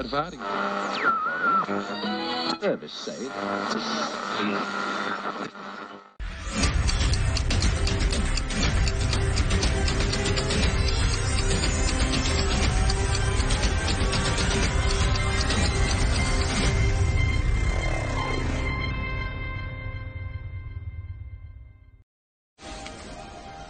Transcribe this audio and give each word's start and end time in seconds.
ervaring. 0.00 0.40
Service 2.60 2.92
safe. 2.92 3.32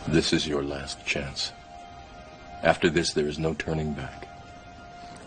This 0.06 0.32
is 0.32 0.46
your 0.46 0.62
last 0.62 1.04
chance. 1.06 1.52
After 2.62 2.90
this, 2.90 3.12
there 3.12 3.26
is 3.26 3.38
no 3.38 3.54
turning 3.54 3.94
back. 3.94 4.29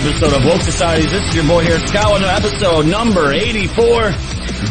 Episode 0.00 0.32
of 0.32 0.42
Woke 0.46 0.62
Societies. 0.62 1.10
This 1.10 1.28
is 1.28 1.34
your 1.34 1.46
boy 1.46 1.62
here, 1.62 1.74
with 1.74 1.94
episode 1.94 2.86
number 2.86 3.32
84. 3.32 4.12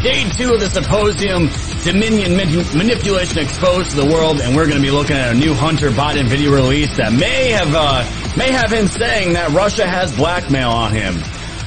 Day 0.02 0.28
two 0.36 0.56
of 0.56 0.60
the 0.60 0.70
symposium, 0.74 1.50
Dominion 1.84 2.36
Mani- 2.36 2.66
Manipulation 2.76 3.38
Exposed 3.38 3.92
to 3.92 3.98
the 3.98 4.06
World, 4.08 4.42
and 4.42 4.56
we're 4.56 4.66
going 4.66 4.78
to 4.78 4.82
be 4.82 4.90
looking 4.90 5.18
at 5.18 5.36
a 5.36 5.38
new 5.38 5.54
Hunter 5.54 5.92
Biden 5.92 6.26
video 6.26 6.52
release 6.52 6.98
that 6.98 7.14
may 7.14 7.52
have, 7.52 7.76
uh, 7.76 8.04
may 8.38 8.52
have 8.52 8.72
him 8.72 8.88
saying 8.88 9.34
that 9.34 9.52
Russia 9.52 9.86
has 9.86 10.16
blackmail 10.16 10.72
on 10.72 10.94
him. 10.94 11.14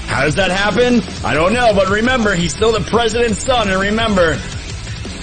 How 0.09 0.25
does 0.25 0.35
that 0.35 0.51
happen? 0.51 1.01
I 1.25 1.35
don't 1.35 1.53
know, 1.53 1.73
but 1.73 1.89
remember, 1.89 2.35
he's 2.35 2.53
still 2.53 2.73
the 2.73 2.81
president's 2.91 3.45
son, 3.45 3.71
and 3.71 3.81
remember, 3.81 4.39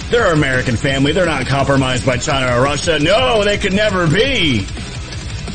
they're 0.08 0.32
an 0.32 0.38
American 0.38 0.76
family. 0.76 1.12
They're 1.12 1.26
not 1.26 1.46
compromised 1.46 2.06
by 2.06 2.16
China 2.16 2.56
or 2.56 2.62
Russia. 2.62 2.98
No, 3.00 3.44
they 3.44 3.58
could 3.58 3.74
never 3.74 4.06
be. 4.06 4.66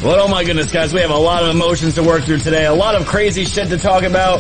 Well, 0.06 0.22
oh 0.22 0.28
my 0.28 0.44
goodness, 0.44 0.72
guys, 0.72 0.94
we 0.94 1.02
have 1.02 1.10
a 1.10 1.18
lot 1.18 1.42
of 1.42 1.50
emotions 1.50 1.96
to 1.96 2.04
work 2.04 2.26
through 2.26 2.38
today. 2.38 2.68
A 2.68 2.74
lot 2.76 2.94
of 2.94 3.08
crazy 3.08 3.44
shit 3.44 3.70
to 3.70 3.78
talk 3.80 4.04
about. 4.04 4.40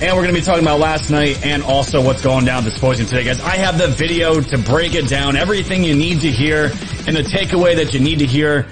And 0.00 0.14
we're 0.14 0.22
going 0.22 0.32
to 0.32 0.40
be 0.40 0.40
talking 0.40 0.62
about 0.62 0.78
last 0.78 1.10
night 1.10 1.44
and 1.44 1.64
also 1.64 2.00
what's 2.00 2.22
going 2.22 2.44
down 2.44 2.62
the 2.62 2.70
symposium 2.70 3.08
today, 3.08 3.24
guys. 3.24 3.40
I 3.40 3.56
have 3.56 3.76
the 3.76 3.88
video 3.88 4.40
to 4.40 4.56
break 4.56 4.94
it 4.94 5.08
down, 5.08 5.34
everything 5.34 5.82
you 5.82 5.96
need 5.96 6.20
to 6.20 6.30
hear, 6.30 6.66
and 7.08 7.16
the 7.16 7.24
takeaway 7.24 7.74
that 7.74 7.92
you 7.92 7.98
need 7.98 8.20
to 8.20 8.24
hear 8.24 8.68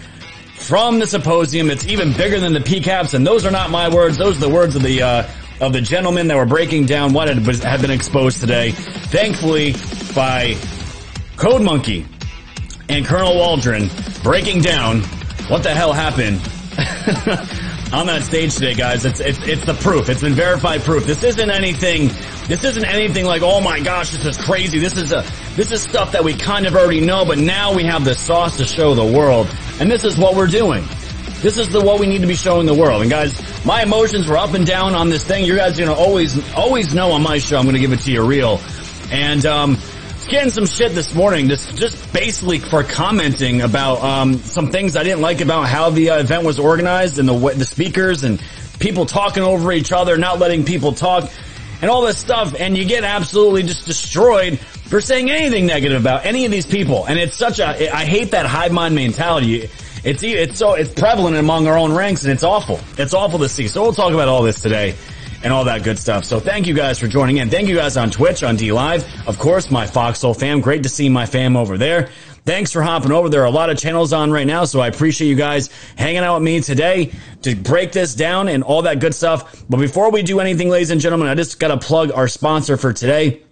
from 0.54 1.00
the 1.00 1.08
symposium. 1.08 1.70
It's 1.70 1.88
even 1.88 2.12
bigger 2.12 2.38
than 2.38 2.52
the 2.52 2.60
PCAPs, 2.60 3.14
and 3.14 3.26
those 3.26 3.44
are 3.44 3.50
not 3.50 3.70
my 3.70 3.88
words. 3.88 4.16
Those 4.16 4.36
are 4.36 4.42
the 4.42 4.48
words 4.48 4.76
of 4.76 4.84
the 4.84 5.02
uh, 5.02 5.28
of 5.60 5.72
the 5.72 5.80
gentlemen 5.80 6.28
that 6.28 6.36
were 6.36 6.46
breaking 6.46 6.86
down 6.86 7.12
what 7.12 7.26
had, 7.26 7.44
had 7.64 7.80
been 7.80 7.90
exposed 7.90 8.38
today. 8.38 8.70
Thankfully, 8.70 9.74
by 10.14 10.54
Code 11.36 11.62
Monkey 11.62 12.06
and 12.88 13.04
Colonel 13.04 13.34
Waldron 13.34 13.90
breaking 14.22 14.60
down 14.60 15.02
what 15.48 15.62
the 15.62 15.74
hell 15.74 15.92
happened 15.92 16.40
on 17.92 18.06
that 18.06 18.22
stage 18.22 18.54
today, 18.54 18.74
guys. 18.74 19.04
It's, 19.04 19.20
it's, 19.20 19.38
it's 19.40 19.64
the 19.66 19.74
proof. 19.74 20.08
It's 20.08 20.22
been 20.22 20.34
verified 20.34 20.82
proof. 20.82 21.04
This 21.04 21.22
isn't 21.22 21.50
anything, 21.50 22.08
this 22.48 22.64
isn't 22.64 22.84
anything 22.84 23.26
like, 23.26 23.42
oh 23.42 23.60
my 23.60 23.80
gosh, 23.80 24.10
this 24.12 24.24
is 24.24 24.38
crazy. 24.38 24.78
This 24.78 24.96
is 24.96 25.12
a, 25.12 25.24
this 25.54 25.72
is 25.72 25.82
stuff 25.82 26.12
that 26.12 26.24
we 26.24 26.34
kind 26.34 26.66
of 26.66 26.74
already 26.74 27.00
know, 27.00 27.24
but 27.24 27.38
now 27.38 27.74
we 27.74 27.84
have 27.84 28.04
the 28.04 28.14
sauce 28.14 28.56
to 28.56 28.64
show 28.64 28.94
the 28.94 29.04
world. 29.04 29.54
And 29.80 29.90
this 29.90 30.04
is 30.04 30.16
what 30.16 30.34
we're 30.34 30.46
doing. 30.46 30.84
This 31.42 31.58
is 31.58 31.68
the 31.68 31.80
what 31.80 31.98
we 31.98 32.06
need 32.06 32.20
to 32.20 32.26
be 32.26 32.36
showing 32.36 32.66
the 32.66 32.74
world. 32.74 33.02
And 33.02 33.10
guys, 33.10 33.42
my 33.66 33.82
emotions 33.82 34.28
were 34.28 34.38
up 34.38 34.54
and 34.54 34.64
down 34.64 34.94
on 34.94 35.10
this 35.10 35.24
thing. 35.24 35.44
You 35.44 35.56
guys 35.56 35.78
are 35.78 35.84
gonna 35.84 35.98
always, 35.98 36.38
always 36.54 36.94
know 36.94 37.12
on 37.12 37.22
my 37.22 37.38
show, 37.38 37.58
I'm 37.58 37.66
gonna 37.66 37.80
give 37.80 37.92
it 37.92 38.00
to 38.00 38.12
you 38.12 38.24
real. 38.24 38.60
And, 39.10 39.44
um, 39.44 39.76
getting 40.28 40.50
some 40.50 40.66
shit 40.66 40.92
this 40.92 41.14
morning, 41.14 41.48
just 41.48 41.76
just 41.76 42.12
basically 42.12 42.58
for 42.58 42.82
commenting 42.82 43.62
about 43.62 44.02
um, 44.02 44.34
some 44.34 44.70
things 44.70 44.96
I 44.96 45.02
didn't 45.02 45.20
like 45.20 45.40
about 45.40 45.68
how 45.68 45.90
the 45.90 46.10
uh, 46.10 46.18
event 46.18 46.44
was 46.44 46.58
organized 46.58 47.18
and 47.18 47.28
the 47.28 47.34
the 47.54 47.64
speakers 47.64 48.24
and 48.24 48.42
people 48.78 49.06
talking 49.06 49.42
over 49.42 49.72
each 49.72 49.92
other, 49.92 50.18
not 50.18 50.38
letting 50.38 50.64
people 50.64 50.92
talk, 50.92 51.30
and 51.80 51.90
all 51.90 52.02
this 52.02 52.18
stuff. 52.18 52.54
And 52.58 52.76
you 52.76 52.84
get 52.84 53.04
absolutely 53.04 53.62
just 53.62 53.86
destroyed 53.86 54.58
for 54.58 55.00
saying 55.00 55.30
anything 55.30 55.66
negative 55.66 56.00
about 56.00 56.26
any 56.26 56.44
of 56.44 56.50
these 56.50 56.66
people. 56.66 57.06
And 57.06 57.18
it's 57.18 57.36
such 57.36 57.58
a 57.58 57.94
I 57.94 58.04
hate 58.04 58.32
that 58.32 58.46
hive 58.46 58.72
mind 58.72 58.94
mentality. 58.94 59.70
It's 60.04 60.22
it's 60.22 60.58
so 60.58 60.74
it's 60.74 60.92
prevalent 60.92 61.36
among 61.36 61.66
our 61.68 61.78
own 61.78 61.92
ranks, 61.92 62.24
and 62.24 62.32
it's 62.32 62.44
awful. 62.44 62.80
It's 62.98 63.14
awful 63.14 63.38
to 63.38 63.48
see. 63.48 63.68
So 63.68 63.82
we'll 63.82 63.92
talk 63.92 64.12
about 64.12 64.28
all 64.28 64.42
this 64.42 64.60
today 64.60 64.94
and 65.42 65.52
all 65.52 65.64
that 65.64 65.82
good 65.82 65.98
stuff. 65.98 66.24
So 66.24 66.40
thank 66.40 66.66
you 66.66 66.74
guys 66.74 66.98
for 66.98 67.08
joining 67.08 67.38
in. 67.38 67.50
Thank 67.50 67.68
you 67.68 67.76
guys 67.76 67.96
on 67.96 68.10
Twitch, 68.10 68.42
on 68.42 68.56
DLive. 68.56 69.26
Of 69.26 69.38
course, 69.38 69.70
my 69.70 69.86
Foxhole 69.86 70.34
fam. 70.34 70.60
Great 70.60 70.82
to 70.84 70.88
see 70.88 71.08
my 71.08 71.26
fam 71.26 71.56
over 71.56 71.76
there. 71.78 72.10
Thanks 72.44 72.72
for 72.72 72.82
hopping 72.82 73.12
over. 73.12 73.28
There 73.28 73.42
are 73.42 73.46
a 73.46 73.50
lot 73.50 73.70
of 73.70 73.78
channels 73.78 74.12
on 74.12 74.32
right 74.32 74.46
now, 74.46 74.64
so 74.64 74.80
I 74.80 74.88
appreciate 74.88 75.28
you 75.28 75.36
guys 75.36 75.70
hanging 75.96 76.22
out 76.22 76.34
with 76.34 76.42
me 76.42 76.60
today 76.60 77.12
to 77.42 77.54
break 77.54 77.92
this 77.92 78.16
down 78.16 78.48
and 78.48 78.64
all 78.64 78.82
that 78.82 78.98
good 78.98 79.14
stuff. 79.14 79.64
But 79.70 79.76
before 79.76 80.10
we 80.10 80.22
do 80.22 80.40
anything, 80.40 80.68
ladies 80.68 80.90
and 80.90 81.00
gentlemen, 81.00 81.28
I 81.28 81.36
just 81.36 81.60
gotta 81.60 81.76
plug 81.76 82.10
our 82.12 82.26
sponsor 82.26 82.76
for 82.76 82.92
today. 82.92 83.42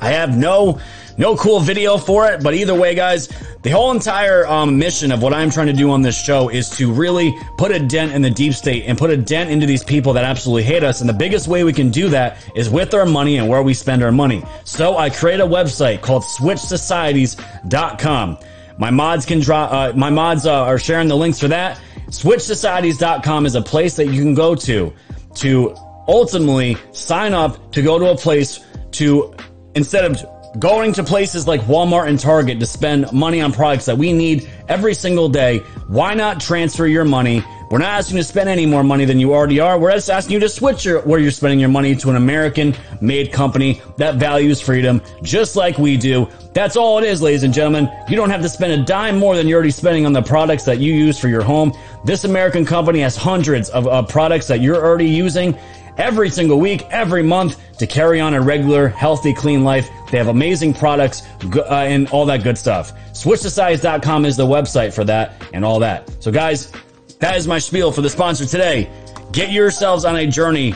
I 0.00 0.10
have 0.10 0.36
no 0.36 0.80
no 1.18 1.36
cool 1.36 1.60
video 1.60 1.98
for 1.98 2.30
it, 2.30 2.42
but 2.42 2.54
either 2.54 2.74
way, 2.74 2.94
guys, 2.94 3.28
the 3.62 3.70
whole 3.70 3.90
entire 3.90 4.46
um, 4.46 4.78
mission 4.78 5.10
of 5.12 5.22
what 5.22 5.34
I'm 5.34 5.50
trying 5.50 5.68
to 5.68 5.72
do 5.72 5.90
on 5.90 6.02
this 6.02 6.20
show 6.20 6.50
is 6.50 6.68
to 6.70 6.92
really 6.92 7.32
put 7.56 7.70
a 7.72 7.78
dent 7.78 8.12
in 8.12 8.22
the 8.22 8.30
deep 8.30 8.54
state 8.54 8.84
and 8.86 8.98
put 8.98 9.10
a 9.10 9.16
dent 9.16 9.50
into 9.50 9.66
these 9.66 9.82
people 9.82 10.12
that 10.12 10.22
absolutely 10.24 10.62
hate 10.62 10.84
us. 10.84 11.00
And 11.00 11.08
the 11.08 11.14
biggest 11.14 11.48
way 11.48 11.64
we 11.64 11.72
can 11.72 11.90
do 11.90 12.08
that 12.10 12.38
is 12.54 12.70
with 12.70 12.94
our 12.94 13.06
money 13.06 13.38
and 13.38 13.48
where 13.48 13.62
we 13.62 13.72
spend 13.74 14.02
our 14.02 14.12
money. 14.12 14.44
So 14.64 14.98
I 14.98 15.10
create 15.10 15.40
a 15.40 15.46
website 15.46 16.02
called 16.02 16.22
SwitchSocieties.com. 16.22 18.38
My 18.78 18.90
mods 18.90 19.24
can 19.24 19.40
draw. 19.40 19.64
Uh, 19.64 19.94
my 19.96 20.10
mods 20.10 20.44
uh, 20.44 20.64
are 20.64 20.78
sharing 20.78 21.08
the 21.08 21.16
links 21.16 21.40
for 21.40 21.48
that. 21.48 21.80
SwitchSocieties.com 22.08 23.46
is 23.46 23.54
a 23.54 23.62
place 23.62 23.96
that 23.96 24.08
you 24.08 24.22
can 24.22 24.34
go 24.34 24.54
to 24.54 24.92
to 25.36 25.74
ultimately 26.08 26.76
sign 26.92 27.32
up 27.34 27.72
to 27.72 27.82
go 27.82 27.98
to 27.98 28.10
a 28.10 28.16
place 28.16 28.60
to 28.92 29.34
instead 29.74 30.04
of 30.04 30.24
going 30.58 30.92
to 30.94 31.04
places 31.04 31.46
like 31.46 31.60
Walmart 31.62 32.08
and 32.08 32.18
Target 32.18 32.60
to 32.60 32.66
spend 32.66 33.12
money 33.12 33.40
on 33.40 33.52
products 33.52 33.86
that 33.86 33.98
we 33.98 34.12
need 34.12 34.50
every 34.68 34.94
single 34.94 35.28
day, 35.28 35.58
why 35.88 36.14
not 36.14 36.40
transfer 36.40 36.86
your 36.86 37.04
money? 37.04 37.44
We're 37.70 37.78
not 37.78 37.98
asking 37.98 38.18
you 38.18 38.22
to 38.22 38.28
spend 38.28 38.48
any 38.48 38.64
more 38.64 38.84
money 38.84 39.04
than 39.04 39.18
you 39.18 39.34
already 39.34 39.58
are. 39.58 39.76
We're 39.76 39.90
just 39.92 40.08
asking 40.08 40.34
you 40.34 40.40
to 40.40 40.48
switch 40.48 40.84
your, 40.84 41.00
where 41.00 41.18
you're 41.18 41.32
spending 41.32 41.58
your 41.58 41.68
money 41.68 41.96
to 41.96 42.10
an 42.10 42.16
American 42.16 42.76
made 43.00 43.32
company 43.32 43.82
that 43.96 44.16
values 44.16 44.60
freedom 44.60 45.02
just 45.22 45.56
like 45.56 45.76
we 45.76 45.96
do. 45.96 46.28
That's 46.54 46.76
all 46.76 46.98
it 46.98 47.04
is, 47.04 47.20
ladies 47.20 47.42
and 47.42 47.52
gentlemen. 47.52 47.90
You 48.08 48.16
don't 48.16 48.30
have 48.30 48.42
to 48.42 48.48
spend 48.48 48.72
a 48.72 48.84
dime 48.84 49.18
more 49.18 49.36
than 49.36 49.48
you're 49.48 49.56
already 49.56 49.72
spending 49.72 50.06
on 50.06 50.12
the 50.12 50.22
products 50.22 50.64
that 50.64 50.78
you 50.78 50.94
use 50.94 51.18
for 51.18 51.28
your 51.28 51.42
home. 51.42 51.72
This 52.04 52.22
American 52.24 52.64
company 52.64 53.00
has 53.00 53.16
hundreds 53.16 53.68
of, 53.70 53.88
of 53.88 54.08
products 54.08 54.46
that 54.46 54.60
you're 54.60 54.76
already 54.76 55.08
using 55.08 55.58
every 55.98 56.30
single 56.30 56.58
week, 56.58 56.84
every 56.90 57.22
month 57.22 57.60
to 57.78 57.86
carry 57.86 58.20
on 58.20 58.34
a 58.34 58.40
regular, 58.40 58.88
healthy, 58.88 59.32
clean 59.34 59.64
life. 59.64 59.88
They 60.10 60.18
have 60.18 60.28
amazing 60.28 60.74
products 60.74 61.22
uh, 61.44 61.64
and 61.70 62.08
all 62.10 62.26
that 62.26 62.42
good 62.42 62.58
stuff. 62.58 62.92
SwitchSocieties.com 63.12 64.24
is 64.24 64.36
the 64.36 64.46
website 64.46 64.92
for 64.94 65.04
that 65.04 65.32
and 65.52 65.64
all 65.64 65.78
that. 65.80 66.10
So 66.22 66.30
guys, 66.30 66.72
that 67.20 67.36
is 67.36 67.46
my 67.46 67.58
spiel 67.58 67.92
for 67.92 68.02
the 68.02 68.10
sponsor 68.10 68.46
today. 68.46 68.90
Get 69.32 69.50
yourselves 69.50 70.04
on 70.04 70.16
a 70.16 70.26
journey 70.26 70.74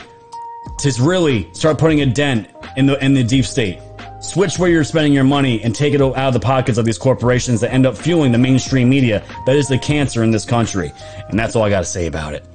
to 0.79 0.93
really 1.01 1.51
start 1.53 1.77
putting 1.77 2.01
a 2.01 2.05
dent 2.05 2.49
in 2.77 2.85
the 2.85 3.03
in 3.03 3.13
the 3.13 3.23
deep 3.23 3.45
state. 3.45 3.79
Switch 4.21 4.59
where 4.59 4.69
you're 4.69 4.83
spending 4.83 5.13
your 5.13 5.23
money 5.23 5.63
and 5.63 5.73
take 5.73 5.95
it 5.95 6.01
out 6.01 6.15
of 6.15 6.33
the 6.33 6.39
pockets 6.39 6.77
of 6.77 6.85
these 6.85 6.97
corporations 6.97 7.59
that 7.61 7.73
end 7.73 7.87
up 7.87 7.97
fueling 7.97 8.31
the 8.31 8.37
mainstream 8.37 8.87
media 8.87 9.23
that 9.47 9.55
is 9.55 9.67
the 9.67 9.79
cancer 9.79 10.23
in 10.23 10.29
this 10.29 10.45
country. 10.45 10.91
And 11.29 11.39
that's 11.39 11.55
all 11.55 11.63
I 11.63 11.69
got 11.71 11.79
to 11.79 11.85
say 11.85 12.05
about 12.05 12.35
it. 12.35 12.45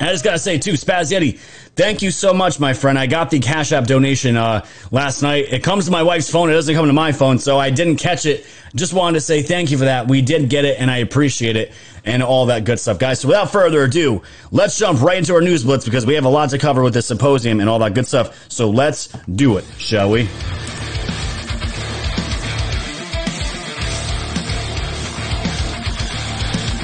I 0.00 0.12
just 0.12 0.24
gotta 0.24 0.38
say 0.38 0.58
too, 0.58 0.72
Spaz 0.72 1.12
Yeti, 1.12 1.38
thank 1.78 2.02
you 2.02 2.10
so 2.10 2.34
much, 2.34 2.58
my 2.58 2.74
friend. 2.74 2.98
I 2.98 3.06
got 3.06 3.30
the 3.30 3.38
Cash 3.38 3.70
App 3.70 3.86
donation 3.86 4.36
uh, 4.36 4.66
last 4.90 5.22
night. 5.22 5.46
It 5.52 5.62
comes 5.62 5.84
to 5.84 5.92
my 5.92 6.02
wife's 6.02 6.28
phone. 6.28 6.50
It 6.50 6.54
doesn't 6.54 6.74
come 6.74 6.88
to 6.88 6.92
my 6.92 7.12
phone, 7.12 7.38
so 7.38 7.56
I 7.56 7.70
didn't 7.70 7.96
catch 7.96 8.26
it. 8.26 8.44
Just 8.74 8.92
wanted 8.92 9.14
to 9.14 9.20
say 9.20 9.42
thank 9.42 9.70
you 9.70 9.78
for 9.78 9.84
that. 9.84 10.08
We 10.08 10.20
did 10.20 10.50
get 10.50 10.64
it, 10.64 10.80
and 10.80 10.90
I 10.90 10.98
appreciate 10.98 11.54
it, 11.54 11.72
and 12.04 12.20
all 12.20 12.46
that 12.46 12.64
good 12.64 12.80
stuff, 12.80 12.98
guys. 12.98 13.20
So 13.20 13.28
without 13.28 13.52
further 13.52 13.84
ado, 13.84 14.22
let's 14.50 14.76
jump 14.76 15.00
right 15.00 15.18
into 15.18 15.32
our 15.34 15.40
news 15.40 15.62
blitz 15.62 15.84
because 15.84 16.04
we 16.04 16.14
have 16.14 16.24
a 16.24 16.28
lot 16.28 16.50
to 16.50 16.58
cover 16.58 16.82
with 16.82 16.94
this 16.94 17.06
symposium 17.06 17.60
and 17.60 17.70
all 17.70 17.78
that 17.78 17.94
good 17.94 18.08
stuff. 18.08 18.50
So 18.50 18.68
let's 18.68 19.06
do 19.26 19.56
it, 19.56 19.64
shall 19.78 20.10
we? 20.10 20.28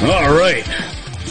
All 0.02 0.38
right. 0.38 0.64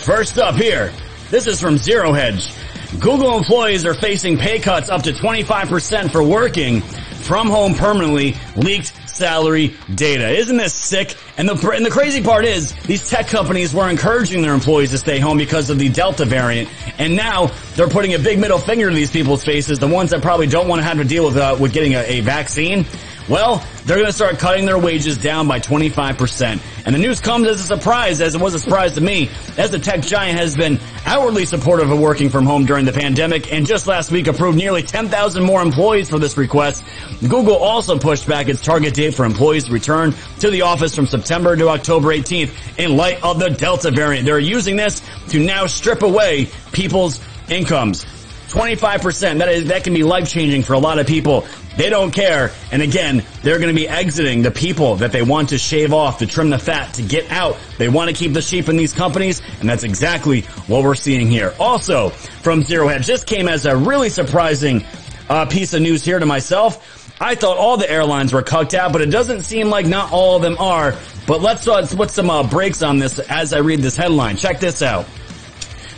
First 0.03 0.37
up 0.37 0.55
here, 0.55 0.91
this 1.29 1.47
is 1.47 1.61
from 1.61 1.77
Zero 1.77 2.11
Hedge. 2.11 2.51
Google 2.99 3.37
employees 3.37 3.85
are 3.85 3.93
facing 3.93 4.37
pay 4.37 4.59
cuts 4.59 4.89
up 4.89 5.03
to 5.03 5.11
25% 5.11 6.11
for 6.11 6.23
working 6.23 6.81
from 6.81 7.47
home 7.47 7.73
permanently, 7.73 8.35
leaked 8.55 8.93
salary 9.09 9.75
data. 9.93 10.29
Isn't 10.29 10.57
this 10.57 10.73
sick? 10.73 11.15
And 11.37 11.47
the, 11.47 11.71
and 11.71 11.85
the 11.85 11.89
crazy 11.89 12.21
part 12.21 12.45
is 12.45 12.73
these 12.83 13.09
tech 13.09 13.27
companies 13.27 13.73
were 13.73 13.89
encouraging 13.89 14.41
their 14.41 14.53
employees 14.53 14.91
to 14.91 14.97
stay 14.97 15.19
home 15.19 15.37
because 15.37 15.69
of 15.69 15.79
the 15.79 15.89
Delta 15.89 16.25
variant. 16.25 16.69
And 16.99 17.15
now 17.15 17.51
they're 17.75 17.89
putting 17.89 18.13
a 18.13 18.19
big 18.19 18.39
middle 18.39 18.57
finger 18.57 18.89
to 18.89 18.95
these 18.95 19.11
people's 19.11 19.43
faces, 19.43 19.79
the 19.79 19.87
ones 19.87 20.11
that 20.11 20.21
probably 20.21 20.47
don't 20.47 20.67
want 20.67 20.81
to 20.81 20.83
have 20.83 20.97
to 20.97 21.03
deal 21.03 21.25
with, 21.25 21.37
uh, 21.37 21.57
with 21.59 21.73
getting 21.73 21.95
a, 21.95 22.01
a 22.01 22.21
vaccine. 22.21 22.85
Well, 23.29 23.65
they're 23.85 23.97
going 23.97 24.07
to 24.07 24.13
start 24.13 24.37
cutting 24.37 24.65
their 24.65 24.77
wages 24.77 25.17
down 25.17 25.47
by 25.47 25.59
25%. 25.61 26.59
And 26.85 26.93
the 26.93 26.99
news 26.99 27.21
comes 27.21 27.47
as 27.47 27.61
a 27.61 27.63
surprise, 27.63 28.19
as 28.19 28.35
it 28.35 28.41
was 28.41 28.53
a 28.53 28.59
surprise 28.59 28.95
to 28.95 29.01
me, 29.01 29.29
as 29.57 29.71
the 29.71 29.79
tech 29.79 30.01
giant 30.01 30.37
has 30.37 30.57
been 30.57 30.77
outwardly 31.05 31.45
supportive 31.45 31.89
of 31.89 31.99
working 31.99 32.29
from 32.29 32.45
home 32.45 32.65
during 32.65 32.83
the 32.83 32.91
pandemic 32.91 33.53
and 33.53 33.65
just 33.65 33.87
last 33.87 34.11
week 34.11 34.27
approved 34.27 34.57
nearly 34.57 34.83
10,000 34.83 35.41
more 35.41 35.61
employees 35.61 36.09
for 36.09 36.19
this 36.19 36.37
request. 36.37 36.83
Google 37.21 37.55
also 37.55 37.97
pushed 37.97 38.27
back 38.27 38.49
its 38.49 38.61
target 38.61 38.93
date 38.93 39.13
for 39.13 39.25
employees 39.25 39.65
to 39.65 39.71
return 39.71 40.13
to 40.39 40.49
the 40.49 40.63
office 40.63 40.93
from 40.93 41.07
September 41.07 41.55
to 41.55 41.69
October 41.69 42.09
18th 42.09 42.51
in 42.77 42.97
light 42.97 43.23
of 43.23 43.39
the 43.39 43.49
Delta 43.49 43.91
variant. 43.91 44.25
They're 44.25 44.39
using 44.39 44.75
this 44.75 45.01
to 45.29 45.39
now 45.39 45.67
strip 45.67 46.01
away 46.01 46.49
people's 46.73 47.21
incomes. 47.49 48.05
25%. 48.53 49.39
That 49.39 49.49
is, 49.49 49.65
that 49.65 49.83
can 49.83 49.95
be 49.95 50.03
life 50.03 50.29
changing 50.29 50.61
for 50.61 50.73
a 50.73 50.79
lot 50.79 50.99
of 50.99 51.07
people. 51.07 51.47
They 51.75 51.89
don't 51.89 52.11
care. 52.11 52.51
And 52.71 52.83
again, 52.83 53.23
they're 53.41 53.57
going 53.57 53.73
to 53.73 53.79
be 53.79 53.89
exiting 53.89 54.43
the 54.43 54.51
people 54.51 54.97
that 54.97 55.11
they 55.11 55.23
want 55.23 55.49
to 55.49 55.57
shave 55.57 55.91
off, 55.91 56.19
to 56.19 56.27
trim 56.27 56.51
the 56.51 56.59
fat, 56.59 56.93
to 56.93 57.01
get 57.01 57.31
out. 57.31 57.57
They 57.79 57.89
want 57.89 58.11
to 58.11 58.15
keep 58.15 58.33
the 58.33 58.43
sheep 58.43 58.69
in 58.69 58.77
these 58.77 58.93
companies. 58.93 59.41
And 59.59 59.67
that's 59.67 59.81
exactly 59.83 60.41
what 60.67 60.83
we're 60.83 60.93
seeing 60.93 61.31
here. 61.31 61.55
Also 61.59 62.09
from 62.09 62.61
Zero 62.61 62.87
Hedge, 62.87 63.07
this 63.07 63.23
came 63.23 63.47
as 63.47 63.65
a 63.65 63.75
really 63.75 64.09
surprising 64.09 64.85
uh, 65.29 65.47
piece 65.47 65.73
of 65.73 65.81
news 65.81 66.05
here 66.05 66.19
to 66.19 66.25
myself. 66.27 67.19
I 67.19 67.33
thought 67.33 67.57
all 67.57 67.77
the 67.77 67.89
airlines 67.89 68.33
were 68.33 68.43
cucked 68.43 68.75
out, 68.75 68.93
but 68.93 69.01
it 69.01 69.09
doesn't 69.09 69.41
seem 69.41 69.69
like 69.69 69.87
not 69.87 70.11
all 70.11 70.35
of 70.35 70.43
them 70.43 70.57
are. 70.59 70.93
But 71.25 71.41
let's, 71.41 71.67
uh, 71.67 71.73
let's 71.75 71.95
put 71.95 72.11
some 72.11 72.29
uh, 72.29 72.47
brakes 72.47 72.83
on 72.83 72.99
this 72.99 73.17
as 73.17 73.51
I 73.51 73.59
read 73.59 73.79
this 73.79 73.97
headline. 73.97 74.37
Check 74.37 74.59
this 74.59 74.83
out. 74.83 75.07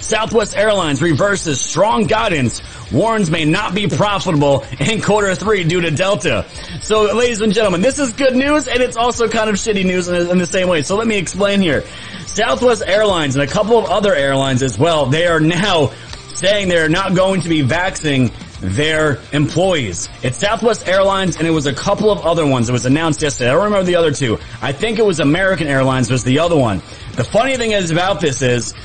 Southwest 0.06 0.56
Airlines 0.56 1.02
reverses 1.02 1.60
strong 1.60 2.04
guidance, 2.06 2.62
warns 2.92 3.32
may 3.32 3.44
not 3.44 3.74
be 3.74 3.88
profitable 3.88 4.64
in 4.80 5.02
quarter 5.02 5.34
three 5.34 5.64
due 5.64 5.82
to 5.82 5.90
Delta. 5.90 6.46
So 6.82 7.16
ladies 7.16 7.42
and 7.42 7.52
gentlemen, 7.52 7.82
this 7.82 7.98
is 7.98 8.14
good 8.14 8.36
news 8.36 8.68
and 8.68 8.84
it's 8.84 8.98
also 8.98 9.28
kind 9.28 9.50
of 9.50 9.56
shitty 9.56 9.84
news 9.84 10.08
in, 10.08 10.38
the 10.38 10.46
same 10.46 10.68
way. 10.68 10.84
So 10.84 10.96
let 10.96 11.08
me 11.08 11.18
explain 11.18 11.60
here. 11.60 11.84
Southwest 12.28 12.84
Airlines 12.86 13.36
and 13.36 13.50
a 13.50 13.52
couple 13.52 13.80
of 13.80 13.86
other 13.86 14.14
airlines 14.14 14.62
as 14.62 14.78
well, 14.78 15.08
they 15.08 15.26
are 15.26 15.40
now 15.40 15.92
saying 16.36 16.70
they're 16.70 16.88
not 16.88 17.16
going 17.16 17.42
to 17.42 17.50
be 17.50 17.62
vaccinating 17.62 18.32
their 18.62 19.20
employees. 19.34 20.08
It's 20.22 20.38
Southwest 20.38 20.88
Airlines 20.88 21.38
and 21.38 21.48
it 21.48 21.52
was 21.52 21.66
a 21.66 21.74
couple 21.74 22.12
of 22.12 22.20
other 22.20 22.46
ones. 22.46 22.70
It 22.70 22.74
was 22.74 22.86
announced 22.86 23.24
yesterday. 23.24 23.50
I 23.50 23.54
don't 23.54 23.64
remember 23.64 23.86
the 23.86 23.96
other 23.96 24.12
two. 24.12 24.38
I 24.62 24.72
think 24.72 25.00
it 25.00 25.06
was 25.06 25.20
American 25.20 25.66
Airlines 25.66 26.12
was 26.12 26.24
the 26.24 26.38
other 26.38 26.56
one. 26.56 26.84
The 27.14 27.24
funny 27.24 27.58
thing 27.58 27.72
is 27.72 27.90
about 27.90 28.22
this 28.22 28.44
is 28.44 28.76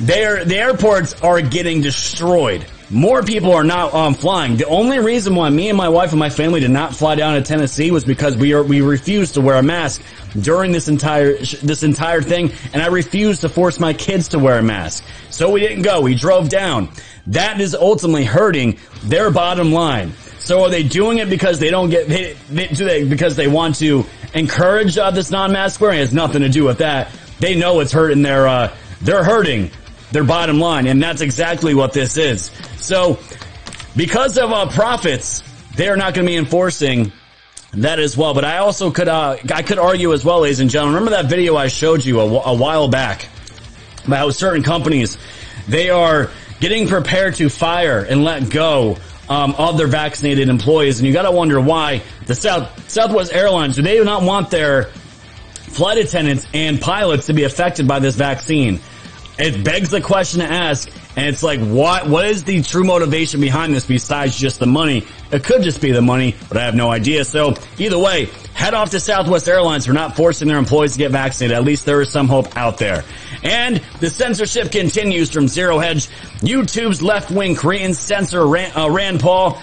they're, 0.00 0.44
the 0.44 0.56
airports 0.56 1.20
are 1.22 1.40
getting 1.40 1.80
destroyed. 1.80 2.66
More 2.90 3.22
people 3.22 3.52
are 3.52 3.64
not 3.64 3.92
um, 3.92 4.14
flying. 4.14 4.56
The 4.56 4.66
only 4.66 4.98
reason 4.98 5.34
why 5.34 5.50
me 5.50 5.68
and 5.68 5.76
my 5.76 5.90
wife 5.90 6.10
and 6.10 6.18
my 6.18 6.30
family 6.30 6.60
did 6.60 6.70
not 6.70 6.94
fly 6.94 7.16
down 7.16 7.34
to 7.34 7.42
Tennessee 7.42 7.90
was 7.90 8.04
because 8.04 8.34
we 8.34 8.54
are 8.54 8.62
we 8.62 8.80
refused 8.80 9.34
to 9.34 9.42
wear 9.42 9.56
a 9.56 9.62
mask 9.62 10.00
during 10.40 10.72
this 10.72 10.88
entire 10.88 11.36
this 11.36 11.82
entire 11.82 12.22
thing, 12.22 12.50
and 12.72 12.80
I 12.80 12.86
refused 12.86 13.42
to 13.42 13.50
force 13.50 13.78
my 13.78 13.92
kids 13.92 14.28
to 14.28 14.38
wear 14.38 14.58
a 14.58 14.62
mask. 14.62 15.04
So 15.28 15.50
we 15.50 15.60
didn't 15.60 15.82
go. 15.82 16.00
We 16.00 16.14
drove 16.14 16.48
down. 16.48 16.88
That 17.26 17.60
is 17.60 17.74
ultimately 17.74 18.24
hurting 18.24 18.78
their 19.04 19.30
bottom 19.30 19.70
line. 19.70 20.12
So 20.38 20.64
are 20.64 20.70
they 20.70 20.82
doing 20.82 21.18
it 21.18 21.28
because 21.28 21.58
they 21.58 21.68
don't 21.68 21.90
get 21.90 22.08
they, 22.08 22.34
do 22.68 22.86
they 22.86 23.04
because 23.04 23.36
they 23.36 23.48
want 23.48 23.74
to 23.76 24.06
encourage 24.32 24.96
uh, 24.96 25.10
this 25.10 25.30
non-mask 25.30 25.78
wearing? 25.78 25.98
It 25.98 26.00
has 26.00 26.14
nothing 26.14 26.40
to 26.40 26.48
do 26.48 26.64
with 26.64 26.78
that. 26.78 27.10
They 27.38 27.54
know 27.54 27.80
it's 27.80 27.92
hurting 27.92 28.22
their 28.22 28.48
uh, 28.48 28.74
they're 29.02 29.24
hurting 29.24 29.70
their 30.12 30.24
bottom 30.24 30.58
line. 30.58 30.86
And 30.86 31.02
that's 31.02 31.20
exactly 31.20 31.74
what 31.74 31.92
this 31.92 32.16
is. 32.16 32.50
So 32.76 33.18
because 33.96 34.38
of 34.38 34.50
uh, 34.50 34.68
profits, 34.70 35.42
they 35.76 35.88
are 35.88 35.96
not 35.96 36.14
going 36.14 36.26
to 36.26 36.32
be 36.32 36.36
enforcing 36.36 37.12
that 37.74 37.98
as 37.98 38.16
well. 38.16 38.34
But 38.34 38.44
I 38.44 38.58
also 38.58 38.90
could, 38.90 39.08
uh, 39.08 39.36
I 39.52 39.62
could 39.62 39.78
argue 39.78 40.12
as 40.12 40.24
well, 40.24 40.40
ladies 40.40 40.60
and 40.60 40.70
gentlemen. 40.70 40.94
Remember 40.96 41.22
that 41.22 41.28
video 41.28 41.56
I 41.56 41.68
showed 41.68 42.04
you 42.04 42.20
a, 42.20 42.24
a 42.24 42.54
while 42.54 42.88
back 42.88 43.26
about 44.08 44.34
certain 44.34 44.62
companies, 44.62 45.18
they 45.68 45.90
are 45.90 46.30
getting 46.60 46.88
prepared 46.88 47.36
to 47.36 47.48
fire 47.48 48.00
and 48.00 48.24
let 48.24 48.50
go 48.50 48.96
um, 49.28 49.54
of 49.56 49.76
their 49.76 49.86
vaccinated 49.86 50.48
employees. 50.48 50.98
And 50.98 51.06
you 51.06 51.12
got 51.12 51.22
to 51.22 51.30
wonder 51.30 51.60
why 51.60 52.02
the 52.26 52.34
South 52.34 52.90
Southwest 52.90 53.32
Airlines 53.32 53.76
do 53.76 53.82
they 53.82 54.02
not 54.02 54.22
want 54.22 54.50
their 54.50 54.84
flight 54.84 55.98
attendants 55.98 56.46
and 56.54 56.80
pilots 56.80 57.26
to 57.26 57.34
be 57.34 57.44
affected 57.44 57.86
by 57.86 57.98
this 57.98 58.16
vaccine? 58.16 58.80
It 59.38 59.64
begs 59.64 59.90
the 59.90 60.00
question 60.00 60.40
to 60.40 60.46
ask, 60.46 60.90
and 61.16 61.26
it's 61.26 61.42
like, 61.42 61.60
what, 61.60 62.08
what 62.08 62.26
is 62.26 62.44
the 62.44 62.62
true 62.62 62.84
motivation 62.84 63.40
behind 63.40 63.74
this 63.74 63.86
besides 63.86 64.36
just 64.36 64.58
the 64.58 64.66
money? 64.66 65.06
It 65.30 65.44
could 65.44 65.62
just 65.62 65.80
be 65.80 65.92
the 65.92 66.02
money, 66.02 66.34
but 66.48 66.56
I 66.56 66.64
have 66.64 66.74
no 66.74 66.90
idea. 66.90 67.24
So 67.24 67.54
either 67.78 67.98
way, 67.98 68.26
head 68.54 68.74
off 68.74 68.90
to 68.90 69.00
Southwest 69.00 69.48
Airlines 69.48 69.86
for 69.86 69.92
not 69.92 70.16
forcing 70.16 70.48
their 70.48 70.58
employees 70.58 70.92
to 70.92 70.98
get 70.98 71.12
vaccinated. 71.12 71.56
At 71.56 71.64
least 71.64 71.86
there 71.86 72.00
is 72.00 72.10
some 72.10 72.28
hope 72.28 72.56
out 72.56 72.78
there. 72.78 73.04
And 73.42 73.76
the 74.00 74.10
censorship 74.10 74.72
continues 74.72 75.30
from 75.30 75.46
Zero 75.46 75.78
Hedge. 75.78 76.08
YouTube's 76.40 77.02
left-wing 77.02 77.54
Korean 77.54 77.94
censor 77.94 78.46
Rand, 78.46 78.72
uh, 78.76 78.90
Rand 78.90 79.20
Paul 79.20 79.60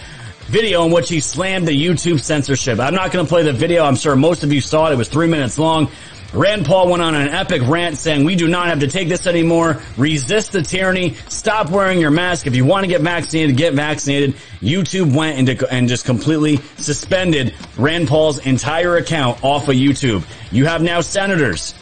video 0.47 0.85
in 0.85 0.91
which 0.91 1.09
he 1.09 1.19
slammed 1.19 1.67
the 1.67 1.71
YouTube 1.71 2.19
censorship. 2.19 2.79
I'm 2.79 2.93
not 2.93 3.11
going 3.11 3.25
to 3.25 3.29
play 3.29 3.43
the 3.43 3.53
video. 3.53 3.83
I'm 3.83 3.95
sure 3.95 4.15
most 4.15 4.43
of 4.43 4.53
you 4.53 4.61
saw 4.61 4.89
it. 4.89 4.93
It 4.93 4.97
was 4.97 5.09
three 5.09 5.27
minutes 5.27 5.57
long. 5.57 5.89
Rand 6.35 6.65
Paul 6.65 6.89
went 6.89 7.01
on 7.01 7.15
an 7.15 7.29
epic 7.29 7.61
rant 7.65 7.97
saying, 7.97 8.25
we 8.25 8.35
do 8.35 8.49
not 8.49 8.67
have 8.67 8.81
to 8.81 8.87
take 8.87 9.07
this 9.07 9.25
anymore. 9.25 9.81
Resist 9.95 10.51
the 10.51 10.61
tyranny. 10.61 11.13
Stop 11.29 11.69
wearing 11.69 11.97
your 11.97 12.11
mask. 12.11 12.45
If 12.45 12.57
you 12.57 12.65
want 12.65 12.83
to 12.83 12.89
get 12.89 12.99
vaccinated, 12.99 13.55
get 13.55 13.73
vaccinated. 13.73 14.35
YouTube 14.59 15.15
went 15.15 15.39
into, 15.39 15.65
and 15.71 15.87
just 15.87 16.03
completely 16.03 16.57
suspended 16.77 17.55
Rand 17.77 18.09
Paul's 18.09 18.45
entire 18.45 18.97
account 18.97 19.45
off 19.45 19.69
of 19.69 19.75
YouTube. 19.75 20.25
You 20.51 20.65
have 20.65 20.81
now 20.81 20.99
senators 20.99 21.73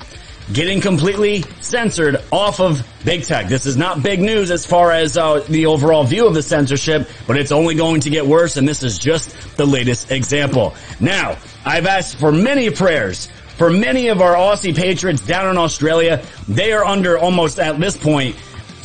getting 0.51 0.81
completely 0.81 1.41
censored 1.61 2.17
off 2.31 2.59
of 2.59 2.85
big 3.03 3.23
tech. 3.23 3.47
This 3.47 3.65
is 3.65 3.75
not 3.75 4.03
big 4.03 4.21
news 4.21 4.51
as 4.51 4.67
far 4.67 4.91
as 4.91 5.17
uh, 5.17 5.39
the 5.49 5.65
overall 5.65 6.03
view 6.03 6.27
of 6.27 6.35
the 6.35 6.43
censorship, 6.43 7.09
but 7.25 7.37
it's 7.37 7.51
only 7.51 7.73
going 7.73 8.01
to 8.01 8.11
get 8.11 8.27
worse, 8.27 8.57
and 8.57 8.67
this 8.67 8.83
is 8.83 8.99
just 8.99 9.57
the 9.57 9.65
latest 9.65 10.11
example. 10.11 10.75
Now, 10.99 11.37
I've 11.65 11.87
asked 11.87 12.19
for 12.19 12.31
many 12.31 12.69
prayers 12.69 13.29
for 13.57 13.69
many 13.69 14.07
of 14.07 14.21
our 14.21 14.33
Aussie 14.33 14.75
patriots 14.75 15.25
down 15.25 15.49
in 15.49 15.57
Australia, 15.57 16.23
they 16.47 16.73
are 16.73 16.83
under 16.83 17.17
almost 17.17 17.59
at 17.59 17.79
this 17.79 17.97
point 17.97 18.35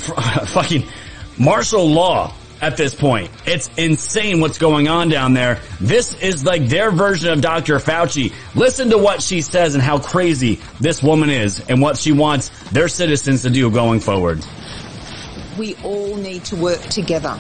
fucking 0.49 0.85
martial 1.39 1.89
law 1.89 2.35
at 2.61 2.77
this 2.77 2.95
point. 2.95 3.31
It's 3.47 3.71
insane 3.77 4.41
what's 4.41 4.59
going 4.59 4.89
on 4.89 5.09
down 5.09 5.33
there. 5.33 5.61
This 5.81 6.15
is 6.21 6.45
like 6.45 6.67
their 6.67 6.91
version 6.91 7.33
of 7.33 7.41
Dr. 7.41 7.79
Fauci. 7.79 8.33
Listen 8.55 8.91
to 8.91 8.99
what 8.99 9.23
she 9.23 9.41
says 9.41 9.75
and 9.75 9.83
how 9.83 9.99
crazy 9.99 10.61
this 10.81 11.03
woman 11.03 11.31
is 11.31 11.61
and 11.69 11.81
what 11.81 11.97
she 11.97 12.13
wants 12.13 12.49
their 12.71 12.89
citizens 12.89 13.43
to 13.43 13.51
do 13.51 13.71
going 13.71 14.01
forward. 14.01 14.45
We 15.57 15.77
all 15.77 16.17
need 16.17 16.45
to 16.47 16.57
work 16.57 16.81
together. 16.83 17.39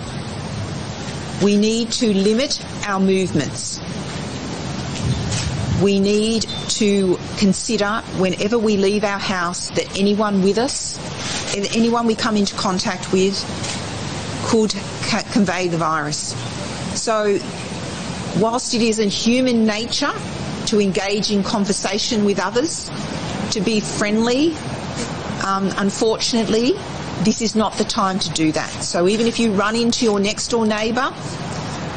We 1.43 1.57
need 1.57 1.93
to 1.93 2.13
limit 2.13 2.61
our 2.87 2.99
movements 2.99 3.81
we 5.83 6.01
need 6.01 6.43
to 6.69 7.19
consider 7.39 8.03
whenever 8.19 8.59
we 8.59 8.77
leave 8.77 9.05
our 9.05 9.19
house 9.19 9.71
that 9.71 9.99
anyone 9.99 10.43
with 10.43 10.59
us, 10.59 10.99
anyone 11.57 12.07
we 12.07 12.15
come 12.15 12.37
into 12.37 12.55
contact 12.57 13.13
with 13.13 13.37
could 14.45 14.75
ca- 15.03 15.25
convey 15.33 15.69
the 15.69 15.77
virus. 15.77 16.35
So 17.01 17.39
whilst 18.39 18.75
it 18.75 18.83
is 18.83 18.99
in 18.99 19.09
human 19.09 19.67
nature 19.67 20.13
to 20.67 20.81
engage 20.81 21.31
in 21.31 21.43
conversation 21.43 22.25
with 22.25 22.41
others, 22.41 22.91
to 23.53 23.61
be 23.61 23.81
friendly, 23.81 24.55
um, 25.45 25.71
unfortunately, 25.77 26.73
this 27.23 27.41
is 27.41 27.55
not 27.55 27.73
the 27.75 27.85
time 27.85 28.19
to 28.19 28.31
do 28.31 28.53
that. 28.53 28.71
So 28.83 29.09
even 29.09 29.27
if 29.27 29.39
you 29.39 29.53
run 29.53 29.77
into 29.77 30.05
your 30.05 30.21
next 30.21 30.49
door 30.49 30.67
neighbour 30.67 31.13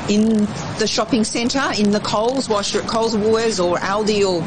in 0.10 0.46
the 0.80 0.88
shopping 0.88 1.24
centre, 1.24 1.72
in 1.78 1.92
the 1.92 2.00
Coles, 2.00 2.50
you're 2.74 2.84
at 2.84 2.90
Coles 2.90 3.16
Woolworths 3.16 3.64
or 3.64 3.78
Aldi 3.78 4.26
or 4.28 4.42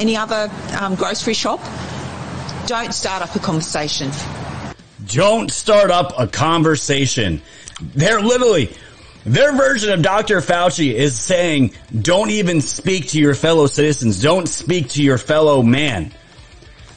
any 0.00 0.16
other 0.16 0.50
um, 0.78 0.94
grocery 0.94 1.34
shop, 1.34 1.60
don't 2.66 2.92
start 2.94 3.22
up 3.22 3.34
a 3.34 3.38
conversation. 3.38 4.10
Don't 5.06 5.50
start 5.50 5.90
up 5.90 6.12
a 6.18 6.26
conversation. 6.26 7.42
They're 7.80 8.20
literally, 8.20 8.74
their 9.24 9.52
version 9.52 9.92
of 9.92 10.02
Dr. 10.02 10.40
Fauci 10.40 10.92
is 10.92 11.18
saying, 11.18 11.74
don't 12.00 12.30
even 12.30 12.60
speak 12.60 13.08
to 13.08 13.18
your 13.18 13.34
fellow 13.34 13.66
citizens. 13.66 14.22
Don't 14.22 14.48
speak 14.48 14.90
to 14.90 15.02
your 15.02 15.18
fellow 15.18 15.62
man. 15.62 16.12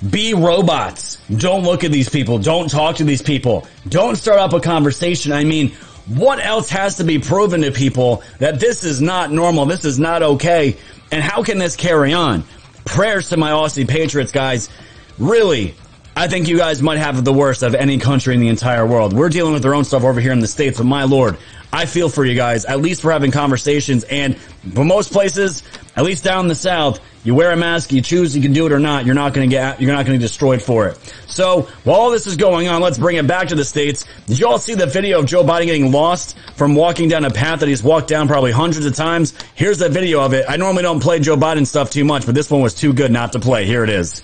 Be 0.08 0.34
robots. 0.34 1.18
Don't 1.36 1.64
look 1.64 1.84
at 1.84 1.92
these 1.92 2.10
people. 2.10 2.38
Don't 2.38 2.70
talk 2.70 2.98
to 2.98 3.04
these 3.04 3.22
people. 3.22 3.68
Don't 3.88 4.16
start 4.16 4.40
up 4.40 4.54
a 4.54 4.60
conversation. 4.60 5.32
I 5.32 5.44
mean, 5.44 5.74
what 6.08 6.44
else 6.44 6.70
has 6.70 6.98
to 6.98 7.04
be 7.04 7.20
proven 7.20 7.62
to 7.62 7.72
people 7.72 8.24
that 8.40 8.60
this 8.60 8.84
is 8.84 9.02
not 9.02 9.32
normal? 9.32 9.66
This 9.66 9.86
is 9.86 9.98
not 10.00 10.22
okay. 10.22 10.78
And 11.12 11.24
how 11.24 11.44
can 11.44 11.58
this 11.58 11.76
carry 11.76 12.14
on? 12.14 12.44
Prayers 12.86 13.30
to 13.30 13.38
my 13.38 13.52
Aussie 13.52 13.88
Patriots, 13.88 14.32
guys. 14.32 14.70
Really, 15.18 15.74
I 16.16 16.28
think 16.28 16.48
you 16.48 16.58
guys 16.58 16.82
might 16.82 17.00
have 17.00 17.24
the 17.24 17.34
worst 17.34 17.64
of 17.64 17.74
any 17.74 17.98
country 17.98 18.36
in 18.36 18.40
the 18.40 18.50
entire 18.50 18.86
world. 18.86 19.14
We're 19.14 19.30
dealing 19.30 19.54
with 19.54 19.66
our 19.66 19.74
own 19.74 19.84
stuff 19.84 20.04
over 20.04 20.22
here 20.22 20.32
in 20.32 20.40
the 20.40 20.48
States, 20.48 20.78
but 20.78 20.86
my 20.86 21.04
lord, 21.04 21.38
I 21.76 21.86
feel 21.86 22.08
for 22.08 22.24
you 22.24 22.36
guys. 22.36 22.64
At 22.64 22.80
least 22.80 23.04
we're 23.04 23.12
having 23.12 23.32
conversations 23.32 24.06
and 24.06 24.38
for 24.74 24.86
most 24.86 25.12
places, 25.12 25.62
at 25.98 26.06
least 26.06 26.24
down 26.24 26.46
in 26.46 26.48
the 26.48 26.56
South, 26.56 27.02
you 27.26 27.36
wear 27.36 27.52
a 27.52 27.58
mask, 27.58 27.92
you 27.92 28.00
choose 28.02 28.34
you 28.34 28.42
can 28.42 28.54
do 28.54 28.66
it 28.66 28.72
or 28.72 28.80
not, 28.80 29.06
you're 29.06 29.14
not 29.14 29.34
gonna 29.34 29.48
get, 29.48 29.82
you're 29.82 29.92
not 29.92 30.06
gonna 30.06 30.18
get 30.18 30.22
destroyed 30.22 30.62
for 30.62 30.88
it. 30.88 30.98
So, 31.28 31.64
while 31.84 31.98
all 31.98 32.12
this 32.12 32.28
is 32.28 32.38
going 32.38 32.70
on, 32.70 32.82
let's 32.82 32.98
bring 32.98 33.18
it 33.18 33.28
back 33.28 33.50
to 33.50 33.56
the 33.56 33.66
States. 33.66 34.06
Did 34.26 34.40
you 34.40 34.48
all 34.48 34.58
see 34.58 34.74
the 34.76 34.86
video 34.86 35.20
of 35.20 35.26
Joe 35.26 35.44
Biden 35.44 35.66
getting 35.66 35.92
lost 35.92 36.38
from 36.56 36.76
walking 36.76 37.10
down 37.10 37.26
a 37.26 37.30
path 37.30 37.60
that 37.60 37.68
he's 37.68 37.84
walked 37.84 38.08
down 38.08 38.30
probably 38.30 38.54
hundreds 38.54 38.86
of 38.86 38.96
times? 38.96 39.34
Here's 39.56 39.80
the 39.80 39.90
video 39.90 40.22
of 40.22 40.34
it. 40.34 40.46
I 40.48 40.56
normally 40.56 40.84
don't 40.84 41.02
play 41.02 41.20
Joe 41.20 41.36
Biden 41.36 41.68
stuff 41.68 41.90
too 41.90 42.06
much, 42.06 42.26
but 42.26 42.36
this 42.36 42.50
one 42.50 42.62
was 42.62 42.74
too 42.74 42.94
good 42.94 43.12
not 43.12 43.34
to 43.34 43.40
play. 43.40 43.66
Here 43.66 43.84
it 43.84 43.90
is. 43.90 44.24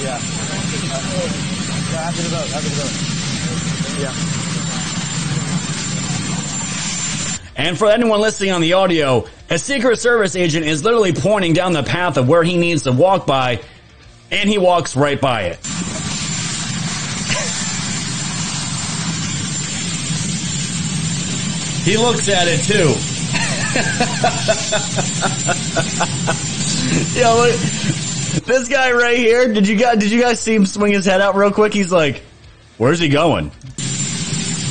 Yeah. 0.00 0.20
After 1.98 2.22
the 2.22 2.28
vote, 2.28 2.54
after 2.54 2.68
the 2.68 2.76
vote. 2.76 4.00
Yeah. 4.02 4.34
And 7.56 7.78
for 7.78 7.88
anyone 7.88 8.20
listening 8.20 8.50
on 8.50 8.60
the 8.60 8.72
audio, 8.72 9.26
a 9.48 9.58
Secret 9.58 10.00
Service 10.00 10.34
agent 10.34 10.66
is 10.66 10.82
literally 10.82 11.12
pointing 11.12 11.52
down 11.52 11.72
the 11.72 11.84
path 11.84 12.16
of 12.16 12.28
where 12.28 12.42
he 12.42 12.56
needs 12.56 12.82
to 12.82 12.92
walk 12.92 13.26
by, 13.26 13.60
and 14.30 14.50
he 14.50 14.58
walks 14.58 14.96
right 14.96 15.20
by 15.20 15.42
it. 15.42 15.58
he 21.84 21.96
looks 21.96 22.28
at 22.28 22.48
it 22.48 22.60
too. 22.64 22.92
Yo, 27.18 27.36
look, 27.36 27.52
this 28.46 28.68
guy 28.68 28.92
right 28.92 29.16
here. 29.16 29.52
Did 29.52 29.68
you 29.68 29.76
guys 29.76 29.98
did 29.98 30.10
you 30.10 30.20
guys 30.20 30.40
see 30.40 30.54
him 30.54 30.66
swing 30.66 30.92
his 30.92 31.06
head 31.06 31.20
out 31.20 31.36
real 31.36 31.52
quick? 31.52 31.72
He's 31.72 31.92
like, 31.92 32.22
"Where's 32.78 32.98
he 32.98 33.08
going? 33.08 33.50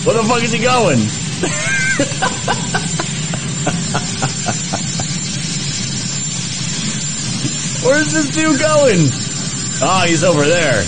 Where 0.05 0.15
the 0.15 0.23
fuck 0.27 0.43
is 0.43 0.51
he 0.51 0.61
going?" 0.61 0.99
Where's 7.83 8.13
this 8.13 8.33
dude 8.33 8.59
going? 8.59 9.09
Oh, 9.81 10.05
he's 10.07 10.23
over 10.23 10.45
there. 10.45 10.83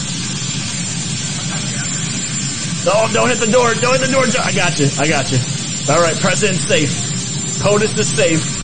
Oh, 2.87 3.09
don't 3.13 3.29
hit 3.29 3.39
the 3.39 3.51
door. 3.51 3.73
Don't 3.81 3.99
hit 3.99 4.07
the 4.07 4.13
door. 4.13 4.23
I 4.43 4.53
got 4.53 4.79
you. 4.79 4.87
I 4.99 5.07
got 5.07 5.31
you. 5.31 5.39
All 5.89 6.01
right, 6.01 6.15
President's 6.17 6.61
safe. 6.61 6.89
POTUS 7.61 7.97
is 7.97 8.07
safe. 8.07 8.61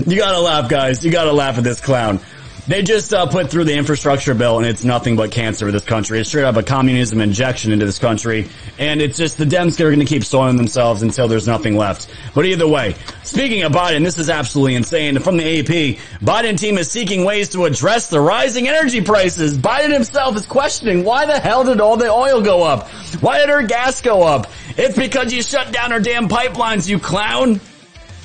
you 0.06 0.16
gotta 0.16 0.40
laugh, 0.40 0.68
guys. 0.68 1.04
You 1.04 1.12
gotta 1.12 1.32
laugh 1.32 1.58
at 1.58 1.64
this 1.64 1.80
clown. 1.80 2.20
They 2.66 2.82
just 2.82 3.12
uh, 3.12 3.26
put 3.26 3.50
through 3.50 3.64
the 3.64 3.74
infrastructure 3.74 4.34
bill, 4.34 4.58
and 4.58 4.66
it's 4.66 4.84
nothing 4.84 5.16
but 5.16 5.30
cancer 5.30 5.66
for 5.66 5.72
this 5.72 5.84
country. 5.84 6.20
It's 6.20 6.28
straight 6.28 6.44
up 6.44 6.56
a 6.56 6.62
communism 6.62 7.20
injection 7.20 7.72
into 7.72 7.86
this 7.86 7.98
country, 7.98 8.48
and 8.78 9.00
it's 9.00 9.16
just 9.16 9.38
the 9.38 9.44
Dems 9.44 9.80
are 9.80 9.84
going 9.84 9.98
to 10.00 10.04
keep 10.04 10.24
soiling 10.24 10.56
themselves 10.56 11.02
until 11.02 11.26
there's 11.26 11.46
nothing 11.46 11.76
left. 11.76 12.08
But 12.34 12.46
either 12.46 12.68
way, 12.68 12.94
speaking 13.24 13.62
of 13.62 13.72
Biden, 13.72 14.04
this 14.04 14.18
is 14.18 14.30
absolutely 14.30 14.74
insane. 14.74 15.18
From 15.20 15.36
the 15.36 15.60
AP, 15.60 15.98
Biden 16.20 16.58
team 16.58 16.78
is 16.78 16.90
seeking 16.90 17.24
ways 17.24 17.48
to 17.50 17.64
address 17.64 18.10
the 18.10 18.20
rising 18.20 18.68
energy 18.68 19.00
prices. 19.00 19.56
Biden 19.56 19.92
himself 19.92 20.36
is 20.36 20.46
questioning 20.46 21.04
why 21.04 21.26
the 21.26 21.40
hell 21.40 21.64
did 21.64 21.80
all 21.80 21.96
the 21.96 22.10
oil 22.10 22.42
go 22.42 22.62
up? 22.62 22.88
Why 23.20 23.38
did 23.38 23.50
our 23.50 23.62
gas 23.62 24.00
go 24.00 24.22
up? 24.22 24.46
It's 24.76 24.96
because 24.96 25.32
you 25.32 25.42
shut 25.42 25.72
down 25.72 25.92
our 25.92 26.00
damn 26.00 26.28
pipelines, 26.28 26.88
you 26.88 26.98
clown. 26.98 27.60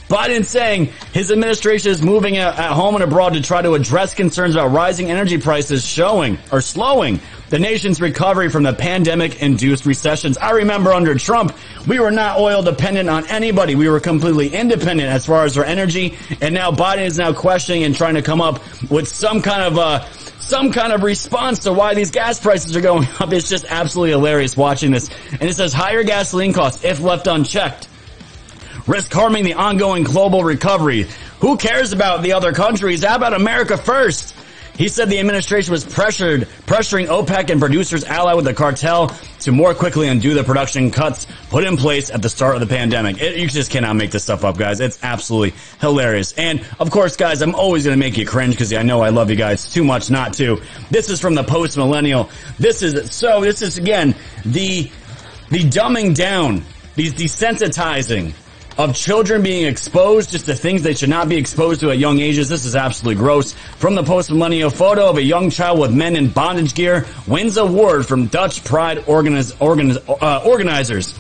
Biden 0.07 0.45
saying 0.45 0.89
his 1.13 1.31
administration 1.31 1.91
is 1.91 2.01
moving 2.01 2.38
at 2.38 2.53
home 2.71 2.93
and 2.95 3.03
abroad 3.03 3.33
to 3.33 3.41
try 3.41 3.62
to 3.62 3.74
address 3.74 4.13
concerns 4.13 4.55
about 4.55 4.67
rising 4.67 5.09
energy 5.09 5.39
prices 5.39 5.83
showing 5.83 6.38
or 6.51 6.62
slowing 6.62 7.19
the 7.50 7.57
nation's 7.57 8.00
recovery 8.00 8.50
from 8.50 8.63
the 8.63 8.74
pandemic 8.74 9.41
induced 9.41 9.85
recessions. 9.85 10.38
I 10.38 10.51
remember 10.51 10.93
under 10.93 11.15
Trump, 11.15 11.55
we 11.88 12.00
were 12.00 12.12
not 12.12 12.39
oil 12.39 12.62
dependent 12.62 13.09
on 13.09 13.25
anybody. 13.27 13.74
We 13.75 13.89
were 13.89 14.00
completely 14.00 14.50
independent 14.50 15.09
as 15.09 15.25
far 15.25 15.43
as 15.43 15.57
our 15.57 15.65
energy. 15.65 16.17
And 16.41 16.53
now 16.53 16.71
Biden 16.71 17.05
is 17.05 17.17
now 17.17 17.33
questioning 17.33 17.83
and 17.83 17.95
trying 17.95 18.15
to 18.15 18.21
come 18.21 18.41
up 18.41 18.62
with 18.91 19.07
some 19.07 19.41
kind 19.41 19.63
of, 19.63 19.77
uh, 19.77 20.05
some 20.39 20.71
kind 20.71 20.93
of 20.93 21.01
response 21.01 21.59
to 21.59 21.74
why 21.74 21.95
these 21.95 22.12
gas 22.12 22.39
prices 22.39 22.75
are 22.75 22.81
going 22.81 23.07
up. 23.19 23.33
It's 23.33 23.50
just 23.50 23.65
absolutely 23.65 24.12
hilarious 24.12 24.55
watching 24.55 24.91
this. 24.91 25.09
And 25.31 25.43
it 25.43 25.55
says 25.55 25.74
higher 25.74 26.03
gasoline 26.03 26.53
costs 26.53 26.83
if 26.83 27.00
left 27.00 27.25
unchecked 27.25 27.88
risk 28.88 29.12
harming 29.12 29.44
the 29.44 29.54
ongoing 29.54 30.04
global 30.04 30.44
recovery. 30.44 31.08
Who 31.39 31.58
cares 31.58 31.94
about 31.94 32.24
the 32.24 32.34
other 32.34 32.54
countries? 32.54 33.04
How 33.04 33.15
about 33.15 33.34
America 33.34 33.77
first? 33.77 34.36
He 34.77 34.89
said 34.89 35.10
the 35.10 35.20
administration 35.20 35.72
was 35.72 35.86
pressured, 35.86 36.42
pressuring 36.65 37.08
OPEC 37.08 37.50
and 37.50 37.62
producers 37.62 38.04
allied 38.04 38.36
with 38.36 38.44
the 38.44 38.54
cartel 38.54 39.08
to 39.39 39.54
more 39.54 39.74
quickly 39.74 40.10
undo 40.10 40.34
the 40.34 40.44
production 40.44 40.92
cuts 40.92 41.27
put 41.50 41.63
in 41.63 41.77
place 41.77 42.10
at 42.10 42.22
the 42.22 42.27
start 42.27 42.56
of 42.56 42.62
the 42.62 42.68
pandemic. 42.68 43.22
It, 43.22 43.38
you 43.38 43.48
just 43.48 43.72
cannot 43.72 43.96
make 43.96 44.12
this 44.12 44.24
stuff 44.24 44.44
up, 44.44 44.58
guys. 44.58 44.82
It's 44.82 45.01
absolutely 45.01 45.58
hilarious. 45.80 46.34
And 46.34 46.65
of 46.77 46.92
course, 46.92 47.15
guys, 47.15 47.42
I'm 47.42 47.56
always 47.56 47.86
going 47.86 47.98
to 47.98 48.00
make 48.00 48.18
you 48.18 48.25
cringe 48.25 48.56
because 48.56 48.74
I 48.74 48.84
know 48.84 49.00
I 49.00 49.10
love 49.10 49.30
you 49.30 49.38
guys 49.38 49.72
too 49.72 49.86
much 49.86 50.10
not 50.10 50.34
to. 50.36 50.62
This 50.92 51.10
is 51.10 51.22
from 51.22 51.36
the 51.36 51.44
post 51.44 51.77
millennial. 51.77 52.30
This 52.60 52.84
is, 52.84 53.15
so 53.15 53.39
this 53.39 53.62
is 53.62 53.77
again, 53.77 54.13
the, 54.44 54.92
the 55.51 55.60
dumbing 55.60 56.15
down, 56.15 56.63
the 56.96 57.12
desensitizing 57.12 58.34
of 58.77 58.94
children 58.96 59.41
being 59.41 59.65
exposed 59.65 60.32
just 60.32 60.46
to 60.48 60.55
things 60.55 60.84
they 60.84 60.94
should 60.94 61.10
not 61.10 61.29
be 61.29 61.38
exposed 61.38 61.79
to 61.82 61.91
at 61.91 61.98
young 61.98 62.20
ages. 62.20 62.50
This 62.50 62.65
is 62.65 62.75
absolutely 62.75 63.22
gross. 63.22 63.53
From 63.77 63.96
the 63.96 64.03
post-millennial 64.03 64.70
photo 64.70 65.10
of 65.10 65.17
a 65.17 65.24
young 65.24 65.50
child 65.50 65.79
with 65.79 65.94
men 65.94 66.15
in 66.15 66.29
bondage 66.29 66.75
gear 66.75 67.05
wins 67.27 67.58
award 67.58 68.05
from 68.05 68.27
Dutch 68.27 68.63
Pride 68.63 69.00
organiz, 69.00 69.53
organiz, 69.53 69.98
uh, 70.22 70.44
organizers. 70.46 71.17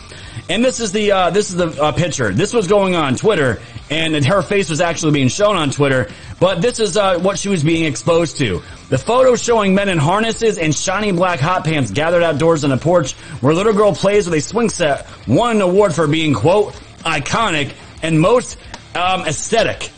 And 0.49 0.63
this 0.63 0.79
is 0.79 0.91
the 0.91 1.11
uh, 1.11 1.29
this 1.31 1.49
is 1.49 1.55
the 1.55 1.81
uh, 1.81 1.91
picture. 1.93 2.31
This 2.31 2.53
was 2.53 2.67
going 2.67 2.93
on 2.93 3.15
Twitter, 3.15 3.59
and 3.89 4.23
her 4.25 4.43
face 4.43 4.69
was 4.69 4.79
actually 4.79 5.13
being 5.13 5.29
shown 5.29 5.55
on 5.55 5.71
Twitter. 5.71 6.09
But 6.39 6.61
this 6.61 6.79
is 6.79 6.97
uh, 6.97 7.19
what 7.19 7.39
she 7.39 7.49
was 7.49 7.63
being 7.63 7.85
exposed 7.85 8.37
to. 8.37 8.61
The 8.89 8.97
photo 8.97 9.35
showing 9.35 9.73
men 9.73 9.89
in 9.89 9.97
harnesses 9.97 10.59
and 10.59 10.75
shiny 10.75 11.11
black 11.13 11.39
hot 11.39 11.63
pants 11.63 11.89
gathered 11.89 12.21
outdoors 12.21 12.63
on 12.63 12.71
a 12.71 12.77
porch 12.77 13.13
where 13.41 13.53
a 13.53 13.55
little 13.55 13.73
girl 13.73 13.95
plays 13.95 14.29
with 14.29 14.37
a 14.37 14.41
swing 14.41 14.69
set 14.69 15.07
won 15.27 15.55
an 15.55 15.61
award 15.61 15.95
for 15.95 16.05
being 16.05 16.33
quote 16.33 16.79
iconic, 17.05 17.73
and 18.01 18.19
most 18.19 18.57
um, 18.95 19.21
aesthetic. 19.21 19.91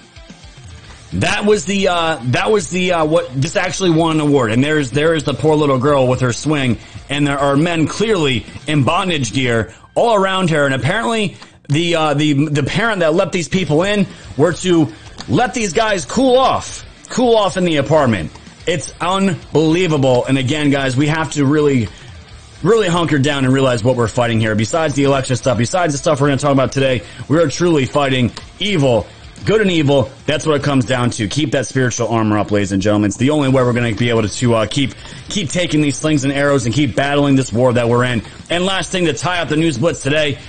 That 1.14 1.46
was 1.46 1.66
the 1.66 1.88
uh, 1.88 2.20
that 2.26 2.52
was 2.52 2.70
the 2.70 2.94
uh, 2.94 3.06
what 3.06 3.30
this 3.34 3.56
actually 3.56 3.92
won 3.92 4.18
an 4.18 4.22
award, 4.22 4.52
and 4.52 4.62
there's 4.64 4.92
there 4.92 5.16
is 5.16 5.24
the 5.24 5.34
poor 5.34 5.56
little 5.56 5.80
girl 5.80 6.08
with 6.08 6.20
her 6.20 6.34
swing, 6.34 6.78
and 7.10 7.26
there 7.26 7.40
are 7.40 7.56
men 7.56 7.88
clearly 7.88 8.46
in 8.68 8.84
bondage 8.84 9.32
gear 9.34 9.74
all 9.96 10.16
around 10.16 10.50
her, 10.50 10.66
and 10.66 10.74
apparently 10.74 11.38
the 11.70 11.96
uh, 11.96 12.14
the 12.14 12.48
the 12.50 12.64
parent 12.64 13.00
that 13.00 13.14
let 13.14 13.32
these 13.32 13.48
people 13.48 13.84
in 13.84 14.06
were 14.36 14.52
to 14.54 14.92
let 15.30 15.54
these 15.54 15.72
guys 15.72 16.04
cool 16.04 16.38
off, 16.38 16.86
cool 17.10 17.36
off 17.36 17.56
in 17.56 17.64
the 17.64 17.78
apartment. 17.78 18.32
It's 18.66 18.94
unbelievable, 19.00 20.26
and 20.26 20.38
again, 20.38 20.72
guys, 20.72 20.98
we 20.98 21.08
have 21.08 21.32
to 21.34 21.46
really 21.46 21.88
really 22.64 22.88
hunker 22.88 23.20
down 23.20 23.46
and 23.46 23.54
realize 23.54 23.84
what 23.84 23.96
we're 23.96 24.08
fighting 24.08 24.40
here. 24.40 24.56
Besides 24.56 24.96
the 24.96 25.04
election 25.04 25.36
stuff, 25.36 25.58
besides 25.58 25.94
the 25.94 25.98
stuff 25.98 26.22
we're 26.22 26.28
going 26.28 26.40
to 26.40 26.42
talk 26.42 26.54
about 26.54 26.72
today, 26.72 27.04
we 27.28 27.38
are 27.38 27.48
truly 27.48 27.86
fighting 27.86 28.32
evil. 28.60 29.08
Good 29.46 29.62
and 29.62 29.70
evil, 29.70 30.10
that's 30.26 30.48
what 30.48 30.56
it 30.56 30.64
comes 30.64 30.86
down 30.86 31.12
to. 31.12 31.28
Keep 31.28 31.52
that 31.52 31.68
spiritual 31.68 32.08
armor 32.08 32.40
up, 32.40 32.52
ladies 32.52 32.72
and 32.72 32.82
gentlemen. 32.82 33.10
It's 33.10 33.18
the 33.18 33.30
only 33.30 33.50
way 33.50 33.62
we're 33.62 33.74
going 33.74 33.94
to 33.94 33.98
be 33.98 34.10
able 34.10 34.28
to, 34.28 34.54
uh, 34.56 34.66
keep 34.66 34.96
keep 35.30 35.50
taking 35.50 35.80
these 35.80 35.96
slings 35.96 36.24
and 36.24 36.34
arrows 36.34 36.66
and 36.66 36.74
keep 36.74 36.96
battling 36.96 37.36
this 37.36 37.54
war 37.54 37.72
that 37.74 37.88
we're 37.88 38.04
in. 38.04 38.24
And 38.50 38.66
last 38.66 38.92
thing 38.92 39.06
to 39.06 39.14
tie 39.14 39.40
up 39.40 39.50
the 39.50 39.56
news 39.56 39.78
blitz 39.78 40.02
today, 40.02 40.40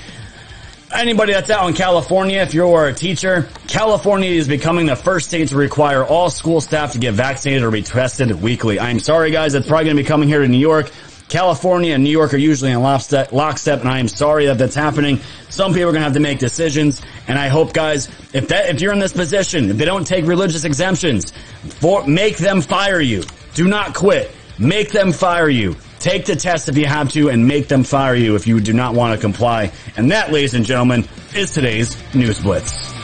Anybody 0.91 1.35
that's 1.35 1.51
out 1.51 1.69
in 1.69 1.75
California, 1.75 2.41
if 2.41 2.55
you're 2.55 2.87
a 2.87 2.95
teacher, 2.95 3.47
California 3.67 4.31
is 4.31 4.49
becoming 4.49 4.87
the 4.87 4.97
first 4.97 5.29
state 5.29 5.49
to 5.49 5.57
require 5.57 6.03
all 6.03 6.31
school 6.31 6.63
staff 6.63 6.93
to 6.93 6.99
get 6.99 7.13
vaccinated 7.13 7.63
or 7.63 7.71
be 7.71 7.83
tested 7.83 8.31
weekly. 8.41 8.81
I'm 8.81 8.99
sorry 8.99 9.31
guys, 9.31 9.53
it's 9.53 9.69
probably 9.69 9.85
going 9.85 9.97
to 9.99 10.03
be 10.03 10.07
coming 10.07 10.29
here 10.29 10.41
to 10.41 10.49
New 10.49 10.57
York. 10.57 10.91
California 11.29 11.95
and 11.95 12.03
New 12.03 12.11
York 12.11 12.33
are 12.33 12.39
usually 12.39 12.71
in 12.71 12.81
lockstep, 12.81 13.33
lockstep, 13.33 13.81
and 13.81 13.89
I 13.89 13.99
am 13.99 14.09
sorry 14.09 14.47
that 14.47 14.59
that's 14.59 14.75
happening. 14.75 15.21
Some 15.51 15.73
people 15.73 15.91
are 15.91 15.93
going 15.93 16.01
to 16.01 16.05
have 16.05 16.15
to 16.15 16.21
make 16.21 16.39
decisions, 16.39 17.03
and 17.27 17.39
I 17.39 17.49
hope, 17.49 17.73
guys, 17.73 18.09
if 18.33 18.49
that 18.49 18.71
if 18.71 18.81
you're 18.81 18.93
in 18.93 18.99
this 18.99 19.13
position, 19.13 19.71
if 19.71 19.77
they 19.77 19.85
don't 19.85 20.07
take 20.07 20.27
religious 20.27 20.65
exemptions, 20.65 21.33
for 21.81 22.07
make 22.07 22.39
them 22.39 22.61
fire 22.61 23.01
you. 23.01 23.25
Do 23.55 23.69
not 23.69 23.95
quit. 23.95 24.31
Make 24.59 24.91
them 24.91 25.13
fire 25.13 25.49
you. 25.49 25.77
Take 25.99 26.25
the 26.25 26.37
test 26.37 26.69
if 26.69 26.77
you 26.79 26.87
have 26.87 27.13
to, 27.13 27.29
and 27.29 27.47
make 27.47 27.69
them 27.69 27.85
fire 27.85 28.15
you 28.15 28.35
if 28.35 28.47
you 28.47 28.61
do 28.61 28.73
not 28.73 28.95
want 28.95 29.15
to 29.15 29.21
comply. 29.21 29.73
And 29.97 30.11
that, 30.11 30.33
ladies 30.33 30.55
and 30.55 30.65
gentlemen, 30.65 31.07
is 31.35 31.53
today's 31.53 31.97
news 32.15 32.41
blitz. 32.41 32.98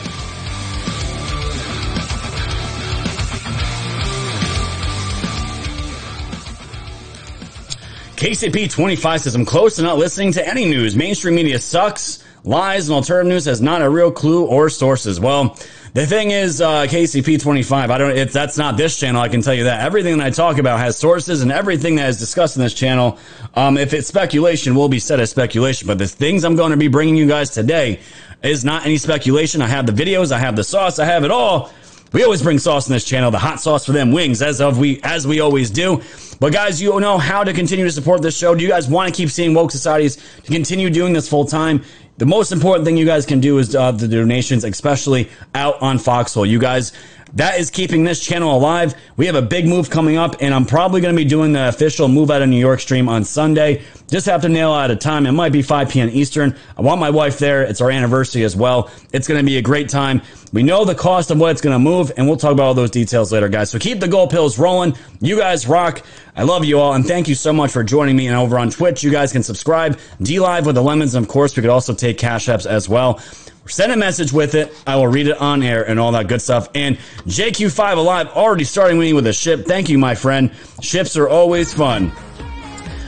KCP 8.15 8.71
25 8.71 9.21
says, 9.21 9.35
I'm 9.35 9.43
close 9.43 9.75
to 9.75 9.81
not 9.81 9.97
listening 9.97 10.31
to 10.33 10.47
any 10.47 10.63
news. 10.63 10.95
Mainstream 10.95 11.35
media 11.35 11.59
sucks, 11.59 12.23
lies, 12.45 12.87
and 12.87 12.95
alternative 12.95 13.27
news 13.27 13.43
has 13.43 13.61
not 13.61 13.81
a 13.81 13.89
real 13.89 14.09
clue 14.09 14.45
or 14.45 14.69
sources. 14.69 15.19
Well, 15.19 15.57
the 15.93 16.05
thing 16.05 16.31
is, 16.31 16.61
uh, 16.61 16.83
KCP 16.83 17.41
25, 17.41 17.91
I 17.91 17.97
don't, 17.97 18.17
it's, 18.17 18.31
that's 18.31 18.57
not 18.57 18.77
this 18.77 18.97
channel, 18.97 19.21
I 19.21 19.27
can 19.27 19.41
tell 19.41 19.53
you 19.53 19.65
that. 19.65 19.81
Everything 19.81 20.17
that 20.17 20.27
I 20.27 20.29
talk 20.29 20.59
about 20.59 20.79
has 20.79 20.97
sources, 20.97 21.41
and 21.41 21.51
everything 21.51 21.95
that 21.95 22.07
is 22.07 22.17
discussed 22.17 22.55
in 22.55 22.63
this 22.63 22.73
channel, 22.73 23.17
um, 23.53 23.77
if 23.77 23.91
it's 23.93 24.07
speculation, 24.07 24.75
will 24.75 24.89
be 24.89 24.99
said 24.99 25.19
as 25.19 25.29
speculation. 25.29 25.85
But 25.85 25.97
the 25.97 26.07
things 26.07 26.45
I'm 26.45 26.55
going 26.55 26.71
to 26.71 26.77
be 26.77 26.87
bringing 26.87 27.17
you 27.17 27.27
guys 27.27 27.49
today 27.49 27.99
is 28.43 28.63
not 28.63 28.85
any 28.85 28.97
speculation. 28.97 29.61
I 29.61 29.67
have 29.67 29.85
the 29.85 29.91
videos, 29.91 30.31
I 30.31 30.39
have 30.39 30.55
the 30.55 30.63
sauce, 30.63 30.99
I 30.99 31.05
have 31.05 31.25
it 31.25 31.31
all. 31.31 31.69
We 32.13 32.23
always 32.23 32.41
bring 32.41 32.59
sauce 32.59 32.87
in 32.87 32.93
this 32.93 33.03
channel, 33.03 33.31
the 33.31 33.39
hot 33.39 33.59
sauce 33.59 33.85
for 33.85 33.91
them 33.91 34.11
wings, 34.11 34.41
as 34.41 34.61
of 34.61 34.77
we 34.77 35.01
as 35.03 35.27
we 35.27 35.39
always 35.39 35.69
do. 35.69 36.01
But 36.39 36.53
guys, 36.53 36.81
you 36.81 36.99
know 36.99 37.17
how 37.17 37.43
to 37.43 37.53
continue 37.53 37.85
to 37.85 37.91
support 37.91 38.21
this 38.21 38.37
show. 38.37 38.55
Do 38.55 38.63
you 38.63 38.69
guys 38.69 38.87
want 38.87 39.13
to 39.13 39.15
keep 39.15 39.29
seeing 39.29 39.53
woke 39.53 39.71
societies 39.71 40.17
to 40.43 40.51
continue 40.51 40.89
doing 40.89 41.13
this 41.13 41.27
full 41.27 41.45
time? 41.45 41.83
The 42.17 42.25
most 42.25 42.51
important 42.53 42.85
thing 42.85 42.95
you 42.95 43.05
guys 43.05 43.25
can 43.25 43.41
do 43.41 43.57
is 43.57 43.75
uh, 43.75 43.91
the 43.91 44.07
donations, 44.07 44.63
especially 44.63 45.29
out 45.53 45.81
on 45.81 45.97
Foxhole. 45.97 46.45
You 46.45 46.59
guys 46.59 46.93
that 47.35 47.59
is 47.59 47.69
keeping 47.69 48.03
this 48.03 48.19
channel 48.19 48.55
alive. 48.55 48.95
We 49.17 49.25
have 49.25 49.35
a 49.35 49.41
big 49.41 49.67
move 49.67 49.89
coming 49.89 50.17
up, 50.17 50.37
and 50.39 50.53
I'm 50.53 50.65
probably 50.65 51.01
going 51.01 51.13
to 51.13 51.21
be 51.21 51.27
doing 51.27 51.51
the 51.51 51.67
official 51.67 52.07
Move 52.07 52.31
Out 52.31 52.41
of 52.41 52.49
New 52.49 52.59
York 52.59 52.79
stream 52.79 53.09
on 53.09 53.23
Sunday. 53.23 53.83
Just 54.09 54.25
have 54.27 54.41
to 54.43 54.49
nail 54.49 54.71
out 54.71 54.89
a 54.91 54.95
time. 54.95 55.25
It 55.25 55.33
might 55.33 55.51
be 55.51 55.61
5 55.61 55.89
p.m. 55.89 56.09
Eastern. 56.11 56.55
I 56.77 56.81
want 56.81 56.99
my 57.01 57.09
wife 57.09 57.37
there. 57.37 57.63
It's 57.63 57.81
our 57.81 57.91
anniversary 57.91 58.43
as 58.43 58.55
well. 58.55 58.89
It's 59.11 59.27
going 59.27 59.39
to 59.39 59.45
be 59.45 59.57
a 59.57 59.61
great 59.61 59.89
time. 59.89 60.21
We 60.53 60.63
know 60.63 60.85
the 60.85 60.95
cost 60.95 61.31
of 61.31 61.39
what 61.39 61.51
it's 61.51 61.61
going 61.61 61.73
to 61.73 61.79
move, 61.79 62.11
and 62.15 62.27
we'll 62.27 62.37
talk 62.37 62.53
about 62.53 62.63
all 62.63 62.73
those 62.73 62.91
details 62.91 63.33
later, 63.33 63.49
guys. 63.49 63.69
So 63.69 63.79
keep 63.79 63.99
the 63.99 64.07
gold 64.07 64.29
pills 64.29 64.57
rolling. 64.57 64.95
You 65.19 65.37
guys 65.37 65.67
rock. 65.67 66.03
I 66.37 66.43
love 66.43 66.63
you 66.63 66.79
all, 66.79 66.93
and 66.93 67.05
thank 67.05 67.27
you 67.27 67.35
so 67.35 67.51
much 67.51 67.71
for 67.71 67.83
joining 67.83 68.15
me. 68.15 68.27
And 68.27 68.35
over 68.35 68.57
on 68.57 68.69
Twitch, 68.69 69.03
you 69.03 69.11
guys 69.11 69.33
can 69.33 69.43
subscribe, 69.43 69.97
DLive 70.21 70.65
with 70.65 70.75
the 70.75 70.83
Lemons, 70.83 71.15
and 71.15 71.25
of 71.25 71.29
course, 71.29 71.55
we 71.57 71.61
could 71.61 71.69
also 71.69 71.93
take 71.93 72.17
cash 72.17 72.47
apps 72.47 72.65
as 72.65 72.87
well 72.87 73.19
send 73.67 73.91
a 73.91 73.97
message 73.97 74.31
with 74.31 74.55
it. 74.55 74.73
I 74.85 74.95
will 74.95 75.07
read 75.07 75.27
it 75.27 75.37
on 75.37 75.63
air 75.63 75.87
and 75.87 75.99
all 75.99 76.11
that 76.13 76.27
good 76.27 76.41
stuff. 76.41 76.69
And 76.75 76.97
JQ5 77.27 77.97
Alive 77.97 78.27
already 78.29 78.63
starting 78.63 78.99
me 78.99 79.13
with 79.13 79.27
a 79.27 79.33
ship. 79.33 79.65
Thank 79.65 79.89
you, 79.89 79.97
my 79.97 80.15
friend. 80.15 80.51
Ships 80.81 81.17
are 81.17 81.27
always 81.27 81.73
fun. 81.73 82.11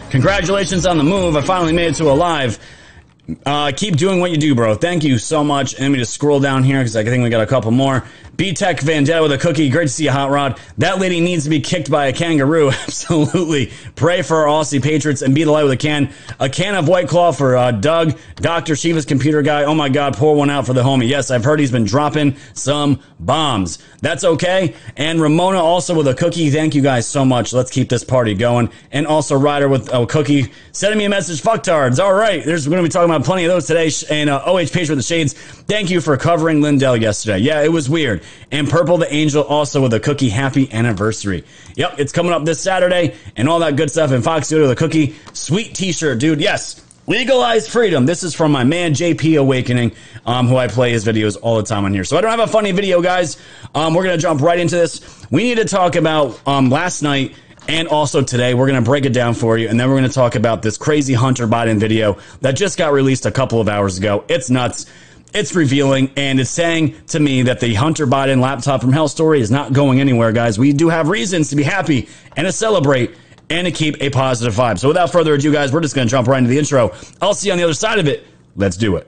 Congratulations 0.09 0.85
on 0.85 0.97
the 0.97 1.03
move. 1.03 1.35
I 1.35 1.41
finally 1.41 1.73
made 1.73 1.87
it 1.87 1.95
to 1.95 2.05
Alive. 2.05 2.59
Uh, 3.45 3.71
keep 3.75 3.97
doing 3.97 4.21
what 4.21 4.31
you 4.31 4.37
do, 4.37 4.55
bro. 4.55 4.75
Thank 4.75 5.03
you 5.03 5.17
so 5.17 5.43
much. 5.43 5.73
And 5.73 5.83
let 5.83 5.89
me 5.89 5.97
just 5.97 6.13
scroll 6.13 6.39
down 6.39 6.63
here 6.63 6.79
because 6.79 6.95
I 6.95 7.03
think 7.03 7.23
we 7.23 7.29
got 7.29 7.43
a 7.43 7.47
couple 7.47 7.71
more. 7.71 8.05
B 8.37 8.53
Tech 8.53 8.79
Vendetta 8.79 9.23
with 9.23 9.31
a 9.31 9.37
cookie. 9.39 9.67
Great 9.71 9.85
to 9.85 9.89
see 9.89 10.03
you, 10.03 10.11
Hot 10.11 10.29
Rod. 10.29 10.59
That 10.77 10.99
lady 10.99 11.19
needs 11.19 11.45
to 11.45 11.49
be 11.49 11.59
kicked 11.59 11.89
by 11.89 12.05
a 12.05 12.13
kangaroo. 12.13 12.69
Absolutely. 12.83 13.71
Pray 13.95 14.21
for 14.21 14.37
our 14.37 14.45
Aussie 14.45 14.81
Patriots 14.81 15.23
and 15.23 15.33
be 15.33 15.43
the 15.43 15.51
light 15.51 15.63
with 15.63 15.71
a 15.71 15.77
can. 15.77 16.13
A 16.39 16.47
can 16.47 16.75
of 16.75 16.87
White 16.87 17.07
Claw 17.07 17.31
for 17.31 17.57
uh, 17.57 17.71
Doug, 17.71 18.15
Dr. 18.35 18.75
Shiva's 18.75 19.05
computer 19.05 19.41
guy. 19.41 19.63
Oh 19.63 19.73
my 19.73 19.89
God, 19.89 20.15
pour 20.15 20.35
one 20.35 20.51
out 20.51 20.67
for 20.67 20.73
the 20.73 20.83
homie. 20.83 21.09
Yes, 21.09 21.31
I've 21.31 21.43
heard 21.43 21.59
he's 21.59 21.71
been 21.71 21.85
dropping 21.85 22.37
some 22.53 23.01
bombs. 23.19 23.79
That's 24.01 24.23
okay. 24.23 24.75
And 24.95 25.19
Ramona 25.19 25.59
also 25.59 25.95
with 25.95 26.07
a 26.07 26.13
cookie. 26.13 26.51
Thank 26.51 26.75
you 26.75 26.83
guys 26.83 27.07
so 27.07 27.25
much. 27.25 27.53
Let's 27.53 27.71
keep 27.71 27.89
this 27.89 28.03
party 28.03 28.35
going. 28.35 28.69
And 28.91 29.07
also 29.07 29.35
Ryder 29.35 29.67
with 29.67 29.91
a 29.91 30.05
cookie. 30.05 30.53
Sending 30.73 30.99
me 30.99 31.05
a 31.05 31.09
message. 31.09 31.41
Fucktards. 31.41 31.97
All 31.97 32.13
right. 32.13 32.45
There's 32.45 32.67
we're 32.67 32.75
going 32.75 32.83
to 32.83 32.87
be 32.87 32.93
talking 32.93 33.09
about 33.09 33.25
plenty 33.25 33.45
of 33.45 33.49
those 33.49 33.65
today. 33.65 33.89
And 34.11 34.29
uh, 34.29 34.43
OH 34.45 34.67
Page 34.71 34.89
with 34.89 34.99
the 34.99 35.03
Shades. 35.03 35.33
Thank 35.33 35.89
you 35.89 36.01
for 36.01 36.15
covering 36.17 36.61
Lindell 36.61 36.97
yesterday. 36.97 37.39
Yeah, 37.39 37.63
it 37.63 37.71
was 37.71 37.89
weird. 37.89 38.21
And 38.51 38.69
Purple 38.69 38.97
the 38.97 39.13
Angel 39.13 39.43
also 39.43 39.81
with 39.81 39.93
a 39.93 39.99
cookie 39.99 40.29
happy 40.29 40.71
anniversary. 40.71 41.43
Yep, 41.75 41.99
it's 41.99 42.11
coming 42.11 42.31
up 42.31 42.45
this 42.45 42.61
Saturday 42.61 43.15
and 43.35 43.49
all 43.49 43.59
that 43.59 43.75
good 43.75 43.91
stuff. 43.91 44.11
And 44.11 44.23
Fox 44.23 44.51
with 44.51 44.67
the 44.67 44.75
cookie, 44.75 45.15
sweet 45.33 45.75
t 45.75 45.91
shirt, 45.91 46.19
dude. 46.19 46.41
Yes. 46.41 46.83
Legalize 47.09 47.69
freedom. 47.69 48.05
This 48.05 48.21
is 48.23 48.35
from 48.35 48.51
my 48.51 48.65
man 48.65 48.93
JP 48.93 49.39
Awakening, 49.39 49.93
um, 50.25 50.47
who 50.47 50.57
I 50.57 50.67
play 50.67 50.91
his 50.91 51.05
videos 51.05 51.37
all 51.41 51.55
the 51.55 51.63
time 51.63 51.85
on 51.85 51.93
here. 51.93 52.03
So 52.03 52.17
I 52.17 52.21
don't 52.21 52.31
have 52.31 52.41
a 52.41 52.47
funny 52.47 52.73
video, 52.73 53.01
guys. 53.01 53.37
Um, 53.73 53.93
we're 53.93 54.03
gonna 54.03 54.17
jump 54.17 54.41
right 54.41 54.59
into 54.59 54.75
this. 54.75 55.25
We 55.31 55.43
need 55.43 55.55
to 55.55 55.63
talk 55.63 55.95
about 55.95 56.37
um, 56.45 56.69
last 56.69 57.03
night 57.03 57.33
and 57.69 57.87
also 57.87 58.21
today. 58.21 58.53
We're 58.53 58.67
gonna 58.67 58.81
break 58.81 59.05
it 59.05 59.13
down 59.13 59.35
for 59.35 59.57
you, 59.57 59.69
and 59.69 59.79
then 59.79 59.87
we're 59.87 59.95
gonna 59.95 60.09
talk 60.09 60.35
about 60.35 60.61
this 60.61 60.77
crazy 60.77 61.13
Hunter 61.13 61.47
Biden 61.47 61.79
video 61.79 62.17
that 62.41 62.57
just 62.57 62.77
got 62.77 62.91
released 62.91 63.25
a 63.25 63.31
couple 63.31 63.61
of 63.61 63.69
hours 63.69 63.97
ago. 63.97 64.25
It's 64.27 64.49
nuts 64.49 64.85
it's 65.33 65.55
revealing 65.55 66.11
and 66.15 66.39
it's 66.39 66.49
saying 66.49 66.95
to 67.07 67.19
me 67.19 67.43
that 67.43 67.59
the 67.59 67.73
Hunter 67.73 68.07
Biden 68.07 68.41
laptop 68.41 68.81
from 68.81 68.91
hell 68.91 69.07
story 69.07 69.41
is 69.41 69.51
not 69.51 69.73
going 69.73 69.99
anywhere, 69.99 70.31
guys. 70.31 70.57
We 70.57 70.73
do 70.73 70.89
have 70.89 71.09
reasons 71.09 71.49
to 71.49 71.55
be 71.55 71.63
happy 71.63 72.09
and 72.35 72.45
to 72.45 72.51
celebrate 72.51 73.15
and 73.49 73.65
to 73.65 73.71
keep 73.71 74.01
a 74.01 74.09
positive 74.09 74.53
vibe. 74.53 74.79
So 74.79 74.87
without 74.87 75.11
further 75.11 75.33
ado, 75.33 75.51
guys, 75.51 75.71
we're 75.71 75.81
just 75.81 75.95
going 75.95 76.07
to 76.07 76.11
jump 76.11 76.27
right 76.27 76.37
into 76.37 76.49
the 76.49 76.57
intro. 76.57 76.93
I'll 77.21 77.33
see 77.33 77.47
you 77.47 77.53
on 77.53 77.57
the 77.57 77.63
other 77.63 77.73
side 77.73 77.99
of 77.99 78.07
it. 78.07 78.25
Let's 78.55 78.77
do 78.77 78.95
it. 78.95 79.07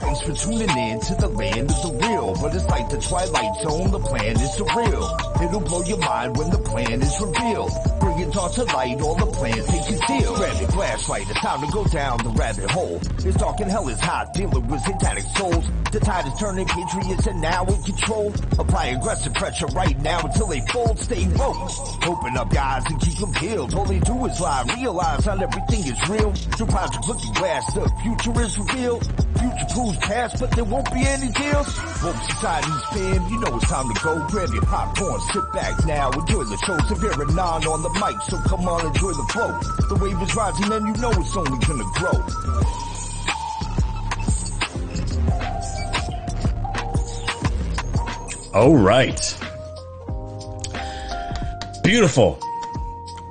Thanks 0.00 0.20
for 0.20 0.32
tuning 0.32 0.68
in 0.68 1.00
to 1.00 1.14
the 1.14 1.28
land 1.28 1.70
of 1.70 1.82
the 1.82 1.98
real. 2.06 2.34
But 2.40 2.54
it's 2.54 2.66
like 2.66 2.88
the 2.88 3.00
Twilight 3.00 3.62
Zone, 3.62 3.90
the 3.90 4.00
plan 4.00 4.32
is 4.32 4.50
surreal. 4.50 5.42
It'll 5.42 5.60
blow 5.60 5.82
your 5.84 5.98
mind 5.98 6.36
when 6.36 6.50
the 6.50 6.58
plan 6.58 7.02
is 7.02 7.20
revealed. 7.20 7.72
All 8.14 8.48
to 8.48 8.62
light, 8.64 9.00
all 9.00 9.16
the 9.16 9.26
plans 9.26 9.66
take 9.66 9.86
concealed. 9.86 10.36
Grab 10.36 10.60
your 10.60 10.70
flashlight, 10.70 11.28
it's 11.28 11.40
time 11.40 11.66
to 11.66 11.72
go 11.72 11.84
down 11.86 12.18
the 12.18 12.30
rabbit 12.30 12.70
hole. 12.70 13.00
It's 13.18 13.36
dark 13.36 13.58
and 13.58 13.68
hell 13.70 13.88
is 13.88 13.98
hot, 13.98 14.32
dealing 14.34 14.68
with 14.68 14.80
satanic 14.82 15.24
souls. 15.36 15.64
The 15.90 16.00
tide 16.00 16.26
is 16.26 16.38
turning, 16.38 16.66
patriots 16.66 17.26
are 17.26 17.34
now 17.34 17.64
in 17.64 17.82
control. 17.82 18.32
Apply 18.58 18.86
aggressive 18.86 19.34
pressure 19.34 19.66
right 19.66 19.98
now 20.00 20.20
until 20.20 20.46
they 20.46 20.60
fold, 20.66 20.98
stay 21.00 21.26
woke. 21.34 22.06
Open 22.06 22.36
up 22.36 22.52
your 22.52 22.62
eyes 22.62 22.84
and 22.86 23.00
keep 23.00 23.18
them 23.18 23.32
peeled. 23.32 23.74
All 23.74 23.84
they 23.84 24.00
do 24.00 24.26
is 24.26 24.40
lie, 24.40 24.64
realize 24.76 25.26
not 25.26 25.42
everything 25.42 25.92
is 25.92 26.08
real. 26.08 26.32
Through 26.32 26.66
Project 26.66 27.06
Looking 27.08 27.32
Glass, 27.34 27.74
the 27.74 27.88
future 28.02 28.40
is 28.42 28.58
revealed. 28.58 29.04
Future 29.38 29.66
proves 29.74 29.98
past, 29.98 30.40
but 30.40 30.50
there 30.52 30.64
won't 30.64 30.92
be 30.92 31.02
any 31.06 31.30
deals. 31.30 31.70
Woke 32.02 32.16
society's 32.30 32.82
fam, 32.90 33.26
you 33.30 33.40
know 33.40 33.56
it's 33.56 33.68
time 33.68 33.92
to 33.92 34.00
go. 34.02 34.26
Grab 34.28 34.50
your 34.50 34.62
popcorn, 34.62 35.20
sit 35.32 35.52
back 35.52 35.84
now, 35.86 36.10
enjoy 36.10 36.44
the 36.44 36.56
show. 36.66 36.78
Severe 36.88 37.22
and 37.22 37.36
non 37.36 37.64
on 37.66 37.82
the 37.82 37.90
mic, 37.90 38.03
so 38.28 38.38
come 38.40 38.68
on, 38.68 38.86
enjoy 38.86 39.12
the 39.12 39.22
flow. 39.32 39.58
The 39.88 39.96
wave 40.02 40.20
is 40.20 40.34
rising 40.34 40.72
and 40.72 40.86
you 40.86 41.02
know 41.02 41.10
it's 41.10 41.36
only 41.36 41.58
gonna 41.66 41.84
grow. 41.94 42.54
All 48.54 48.76
right. 48.76 49.36
Beautiful. 51.82 52.38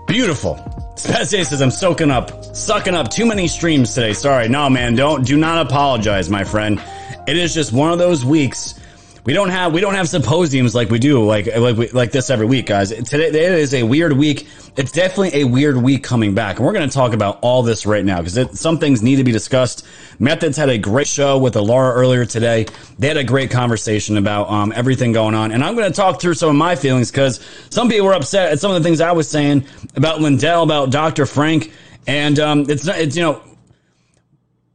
Beautiful. 0.07 0.55
Spaz 0.95 1.27
says 1.27 1.61
I'm 1.61 1.71
soaking 1.71 2.11
up, 2.11 2.55
sucking 2.55 2.93
up 2.93 3.09
too 3.09 3.25
many 3.25 3.47
streams 3.47 3.93
today. 3.93 4.13
Sorry. 4.13 4.49
No, 4.49 4.69
man, 4.69 4.95
don't, 4.95 5.25
do 5.25 5.37
not 5.37 5.65
apologize, 5.65 6.29
my 6.29 6.43
friend. 6.43 6.81
It 7.27 7.37
is 7.37 7.53
just 7.53 7.71
one 7.73 7.91
of 7.91 7.99
those 7.99 8.25
weeks. 8.25 8.79
We 9.25 9.31
don't 9.31 9.49
have, 9.49 9.73
we 9.73 9.79
don't 9.79 9.95
have 9.95 10.09
symposiums 10.09 10.75
like 10.75 10.89
we 10.89 10.99
do, 10.99 11.23
like, 11.23 11.47
like, 11.47 11.77
we, 11.77 11.87
like 11.89 12.11
this 12.11 12.29
every 12.29 12.45
week, 12.45 12.65
guys. 12.65 12.89
Today, 12.89 13.27
it 13.27 13.35
is 13.35 13.73
a 13.73 13.83
weird 13.83 14.13
week. 14.13 14.47
It's 14.75 14.91
definitely 14.91 15.41
a 15.41 15.43
weird 15.43 15.77
week 15.77 16.03
coming 16.03 16.33
back. 16.33 16.57
And 16.57 16.65
we're 16.65 16.73
going 16.73 16.89
to 16.89 16.93
talk 16.93 17.13
about 17.13 17.37
all 17.41 17.61
this 17.61 17.85
right 17.85 18.03
now 18.03 18.23
because 18.23 18.59
some 18.59 18.79
things 18.79 19.03
need 19.03 19.17
to 19.17 19.23
be 19.23 19.31
discussed. 19.31 19.85
Methods 20.17 20.57
had 20.57 20.69
a 20.69 20.79
great 20.79 21.07
show 21.07 21.37
with 21.37 21.55
Laura 21.55 21.93
earlier 21.93 22.25
today. 22.25 22.65
They 22.97 23.07
had 23.07 23.17
a 23.17 23.23
great 23.23 23.51
conversation 23.51 24.17
about 24.17 24.49
um, 24.49 24.73
everything 24.75 25.11
going 25.11 25.35
on. 25.35 25.51
And 25.51 25.63
I'm 25.63 25.75
going 25.75 25.91
to 25.91 25.95
talk 25.95 26.19
through 26.19 26.33
some 26.33 26.49
of 26.49 26.55
my 26.55 26.75
feelings 26.75 27.11
because 27.11 27.39
some 27.69 27.87
people 27.87 28.07
were 28.07 28.15
upset 28.15 28.51
at 28.51 28.59
some 28.59 28.71
of 28.71 28.81
the 28.81 28.87
things 28.87 28.99
I 28.99 29.11
was 29.11 29.29
saying 29.29 29.67
about 29.95 30.21
Lindell, 30.21 30.63
about 30.63 30.89
Dr. 30.89 31.27
Frank. 31.27 31.71
And 32.07 32.39
um, 32.39 32.65
it's 32.67 32.83
not, 32.83 32.97
it's, 32.97 33.15
you 33.15 33.21
know, 33.21 33.43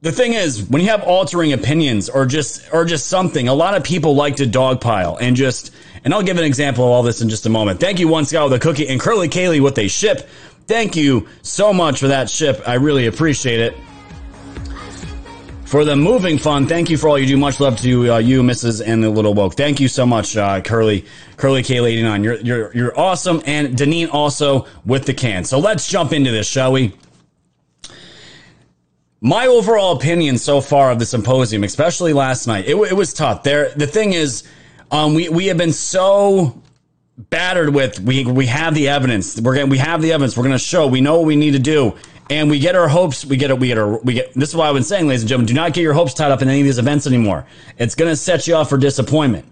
the 0.01 0.13
thing 0.13 0.35
is, 0.35 0.63
when 0.63 0.81
you 0.81 0.89
have 0.91 1.03
altering 1.03 1.53
opinions 1.53 2.09
or 2.09 2.25
just 2.25 2.73
or 2.73 2.85
just 2.85 3.07
something, 3.07 3.49
a 3.49 3.55
lot 3.55 3.75
of 3.75 3.83
people 3.83 4.15
like 4.15 4.37
to 4.37 4.45
dogpile 4.45 5.19
and 5.21 5.35
just 5.35 5.73
and 6.05 6.15
I'll 6.15 6.23
give 6.23 6.39
an 6.39 6.45
example 6.45 6.85
of 6.85 6.91
all 6.91 7.03
this 7.03 7.21
in 7.21 7.29
just 7.29 7.47
a 7.47 7.51
moment. 7.51 7.81
Thank 7.81 7.99
you, 7.99 8.09
one 8.09 8.25
Scott 8.25 8.51
with 8.51 8.61
a 8.61 8.63
cookie 8.63 8.89
and 8.89 9.01
Curly 9.01 9.29
Kaylee 9.29 9.61
with 9.61 9.79
a 9.79 9.89
ship. 9.89 10.29
Thank 10.67 10.97
you 10.97 11.29
so 11.43 11.73
much 11.73 12.01
for 12.01 12.09
that 12.09 12.29
ship. 12.29 12.63
I 12.67 12.75
really 12.75 13.07
appreciate 13.07 13.61
it. 13.61 13.75
For 15.69 15.85
the 15.85 15.97
moving 15.97 16.39
fund, 16.39 16.67
thank 16.67 16.89
you 16.89 16.97
for 16.97 17.11
all 17.11 17.19
you 17.19 17.27
do. 17.27 17.37
Much 17.37 17.61
love 17.61 17.79
to 17.81 18.15
uh, 18.15 18.17
you, 18.19 18.43
Mrs. 18.43 18.83
and 18.87 19.05
the 19.05 19.11
Little 19.11 19.35
Woke. 19.35 19.55
Thank 19.55 19.81
you 19.81 19.89
so 19.89 20.07
much, 20.07 20.35
uh, 20.35 20.63
Curly, 20.63 21.05
Curly 21.37 21.63
K89. 21.63 22.25
You're, 22.25 22.35
you're, 22.37 22.75
you're 22.75 22.99
awesome. 22.99 23.43
And 23.45 23.77
Deneen 23.77 24.09
also 24.11 24.67
with 24.87 25.05
the 25.05 25.13
can. 25.13 25.45
So 25.45 25.59
let's 25.59 25.87
jump 25.87 26.15
into 26.15 26.31
this, 26.31 26.49
shall 26.49 26.73
we? 26.73 26.95
My 29.21 29.47
overall 29.47 29.95
opinion 29.95 30.39
so 30.39 30.63
far 30.63 30.91
of 30.91 30.99
the 31.01 31.05
symposium, 31.05 31.65
especially 31.65 32.15
last 32.15 32.47
night, 32.47 32.67
it, 32.67 32.77
it 32.77 32.95
was 32.95 33.13
tough. 33.13 33.43
There, 33.43 33.69
the 33.71 33.87
thing 33.87 34.15
is, 34.15 34.45
um, 34.91 35.15
we, 35.15 35.29
we 35.29 35.47
have 35.47 35.57
been 35.57 35.73
so 35.73 36.63
battered 37.19 37.75
with 37.75 37.99
we 38.01 38.25
we 38.25 38.47
have 38.47 38.75
the 38.75 38.89
evidence. 38.89 39.41
We're 39.41 39.55
going 39.55 39.69
we 39.69 39.79
have 39.79 40.03
the 40.03 40.13
evidence. 40.13 40.37
We're 40.37 40.45
going 40.45 40.53
to 40.53 40.59
show. 40.59 40.87
We 40.87 41.01
know 41.01 41.19
what 41.19 41.27
we 41.27 41.37
need 41.37 41.53
to 41.53 41.59
do, 41.59 41.95
and 42.31 42.51
we 42.51 42.59
get 42.59 42.77
our 42.77 42.89
hopes. 42.89 43.25
We 43.25 43.37
get 43.37 43.51
it. 43.51 43.59
We 43.59 43.69
get 43.69 43.79
our 43.79 43.99
we 43.99 44.15
get. 44.15 44.35
This 44.35 44.51
is 44.51 44.57
why 44.57 44.69
I've 44.69 44.75
been 44.75 44.85
saying, 44.85 45.07
ladies 45.07 45.23
and 45.23 45.29
gentlemen, 45.29 45.47
do 45.47 45.55
not 45.55 45.73
get 45.73 45.83
your 45.83 45.95
hopes 45.95 46.15
tied 46.15 46.31
up 46.31 46.43
in 46.43 46.49
any 46.49 46.61
of 46.61 46.65
these 46.65 46.79
events 46.79 47.07
anymore. 47.07 47.47
It's 47.77 47.95
going 47.95 48.11
to 48.11 48.17
set 48.17 48.47
you 48.47 48.55
off 48.55 48.69
for 48.69 48.79
disappointment. 48.79 49.47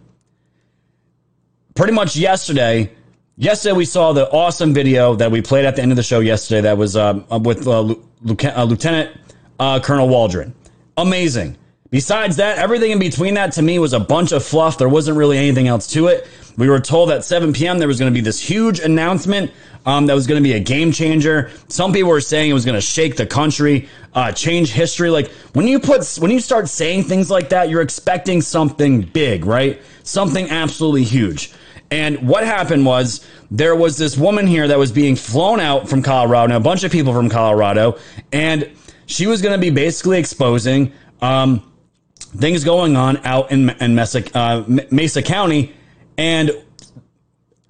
Pretty 1.75 1.93
much 1.93 2.17
yesterday. 2.17 2.93
Yesterday 3.39 3.77
we 3.77 3.85
saw 3.85 4.15
the 4.15 4.31
awesome 4.31 4.73
video 4.73 5.15
that 5.17 5.31
we 5.31 5.43
played 5.43 5.67
at 5.67 5.77
the 5.77 5.83
end 5.83 5.93
of 5.93 5.97
the 5.97 6.03
show 6.03 6.21
yesterday. 6.21 6.63
That 6.63 6.79
was 6.79 6.97
uh, 6.97 7.21
with 7.43 7.67
uh, 7.67 7.81
uh, 7.81 8.65
Lieutenant 8.65 9.21
uh, 9.61 9.81
Colonel 9.81 10.09
Waldron. 10.09 10.55
Amazing. 10.97 11.59
Besides 11.91 12.37
that, 12.37 12.59
everything 12.59 12.91
in 12.91 12.99
between 12.99 13.35
that 13.35 13.53
to 13.53 13.63
me 13.63 13.79
was 13.79 13.93
a 13.93 14.01
bunch 14.01 14.33
of 14.33 14.45
fluff. 14.45 14.79
There 14.79 14.89
wasn't 14.89 15.17
really 15.17 15.39
anything 15.39 15.69
else 15.69 15.87
to 15.89 16.09
it. 16.09 16.27
We 16.57 16.69
were 16.69 16.81
told 16.81 17.11
at 17.11 17.25
7 17.25 17.53
p.m. 17.53 17.79
there 17.79 17.87
was 17.87 17.99
going 17.99 18.13
to 18.13 18.15
be 18.15 18.23
this 18.23 18.41
huge 18.41 18.81
announcement 18.81 19.53
um, 19.85 20.07
that 20.07 20.15
was 20.15 20.27
going 20.27 20.43
to 20.43 20.47
be 20.47 20.55
a 20.55 20.61
game 20.61 20.91
changer. 20.91 21.51
Some 21.69 21.93
people 21.93 22.11
were 22.11 22.21
saying 22.21 22.51
it 22.51 22.55
was 22.55 22.65
going 22.65 22.75
to 22.75 22.81
shake 22.81 23.17
the 23.17 23.27
country, 23.27 23.89
uh, 24.15 24.33
change 24.33 24.73
history. 24.73 25.11
Like 25.11 25.31
when 25.53 25.69
you 25.69 25.79
put 25.79 26.05
when 26.19 26.31
you 26.31 26.41
start 26.41 26.69
saying 26.69 27.05
things 27.05 27.31
like 27.31 27.51
that, 27.51 27.69
you're 27.71 27.83
expecting 27.83 28.41
something 28.41 29.03
big, 29.03 29.45
right? 29.45 29.81
Something 30.03 30.51
absolutely 30.51 31.05
huge. 31.05 31.53
And 31.91 32.29
what 32.29 32.45
happened 32.45 32.85
was 32.85 33.25
there 33.51 33.77
was 33.77 33.97
this 33.97 34.17
woman 34.17 34.49
here 34.49 34.67
that 34.67 34.79
was 34.79 34.91
being 34.91 35.15
flown 35.15 35.61
out 35.61 35.89
from 35.89 36.03
Colorado, 36.03 36.57
a 36.57 36.61
bunch 36.61 36.83
of 36.83 36.91
people 36.91 37.13
from 37.13 37.29
Colorado, 37.29 37.99
and 38.33 38.69
she 39.07 39.29
was 39.29 39.41
going 39.41 39.55
to 39.55 39.61
be 39.61 39.71
basically 39.71 40.19
exposing 40.19 40.93
um, 41.23 41.63
things 42.27 42.65
going 42.65 42.97
on 42.97 43.19
out 43.25 43.51
in, 43.51 43.71
in 43.81 43.95
Mesa, 43.95 44.23
uh, 44.37 44.65
Mesa 44.91 45.23
County 45.23 45.75
and 46.19 46.51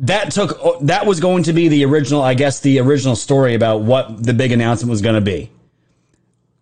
that 0.00 0.30
took 0.30 0.80
that 0.82 1.06
was 1.06 1.20
going 1.20 1.44
to 1.44 1.52
be 1.52 1.68
the 1.68 1.84
original, 1.84 2.22
I 2.22 2.34
guess, 2.34 2.60
the 2.60 2.80
original 2.80 3.16
story 3.16 3.54
about 3.54 3.82
what 3.82 4.22
the 4.22 4.34
big 4.34 4.52
announcement 4.52 4.90
was 4.90 5.00
going 5.00 5.14
to 5.14 5.20
be. 5.20 5.50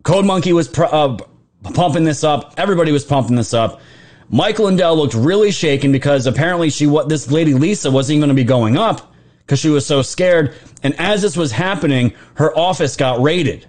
Code 0.03 0.25
Monkey 0.25 0.53
was 0.53 0.67
pr- 0.67 0.85
uh, 0.85 1.17
pumping 1.73 2.05
this 2.05 2.23
up. 2.23 2.53
Everybody 2.57 2.91
was 2.91 3.03
pumping 3.03 3.35
this 3.35 3.53
up. 3.53 3.81
Michael 4.29 4.65
Lindell 4.65 4.95
looked 4.95 5.13
really 5.13 5.51
shaken 5.51 5.91
because 5.91 6.27
apparently 6.27 6.69
she 6.69 6.87
what 6.87 7.09
this 7.09 7.29
lady 7.29 7.53
Lisa 7.53 7.91
wasn't 7.91 8.17
even 8.17 8.21
going 8.21 8.35
to 8.35 8.41
be 8.41 8.47
going 8.47 8.77
up 8.77 9.13
because 9.39 9.59
she 9.59 9.69
was 9.69 9.85
so 9.85 10.01
scared. 10.01 10.55
And 10.81 10.97
as 10.99 11.21
this 11.21 11.35
was 11.35 11.51
happening, 11.51 12.13
her 12.35 12.57
office 12.57 12.95
got 12.95 13.21
raided, 13.21 13.65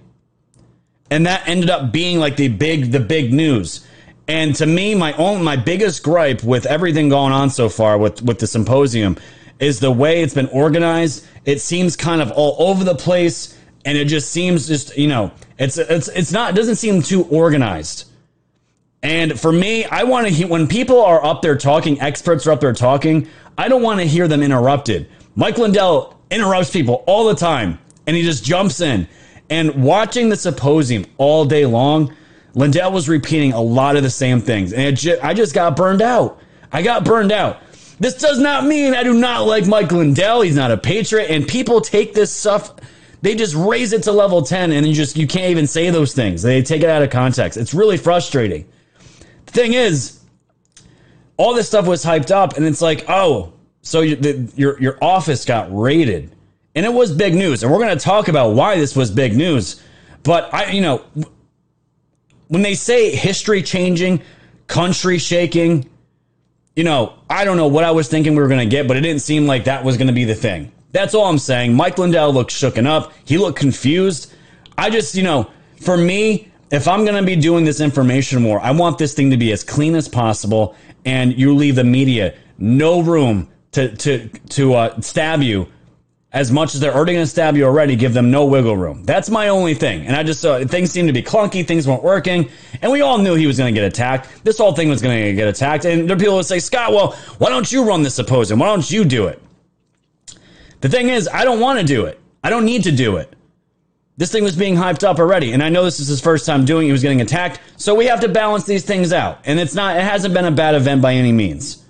and 1.10 1.26
that 1.26 1.48
ended 1.48 1.70
up 1.70 1.92
being 1.92 2.20
like 2.20 2.36
the 2.36 2.48
big 2.48 2.92
the 2.92 3.00
big 3.00 3.32
news. 3.32 3.86
And 4.28 4.54
to 4.56 4.66
me, 4.66 4.94
my 4.94 5.12
own 5.14 5.44
my 5.44 5.56
biggest 5.56 6.02
gripe 6.02 6.42
with 6.42 6.66
everything 6.66 7.08
going 7.08 7.32
on 7.32 7.50
so 7.50 7.68
far 7.68 7.96
with 7.96 8.22
with 8.22 8.38
the 8.38 8.46
symposium 8.46 9.16
is 9.60 9.80
the 9.80 9.90
way 9.90 10.22
it's 10.22 10.34
been 10.34 10.48
organized. 10.48 11.26
It 11.44 11.60
seems 11.60 11.96
kind 11.96 12.20
of 12.20 12.32
all 12.32 12.56
over 12.58 12.82
the 12.82 12.94
place, 12.94 13.56
and 13.84 13.96
it 13.96 14.06
just 14.06 14.30
seems 14.30 14.66
just 14.66 14.96
you 14.96 15.06
know 15.06 15.30
it's 15.58 15.78
it's 15.78 16.08
it's 16.08 16.32
not 16.32 16.50
it 16.50 16.56
doesn't 16.56 16.76
seem 16.76 17.02
too 17.02 17.24
organized. 17.24 18.10
And 19.02 19.38
for 19.38 19.52
me, 19.52 19.84
I 19.84 20.02
want 20.02 20.26
to 20.26 20.32
hear 20.32 20.48
when 20.48 20.66
people 20.66 21.00
are 21.00 21.24
up 21.24 21.40
there 21.40 21.56
talking, 21.56 22.00
experts 22.00 22.46
are 22.46 22.52
up 22.52 22.60
there 22.60 22.72
talking. 22.72 23.28
I 23.56 23.68
don't 23.68 23.82
want 23.82 24.00
to 24.00 24.06
hear 24.06 24.26
them 24.26 24.42
interrupted. 24.42 25.08
Mike 25.36 25.58
Lindell 25.58 26.18
interrupts 26.30 26.70
people 26.70 27.04
all 27.06 27.26
the 27.26 27.34
time, 27.34 27.78
and 28.06 28.16
he 28.16 28.22
just 28.22 28.44
jumps 28.44 28.80
in. 28.80 29.06
And 29.48 29.84
watching 29.84 30.28
the 30.28 30.36
symposium 30.36 31.06
all 31.18 31.44
day 31.44 31.66
long 31.66 32.14
Lindell 32.56 32.90
was 32.90 33.06
repeating 33.06 33.52
a 33.52 33.60
lot 33.60 33.96
of 33.96 34.02
the 34.02 34.10
same 34.10 34.40
things, 34.40 34.72
and 34.72 34.98
I 35.22 35.34
just 35.34 35.54
got 35.54 35.76
burned 35.76 36.00
out. 36.00 36.40
I 36.72 36.80
got 36.80 37.04
burned 37.04 37.30
out. 37.30 37.60
This 38.00 38.14
does 38.14 38.38
not 38.38 38.64
mean 38.64 38.94
I 38.94 39.04
do 39.04 39.12
not 39.12 39.46
like 39.46 39.66
Mike 39.66 39.92
Lindell. 39.92 40.40
He's 40.40 40.56
not 40.56 40.70
a 40.70 40.78
patriot, 40.78 41.30
and 41.30 41.46
people 41.46 41.82
take 41.82 42.14
this 42.14 42.32
stuff. 42.32 42.74
They 43.20 43.34
just 43.34 43.54
raise 43.54 43.92
it 43.92 44.04
to 44.04 44.12
level 44.12 44.42
10 44.42 44.72
and 44.72 44.86
you 44.86 44.94
just 44.94 45.16
you 45.16 45.26
can't 45.26 45.50
even 45.50 45.66
say 45.66 45.90
those 45.90 46.14
things. 46.14 46.42
They 46.42 46.62
take 46.62 46.82
it 46.82 46.88
out 46.88 47.02
of 47.02 47.10
context. 47.10 47.58
It's 47.58 47.74
really 47.74 47.96
frustrating. 47.96 48.66
The 49.46 49.52
thing 49.52 49.72
is, 49.74 50.20
all 51.36 51.52
this 51.54 51.66
stuff 51.66 51.86
was 51.86 52.04
hyped 52.04 52.30
up 52.30 52.56
and 52.56 52.64
it's 52.64 52.80
like, 52.80 53.04
"Oh, 53.08 53.52
so 53.82 54.00
you, 54.00 54.16
the, 54.16 54.50
your 54.56 54.80
your 54.80 54.98
office 55.02 55.44
got 55.44 55.68
raided." 55.76 56.34
And 56.74 56.86
it 56.86 56.92
was 56.92 57.12
big 57.12 57.34
news. 57.34 57.62
And 57.62 57.72
we're 57.72 57.78
going 57.78 57.96
to 57.96 58.02
talk 58.02 58.28
about 58.28 58.54
why 58.54 58.76
this 58.76 58.94
was 58.94 59.10
big 59.10 59.34
news. 59.34 59.82
But 60.22 60.52
I, 60.52 60.70
you 60.72 60.82
know, 60.82 61.02
when 62.48 62.62
they 62.62 62.74
say 62.74 63.14
history 63.14 63.62
changing, 63.62 64.22
country 64.66 65.18
shaking, 65.18 65.88
you 66.74 66.84
know, 66.84 67.14
I 67.28 67.44
don't 67.44 67.56
know 67.56 67.68
what 67.68 67.84
I 67.84 67.90
was 67.90 68.08
thinking 68.08 68.34
we 68.34 68.42
were 68.42 68.48
going 68.48 68.68
to 68.68 68.70
get, 68.70 68.86
but 68.86 68.96
it 68.96 69.00
didn't 69.00 69.22
seem 69.22 69.46
like 69.46 69.64
that 69.64 69.84
was 69.84 69.96
going 69.96 70.08
to 70.08 70.12
be 70.12 70.24
the 70.24 70.34
thing. 70.34 70.72
That's 70.92 71.14
all 71.14 71.26
I'm 71.26 71.38
saying. 71.38 71.74
Mike 71.74 71.98
Lindell 71.98 72.32
looked 72.32 72.50
shooken 72.50 72.86
up. 72.86 73.12
He 73.24 73.38
looked 73.38 73.58
confused. 73.58 74.32
I 74.78 74.90
just, 74.90 75.14
you 75.14 75.22
know, 75.22 75.50
for 75.80 75.96
me, 75.96 76.50
if 76.70 76.88
I'm 76.88 77.04
going 77.04 77.16
to 77.16 77.22
be 77.22 77.36
doing 77.36 77.64
this 77.64 77.80
information 77.80 78.44
war, 78.44 78.60
I 78.60 78.70
want 78.72 78.98
this 78.98 79.14
thing 79.14 79.30
to 79.30 79.36
be 79.36 79.52
as 79.52 79.62
clean 79.62 79.94
as 79.94 80.08
possible, 80.08 80.74
and 81.04 81.38
you 81.38 81.54
leave 81.54 81.76
the 81.76 81.84
media 81.84 82.34
no 82.58 83.00
room 83.00 83.48
to 83.72 83.94
to 83.96 84.28
to 84.28 84.74
uh, 84.74 85.00
stab 85.00 85.42
you 85.42 85.68
as 86.36 86.52
much 86.52 86.74
as 86.74 86.80
they're 86.80 86.94
already 86.94 87.14
going 87.14 87.24
to 87.24 87.30
stab 87.30 87.56
you 87.56 87.64
already, 87.64 87.96
give 87.96 88.12
them 88.12 88.30
no 88.30 88.44
wiggle 88.44 88.76
room. 88.76 89.02
That's 89.04 89.30
my 89.30 89.48
only 89.48 89.72
thing. 89.72 90.06
And 90.06 90.14
I 90.14 90.22
just 90.22 90.42
saw 90.42 90.56
uh, 90.56 90.66
things 90.66 90.90
seemed 90.90 91.08
to 91.08 91.14
be 91.14 91.22
clunky, 91.22 91.66
things 91.66 91.88
weren't 91.88 92.02
working, 92.02 92.50
and 92.82 92.92
we 92.92 93.00
all 93.00 93.16
knew 93.16 93.36
he 93.36 93.46
was 93.46 93.56
going 93.56 93.74
to 93.74 93.80
get 93.80 93.86
attacked. 93.86 94.44
This 94.44 94.58
whole 94.58 94.74
thing 94.74 94.90
was 94.90 95.00
going 95.00 95.24
to 95.24 95.32
get 95.32 95.48
attacked, 95.48 95.86
and 95.86 96.06
there 96.06 96.14
are 96.14 96.20
people 96.20 96.36
would 96.36 96.44
say, 96.44 96.58
Scott, 96.58 96.92
well, 96.92 97.12
why 97.38 97.48
don't 97.48 97.72
you 97.72 97.88
run 97.88 98.02
this 98.02 98.16
symposium? 98.16 98.58
Why 98.58 98.66
don't 98.66 98.90
you 98.90 99.06
do 99.06 99.28
it? 99.28 99.42
The 100.82 100.90
thing 100.90 101.08
is, 101.08 101.26
I 101.26 101.44
don't 101.44 101.58
want 101.58 101.80
to 101.80 101.86
do 101.86 102.04
it. 102.04 102.20
I 102.44 102.50
don't 102.50 102.66
need 102.66 102.82
to 102.82 102.92
do 102.92 103.16
it. 103.16 103.34
This 104.18 104.30
thing 104.30 104.44
was 104.44 104.56
being 104.56 104.76
hyped 104.76 105.04
up 105.04 105.18
already, 105.18 105.54
and 105.54 105.62
I 105.62 105.70
know 105.70 105.84
this 105.84 106.00
is 106.00 106.08
his 106.08 106.20
first 106.20 106.44
time 106.44 106.66
doing 106.66 106.84
it. 106.84 106.88
He 106.88 106.92
was 106.92 107.02
getting 107.02 107.22
attacked, 107.22 107.60
so 107.78 107.94
we 107.94 108.04
have 108.06 108.20
to 108.20 108.28
balance 108.28 108.64
these 108.64 108.84
things 108.84 109.10
out. 109.10 109.40
And 109.46 109.58
it's 109.58 109.74
not, 109.74 109.96
it 109.96 110.02
hasn't 110.02 110.34
been 110.34 110.44
a 110.44 110.50
bad 110.50 110.74
event 110.74 111.00
by 111.00 111.14
any 111.14 111.32
means. 111.32 111.82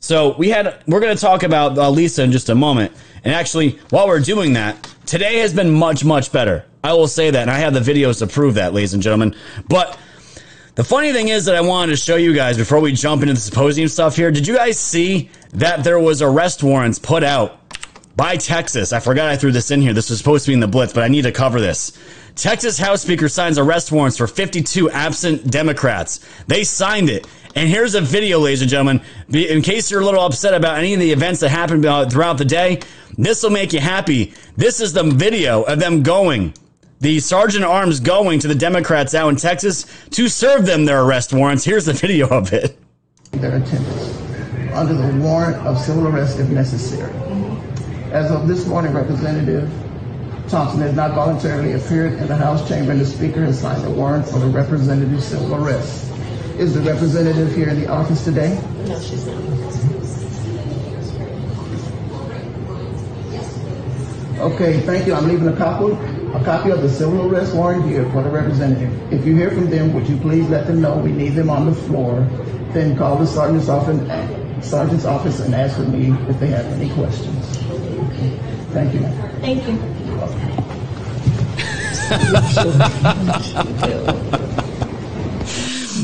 So 0.00 0.36
we 0.36 0.50
had, 0.50 0.82
we're 0.86 1.00
going 1.00 1.16
to 1.16 1.20
talk 1.20 1.42
about 1.42 1.76
uh, 1.78 1.90
Lisa 1.90 2.22
in 2.22 2.32
just 2.32 2.48
a 2.48 2.54
moment. 2.54 2.92
And 3.24 3.34
actually, 3.34 3.78
while 3.90 4.06
we're 4.06 4.20
doing 4.20 4.52
that, 4.52 4.88
today 5.06 5.38
has 5.38 5.52
been 5.52 5.70
much, 5.70 6.04
much 6.04 6.30
better. 6.32 6.64
I 6.84 6.92
will 6.92 7.08
say 7.08 7.30
that. 7.30 7.40
And 7.40 7.50
I 7.50 7.58
have 7.58 7.74
the 7.74 7.80
videos 7.80 8.18
to 8.20 8.26
prove 8.26 8.54
that, 8.54 8.72
ladies 8.72 8.94
and 8.94 9.02
gentlemen. 9.02 9.34
But 9.68 9.98
the 10.76 10.84
funny 10.84 11.12
thing 11.12 11.28
is 11.28 11.46
that 11.46 11.56
I 11.56 11.62
wanted 11.62 11.92
to 11.92 11.96
show 11.96 12.16
you 12.16 12.34
guys 12.34 12.56
before 12.56 12.80
we 12.80 12.92
jump 12.92 13.22
into 13.22 13.34
the 13.34 13.40
symposium 13.40 13.88
stuff 13.88 14.14
here. 14.14 14.30
Did 14.30 14.46
you 14.46 14.56
guys 14.56 14.78
see 14.78 15.30
that 15.54 15.82
there 15.82 15.98
was 15.98 16.20
arrest 16.20 16.62
warrants 16.62 16.98
put 16.98 17.24
out 17.24 17.58
by 18.14 18.36
Texas? 18.36 18.92
I 18.92 19.00
forgot 19.00 19.28
I 19.28 19.36
threw 19.36 19.52
this 19.52 19.70
in 19.70 19.80
here. 19.80 19.94
This 19.94 20.10
was 20.10 20.18
supposed 20.18 20.44
to 20.44 20.50
be 20.50 20.54
in 20.54 20.60
the 20.60 20.68
blitz, 20.68 20.92
but 20.92 21.02
I 21.02 21.08
need 21.08 21.22
to 21.22 21.32
cover 21.32 21.60
this. 21.60 21.98
Texas 22.34 22.76
House 22.76 23.00
Speaker 23.00 23.30
signs 23.30 23.58
arrest 23.58 23.90
warrants 23.90 24.18
for 24.18 24.26
52 24.26 24.90
absent 24.90 25.50
Democrats. 25.50 26.20
They 26.46 26.62
signed 26.62 27.08
it. 27.08 27.26
And 27.56 27.70
here's 27.70 27.94
a 27.94 28.02
video, 28.02 28.38
ladies 28.38 28.60
and 28.60 28.70
gentlemen. 28.70 29.00
In 29.32 29.62
case 29.62 29.90
you're 29.90 30.02
a 30.02 30.04
little 30.04 30.22
upset 30.22 30.52
about 30.52 30.76
any 30.76 30.92
of 30.92 31.00
the 31.00 31.10
events 31.10 31.40
that 31.40 31.48
happened 31.48 31.84
throughout 32.12 32.36
the 32.36 32.44
day, 32.44 32.80
this 33.16 33.42
will 33.42 33.48
make 33.48 33.72
you 33.72 33.80
happy. 33.80 34.34
This 34.58 34.78
is 34.78 34.92
the 34.92 35.04
video 35.04 35.62
of 35.62 35.78
them 35.80 36.02
going, 36.02 36.52
the 37.00 37.18
sergeant 37.18 37.64
arms 37.64 37.98
going 37.98 38.40
to 38.40 38.48
the 38.48 38.54
Democrats 38.54 39.14
out 39.14 39.30
in 39.30 39.36
Texas 39.36 39.86
to 40.10 40.28
serve 40.28 40.66
them 40.66 40.84
their 40.84 41.02
arrest 41.02 41.32
warrants. 41.32 41.64
Here's 41.64 41.86
the 41.86 41.94
video 41.94 42.28
of 42.28 42.52
it. 42.52 42.76
Their 43.30 43.56
attendance 43.56 44.20
under 44.72 44.92
the 44.92 45.18
warrant 45.24 45.56
of 45.66 45.80
civil 45.80 46.08
arrest 46.08 46.38
if 46.38 46.50
necessary. 46.50 47.14
As 48.12 48.30
of 48.30 48.48
this 48.48 48.66
morning, 48.66 48.92
Representative 48.92 49.72
Thompson 50.48 50.80
has 50.80 50.94
not 50.94 51.14
voluntarily 51.14 51.72
appeared 51.72 52.12
in 52.12 52.26
the 52.26 52.36
House 52.36 52.68
chamber 52.68 52.92
and 52.92 53.00
the 53.00 53.06
Speaker 53.06 53.46
has 53.46 53.58
signed 53.58 53.82
a 53.86 53.90
warrant 53.90 54.28
for 54.28 54.40
the 54.40 54.46
representative's 54.46 55.24
civil 55.24 55.54
arrest. 55.54 56.05
Is 56.58 56.72
the 56.72 56.80
representative 56.80 57.54
here 57.54 57.68
in 57.68 57.78
the 57.78 57.86
office 57.86 58.24
today? 58.24 58.58
No, 58.86 58.98
she's 58.98 59.26
not. 59.26 59.36
Okay, 64.40 64.80
thank 64.80 65.06
you. 65.06 65.14
I'm 65.14 65.28
leaving 65.28 65.48
a 65.48 65.56
copy, 65.56 65.92
a 66.32 66.44
copy 66.44 66.70
of 66.70 66.80
the 66.80 66.88
civil 66.88 67.30
arrest 67.30 67.54
warrant 67.54 67.84
here 67.84 68.10
for 68.10 68.22
the 68.22 68.30
representative. 68.30 69.12
If 69.12 69.26
you 69.26 69.34
hear 69.34 69.50
from 69.50 69.68
them, 69.68 69.92
would 69.92 70.08
you 70.08 70.16
please 70.16 70.48
let 70.48 70.66
them 70.66 70.80
know 70.80 70.96
we 70.96 71.12
need 71.12 71.34
them 71.34 71.50
on 71.50 71.66
the 71.66 71.74
floor? 71.74 72.20
Then 72.72 72.96
call 72.96 73.16
the 73.18 73.26
sergeant's 73.26 73.68
office, 73.68 73.98
sergeant's 74.66 75.04
office 75.04 75.40
and 75.40 75.54
ask 75.54 75.76
for 75.76 75.82
me 75.82 76.12
if 76.28 76.40
they 76.40 76.48
have 76.48 76.64
any 76.66 76.88
questions. 76.94 77.58
Thank 78.72 78.94
you. 78.94 79.00
Thank 79.40 79.66
you. 84.28 84.32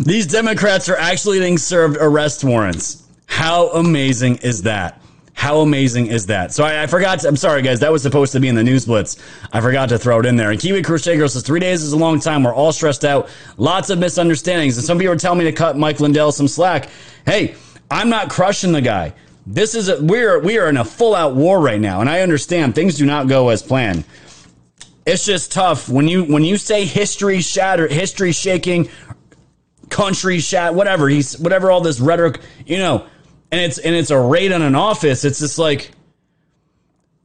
These 0.04 0.26
Democrats 0.26 0.88
are 0.88 0.96
actually 0.96 1.38
being 1.38 1.58
served 1.58 1.96
arrest 2.00 2.42
warrants. 2.42 3.06
How 3.26 3.68
amazing 3.68 4.36
is 4.38 4.62
that? 4.62 5.00
How 5.32 5.60
amazing 5.60 6.08
is 6.08 6.26
that? 6.26 6.52
So 6.52 6.64
I, 6.64 6.82
I 6.82 6.86
forgot. 6.86 7.20
To, 7.20 7.28
I'm 7.28 7.36
sorry, 7.36 7.62
guys. 7.62 7.80
That 7.80 7.92
was 7.92 8.02
supposed 8.02 8.32
to 8.32 8.40
be 8.40 8.48
in 8.48 8.56
the 8.56 8.64
news 8.64 8.84
blitz. 8.84 9.16
I 9.52 9.60
forgot 9.60 9.88
to 9.90 9.98
throw 9.98 10.18
it 10.18 10.26
in 10.26 10.34
there. 10.34 10.50
And 10.50 10.60
Kiwi 10.60 10.82
Crochet 10.82 11.16
Girl 11.16 11.28
says 11.28 11.44
three 11.44 11.60
days 11.60 11.82
is 11.82 11.92
a 11.92 11.96
long 11.96 12.18
time. 12.18 12.42
We're 12.42 12.54
all 12.54 12.72
stressed 12.72 13.04
out. 13.04 13.28
Lots 13.58 13.90
of 13.90 13.98
misunderstandings. 14.00 14.76
And 14.76 14.84
some 14.84 14.98
people 14.98 15.14
are 15.14 15.18
telling 15.18 15.38
me 15.38 15.44
to 15.44 15.52
cut 15.52 15.78
Mike 15.78 16.00
Lindell 16.00 16.32
some 16.32 16.48
slack. 16.48 16.88
Hey, 17.24 17.54
I'm 17.88 18.08
not 18.08 18.28
crushing 18.28 18.72
the 18.72 18.80
guy. 18.80 19.14
This 19.46 19.76
is 19.76 19.88
a, 19.88 20.02
we're 20.02 20.40
we 20.40 20.58
are 20.58 20.68
in 20.68 20.76
a 20.76 20.84
full 20.84 21.14
out 21.14 21.34
war 21.34 21.60
right 21.60 21.80
now, 21.80 22.00
and 22.00 22.10
I 22.10 22.20
understand 22.20 22.74
things 22.74 22.96
do 22.96 23.06
not 23.06 23.28
go 23.28 23.50
as 23.50 23.62
planned. 23.62 24.04
It's 25.04 25.24
just 25.24 25.50
tough 25.52 25.88
when 25.88 26.06
you 26.06 26.24
when 26.24 26.44
you 26.44 26.56
say 26.56 26.84
history 26.84 27.40
shatter, 27.40 27.88
history 27.88 28.30
shaking, 28.30 28.88
country 29.92 30.40
shat, 30.40 30.74
whatever 30.74 31.08
he's 31.08 31.38
whatever 31.38 31.70
all 31.70 31.80
this 31.80 32.00
rhetoric, 32.00 32.40
you 32.66 32.78
know, 32.78 33.06
and 33.52 33.60
it's 33.60 33.78
and 33.78 33.94
it's 33.94 34.10
a 34.10 34.18
raid 34.18 34.50
on 34.50 34.62
an 34.62 34.74
office. 34.74 35.24
It's 35.24 35.38
just 35.38 35.58
like 35.58 35.92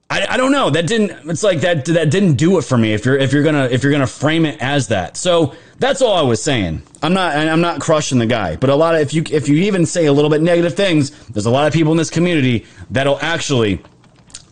I, 0.09 0.25
I 0.29 0.37
don't 0.37 0.51
know. 0.51 0.69
That 0.69 0.87
didn't. 0.87 1.29
It's 1.29 1.43
like 1.43 1.61
that. 1.61 1.85
That 1.85 2.11
didn't 2.11 2.35
do 2.35 2.57
it 2.57 2.63
for 2.63 2.77
me. 2.77 2.93
If 2.93 3.05
you're 3.05 3.17
if 3.17 3.33
you're 3.33 3.43
gonna 3.43 3.65
if 3.65 3.83
you're 3.83 3.91
gonna 3.91 4.07
frame 4.07 4.45
it 4.45 4.61
as 4.61 4.87
that. 4.87 5.17
So 5.17 5.53
that's 5.79 6.01
all 6.01 6.15
I 6.15 6.21
was 6.21 6.41
saying. 6.41 6.81
I'm 7.03 7.13
not 7.13 7.35
I'm 7.35 7.61
not 7.61 7.81
crushing 7.81 8.17
the 8.17 8.25
guy, 8.25 8.55
but 8.55 8.69
a 8.69 8.75
lot 8.75 8.95
of 8.95 9.01
if 9.01 9.13
you 9.13 9.23
if 9.29 9.49
you 9.49 9.57
even 9.63 9.85
say 9.85 10.05
a 10.05 10.13
little 10.13 10.29
bit 10.29 10.41
negative 10.41 10.75
things, 10.75 11.11
there's 11.27 11.45
a 11.45 11.51
lot 11.51 11.67
of 11.67 11.73
people 11.73 11.91
in 11.91 11.97
this 11.97 12.09
community 12.09 12.65
that'll 12.89 13.19
actually 13.19 13.81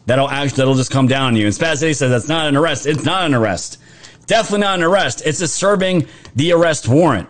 that'll 0.06 0.30
actually 0.30 0.58
that'll 0.58 0.76
just 0.76 0.92
come 0.92 1.08
down 1.08 1.28
on 1.28 1.36
you. 1.36 1.46
And 1.46 1.56
Spaz 1.56 1.78
City 1.78 1.94
says 1.94 2.12
that's 2.12 2.28
not 2.28 2.48
an 2.48 2.58
arrest. 2.58 2.86
It's 2.86 3.06
not 3.06 3.26
an 3.26 3.34
arrest. 3.34 3.80
Definitely 4.28 4.62
not 4.62 4.80
an 4.80 4.84
arrest. 4.84 5.22
It's 5.26 5.40
just 5.40 5.56
serving 5.56 6.08
the 6.36 6.52
arrest 6.52 6.88
warrant. 6.88 7.30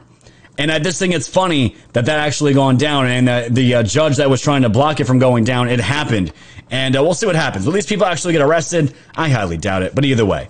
And 0.58 0.72
I 0.72 0.80
just 0.80 1.00
think 1.00 1.14
it's 1.14 1.28
funny 1.28 1.76
that 1.94 2.06
that 2.06 2.20
actually 2.20 2.54
gone 2.54 2.78
down, 2.78 3.08
and 3.08 3.28
uh, 3.28 3.48
the 3.50 3.76
uh, 3.76 3.84
judge 3.84 4.18
that 4.18 4.30
was 4.30 4.42
trying 4.42 4.62
to 4.62 4.70
block 4.70 5.00
it 5.00 5.06
from 5.06 5.20
going 5.20 5.44
down, 5.44 5.68
it 5.68 5.80
happened. 5.80 6.32
And 6.72 6.96
uh, 6.96 7.04
we'll 7.04 7.14
see 7.14 7.26
what 7.26 7.36
happens. 7.36 7.66
Will 7.66 7.74
these 7.74 7.86
people 7.86 8.06
actually 8.06 8.34
get 8.34 8.42
arrested? 8.42 8.94
I 9.16 9.30
highly 9.30 9.58
doubt 9.58 9.84
it. 9.84 9.94
But 9.94 10.06
either 10.06 10.26
way, 10.26 10.50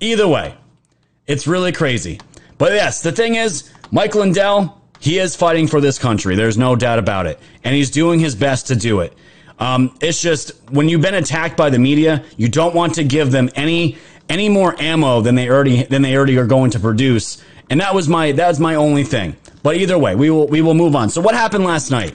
either 0.00 0.28
way, 0.28 0.54
it's 1.26 1.46
really 1.46 1.72
crazy. 1.72 2.20
But 2.58 2.72
yes, 2.72 3.02
the 3.02 3.12
thing 3.12 3.34
is, 3.34 3.70
Mike 3.90 4.14
Lindell, 4.14 4.80
he 5.00 5.18
is 5.18 5.36
fighting 5.36 5.66
for 5.66 5.80
this 5.80 5.98
country. 5.98 6.36
There's 6.36 6.58
no 6.58 6.76
doubt 6.76 6.98
about 6.98 7.26
it. 7.26 7.38
And 7.64 7.74
he's 7.74 7.90
doing 7.90 8.20
his 8.20 8.34
best 8.34 8.68
to 8.68 8.76
do 8.76 9.00
it. 9.00 9.12
Um, 9.58 9.96
it's 10.00 10.20
just 10.20 10.52
when 10.70 10.88
you've 10.88 11.00
been 11.00 11.14
attacked 11.14 11.56
by 11.56 11.70
the 11.70 11.78
media, 11.78 12.24
you 12.36 12.48
don't 12.48 12.74
want 12.74 12.94
to 12.94 13.04
give 13.04 13.30
them 13.30 13.50
any 13.54 13.96
any 14.28 14.48
more 14.48 14.74
ammo 14.80 15.20
than 15.20 15.34
they 15.34 15.48
already 15.48 15.84
than 15.84 16.02
they 16.02 16.16
already 16.16 16.36
are 16.38 16.46
going 16.46 16.70
to 16.72 16.80
produce. 16.80 17.42
And 17.70 17.80
that 17.80 17.94
was 17.94 18.08
my 18.08 18.32
that 18.32 18.48
was 18.48 18.60
my 18.60 18.74
only 18.74 19.04
thing. 19.04 19.36
But 19.62 19.76
either 19.76 19.98
way, 19.98 20.14
we 20.14 20.30
will 20.30 20.46
we 20.46 20.62
will 20.62 20.74
move 20.74 20.94
on. 20.94 21.10
So 21.10 21.20
what 21.20 21.34
happened 21.34 21.64
last 21.64 21.90
night? 21.90 22.14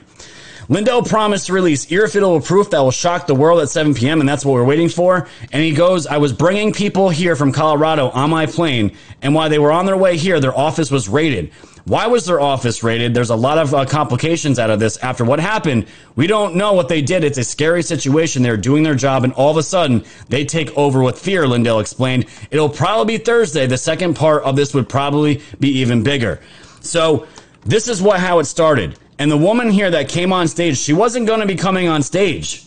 Lindell 0.70 1.04
promised 1.04 1.48
to 1.48 1.54
release 1.54 1.92
irrefutable 1.92 2.40
proof 2.40 2.70
that 2.70 2.80
will 2.80 2.92
shock 2.92 3.28
the 3.28 3.36
world 3.36 3.60
at 3.60 3.68
7 3.68 3.94
p.m., 3.94 4.22
and 4.22 4.30
that's 4.30 4.46
what 4.46 4.54
we're 4.54 4.64
waiting 4.64 4.88
for. 4.88 5.28
And 5.52 5.62
he 5.62 5.74
goes, 5.74 6.08
I 6.08 6.16
was 6.18 6.32
bringing 6.32 6.72
people 6.72 7.10
here 7.10 7.36
from 7.36 7.52
Colorado 7.52 8.10
on 8.12 8.30
my 8.30 8.46
plane, 8.46 8.96
and 9.22 9.36
while 9.36 9.50
they 9.50 9.60
were 9.60 9.74
on 9.74 9.86
their 9.86 9.98
way 9.98 10.16
here, 10.16 10.40
their 10.40 10.58
office 10.58 10.90
was 10.90 11.10
raided. 11.10 11.52
Why 11.86 12.08
was 12.08 12.26
their 12.26 12.40
office 12.40 12.84
raided? 12.84 13.14
There's 13.14 13.32
a 13.32 13.36
lot 13.36 13.58
of 13.58 13.74
uh, 13.74 13.86
complications 13.86 14.60
out 14.60 14.70
of 14.70 14.80
this 14.80 14.98
after 14.98 15.26
what 15.26 15.40
happened. 15.40 15.88
We 16.16 16.28
don't 16.28 16.56
know 16.56 16.74
what 16.74 16.90
they 16.90 17.02
did. 17.02 17.24
It's 17.24 17.38
a 17.38 17.44
scary 17.44 17.82
situation. 17.82 18.44
They're 18.44 18.58
doing 18.58 18.84
their 18.84 18.96
job, 18.96 19.24
and 19.24 19.34
all 19.34 19.50
of 19.50 19.58
a 19.58 19.64
sudden, 19.64 20.04
they 20.30 20.46
take 20.46 20.76
over 20.78 21.02
with 21.02 21.18
fear, 21.18 21.48
Lindell 21.48 21.80
explained. 21.80 22.28
It'll 22.52 22.70
probably 22.70 23.18
be 23.18 23.24
Thursday. 23.24 23.66
The 23.66 23.78
second 23.78 24.16
part 24.16 24.44
of 24.44 24.56
this 24.56 24.74
would 24.74 24.90
probably 24.90 25.42
be 25.60 25.70
even 25.80 26.04
bigger. 26.04 26.40
So, 26.82 27.28
this 27.66 27.88
is 27.88 28.02
what 28.02 28.20
how 28.20 28.40
it 28.40 28.46
started. 28.46 28.98
And 29.18 29.32
the 29.32 29.38
woman 29.38 29.70
here 29.70 29.92
that 29.92 30.10
came 30.10 30.34
on 30.34 30.48
stage, 30.48 30.78
she 30.78 30.94
wasn't 30.94 31.28
going 31.28 31.42
to 31.42 31.46
be 31.46 31.56
coming 31.56 31.88
on 31.88 32.02
stage. 32.02 32.66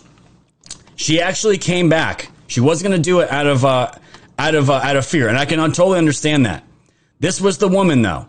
She 0.97 1.21
actually 1.21 1.59
came 1.59 1.89
back. 1.89 2.31
She 2.47 2.61
wasn't 2.61 2.91
going 2.91 3.03
to 3.03 3.05
do 3.05 3.21
it 3.21 3.31
out 3.31 3.47
of 3.47 3.65
uh, 3.65 3.93
out 4.39 4.55
of 4.55 4.71
uh, 4.71 4.75
out 4.75 4.97
of 4.97 5.07
fear, 5.07 5.29
and 5.29 5.39
I 5.39 5.45
can 5.45 5.59
totally 5.59 5.99
understand 5.99 6.47
that. 6.47 6.65
This 7.21 7.41
was 7.41 7.59
the 7.59 7.69
woman, 7.69 8.03
though. 8.03 8.27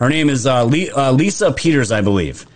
Her 0.00 0.08
name 0.08 0.30
is 0.30 0.46
uh, 0.46 0.62
Le- 0.62 0.96
uh, 0.96 1.12
Lisa 1.12 1.52
Peters, 1.52 1.92
I 1.92 2.00
believe. 2.00 2.46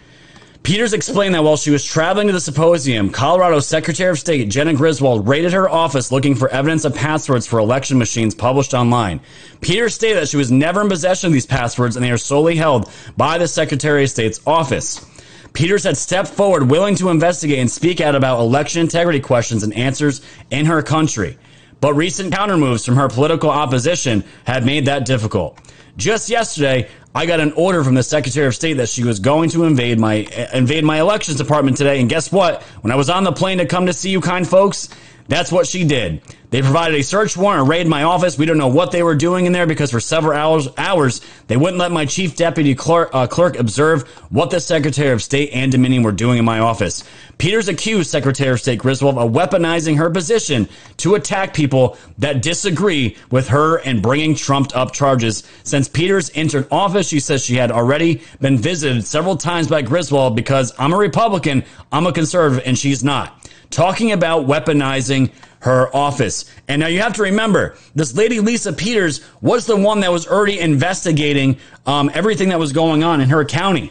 Peters 0.63 0.95
explained 0.95 1.35
that 1.35 1.45
while 1.45 1.59
she 1.59 1.71
was 1.71 1.85
traveling 1.85 2.29
to 2.29 2.33
the 2.33 2.41
symposium, 2.41 3.11
Colorado 3.11 3.61
Secretary 3.61 4.11
of 4.11 4.19
State 4.19 4.49
Jena 4.49 4.73
Griswold 4.73 5.29
raided 5.29 5.53
her 5.53 5.69
office 5.69 6.11
looking 6.11 6.35
for 6.35 6.49
evidence 6.49 6.87
of 6.87 6.95
passwords 6.95 7.47
for 7.47 7.59
election 7.59 7.99
machines 7.99 8.35
published 8.35 8.73
online. 8.73 9.21
Peters 9.61 9.95
stated 9.95 10.17
that 10.17 10.29
she 10.31 10.39
was 10.39 10.51
never 10.51 10.81
in 10.81 10.89
possession 10.89 11.27
of 11.27 11.35
these 11.35 11.45
passwords 11.45 11.97
and 11.97 12.05
they 12.05 12.11
are 12.11 12.17
solely 12.17 12.57
held 12.57 12.91
by 13.15 13.37
the 13.37 13.47
Secretary 13.47 14.05
of 14.05 14.11
State's 14.11 14.41
office. 14.47 15.05
Peters 15.53 15.85
had 15.85 15.99
stepped 15.99 16.31
forward 16.31 16.71
willing 16.71 16.95
to 16.95 17.11
investigate 17.11 17.59
and 17.59 17.71
speak 17.71 18.01
out 18.01 18.15
about 18.15 18.41
election 18.41 18.81
integrity 18.81 19.21
questions 19.21 19.63
and 19.63 19.75
answers 19.75 20.23
in 20.51 20.65
her 20.65 20.81
country. 20.81 21.37
But 21.83 21.93
recent 21.93 22.33
countermoves 22.33 22.87
from 22.87 22.97
her 22.97 23.09
political 23.09 23.51
opposition 23.51 24.25
have 24.47 24.65
made 24.65 24.87
that 24.87 25.05
difficult. 25.05 25.59
Just 25.99 26.29
yesterday, 26.31 26.89
I 27.17 27.27
got 27.27 27.39
an 27.39 27.53
order 27.53 27.85
from 27.85 27.95
the 27.95 28.03
Secretary 28.03 28.47
of 28.47 28.57
State 28.57 28.75
that 28.79 28.89
she 28.89 29.05
was 29.05 29.21
going 29.21 29.49
to 29.51 29.65
invade 29.65 30.01
my 30.01 30.27
invade 30.53 30.85
my 30.85 30.99
elections 30.99 31.39
department 31.39 31.77
today. 31.77 32.01
And 32.01 32.09
guess 32.09 32.33
what? 32.33 32.63
When 32.83 32.91
I 32.91 32.97
was 32.97 33.09
on 33.09 33.23
the 33.23 33.33
plane 33.33 33.59
to 33.59 33.67
come 33.67 33.87
to 33.87 33.93
see 33.93 34.11
you, 34.11 34.21
kind 34.21 34.47
folks, 34.47 34.89
that's 35.29 35.51
what 35.51 35.67
she 35.67 35.85
did. 35.85 36.23
They 36.51 36.63
provided 36.63 36.97
a 37.01 37.03
search 37.03 37.37
warrant 37.37 37.69
raided 37.69 37.89
my 37.89 38.05
office. 38.05 38.39
We 38.39 38.47
don't 38.47 38.59
know 38.59 38.69
what 38.69 38.93
they 38.93 39.03
were 39.03 39.17
doing 39.17 39.47
in 39.47 39.53
there 39.53 39.67
because 39.67 39.91
for 39.91 39.99
several 39.99 40.39
hours, 40.39 40.69
hours 40.79 41.21
they 41.49 41.57
wouldn't 41.57 41.79
let 41.79 41.91
my 41.91 42.07
chief 42.07 42.37
deputy 42.37 42.77
clerk, 42.77 43.11
uh, 43.13 43.27
clerk 43.27 43.59
observe 43.59 44.07
what 44.31 44.51
the 44.51 44.61
Secretary 44.61 45.11
of 45.11 45.21
State 45.21 45.51
and 45.53 45.73
Dominion 45.73 46.05
were 46.05 46.13
doing 46.13 46.39
in 46.39 46.45
my 46.45 46.61
office. 46.61 47.03
Peters 47.39 47.67
accused 47.67 48.09
Secretary 48.09 48.53
of 48.53 48.61
State 48.61 48.79
Griswold 48.79 49.19
of 49.19 49.33
weaponizing 49.33 49.97
her 49.97 50.11
position 50.11 50.69
to 50.99 51.17
attack 51.17 51.55
people 51.55 51.97
that 52.19 52.41
disagree 52.41 53.17
with 53.33 53.49
her 53.49 53.79
and 53.79 54.01
bringing 54.01 54.37
trumped 54.37 54.77
up 54.77 54.93
charges. 54.93 55.43
Since 55.65 55.89
Peters 55.89 56.31
entered 56.37 56.69
office, 56.71 57.09
she 57.09 57.19
says 57.19 57.45
she 57.45 57.57
had 57.57 57.73
already 57.73 58.23
been 58.41 58.59
visited 58.59 59.05
several 59.05 59.37
times 59.37 59.67
by 59.67 59.83
Griswold 59.83 60.37
because 60.37 60.73
I'm 60.79 60.93
a 60.93 60.99
Republican, 60.99 61.65
I'm 61.91 62.07
a 62.07 62.13
conservative, 62.13 62.65
and 62.65 62.79
she's 62.79 63.03
not 63.03 63.44
talking 63.75 64.13
about 64.13 64.47
weaponizing 64.47 65.31
her 65.61 65.95
office. 65.95 66.45
And 66.69 66.81
now 66.81 66.87
you 66.87 67.01
have 67.01 67.15
to 67.15 67.23
remember, 67.23 67.77
this 67.95 68.15
lady 68.15 68.41
Lisa 68.41 68.73
Peters 68.73 69.21
was 69.41 69.67
the 69.67 69.77
one 69.77 70.01
that 70.01 70.13
was 70.13 70.27
already 70.27 70.61
investigating 70.61 71.59
um, 71.87 72.11
everything 72.15 72.51
that 72.51 72.59
was 72.59 72.73
going 72.73 73.03
on 73.03 73.21
in 73.21 73.29
her 73.31 73.45
county. 73.45 73.91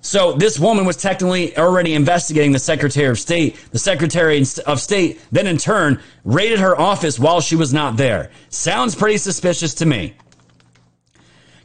So 0.00 0.32
this 0.32 0.58
woman 0.58 0.86
was 0.86 0.96
technically 0.96 1.56
already 1.58 1.94
investigating 1.94 2.52
the 2.52 2.58
Secretary 2.58 3.08
of 3.08 3.18
State. 3.18 3.56
The 3.72 3.78
Secretary 3.78 4.44
of 4.66 4.80
State 4.80 5.20
then 5.32 5.46
in 5.46 5.58
turn 5.58 6.00
raided 6.24 6.60
her 6.60 6.78
office 6.78 7.18
while 7.18 7.40
she 7.40 7.56
was 7.56 7.74
not 7.74 7.96
there. 7.96 8.30
Sounds 8.48 8.94
pretty 8.94 9.18
suspicious 9.18 9.74
to 9.74 9.86
me. 9.86 10.14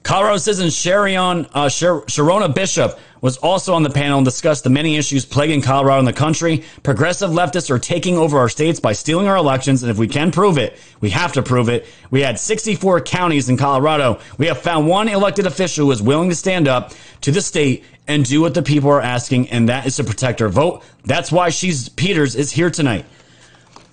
Colorado 0.03 0.37
citizen 0.37 0.69
Sharon, 0.69 1.47
uh, 1.53 1.67
Sherronna 1.67 2.53
Bishop 2.53 2.99
was 3.21 3.37
also 3.37 3.73
on 3.73 3.83
the 3.83 3.89
panel 3.89 4.17
and 4.17 4.25
discussed 4.25 4.65
the 4.65 4.69
many 4.69 4.97
issues 4.97 5.25
plaguing 5.25 5.61
Colorado 5.61 5.99
and 5.99 6.07
the 6.07 6.11
country. 6.11 6.65
Progressive 6.83 7.31
leftists 7.31 7.69
are 7.69 7.79
taking 7.79 8.17
over 8.17 8.37
our 8.37 8.49
states 8.49 8.81
by 8.81 8.91
stealing 8.91 9.29
our 9.29 9.37
elections, 9.37 9.81
and 9.81 9.89
if 9.89 9.97
we 9.97 10.09
can 10.09 10.29
prove 10.29 10.57
it, 10.57 10.77
we 10.99 11.09
have 11.11 11.31
to 11.31 11.41
prove 11.41 11.69
it. 11.69 11.85
We 12.11 12.19
had 12.19 12.37
64 12.37 12.99
counties 13.01 13.47
in 13.47 13.55
Colorado. 13.55 14.19
We 14.37 14.47
have 14.47 14.57
found 14.57 14.87
one 14.87 15.07
elected 15.07 15.45
official 15.45 15.85
who 15.85 15.91
is 15.93 16.01
willing 16.01 16.27
to 16.29 16.35
stand 16.35 16.67
up 16.67 16.91
to 17.21 17.31
the 17.31 17.41
state 17.41 17.85
and 18.05 18.25
do 18.25 18.41
what 18.41 18.53
the 18.53 18.61
people 18.61 18.89
are 18.89 19.01
asking, 19.01 19.49
and 19.51 19.69
that 19.69 19.85
is 19.85 19.95
to 19.95 20.03
protect 20.03 20.41
our 20.41 20.49
vote. 20.49 20.83
That's 21.05 21.31
why 21.31 21.47
she's 21.47 21.87
Peters 21.87 22.35
is 22.35 22.51
here 22.51 22.69
tonight. 22.69 23.05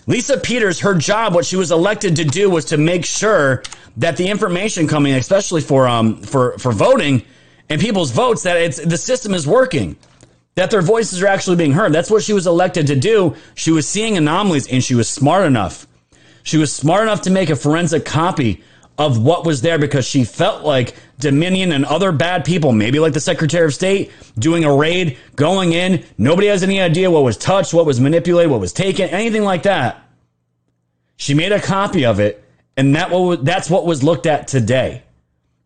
Lisa 0.06 0.38
Peters, 0.38 0.80
her 0.80 0.94
job, 0.94 1.34
what 1.34 1.44
she 1.44 1.56
was 1.56 1.70
elected 1.70 2.16
to 2.16 2.24
do 2.24 2.50
was 2.50 2.64
to 2.66 2.76
make 2.76 3.04
sure 3.04 3.62
that 3.96 4.16
the 4.16 4.28
information 4.28 4.88
coming, 4.88 5.14
especially 5.14 5.60
for 5.60 5.86
um 5.88 6.16
for 6.22 6.58
for 6.58 6.72
voting 6.72 7.22
and 7.68 7.80
people's 7.80 8.10
votes, 8.10 8.42
that 8.42 8.56
it's 8.56 8.78
the 8.84 8.96
system 8.96 9.34
is 9.34 9.46
working, 9.46 9.96
that 10.54 10.70
their 10.70 10.82
voices 10.82 11.22
are 11.22 11.26
actually 11.26 11.56
being 11.56 11.72
heard. 11.72 11.92
That's 11.92 12.10
what 12.10 12.22
she 12.22 12.32
was 12.32 12.46
elected 12.46 12.86
to 12.88 12.96
do. 12.96 13.36
She 13.54 13.70
was 13.70 13.88
seeing 13.88 14.16
anomalies, 14.16 14.66
and 14.68 14.82
she 14.82 14.94
was 14.94 15.08
smart 15.08 15.44
enough. 15.44 15.86
She 16.42 16.56
was 16.56 16.72
smart 16.72 17.02
enough 17.02 17.22
to 17.22 17.30
make 17.30 17.50
a 17.50 17.56
forensic 17.56 18.04
copy 18.04 18.62
of 18.98 19.22
what 19.22 19.46
was 19.46 19.62
there 19.62 19.78
because 19.78 20.06
she 20.06 20.24
felt 20.24 20.64
like 20.64 20.94
Dominion 21.18 21.72
and 21.72 21.84
other 21.84 22.12
bad 22.12 22.44
people, 22.44 22.72
maybe 22.72 22.98
like 22.98 23.12
the 23.12 23.20
Secretary 23.20 23.64
of 23.64 23.74
State, 23.74 24.10
doing 24.38 24.64
a 24.64 24.74
raid, 24.74 25.18
going 25.36 25.72
in. 25.72 26.04
Nobody 26.18 26.48
has 26.48 26.62
any 26.62 26.80
idea 26.80 27.10
what 27.10 27.24
was 27.24 27.36
touched, 27.36 27.72
what 27.72 27.86
was 27.86 28.00
manipulated, 28.00 28.50
what 28.50 28.60
was 28.60 28.72
taken, 28.72 29.08
anything 29.08 29.42
like 29.42 29.62
that. 29.62 30.02
She 31.16 31.34
made 31.34 31.52
a 31.52 31.60
copy 31.60 32.04
of 32.04 32.20
it 32.20 32.44
and 32.76 32.96
that 32.96 33.10
what, 33.10 33.44
that's 33.44 33.68
what 33.68 33.86
was 33.86 34.02
looked 34.02 34.26
at 34.26 34.48
today. 34.48 35.02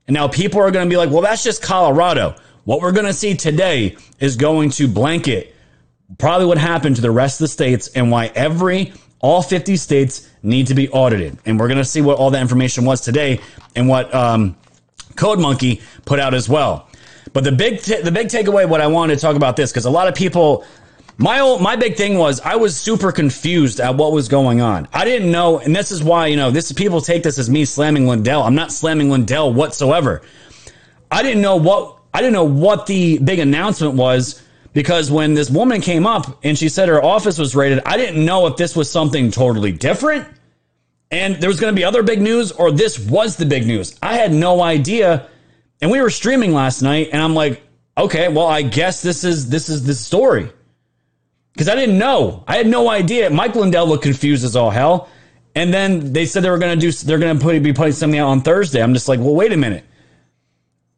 And 0.06 0.14
now 0.14 0.28
people 0.28 0.60
are 0.60 0.70
going 0.70 0.86
to 0.86 0.90
be 0.90 0.96
like, 0.96 1.10
well, 1.10 1.22
that's 1.22 1.44
just 1.44 1.62
Colorado. 1.62 2.36
What 2.64 2.80
we're 2.80 2.92
going 2.92 3.06
to 3.06 3.12
see 3.12 3.34
today 3.34 3.96
is 4.18 4.36
going 4.36 4.70
to 4.70 4.88
blanket 4.88 5.54
probably 6.18 6.46
what 6.46 6.58
happened 6.58 6.96
to 6.96 7.02
the 7.02 7.10
rest 7.10 7.40
of 7.40 7.44
the 7.44 7.48
states 7.48 7.88
and 7.88 8.10
why 8.10 8.26
every 8.34 8.92
all 9.20 9.42
50 9.42 9.76
states 9.76 10.28
need 10.44 10.66
to 10.68 10.74
be 10.74 10.88
audited. 10.90 11.38
And 11.46 11.58
we're 11.58 11.68
going 11.68 11.78
to 11.78 11.84
see 11.84 12.00
what 12.00 12.18
all 12.18 12.30
that 12.30 12.40
information 12.40 12.84
was 12.84 13.00
today 13.00 13.40
and 13.74 13.88
what 13.88 14.14
um, 14.14 14.56
Code 15.16 15.40
Monkey 15.40 15.82
put 16.04 16.20
out 16.20 16.34
as 16.34 16.48
well. 16.48 16.88
But 17.32 17.44
the 17.44 17.52
big 17.52 17.80
t- 17.80 18.00
the 18.00 18.12
big 18.12 18.28
takeaway, 18.28 18.68
what 18.68 18.80
I 18.80 18.86
wanted 18.86 19.16
to 19.16 19.20
talk 19.20 19.34
about 19.34 19.56
this, 19.56 19.72
because 19.72 19.86
a 19.86 19.90
lot 19.90 20.06
of 20.06 20.14
people, 20.14 20.64
my 21.16 21.40
old, 21.40 21.60
my 21.60 21.74
big 21.74 21.96
thing 21.96 22.16
was 22.16 22.40
I 22.40 22.54
was 22.54 22.76
super 22.76 23.10
confused 23.10 23.80
at 23.80 23.96
what 23.96 24.12
was 24.12 24.28
going 24.28 24.60
on. 24.60 24.86
I 24.92 25.04
didn't 25.04 25.32
know, 25.32 25.58
and 25.58 25.74
this 25.74 25.90
is 25.90 26.04
why 26.04 26.28
you 26.28 26.36
know 26.36 26.50
this 26.50 26.70
people 26.72 27.00
take 27.00 27.22
this 27.22 27.38
as 27.38 27.50
me 27.50 27.64
slamming 27.64 28.06
Lindell. 28.06 28.42
I'm 28.42 28.54
not 28.54 28.70
slamming 28.70 29.10
Lindell 29.10 29.52
whatsoever. 29.52 30.22
I 31.10 31.22
didn't 31.22 31.42
know 31.42 31.56
what 31.56 31.96
I 32.12 32.20
didn't 32.20 32.34
know 32.34 32.44
what 32.44 32.86
the 32.86 33.18
big 33.18 33.40
announcement 33.40 33.94
was 33.94 34.43
because 34.74 35.10
when 35.10 35.32
this 35.34 35.48
woman 35.48 35.80
came 35.80 36.06
up 36.06 36.44
and 36.44 36.58
she 36.58 36.68
said 36.68 36.88
her 36.88 37.02
office 37.02 37.38
was 37.38 37.56
raided, 37.56 37.80
I 37.86 37.96
didn't 37.96 38.22
know 38.22 38.46
if 38.46 38.56
this 38.56 38.76
was 38.76 38.90
something 38.90 39.30
totally 39.30 39.72
different 39.72 40.28
and 41.10 41.36
there 41.36 41.48
was 41.48 41.60
going 41.60 41.72
to 41.72 41.76
be 41.76 41.84
other 41.84 42.02
big 42.02 42.20
news 42.20 42.50
or 42.52 42.72
this 42.72 42.98
was 42.98 43.36
the 43.36 43.46
big 43.46 43.66
news. 43.66 43.96
I 44.02 44.16
had 44.16 44.32
no 44.32 44.60
idea. 44.60 45.28
And 45.80 45.90
we 45.90 46.02
were 46.02 46.10
streaming 46.10 46.52
last 46.52 46.82
night 46.82 47.10
and 47.12 47.22
I'm 47.22 47.34
like, 47.34 47.62
okay, 47.96 48.28
well, 48.28 48.48
I 48.48 48.62
guess 48.62 49.00
this 49.00 49.22
is 49.22 49.48
this 49.48 49.68
is 49.68 49.86
the 49.86 49.94
story. 49.94 50.50
Cuz 51.56 51.68
I 51.68 51.76
didn't 51.76 51.98
know. 51.98 52.42
I 52.48 52.56
had 52.56 52.66
no 52.66 52.90
idea. 52.90 53.30
Mike 53.30 53.54
Lindell 53.54 53.86
looked 53.86 54.02
confused 54.02 54.44
as 54.44 54.56
all 54.56 54.70
hell. 54.70 55.08
And 55.54 55.72
then 55.72 56.12
they 56.12 56.26
said 56.26 56.42
they 56.42 56.50
were 56.50 56.58
going 56.58 56.76
to 56.76 56.80
do 56.80 56.90
they're 56.90 57.20
going 57.20 57.38
to 57.38 57.42
put 57.42 57.62
be 57.62 57.72
putting 57.72 57.92
something 57.92 58.18
out 58.18 58.28
on 58.28 58.40
Thursday. 58.40 58.82
I'm 58.82 58.92
just 58.92 59.06
like, 59.06 59.20
"Well, 59.20 59.36
wait 59.36 59.52
a 59.52 59.56
minute. 59.56 59.84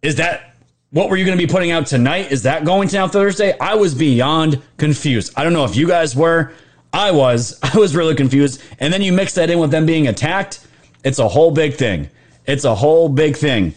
Is 0.00 0.14
that 0.14 0.55
what 0.90 1.10
were 1.10 1.16
you 1.16 1.24
going 1.24 1.36
to 1.36 1.46
be 1.46 1.50
putting 1.50 1.70
out 1.70 1.86
tonight? 1.86 2.30
Is 2.30 2.42
that 2.42 2.64
going 2.64 2.88
to 2.88 2.98
out 2.98 3.12
Thursday? 3.12 3.58
I 3.58 3.74
was 3.74 3.94
beyond 3.94 4.62
confused. 4.76 5.32
I 5.36 5.44
don't 5.44 5.52
know 5.52 5.64
if 5.64 5.76
you 5.76 5.86
guys 5.86 6.14
were. 6.14 6.52
I 6.92 7.10
was. 7.10 7.58
I 7.62 7.76
was 7.76 7.96
really 7.96 8.14
confused. 8.14 8.62
And 8.78 8.92
then 8.92 9.02
you 9.02 9.12
mix 9.12 9.34
that 9.34 9.50
in 9.50 9.58
with 9.58 9.70
them 9.70 9.86
being 9.86 10.06
attacked. 10.08 10.66
It's 11.04 11.18
a 11.18 11.28
whole 11.28 11.50
big 11.50 11.74
thing. 11.74 12.10
It's 12.46 12.64
a 12.64 12.74
whole 12.74 13.08
big 13.08 13.36
thing. 13.36 13.74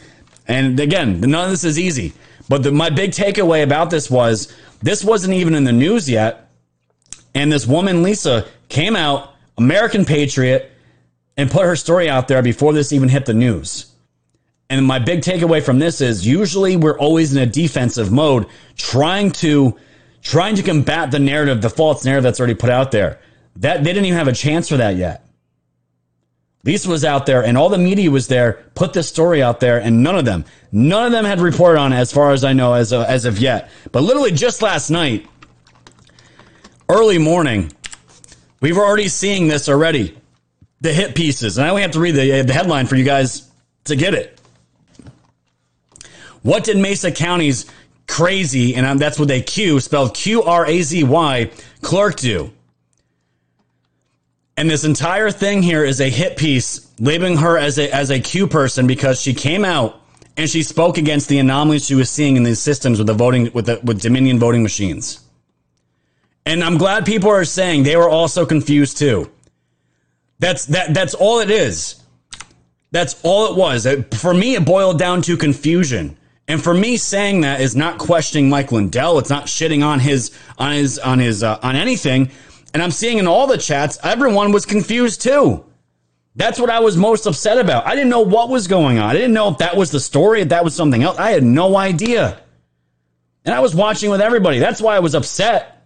And 0.48 0.80
again, 0.80 1.19
none 1.22 1.45
of 1.45 1.50
this 1.52 1.63
is 1.63 1.78
easy. 1.80 2.13
But 2.48 2.63
the, 2.63 2.72
my 2.72 2.89
big 2.89 3.12
takeaway 3.12 3.63
about 3.63 3.89
this 3.89 4.10
was 4.10 4.56
this 4.82 5.04
wasn't 5.04 5.34
even 5.34 5.56
in 5.56 5.63
the 5.63 5.72
news 5.72 6.10
yet. 6.10 6.50
And 7.36 7.52
this 7.52 7.67
woman, 7.67 8.02
Lisa, 8.02 8.48
came 8.69 8.95
out, 8.95 9.34
American 9.58 10.06
Patriot, 10.06 10.72
and 11.38 11.50
put 11.50 11.65
her 11.65 11.76
story 11.76 12.10
out 12.10 12.28
there 12.28 12.41
before 12.41 12.74
this 12.74 12.91
even 12.91 13.10
hit 13.10 13.26
the 13.26 13.34
news. 13.34 13.93
And 14.70 14.86
my 14.86 15.00
big 15.00 15.22
takeaway 15.22 15.64
from 15.64 15.80
this 15.80 16.00
is 16.00 16.28
usually 16.28 16.76
we're 16.76 16.98
always 16.98 17.34
in 17.34 17.42
a 17.42 17.46
defensive 17.46 18.12
mode 18.12 18.46
trying 18.76 19.32
to 19.32 19.76
trying 20.22 20.56
to 20.56 20.64
combat 20.64 21.12
the 21.12 21.20
narrative, 21.20 21.62
the 21.62 21.70
false 21.70 22.06
narrative 22.06 22.24
that's 22.24 22.40
already 22.40 22.56
put 22.56 22.70
out 22.70 22.92
there. 22.92 23.20
That 23.56 23.84
they 23.84 23.94
didn't 23.94 24.06
even 24.06 24.18
have 24.18 24.28
a 24.28 24.34
chance 24.34 24.70
for 24.70 24.78
that 24.78 24.96
yet. 24.96 25.26
Lisa 26.66 26.90
was 26.90 27.06
out 27.06 27.26
there 27.26 27.44
and 27.44 27.58
all 27.58 27.70
the 27.70 27.78
media 27.78 28.12
was 28.12 28.28
there, 28.28 28.66
put 28.76 28.94
this 28.94 29.08
story 29.08 29.42
out 29.42 29.60
there, 29.60 29.80
and 29.80 30.04
none 30.04 30.16
of 30.16 30.26
them, 30.26 30.46
none 30.72 31.06
of 31.06 31.12
them 31.12 31.26
had 31.26 31.40
reported 31.40 31.80
on 31.80 31.94
it 31.94 31.96
as 31.96 32.12
far 32.12 32.32
as 32.32 32.44
I 32.44 32.54
know 32.54 32.74
as, 32.74 32.94
as 32.94 33.26
of 33.26 33.40
yet. 33.40 33.72
But 33.92 34.04
literally 34.04 34.32
just 34.32 34.62
last 34.62 34.90
night, 34.90 35.26
early 36.90 37.18
morning, 37.18 37.72
we 38.62 38.74
were 38.74 38.86
already 38.86 39.08
seeing 39.08 39.48
this 39.48 39.68
already. 39.68 40.18
The 40.82 40.94
hit 40.94 41.16
pieces. 41.16 41.58
And 41.58 41.66
I 41.66 41.70
only 41.70 41.82
have 41.82 41.92
to 41.92 42.00
read 42.00 42.16
the, 42.16 42.42
the 42.44 42.54
headline 42.54 42.86
for 42.86 42.96
you 42.96 43.04
guys 43.04 43.50
to 43.86 43.96
get 43.96 44.14
it. 44.14 44.38
What 46.41 46.63
did 46.63 46.78
Mesa 46.78 47.12
County's 47.12 47.65
crazy, 48.08 48.75
and 48.75 48.86
um, 48.86 48.97
that's 48.97 49.19
what 49.19 49.28
they 49.28 49.41
Q, 49.41 49.80
spelled 49.80 50.13
Q 50.13 50.43
R 50.43 50.65
A 50.65 50.82
Z 50.82 51.04
Y, 51.04 51.52
clerk 51.82 52.15
do? 52.17 52.52
And 54.58 54.69
this 54.69 54.84
entire 54.84 55.32
thing 55.32 55.62
here 55.62 55.86
is 55.86 56.02
a 56.02 56.10
hit 56.10 56.36
piece 56.36 56.91
labeling 56.99 57.38
her 57.38 57.58
as 57.58 57.80
a 57.80 57.89
as 57.95 58.10
a 58.10 58.19
Q 58.19 58.47
person 58.47 58.88
because 58.88 59.21
she 59.21 59.34
came 59.34 59.63
out 59.63 60.02
and 60.36 60.49
she 60.49 60.63
spoke 60.63 60.97
against 60.97 61.30
the 61.30 61.39
anomalies 61.39 61.86
she 61.86 61.95
was 61.95 62.10
seeing 62.10 62.36
in 62.36 62.43
these 62.43 62.60
systems 62.60 62.97
with 62.97 63.08
the 63.08 63.13
voting 63.13 63.52
with 63.54 63.67
the 63.67 63.80
with 63.84 64.02
Dominion 64.02 64.38
voting 64.38 64.63
machines. 64.63 65.21
And 66.45 66.63
I'm 66.63 66.78
glad 66.78 67.06
people 67.06 67.30
are 67.30 67.45
saying 67.45 67.84
they 67.84 67.95
were 67.95 68.10
also 68.10 68.45
confused 68.45 68.97
too. 68.97 69.30
That's 70.39 70.65
that 70.67 70.93
that's 70.93 71.13
all 71.13 71.39
it 71.39 71.52
is. 71.52 72.02
That's 72.91 73.19
all 73.23 73.52
it 73.52 73.58
was. 73.58 73.88
For 74.17 74.34
me, 74.34 74.56
it 74.56 74.65
boiled 74.65 74.97
down 74.97 75.21
to 75.23 75.38
confusion. 75.38 76.17
And 76.50 76.62
for 76.62 76.74
me, 76.74 76.98
saying 76.98 77.42
that 77.42 77.62
is 77.62 77.76
not 77.76 78.00
questioning 78.00 78.50
Mike 78.50 78.72
Lindell. 78.72 79.20
It's 79.20 79.30
not 79.30 79.46
shitting 79.46 79.86
on 79.86 80.00
his 80.00 80.36
on 80.58 80.72
his 80.72 80.98
on 80.98 81.20
his 81.20 81.44
uh, 81.44 81.60
on 81.62 81.76
anything. 81.76 82.32
And 82.74 82.82
I'm 82.82 82.90
seeing 82.90 83.20
in 83.20 83.28
all 83.28 83.46
the 83.46 83.58
chats, 83.58 84.00
everyone 84.04 84.52
was 84.52 84.66
confused 84.66 85.22
too. 85.22 85.64
That's 86.36 86.60
what 86.60 86.72
I 86.72 86.80
was 86.80 86.98
most 86.98 87.28
upset 87.28 87.60
about. 87.60 87.86
I 87.86 87.94
didn't 87.94 88.10
know 88.10 88.22
what 88.22 88.50
was 88.50 88.68
going 88.68 88.98
on. 88.98 89.08
I 89.08 89.14
didn't 89.14 89.34
know 89.34 89.50
if 89.50 89.60
that 89.60 89.78
was 89.78 89.92
the 89.92 90.00
story, 90.00 90.42
if 90.42 90.50
that 90.50 90.64
was 90.64 90.74
something 90.74 91.04
else. 91.04 91.20
I 91.20 91.32
had 91.32 91.44
no 91.44 91.78
idea. 91.78 92.42
And 93.46 93.54
I 93.54 93.60
was 93.60 93.76
watching 93.76 94.10
with 94.10 94.22
everybody. 94.22 94.58
That's 94.58 94.82
why 94.82 94.96
I 94.96 95.00
was 95.00 95.14
upset. 95.14 95.86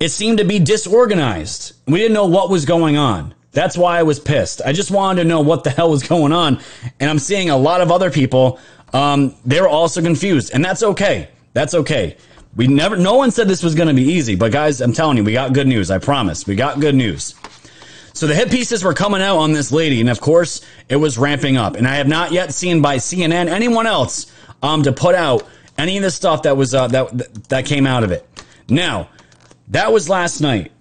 It 0.00 0.10
seemed 0.10 0.38
to 0.38 0.44
be 0.44 0.58
disorganized. 0.58 1.74
We 1.86 1.98
didn't 1.98 2.14
know 2.14 2.26
what 2.26 2.50
was 2.50 2.64
going 2.64 2.96
on. 2.96 3.34
That's 3.52 3.76
why 3.76 3.98
I 3.98 4.02
was 4.02 4.18
pissed. 4.18 4.62
I 4.64 4.72
just 4.72 4.90
wanted 4.90 5.22
to 5.22 5.28
know 5.28 5.40
what 5.40 5.62
the 5.64 5.70
hell 5.70 5.90
was 5.90 6.02
going 6.02 6.32
on. 6.32 6.60
And 6.98 7.10
I'm 7.10 7.18
seeing 7.18 7.50
a 7.50 7.56
lot 7.56 7.80
of 7.80 7.90
other 7.92 8.10
people, 8.10 8.58
um, 8.92 9.34
they 9.44 9.60
were 9.60 9.68
also 9.68 10.02
confused. 10.02 10.52
And 10.54 10.64
that's 10.64 10.82
okay. 10.82 11.28
That's 11.52 11.74
okay. 11.74 12.16
We 12.56 12.66
never, 12.66 12.96
no 12.96 13.14
one 13.14 13.30
said 13.30 13.48
this 13.48 13.62
was 13.62 13.74
going 13.74 13.88
to 13.88 13.94
be 13.94 14.04
easy. 14.04 14.34
But 14.34 14.52
guys, 14.52 14.80
I'm 14.80 14.92
telling 14.92 15.16
you, 15.16 15.24
we 15.24 15.32
got 15.32 15.52
good 15.52 15.66
news. 15.66 15.90
I 15.90 15.98
promise. 15.98 16.46
We 16.46 16.54
got 16.54 16.80
good 16.80 16.94
news. 16.94 17.34
So 18.14 18.26
the 18.26 18.34
hit 18.34 18.50
pieces 18.50 18.84
were 18.84 18.94
coming 18.94 19.22
out 19.22 19.38
on 19.38 19.52
this 19.52 19.70
lady. 19.70 20.00
And 20.00 20.10
of 20.10 20.20
course, 20.20 20.62
it 20.88 20.96
was 20.96 21.18
ramping 21.18 21.56
up. 21.56 21.76
And 21.76 21.86
I 21.86 21.96
have 21.96 22.08
not 22.08 22.32
yet 22.32 22.52
seen 22.54 22.80
by 22.80 22.96
CNN, 22.96 23.48
anyone 23.48 23.86
else, 23.86 24.32
um, 24.62 24.82
to 24.82 24.92
put 24.92 25.14
out 25.14 25.46
any 25.78 25.96
of 25.96 26.02
the 26.02 26.10
stuff 26.10 26.42
that 26.42 26.56
was, 26.56 26.74
uh, 26.74 26.88
that, 26.88 27.48
that 27.48 27.66
came 27.66 27.86
out 27.86 28.04
of 28.04 28.12
it. 28.12 28.26
Now, 28.68 29.08
that 29.68 29.92
was 29.92 30.08
last 30.08 30.40
night. 30.40 30.71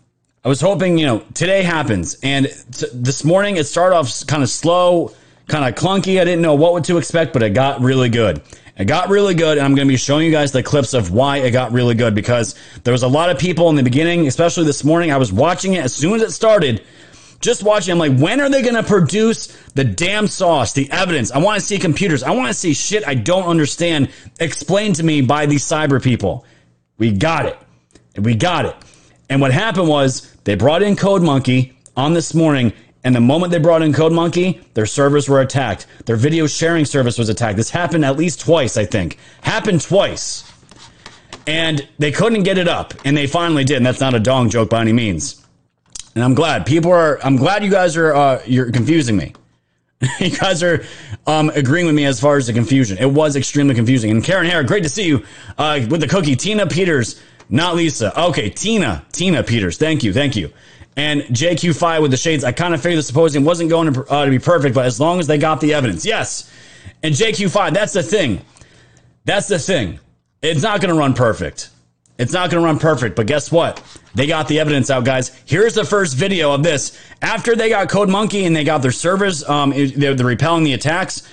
I 0.43 0.49
was 0.49 0.59
hoping, 0.59 0.97
you 0.97 1.05
know, 1.05 1.19
today 1.35 1.61
happens. 1.61 2.17
And 2.23 2.47
t- 2.71 2.87
this 2.93 3.23
morning 3.23 3.57
it 3.57 3.65
started 3.65 3.95
off 3.95 4.25
kind 4.25 4.41
of 4.41 4.49
slow, 4.49 5.13
kind 5.47 5.65
of 5.65 5.79
clunky. 5.79 6.19
I 6.19 6.25
didn't 6.25 6.41
know 6.41 6.55
what 6.55 6.83
to 6.85 6.97
expect, 6.97 7.33
but 7.33 7.43
it 7.43 7.51
got 7.51 7.81
really 7.81 8.09
good. 8.09 8.41
It 8.75 8.85
got 8.85 9.09
really 9.09 9.35
good, 9.35 9.59
and 9.59 9.65
I'm 9.65 9.75
going 9.75 9.87
to 9.87 9.91
be 9.91 9.97
showing 9.97 10.25
you 10.25 10.31
guys 10.31 10.51
the 10.51 10.63
clips 10.63 10.95
of 10.95 11.11
why 11.11 11.37
it 11.37 11.51
got 11.51 11.71
really 11.71 11.93
good 11.93 12.15
because 12.15 12.55
there 12.83 12.91
was 12.91 13.03
a 13.03 13.07
lot 13.07 13.29
of 13.29 13.37
people 13.37 13.69
in 13.69 13.75
the 13.75 13.83
beginning, 13.83 14.25
especially 14.25 14.63
this 14.63 14.83
morning. 14.83 15.11
I 15.11 15.17
was 15.17 15.31
watching 15.31 15.73
it 15.73 15.83
as 15.83 15.93
soon 15.93 16.15
as 16.15 16.21
it 16.23 16.31
started, 16.31 16.83
just 17.41 17.61
watching. 17.61 17.91
I'm 17.91 17.99
like, 17.99 18.17
when 18.17 18.41
are 18.41 18.49
they 18.49 18.63
going 18.63 18.73
to 18.73 18.83
produce 18.83 19.47
the 19.75 19.83
damn 19.83 20.27
sauce, 20.27 20.73
the 20.73 20.89
evidence? 20.89 21.31
I 21.31 21.37
want 21.37 21.59
to 21.59 21.65
see 21.65 21.77
computers. 21.77 22.23
I 22.23 22.31
want 22.31 22.47
to 22.47 22.55
see 22.55 22.73
shit 22.73 23.07
I 23.07 23.13
don't 23.13 23.43
understand 23.43 24.09
explained 24.39 24.95
to 24.95 25.03
me 25.03 25.21
by 25.21 25.45
these 25.45 25.63
cyber 25.63 26.01
people. 26.01 26.45
We 26.97 27.11
got 27.11 27.45
it. 27.45 27.59
We 28.17 28.33
got 28.33 28.65
it. 28.65 28.75
And 29.29 29.39
what 29.39 29.51
happened 29.51 29.87
was 29.87 30.30
they 30.43 30.55
brought 30.55 30.81
in 30.81 30.95
Code 30.95 31.21
Monkey 31.21 31.77
on 31.95 32.13
this 32.13 32.33
morning, 32.33 32.73
and 33.03 33.15
the 33.15 33.21
moment 33.21 33.51
they 33.51 33.59
brought 33.59 33.81
in 33.81 33.93
Code 33.93 34.13
Monkey, 34.13 34.61
their 34.73 34.85
servers 34.85 35.29
were 35.29 35.41
attacked. 35.41 35.85
Their 36.05 36.15
video 36.15 36.47
sharing 36.47 36.85
service 36.85 37.17
was 37.17 37.29
attacked. 37.29 37.57
This 37.57 37.69
happened 37.69 38.05
at 38.05 38.17
least 38.17 38.41
twice, 38.41 38.77
I 38.77 38.85
think. 38.85 39.17
Happened 39.41 39.81
twice. 39.81 40.51
And 41.47 41.87
they 41.97 42.11
couldn't 42.11 42.43
get 42.43 42.57
it 42.57 42.67
up, 42.67 42.93
and 43.03 43.17
they 43.17 43.27
finally 43.27 43.63
did. 43.63 43.77
And 43.77 43.85
that's 43.85 43.99
not 43.99 44.13
a 44.13 44.19
dong 44.19 44.49
joke 44.49 44.69
by 44.69 44.81
any 44.81 44.93
means. 44.93 45.45
And 46.15 46.23
I'm 46.23 46.33
glad 46.33 46.65
people 46.65 46.91
are. 46.91 47.19
I'm 47.23 47.37
glad 47.37 47.63
you 47.63 47.71
guys 47.71 47.95
are. 47.97 48.13
Uh, 48.13 48.41
you're 48.45 48.71
confusing 48.71 49.17
me. 49.17 49.33
you 50.19 50.31
guys 50.31 50.63
are 50.63 50.83
um, 51.27 51.49
agreeing 51.51 51.85
with 51.85 51.95
me 51.95 52.05
as 52.05 52.19
far 52.19 52.37
as 52.37 52.47
the 52.47 52.53
confusion. 52.53 52.97
It 52.97 53.11
was 53.11 53.35
extremely 53.35 53.75
confusing. 53.75 54.11
And 54.11 54.23
Karen 54.23 54.47
Hare, 54.47 54.63
great 54.63 54.83
to 54.83 54.89
see 54.89 55.05
you 55.05 55.23
uh, 55.57 55.85
with 55.89 56.01
the 56.01 56.07
cookie. 56.07 56.35
Tina 56.35 56.65
Peters, 56.65 57.21
not 57.51 57.75
Lisa. 57.75 58.19
Okay, 58.19 58.49
Tina. 58.49 59.05
Tina 59.11 59.43
Peters. 59.43 59.77
Thank 59.77 60.03
you. 60.03 60.13
Thank 60.13 60.35
you. 60.35 60.51
And 60.95 61.21
JQ5 61.23 62.01
with 62.01 62.11
the 62.11 62.17
shades. 62.17 62.43
I 62.43 62.53
kind 62.53 62.73
of 62.73 62.81
figured 62.81 62.99
the 62.99 63.03
symposium 63.03 63.43
wasn't 63.43 63.69
going 63.69 63.93
to, 63.93 64.03
uh, 64.05 64.25
to 64.25 64.31
be 64.31 64.39
perfect, 64.39 64.73
but 64.73 64.85
as 64.85 64.99
long 64.99 65.19
as 65.19 65.27
they 65.27 65.37
got 65.37 65.61
the 65.61 65.73
evidence. 65.73 66.05
Yes. 66.05 66.51
And 67.03 67.13
JQ5, 67.13 67.73
that's 67.73 67.93
the 67.93 68.03
thing. 68.03 68.41
That's 69.25 69.47
the 69.47 69.59
thing. 69.59 69.99
It's 70.41 70.61
not 70.61 70.81
going 70.81 70.93
to 70.93 70.99
run 70.99 71.13
perfect. 71.13 71.69
It's 72.17 72.33
not 72.33 72.49
going 72.51 72.61
to 72.61 72.65
run 72.65 72.79
perfect, 72.79 73.15
but 73.15 73.27
guess 73.27 73.51
what? 73.51 73.81
They 74.15 74.27
got 74.27 74.47
the 74.47 74.59
evidence 74.59 74.89
out, 74.89 75.05
guys. 75.05 75.29
Here's 75.45 75.73
the 75.73 75.85
first 75.85 76.15
video 76.15 76.53
of 76.53 76.63
this. 76.63 76.99
After 77.21 77.55
they 77.55 77.69
got 77.69 77.89
Code 77.89 78.09
Monkey 78.09 78.45
and 78.45 78.55
they 78.55 78.63
got 78.63 78.81
their 78.81 78.91
servers, 78.91 79.47
um, 79.47 79.71
they're, 79.71 80.13
they're 80.13 80.25
repelling 80.25 80.63
the 80.63 80.73
attacks. 80.73 81.27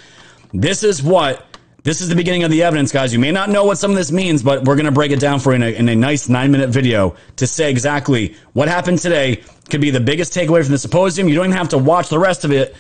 This 0.53 0.83
is 0.83 1.03
what 1.03 1.45
this 1.85 2.01
is 2.01 2.09
the 2.09 2.17
beginning 2.17 2.43
of 2.43 2.51
the 2.51 2.63
evidence, 2.65 2.93
guys. 2.93 3.13
You 3.13 3.19
may 3.19 3.31
not 3.31 3.51
know 3.51 3.65
what 3.65 3.79
some 3.79 3.93
of 3.93 3.97
this 3.97 4.11
means, 4.11 4.43
but 4.43 4.65
we're 4.65 4.75
going 4.75 4.87
to 4.87 4.93
break 4.93 5.13
it 5.13 5.21
down 5.21 5.41
for 5.41 5.53
you 5.53 5.57
in 5.57 5.63
a, 5.63 5.75
in 5.75 5.89
a 5.89 5.97
nice 5.97 6.29
nine 6.29 6.51
minute 6.51 6.71
video 6.71 7.17
to 7.37 7.47
say 7.47 7.71
exactly 7.71 8.37
what 8.53 8.69
happened 8.69 8.99
today. 8.99 9.43
Could 9.71 9.81
be 9.81 9.91
the 9.91 10.01
biggest 10.01 10.33
takeaway 10.33 10.63
from 10.63 10.73
the 10.73 10.79
symposium. 10.79 11.29
You 11.29 11.35
don't 11.35 11.47
even 11.47 11.57
have 11.57 11.69
to 11.71 11.79
watch 11.79 12.09
the 12.09 12.19
rest 12.19 12.45
of 12.45 12.53
it. 12.53 12.75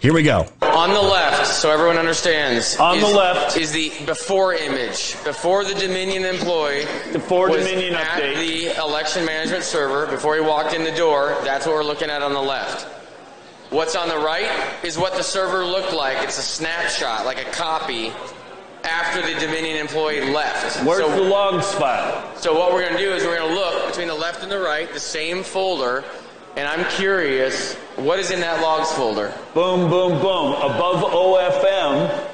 Here 0.00 0.12
we 0.12 0.22
go. 0.22 0.48
On 0.62 0.90
the 0.90 1.00
left, 1.00 1.46
so 1.46 1.70
everyone 1.70 1.96
understands. 1.96 2.76
On 2.78 2.98
the 2.98 3.06
left. 3.06 3.56
is 3.56 3.70
the 3.70 3.92
before 4.06 4.54
image. 4.54 5.22
Before 5.22 5.64
the 5.64 5.74
Dominion 5.74 6.24
employee. 6.24 6.86
Before 7.12 7.48
was 7.48 7.64
Dominion 7.64 7.94
at 7.94 8.20
update. 8.20 8.36
the 8.38 8.80
election 8.82 9.24
management 9.24 9.62
server, 9.62 10.06
before 10.06 10.34
he 10.34 10.40
walked 10.40 10.74
in 10.74 10.82
the 10.82 10.90
door, 10.92 11.36
that's 11.44 11.66
what 11.66 11.74
we're 11.74 11.84
looking 11.84 12.10
at 12.10 12.22
on 12.22 12.32
the 12.32 12.40
left. 12.40 13.01
What's 13.72 13.96
on 13.96 14.10
the 14.10 14.18
right 14.18 14.50
is 14.84 14.98
what 14.98 15.14
the 15.14 15.22
server 15.22 15.64
looked 15.64 15.94
like. 15.94 16.18
It's 16.22 16.36
a 16.38 16.42
snapshot, 16.42 17.24
like 17.24 17.40
a 17.40 17.50
copy, 17.52 18.12
after 18.84 19.22
the 19.22 19.40
Dominion 19.40 19.78
employee 19.78 20.30
left. 20.30 20.84
Where's 20.84 21.06
so, 21.06 21.16
the 21.16 21.22
logs 21.22 21.72
file? 21.72 22.36
so 22.36 22.52
what 22.52 22.74
we're 22.74 22.82
going 22.82 22.92
to 22.92 22.98
do 22.98 23.14
is 23.14 23.24
we're 23.24 23.38
going 23.38 23.48
to 23.48 23.54
look 23.54 23.86
between 23.86 24.08
the 24.08 24.14
left 24.14 24.42
and 24.42 24.52
the 24.52 24.58
right, 24.58 24.92
the 24.92 25.00
same 25.00 25.42
folder, 25.42 26.04
and 26.54 26.68
I'm 26.68 26.84
curious, 26.90 27.72
what 27.96 28.18
is 28.18 28.30
in 28.30 28.40
that 28.40 28.60
logs 28.60 28.92
folder? 28.92 29.32
Boom, 29.54 29.88
boom, 29.88 30.20
boom. 30.20 30.52
Above 30.52 31.04
OFM, 31.10 32.28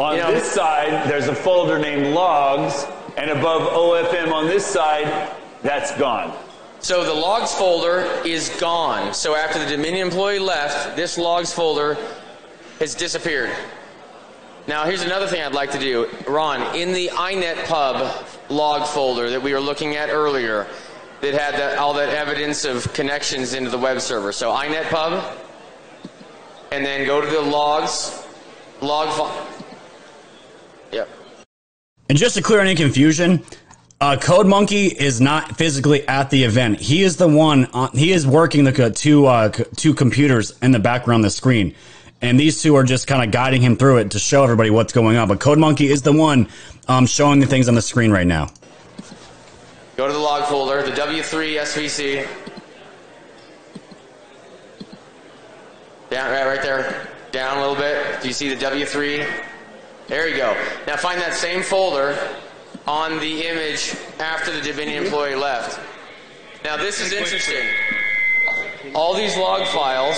on 0.00 0.16
You 0.16 0.22
know- 0.22 0.32
this 0.32 0.50
side, 0.50 1.08
there's 1.08 1.28
a 1.28 1.36
folder 1.36 1.78
named 1.78 2.16
logs, 2.16 2.84
and 3.16 3.30
above 3.30 3.62
OFM 3.62 4.32
on 4.32 4.48
this 4.48 4.66
side, 4.66 5.30
that's 5.62 5.96
gone. 5.96 6.36
So 6.80 7.04
the 7.04 7.14
logs 7.14 7.54
folder 7.54 8.00
is 8.24 8.48
gone. 8.58 9.12
So 9.12 9.36
after 9.36 9.58
the 9.58 9.66
Dominion 9.66 10.06
employee 10.06 10.38
left, 10.38 10.96
this 10.96 11.18
logs 11.18 11.52
folder 11.52 11.98
has 12.78 12.94
disappeared. 12.94 13.50
Now 14.66 14.84
here's 14.84 15.02
another 15.02 15.26
thing 15.26 15.42
I'd 15.42 15.52
like 15.52 15.72
to 15.72 15.78
do. 15.78 16.08
Ron, 16.26 16.74
in 16.74 16.92
the 16.92 17.08
inetpub 17.08 18.50
log 18.50 18.86
folder 18.88 19.28
that 19.30 19.42
we 19.42 19.52
were 19.52 19.60
looking 19.60 19.96
at 19.96 20.08
earlier, 20.08 20.66
that 21.20 21.34
had 21.34 21.54
that, 21.54 21.76
all 21.76 21.92
that 21.94 22.08
evidence 22.08 22.64
of 22.64 22.90
connections 22.94 23.52
into 23.52 23.68
the 23.68 23.78
web 23.78 24.00
server. 24.00 24.32
So 24.32 24.50
inetpub, 24.50 25.36
and 26.72 26.84
then 26.84 27.06
go 27.06 27.20
to 27.20 27.26
the 27.26 27.42
logs, 27.42 28.26
log. 28.80 29.08
Yep. 30.92 31.08
And 32.08 32.16
just 32.16 32.36
to 32.36 32.42
clear 32.42 32.60
any 32.60 32.74
confusion, 32.74 33.44
uh, 34.00 34.16
Code 34.16 34.46
Monkey 34.46 34.86
is 34.86 35.20
not 35.20 35.56
physically 35.56 36.06
at 36.08 36.30
the 36.30 36.44
event. 36.44 36.80
He 36.80 37.02
is 37.02 37.16
the 37.16 37.28
one. 37.28 37.66
On, 37.66 37.90
he 37.92 38.12
is 38.12 38.26
working 38.26 38.64
the 38.64 38.90
two 38.90 39.26
uh, 39.26 39.50
two 39.50 39.94
computers 39.94 40.58
in 40.62 40.70
the 40.70 40.78
background, 40.78 41.22
the 41.22 41.30
screen, 41.30 41.74
and 42.22 42.40
these 42.40 42.62
two 42.62 42.74
are 42.76 42.82
just 42.82 43.06
kind 43.06 43.22
of 43.22 43.30
guiding 43.30 43.60
him 43.60 43.76
through 43.76 43.98
it 43.98 44.12
to 44.12 44.18
show 44.18 44.42
everybody 44.42 44.70
what's 44.70 44.92
going 44.92 45.16
on. 45.16 45.28
But 45.28 45.40
Code 45.40 45.58
Monkey 45.58 45.88
is 45.88 46.00
the 46.00 46.12
one 46.12 46.48
um, 46.88 47.06
showing 47.06 47.40
the 47.40 47.46
things 47.46 47.68
on 47.68 47.74
the 47.74 47.82
screen 47.82 48.10
right 48.10 48.26
now. 48.26 48.48
Go 49.96 50.06
to 50.06 50.12
the 50.12 50.18
log 50.18 50.48
folder, 50.48 50.82
the 50.82 50.92
W3SVC. 50.92 52.26
Down, 56.08 56.30
right, 56.30 56.46
right 56.46 56.62
there. 56.62 57.08
Down 57.32 57.58
a 57.58 57.60
little 57.60 57.76
bit. 57.76 58.22
Do 58.22 58.28
you 58.28 58.34
see 58.34 58.48
the 58.48 58.56
W3? 58.56 59.30
There 60.08 60.26
you 60.26 60.36
go. 60.36 60.56
Now 60.86 60.96
find 60.96 61.20
that 61.20 61.34
same 61.34 61.62
folder 61.62 62.18
on 62.90 63.20
the 63.20 63.46
image 63.46 63.94
after 64.18 64.50
the 64.50 64.60
Dominion 64.60 65.04
employee 65.04 65.36
left. 65.36 65.78
Now 66.64 66.76
this 66.76 67.00
is 67.00 67.12
interesting. 67.12 67.64
All 68.96 69.14
these 69.14 69.36
log 69.36 69.64
files. 69.68 70.16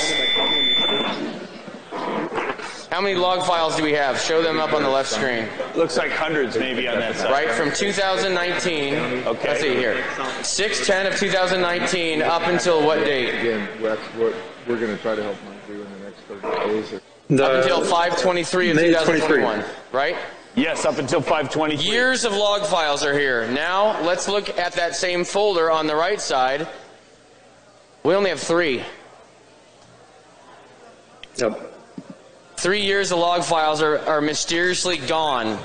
How 2.90 3.02
many 3.02 3.14
log 3.14 3.46
files 3.46 3.76
do 3.76 3.82
we 3.82 3.92
have? 3.92 4.18
Show 4.18 4.42
them 4.42 4.58
up 4.58 4.72
on 4.72 4.82
the 4.82 4.88
left 4.88 5.10
screen. 5.10 5.46
Looks 5.76 5.98
like 5.98 6.12
hundreds 6.12 6.56
maybe 6.56 6.88
on 6.88 6.98
that 6.98 7.16
side. 7.16 7.30
Right 7.30 7.50
from 7.50 7.70
2019. 7.72 8.94
Okay. 8.94 9.48
Let's 9.48 9.60
see 9.60 9.74
here. 9.74 10.02
610 10.42 11.12
of 11.12 11.18
2019 11.18 12.22
up 12.22 12.46
until 12.46 12.84
what 12.86 13.04
date? 13.04 13.38
Again, 13.38 13.68
that's 13.82 14.00
what 14.16 14.34
we're 14.66 14.80
going 14.80 14.96
to 14.96 15.02
try 15.02 15.14
to 15.14 15.22
help 15.22 15.36
Mike 15.46 15.66
do 15.66 15.74
in 15.74 15.92
the 15.92 15.98
next 16.06 16.20
30 16.22 16.68
days. 16.68 16.94
up 17.38 17.52
until 17.52 17.82
523 17.82 18.70
of 18.70 18.76
May 18.76 18.88
2021. 18.88 19.62
Right? 19.92 20.16
Yes, 20.54 20.84
up 20.84 20.98
until 20.98 21.20
523. 21.22 21.84
Years 21.84 22.24
of 22.24 22.32
log 22.32 22.66
files 22.66 23.04
are 23.04 23.18
here. 23.18 23.50
Now 23.50 24.02
let's 24.02 24.28
look 24.28 24.58
at 24.58 24.74
that 24.74 24.94
same 24.94 25.24
folder 25.24 25.70
on 25.70 25.86
the 25.86 25.96
right 25.96 26.20
side. 26.20 26.68
We 28.02 28.14
only 28.14 28.30
have 28.30 28.40
three. 28.40 28.82
Three 32.56 32.82
years 32.82 33.12
of 33.12 33.18
log 33.18 33.44
files 33.44 33.80
are, 33.80 33.98
are 34.00 34.20
mysteriously 34.20 34.98
gone. 34.98 35.58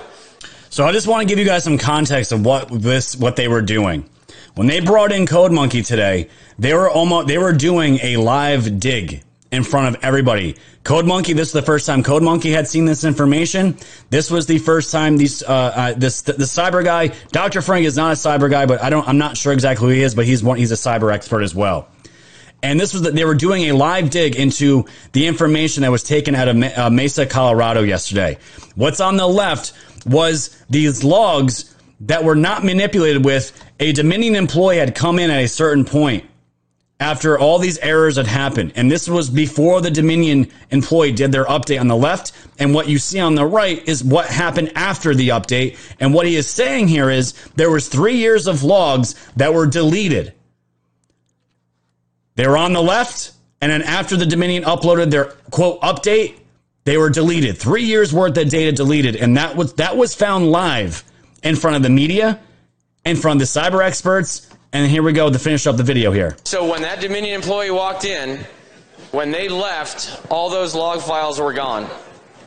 So 0.70 0.86
I 0.86 0.94
just 0.94 1.08
want 1.08 1.28
to 1.28 1.28
give 1.28 1.38
you 1.38 1.46
guys 1.46 1.66
some 1.66 1.78
context 1.78 2.32
of 2.32 2.46
what 2.46 2.70
this 2.70 3.16
what 3.16 3.36
they 3.36 3.48
were 3.48 3.62
doing. 3.62 4.10
When 4.56 4.68
they 4.68 4.80
brought 4.80 5.12
in 5.12 5.26
Code 5.26 5.52
Monkey 5.52 5.84
today, 5.84 6.30
they 6.58 6.74
were 6.74 6.90
almost 6.90 7.28
they 7.28 7.38
were 7.38 7.54
doing 7.54 8.00
a 8.02 8.18
live 8.18 8.80
dig 8.80 9.24
in 9.52 9.64
front 9.64 9.96
of 9.96 10.04
everybody. 10.04 10.56
Code 10.84 11.06
Monkey, 11.06 11.34
this 11.34 11.50
is 11.50 11.54
the 11.54 11.62
first 11.62 11.86
time 11.86 12.04
Code 12.04 12.24
Monkey 12.24 12.52
had 12.52 12.68
seen 12.68 12.86
this 12.86 13.04
information. 13.04 13.78
This 14.10 14.30
was 14.30 14.46
the 14.46 14.58
first 14.58 14.92
time 14.92 15.18
these 15.18 15.44
uh, 15.44 15.48
uh 15.48 15.94
this 15.94 16.22
the, 16.22 16.34
the 16.34 16.46
cyber 16.46 16.84
guy, 16.84 17.14
Dr. 17.32 17.62
Frank 17.62 17.86
is 17.86 17.96
not 17.96 18.14
a 18.14 18.16
cyber 18.16 18.50
guy, 18.50 18.66
but 18.66 18.82
I 18.82 18.90
don't 18.90 19.08
I'm 19.08 19.18
not 19.18 19.38
sure 19.38 19.54
exactly 19.54 19.88
who 19.88 19.94
he 19.94 20.02
is, 20.02 20.16
but 20.16 20.26
he's 20.26 20.44
one 20.44 20.58
he's 20.58 20.72
a 20.72 20.76
cyber 20.76 21.14
expert 21.14 21.42
as 21.42 21.56
well. 21.56 21.88
And 22.64 22.80
this 22.80 22.94
was 22.94 23.04
that 23.04 23.14
they 23.14 23.24
were 23.24 23.36
doing 23.36 23.70
a 23.70 23.74
live 23.74 24.10
dig 24.10 24.36
into 24.36 24.86
the 25.12 25.28
information 25.28 25.84
that 25.84 25.92
was 25.92 26.04
taken 26.04 26.34
out 26.34 26.48
of 26.48 26.62
uh, 26.78 26.90
Mesa, 26.90 27.26
Colorado 27.26 27.84
yesterday. 27.84 28.38
What's 28.76 29.00
on 29.00 29.16
the 29.16 29.28
left 29.28 29.74
was 30.08 30.64
these 30.70 31.04
logs 31.04 31.76
that 32.02 32.24
were 32.24 32.36
not 32.36 32.64
manipulated 32.64 33.24
with. 33.24 33.52
A 33.80 33.92
Dominion 33.92 34.36
employee 34.36 34.78
had 34.78 34.96
come 34.96 35.20
in 35.20 35.30
at 35.30 35.44
a 35.44 35.48
certain 35.48 35.86
point 35.86 36.26
after 37.00 37.38
all 37.38 37.60
these 37.60 37.78
errors 37.80 38.18
had 38.18 38.28
happened. 38.28 38.74
And 38.76 38.90
this 38.90 39.08
was 39.08 39.30
before 39.30 39.82
the 39.82 39.92
Dominion 39.92 40.52
employee 40.72 41.12
did 41.12 41.32
their 41.32 41.46
update 41.46 41.80
on 41.80 41.88
the 41.88 41.96
left. 41.96 42.32
And 42.58 42.74
what 42.74 42.88
you 42.88 42.98
see 42.98 43.20
on 43.20 43.36
the 43.36 43.46
right 43.46 43.88
is 43.88 44.04
what 44.04 44.28
happened 44.28 44.72
after 44.76 45.14
the 45.14 45.30
update. 45.30 45.78
And 46.00 46.14
what 46.14 46.26
he 46.26 46.36
is 46.36 46.50
saying 46.50 46.88
here 46.88 47.10
is 47.10 47.34
there 47.56 47.70
was 47.70 47.88
three 47.88 48.16
years 48.16 48.48
of 48.48 48.64
logs 48.64 49.14
that 49.36 49.54
were 49.54 49.68
deleted. 49.68 50.34
They 52.36 52.48
were 52.48 52.58
on 52.58 52.74
the 52.74 52.82
left, 52.82 53.32
and 53.62 53.72
then 53.72 53.82
after 53.82 54.16
the 54.16 54.26
Dominion 54.26 54.64
uploaded 54.64 55.10
their 55.10 55.26
quote 55.50 55.82
update, 55.82 56.36
they 56.84 56.98
were 56.98 57.10
deleted. 57.10 57.58
Three 57.58 57.84
years 57.84 58.14
worth 58.14 58.38
of 58.38 58.50
data 58.50 58.72
deleted, 58.72 59.16
and 59.16 59.38
that 59.38 59.56
was 59.56 59.74
that 59.74 59.98
was 59.98 60.16
found 60.16 60.52
live 60.52 61.04
in 61.44 61.56
front 61.56 61.76
of 61.76 61.84
the 61.84 61.90
media, 61.90 62.40
in 63.06 63.16
front 63.16 63.42
of 63.42 63.48
the 63.48 63.60
cyber 63.60 63.84
experts. 63.84 64.48
And 64.74 64.90
here 64.90 65.02
we 65.02 65.14
go 65.14 65.30
to 65.30 65.40
finish 65.40 65.66
up 65.66 65.78
the 65.78 65.84
video 65.84 66.12
here. 66.12 66.36
So 66.44 66.70
when 66.70 66.82
that 66.82 67.00
Dominion 67.00 67.36
employee 67.36 67.72
walked 67.72 68.06
in, 68.06 68.46
when 69.12 69.32
they 69.32 69.48
left, 69.48 70.22
all 70.30 70.50
those 70.50 70.76
log 70.76 71.02
files 71.02 71.40
were 71.40 71.54
gone. 71.54 71.90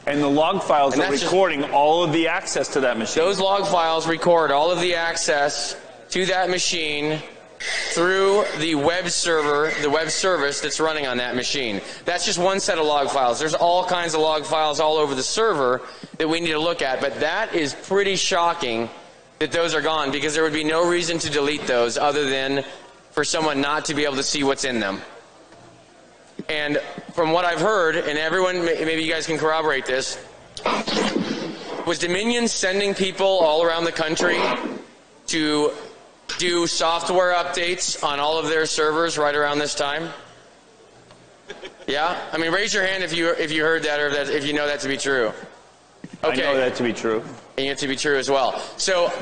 And 0.07 0.23
the 0.23 0.29
log 0.29 0.63
files 0.63 0.95
And 0.95 1.03
are 1.03 1.07
that's 1.07 1.21
just- 1.21 1.33
recording 1.33 1.65
all 1.73 2.03
of 2.03 2.13
the 2.13 2.29
access 2.29 2.69
to 2.69 2.81
that 2.81 2.99
machine. 2.99 3.23
Those 3.23 3.39
log 3.39 3.67
files 3.67 4.07
record 4.07 4.51
all 4.51 4.71
of 4.71 4.81
the 4.81 4.95
access 4.97 5.77
to 6.11 6.27
that 6.27 6.51
machine 6.51 7.23
through 7.93 8.45
the 8.59 8.75
web 8.75 9.09
server, 9.11 9.71
the 9.83 9.91
web 9.91 10.11
service 10.11 10.61
that's 10.61 10.81
running 10.81 11.07
on 11.07 11.19
that 11.19 11.37
machine. 11.37 11.81
That's 12.07 12.25
just 12.25 12.39
one 12.39 12.59
set 12.61 12.79
of 12.79 12.87
log 12.87 13.11
files. 13.11 13.39
There's 13.39 13.55
all 13.55 13.85
kinds 13.85 14.15
of 14.15 14.21
log 14.21 14.45
files 14.45 14.81
all 14.81 14.97
over 14.97 15.15
the 15.15 15.23
server 15.23 15.83
that 16.19 16.29
we 16.29 16.41
need 16.41 16.53
to 16.53 16.59
look 16.59 16.81
at, 16.83 17.01
but 17.01 17.21
that 17.21 17.55
is 17.55 17.75
pretty 17.75 18.17
shocking 18.17 18.89
that 19.41 19.53
those 19.53 19.75
are 19.75 19.81
gone 19.81 20.13
because 20.13 20.35
there 20.35 20.43
would 20.43 20.53
be 20.53 20.65
no 20.65 20.87
reason 20.87 21.19
to 21.19 21.31
delete 21.31 21.63
those 21.63 21.97
other 21.97 22.29
than 22.29 22.63
for 23.13 23.25
someone 23.25 23.61
not 23.61 23.87
to 23.87 23.95
be 23.95 24.05
able 24.05 24.17
to 24.17 24.23
see 24.23 24.45
what's 24.45 24.65
in 24.65 24.81
them. 24.81 25.01
And 26.51 26.79
from 27.15 27.33
what 27.33 27.47
I've 27.47 27.61
heard, 27.61 27.97
and 27.97 28.19
everyone, 28.19 28.63
maybe 28.65 29.03
you 29.03 29.11
guys 29.11 29.27
can 29.27 29.39
corroborate 29.39 29.87
this, 29.87 30.23
was 31.87 31.99
Dominion 31.99 32.49
sending 32.49 32.95
people 32.95 33.27
all 33.27 33.63
around 33.63 33.85
the 33.85 33.93
country 33.93 34.39
to 35.29 35.73
do 36.37 36.67
software 36.67 37.33
updates 37.33 38.05
on 38.05 38.21
all 38.21 38.39
of 38.39 38.47
their 38.49 38.67
servers 38.67 39.17
right 39.17 39.35
around 39.35 39.59
this 39.59 39.75
time? 39.75 40.11
Yeah, 41.87 42.21
I 42.31 42.37
mean, 42.37 42.53
raise 42.53 42.75
your 42.75 42.87
hand 42.87 43.03
if 43.03 43.17
you 43.17 43.31
if 43.31 43.51
you 43.51 43.63
heard 43.63 43.85
that 43.85 44.01
or 44.01 44.09
if, 44.09 44.13
that, 44.13 44.29
if 44.29 44.47
you 44.47 44.53
know 44.53 44.67
that 44.67 44.81
to 44.81 44.89
be 44.89 44.97
true. 44.97 45.33
Okay, 46.23 46.47
I 46.47 46.53
know 46.53 46.57
that 46.59 46.77
to 46.77 46.83
be 46.83 46.93
true. 46.93 47.25
It 47.69 47.79
to 47.79 47.89
be 47.89 47.97
true 47.97 48.17
as 48.17 48.31
well. 48.31 48.59
So 48.77 49.13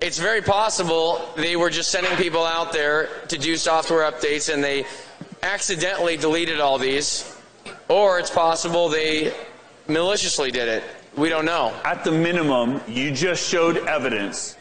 it's 0.00 0.18
very 0.18 0.42
possible 0.42 1.28
they 1.36 1.56
were 1.56 1.70
just 1.70 1.90
sending 1.90 2.14
people 2.16 2.44
out 2.44 2.72
there 2.72 3.08
to 3.28 3.38
do 3.38 3.56
software 3.56 4.10
updates 4.10 4.52
and 4.52 4.62
they 4.62 4.84
accidentally 5.42 6.16
deleted 6.16 6.60
all 6.60 6.78
these, 6.78 7.36
or 7.88 8.18
it's 8.18 8.30
possible 8.30 8.88
they 8.88 9.32
maliciously 9.88 10.50
did 10.50 10.68
it. 10.68 10.84
We 11.16 11.28
don't 11.28 11.44
know. 11.44 11.72
At 11.84 12.04
the 12.04 12.12
minimum, 12.12 12.80
you 12.86 13.10
just 13.10 13.48
showed 13.48 13.78
evidence 13.88 14.56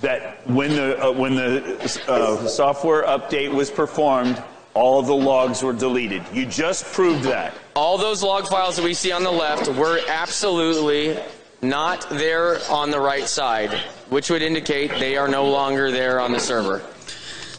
that 0.00 0.46
when 0.48 0.74
the 0.74 1.02
uh, 1.02 1.12
when 1.12 1.34
the 1.34 2.02
uh, 2.08 2.46
software 2.46 3.04
update 3.04 3.52
was 3.52 3.70
performed, 3.70 4.42
all 4.74 5.02
the 5.02 5.14
logs 5.14 5.62
were 5.62 5.72
deleted. 5.74 6.22
You 6.32 6.46
just 6.46 6.84
proved 6.86 7.24
that. 7.24 7.54
All 7.76 7.98
those 7.98 8.22
log 8.22 8.46
files 8.46 8.76
that 8.76 8.84
we 8.84 8.94
see 8.94 9.12
on 9.12 9.22
the 9.22 9.30
left 9.30 9.68
were 9.68 10.00
absolutely 10.08 11.18
not 11.62 12.08
there 12.10 12.58
on 12.68 12.90
the 12.90 12.98
right 12.98 13.26
side, 13.26 13.72
which 14.10 14.28
would 14.30 14.42
indicate 14.42 14.90
they 14.98 15.16
are 15.16 15.28
no 15.28 15.48
longer 15.48 15.90
there 15.90 16.20
on 16.20 16.32
the 16.32 16.40
server. 16.40 16.82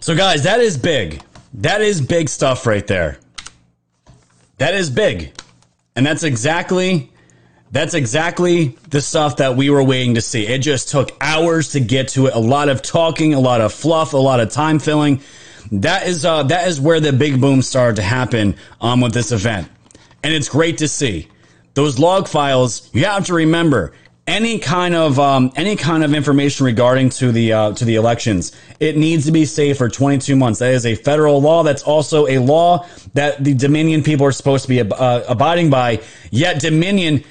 So, 0.02 0.16
guys, 0.16 0.44
that 0.44 0.60
is 0.60 0.78
big. 0.78 1.22
That 1.56 1.82
is 1.82 2.02
big 2.02 2.28
stuff 2.28 2.68
right 2.68 2.86
there. 2.86 3.18
That 4.58 4.76
is 4.76 4.90
big. 4.90 5.34
And 5.96 6.06
that's 6.06 6.24
exactly 6.24 7.10
that's 7.72 7.96
exactly 7.96 8.78
the 8.92 9.02
stuff 9.02 9.38
that 9.38 9.56
we 9.56 9.72
were 9.72 9.84
waiting 9.84 10.14
to 10.14 10.22
see. 10.22 10.46
It 10.46 10.60
just 10.60 10.90
took 10.90 11.10
hours 11.20 11.72
to 11.72 11.80
get 11.80 12.10
to 12.10 12.28
it. 12.28 12.36
A 12.36 12.40
lot 12.40 12.70
of 12.70 12.84
talking, 12.84 13.34
a 13.34 13.40
lot 13.40 13.62
of 13.62 13.74
fluff, 13.74 14.14
a 14.14 14.18
lot 14.18 14.40
of 14.40 14.52
time 14.52 14.78
filling. 14.78 15.22
That 15.72 16.06
is 16.06 16.24
uh, 16.24 16.44
that 16.44 16.68
is 16.68 16.80
where 16.80 17.00
the 17.00 17.14
big 17.14 17.42
boom 17.42 17.64
started 17.64 17.96
to 17.96 18.04
happen 18.04 18.56
um, 18.80 19.02
with 19.02 19.14
this 19.14 19.32
event, 19.32 19.70
and 20.24 20.34
it's 20.34 20.50
great 20.50 20.78
to 20.80 20.88
see 20.88 21.30
those 21.74 22.00
log 22.00 22.28
files. 22.28 22.90
You 22.94 23.06
have 23.06 23.26
to 23.28 23.34
remember 23.34 23.94
any 24.26 24.58
kind 24.58 24.96
of 24.96 25.20
um, 25.20 25.52
any 25.56 25.76
kind 25.76 26.04
of 26.04 26.14
information 26.14 26.66
regarding 26.66 27.10
to 27.10 27.32
the 27.32 27.54
uh, 27.54 27.74
to 27.74 27.86
the 27.86 27.96
elections. 27.96 28.54
It 28.80 28.98
needs 28.98 29.26
to 29.26 29.32
be 29.32 29.46
saved 29.46 29.78
for 29.78 29.90
22 29.90 30.36
months. 30.36 30.60
That 30.60 30.74
is 30.74 30.86
a 30.86 30.96
federal 30.96 31.42
law. 31.42 31.64
That's 31.64 31.84
also 31.84 32.28
a 32.28 32.38
law 32.38 32.88
that 33.14 33.44
the 33.44 33.54
Dominion 33.54 34.04
people 34.04 34.26
are 34.26 34.32
supposed 34.32 34.64
to 34.64 34.70
be 34.70 34.82
uh, 34.82 35.24
abiding 35.28 35.70
by. 35.70 36.02
Yet 36.32 36.62
Dominion 36.62 37.24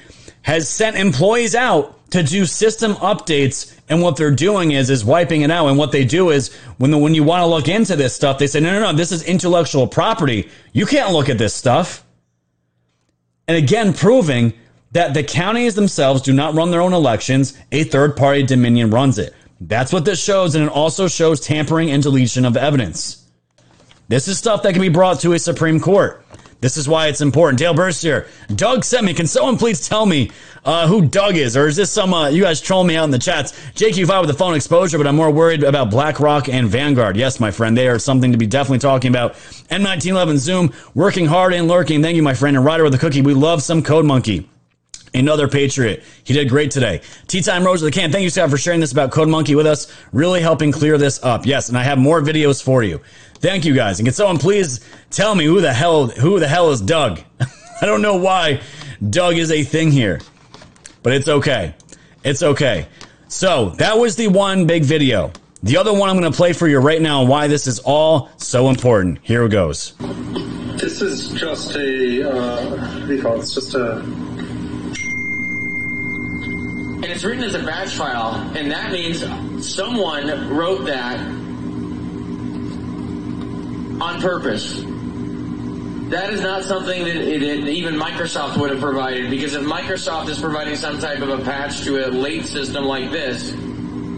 has 0.42 0.68
sent 0.68 0.96
employees 0.96 1.54
out 1.54 1.98
to 2.10 2.22
do 2.22 2.44
system 2.44 2.92
updates 2.96 3.74
and 3.88 4.02
what 4.02 4.16
they're 4.16 4.30
doing 4.30 4.72
is 4.72 4.90
is 4.90 5.02
wiping 5.02 5.42
it 5.42 5.50
out 5.50 5.68
and 5.68 5.78
what 5.78 5.92
they 5.92 6.04
do 6.04 6.30
is 6.30 6.54
when 6.76 6.90
the, 6.90 6.98
when 6.98 7.14
you 7.14 7.24
want 7.24 7.40
to 7.40 7.46
look 7.46 7.68
into 7.68 7.96
this 7.96 8.14
stuff 8.14 8.36
they 8.36 8.46
say 8.46 8.60
no 8.60 8.70
no 8.70 8.80
no 8.80 8.92
this 8.92 9.12
is 9.12 9.22
intellectual 9.22 9.86
property 9.86 10.50
you 10.74 10.84
can't 10.84 11.12
look 11.12 11.30
at 11.30 11.38
this 11.38 11.54
stuff 11.54 12.04
and 13.52 13.62
again 13.62 13.92
proving 13.92 14.54
that 14.92 15.12
the 15.12 15.22
counties 15.22 15.74
themselves 15.74 16.22
do 16.22 16.32
not 16.32 16.54
run 16.54 16.70
their 16.70 16.80
own 16.80 16.94
elections. 16.94 17.52
A 17.70 17.84
third 17.84 18.16
party 18.16 18.42
dominion 18.42 18.90
runs 18.90 19.18
it. 19.18 19.34
That's 19.60 19.92
what 19.92 20.06
this 20.06 20.22
shows 20.22 20.54
and 20.54 20.64
it 20.64 20.70
also 20.70 21.06
shows 21.06 21.38
tampering 21.38 21.90
and 21.90 22.02
deletion 22.02 22.46
of 22.46 22.56
evidence. 22.56 23.28
This 24.08 24.26
is 24.26 24.38
stuff 24.38 24.62
that 24.62 24.72
can 24.72 24.80
be 24.80 24.88
brought 24.88 25.20
to 25.20 25.34
a 25.34 25.38
supreme 25.38 25.80
court 25.80 26.24
this 26.62 26.76
is 26.76 26.88
why 26.88 27.08
it's 27.08 27.20
important. 27.20 27.58
Dale 27.58 27.74
Burstier, 27.74 28.28
Doug 28.54 28.84
sent 28.84 29.04
me. 29.04 29.12
Can 29.12 29.26
someone 29.26 29.58
please 29.58 29.86
tell 29.86 30.06
me 30.06 30.30
uh, 30.64 30.86
who 30.86 31.04
Doug 31.04 31.36
is? 31.36 31.56
Or 31.56 31.66
is 31.66 31.74
this 31.74 31.90
some, 31.90 32.14
uh, 32.14 32.28
you 32.28 32.40
guys 32.40 32.60
troll 32.60 32.84
me 32.84 32.96
out 32.96 33.04
in 33.04 33.10
the 33.10 33.18
chats? 33.18 33.50
JQ5 33.74 34.20
with 34.20 34.30
the 34.30 34.36
phone 34.36 34.54
exposure, 34.54 34.96
but 34.96 35.08
I'm 35.08 35.16
more 35.16 35.32
worried 35.32 35.64
about 35.64 35.90
BlackRock 35.90 36.48
and 36.48 36.68
Vanguard. 36.68 37.16
Yes, 37.16 37.40
my 37.40 37.50
friend, 37.50 37.76
they 37.76 37.88
are 37.88 37.98
something 37.98 38.30
to 38.30 38.38
be 38.38 38.46
definitely 38.46 38.78
talking 38.78 39.10
about. 39.10 39.34
M1911 39.34 40.36
Zoom, 40.38 40.72
working 40.94 41.26
hard 41.26 41.52
and 41.52 41.66
lurking. 41.66 42.00
Thank 42.00 42.14
you, 42.14 42.22
my 42.22 42.34
friend. 42.34 42.56
And 42.56 42.64
Ryder 42.64 42.84
with 42.84 42.92
the 42.92 42.98
cookie. 42.98 43.22
We 43.22 43.34
love 43.34 43.60
some 43.60 43.82
Code 43.82 44.06
Monkey. 44.06 44.48
Another 45.14 45.48
Patriot. 45.48 46.04
He 46.24 46.32
did 46.32 46.48
great 46.48 46.70
today. 46.70 47.02
Tea 47.26 47.42
Time 47.42 47.64
Rose 47.64 47.82
of 47.82 47.86
the 47.86 47.90
Can. 47.90 48.10
Thank 48.10 48.22
you, 48.22 48.30
Scott, 48.30 48.48
for 48.48 48.56
sharing 48.56 48.80
this 48.80 48.92
about 48.92 49.10
Code 49.10 49.28
Monkey 49.28 49.54
with 49.54 49.66
us. 49.66 49.92
Really 50.12 50.40
helping 50.40 50.72
clear 50.72 50.96
this 50.96 51.22
up. 51.22 51.44
Yes, 51.44 51.68
and 51.68 51.76
I 51.76 51.82
have 51.82 51.98
more 51.98 52.22
videos 52.22 52.62
for 52.62 52.82
you. 52.82 53.00
Thank 53.42 53.64
you 53.64 53.74
guys. 53.74 53.98
And 53.98 54.06
can 54.06 54.14
someone 54.14 54.38
please 54.38 54.78
tell 55.10 55.34
me 55.34 55.44
who 55.44 55.60
the 55.60 55.72
hell 55.72 56.06
who 56.06 56.38
the 56.38 56.46
hell 56.46 56.70
is 56.70 56.80
Doug? 56.80 57.20
I 57.82 57.86
don't 57.86 58.00
know 58.00 58.16
why 58.16 58.60
Doug 59.10 59.36
is 59.36 59.50
a 59.50 59.64
thing 59.64 59.90
here. 59.90 60.20
But 61.02 61.12
it's 61.14 61.26
okay. 61.26 61.74
It's 62.22 62.44
okay. 62.44 62.86
So, 63.26 63.70
that 63.70 63.98
was 63.98 64.14
the 64.14 64.28
one 64.28 64.66
big 64.66 64.84
video. 64.84 65.32
The 65.64 65.76
other 65.76 65.92
one 65.92 66.08
I'm 66.08 66.16
going 66.16 66.30
to 66.30 66.36
play 66.36 66.52
for 66.52 66.68
you 66.68 66.78
right 66.78 67.02
now 67.02 67.20
and 67.20 67.28
why 67.28 67.48
this 67.48 67.66
is 67.66 67.80
all 67.80 68.30
so 68.36 68.68
important. 68.68 69.18
Here 69.22 69.44
it 69.44 69.48
goes. 69.48 69.94
This 70.76 71.02
is 71.02 71.30
just 71.30 71.74
a, 71.74 72.30
uh, 72.30 72.70
what 73.00 73.08
do 73.08 73.14
you 73.16 73.22
call 73.22 73.34
it? 73.34 73.40
It's 73.40 73.54
just 73.54 73.74
a 73.74 74.04
and 77.02 77.10
it's 77.10 77.24
written 77.24 77.42
as 77.42 77.56
a 77.56 77.64
batch 77.64 77.94
file, 77.94 78.34
and 78.56 78.70
that 78.70 78.92
means 78.92 79.24
someone 79.66 80.48
wrote 80.48 80.84
that 80.86 81.18
on 84.00 84.20
purpose. 84.20 84.82
That 86.10 86.30
is 86.32 86.40
not 86.42 86.64
something 86.64 87.04
that 87.04 87.16
it, 87.16 87.42
it, 87.42 87.68
even 87.68 87.94
Microsoft 87.94 88.58
would 88.58 88.70
have 88.70 88.80
provided, 88.80 89.30
because 89.30 89.54
if 89.54 89.62
Microsoft 89.62 90.28
is 90.28 90.38
providing 90.38 90.76
some 90.76 90.98
type 90.98 91.20
of 91.20 91.30
a 91.30 91.38
patch 91.42 91.82
to 91.84 92.06
a 92.06 92.10
late 92.10 92.44
system 92.44 92.84
like 92.84 93.10
this, 93.10 93.52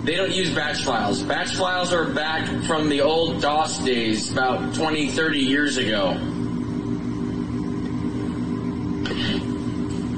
they 0.02 0.16
don't 0.16 0.32
use 0.32 0.52
batch 0.54 0.82
files. 0.82 1.22
Batch 1.22 1.54
files 1.54 1.92
are 1.92 2.04
back 2.10 2.46
from 2.64 2.88
the 2.88 3.00
old 3.00 3.40
DOS 3.40 3.78
days, 3.78 4.30
about 4.32 4.74
20, 4.74 5.10
30 5.12 5.38
years 5.38 5.76
ago. 5.76 6.18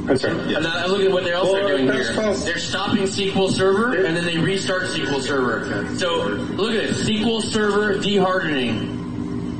I'm 0.08 0.16
sorry. 0.18 0.54
And 0.54 0.62
now 0.62 0.86
look 0.86 1.00
at 1.02 1.10
what 1.10 1.24
they're 1.24 1.36
also 1.36 1.52
Well, 1.54 1.68
doing 1.68 1.92
here. 1.92 2.14
false. 2.14 2.44
They're 2.44 2.58
stopping 2.58 3.02
SQL 3.04 3.50
Server 3.50 4.04
and 4.04 4.16
then 4.16 4.24
they 4.24 4.38
restart 4.38 4.84
SQL 4.84 5.20
Server. 5.20 5.96
So 5.98 6.26
look 6.54 6.74
at 6.74 6.88
this, 6.88 7.08
SQL 7.08 7.42
Server 7.42 7.94
dehardening. 7.96 9.05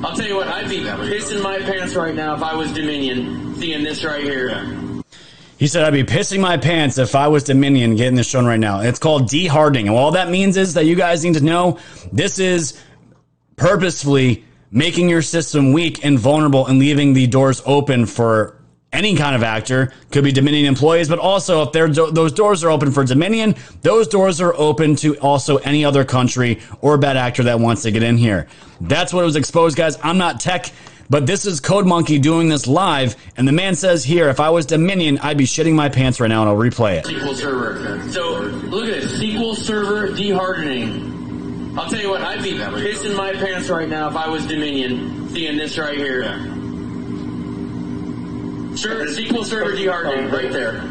I'll 0.02 0.14
tell 0.14 0.26
you 0.26 0.36
what, 0.36 0.48
I'd 0.48 0.68
be 0.68 0.80
pissing 0.80 1.42
my 1.42 1.58
pants 1.58 1.94
right 1.94 2.14
now 2.14 2.34
if 2.34 2.42
I 2.42 2.54
was 2.54 2.70
Dominion, 2.72 3.54
seeing 3.56 3.82
this 3.82 4.04
right 4.04 4.22
here. 4.22 5.02
He 5.58 5.66
said, 5.66 5.84
I'd 5.84 5.92
be 5.94 6.04
pissing 6.04 6.40
my 6.40 6.58
pants 6.58 6.98
if 6.98 7.14
I 7.14 7.28
was 7.28 7.44
Dominion 7.44 7.96
getting 7.96 8.14
this 8.14 8.28
shown 8.28 8.44
right 8.44 8.60
now. 8.60 8.80
It's 8.80 8.98
called 8.98 9.22
dehardening. 9.22 9.86
And 9.86 9.90
all 9.90 10.10
that 10.12 10.28
means 10.28 10.58
is 10.58 10.74
that 10.74 10.84
you 10.84 10.96
guys 10.96 11.24
need 11.24 11.34
to 11.34 11.40
know 11.42 11.78
this 12.12 12.38
is 12.38 12.78
purposefully 13.56 14.44
making 14.70 15.08
your 15.08 15.22
system 15.22 15.72
weak 15.72 16.04
and 16.04 16.18
vulnerable 16.18 16.66
and 16.66 16.78
leaving 16.78 17.14
the 17.14 17.26
doors 17.26 17.62
open 17.64 18.04
for 18.04 18.60
any 18.92 19.16
kind 19.16 19.36
of 19.36 19.42
actor. 19.42 19.92
Could 20.10 20.24
be 20.24 20.32
Dominion 20.32 20.66
employees, 20.66 21.08
but 21.08 21.18
also 21.18 21.62
if 21.62 21.72
they're, 21.72 21.88
those 21.88 22.32
doors 22.32 22.64
are 22.64 22.70
open 22.70 22.90
for 22.92 23.04
Dominion, 23.04 23.54
those 23.82 24.08
doors 24.08 24.40
are 24.40 24.54
open 24.54 24.96
to 24.96 25.16
also 25.18 25.56
any 25.58 25.84
other 25.84 26.04
country 26.04 26.60
or 26.80 26.96
bad 26.98 27.16
actor 27.16 27.42
that 27.44 27.60
wants 27.60 27.82
to 27.82 27.90
get 27.90 28.02
in 28.02 28.16
here. 28.16 28.48
That's 28.80 29.12
what 29.12 29.24
was 29.24 29.36
exposed, 29.36 29.76
guys. 29.76 29.98
I'm 30.02 30.18
not 30.18 30.40
tech. 30.40 30.72
But 31.08 31.24
this 31.24 31.46
is 31.46 31.60
Code 31.60 31.86
Monkey 31.86 32.18
doing 32.18 32.48
this 32.48 32.66
live, 32.66 33.14
and 33.36 33.46
the 33.46 33.52
man 33.52 33.76
says 33.76 34.02
here, 34.02 34.28
if 34.28 34.40
I 34.40 34.50
was 34.50 34.66
Dominion, 34.66 35.18
I'd 35.18 35.38
be 35.38 35.44
shitting 35.44 35.74
my 35.74 35.88
pants 35.88 36.18
right 36.18 36.26
now, 36.26 36.40
and 36.40 36.50
I'll 36.50 36.56
replay 36.56 36.96
it. 36.96 37.04
SQL 37.04 37.36
Server. 37.36 38.10
So 38.10 38.40
look 38.40 38.88
at 38.88 39.02
this, 39.02 39.20
SQL 39.20 39.54
Server 39.54 40.08
dehardening. 40.08 41.78
I'll 41.78 41.88
tell 41.88 42.00
you 42.00 42.10
what, 42.10 42.22
I'd 42.22 42.42
be 42.42 42.54
pissing 42.54 43.16
my 43.16 43.32
pants 43.34 43.68
right 43.68 43.88
now 43.88 44.08
if 44.08 44.16
I 44.16 44.28
was 44.28 44.46
Dominion, 44.46 45.28
seeing 45.28 45.56
this 45.56 45.78
right 45.78 45.96
here. 45.96 46.24
Sure, 48.76 49.06
SQL 49.06 49.44
Server 49.44 49.72
dehardening, 49.72 50.30
right 50.30 50.52
there. 50.52 50.82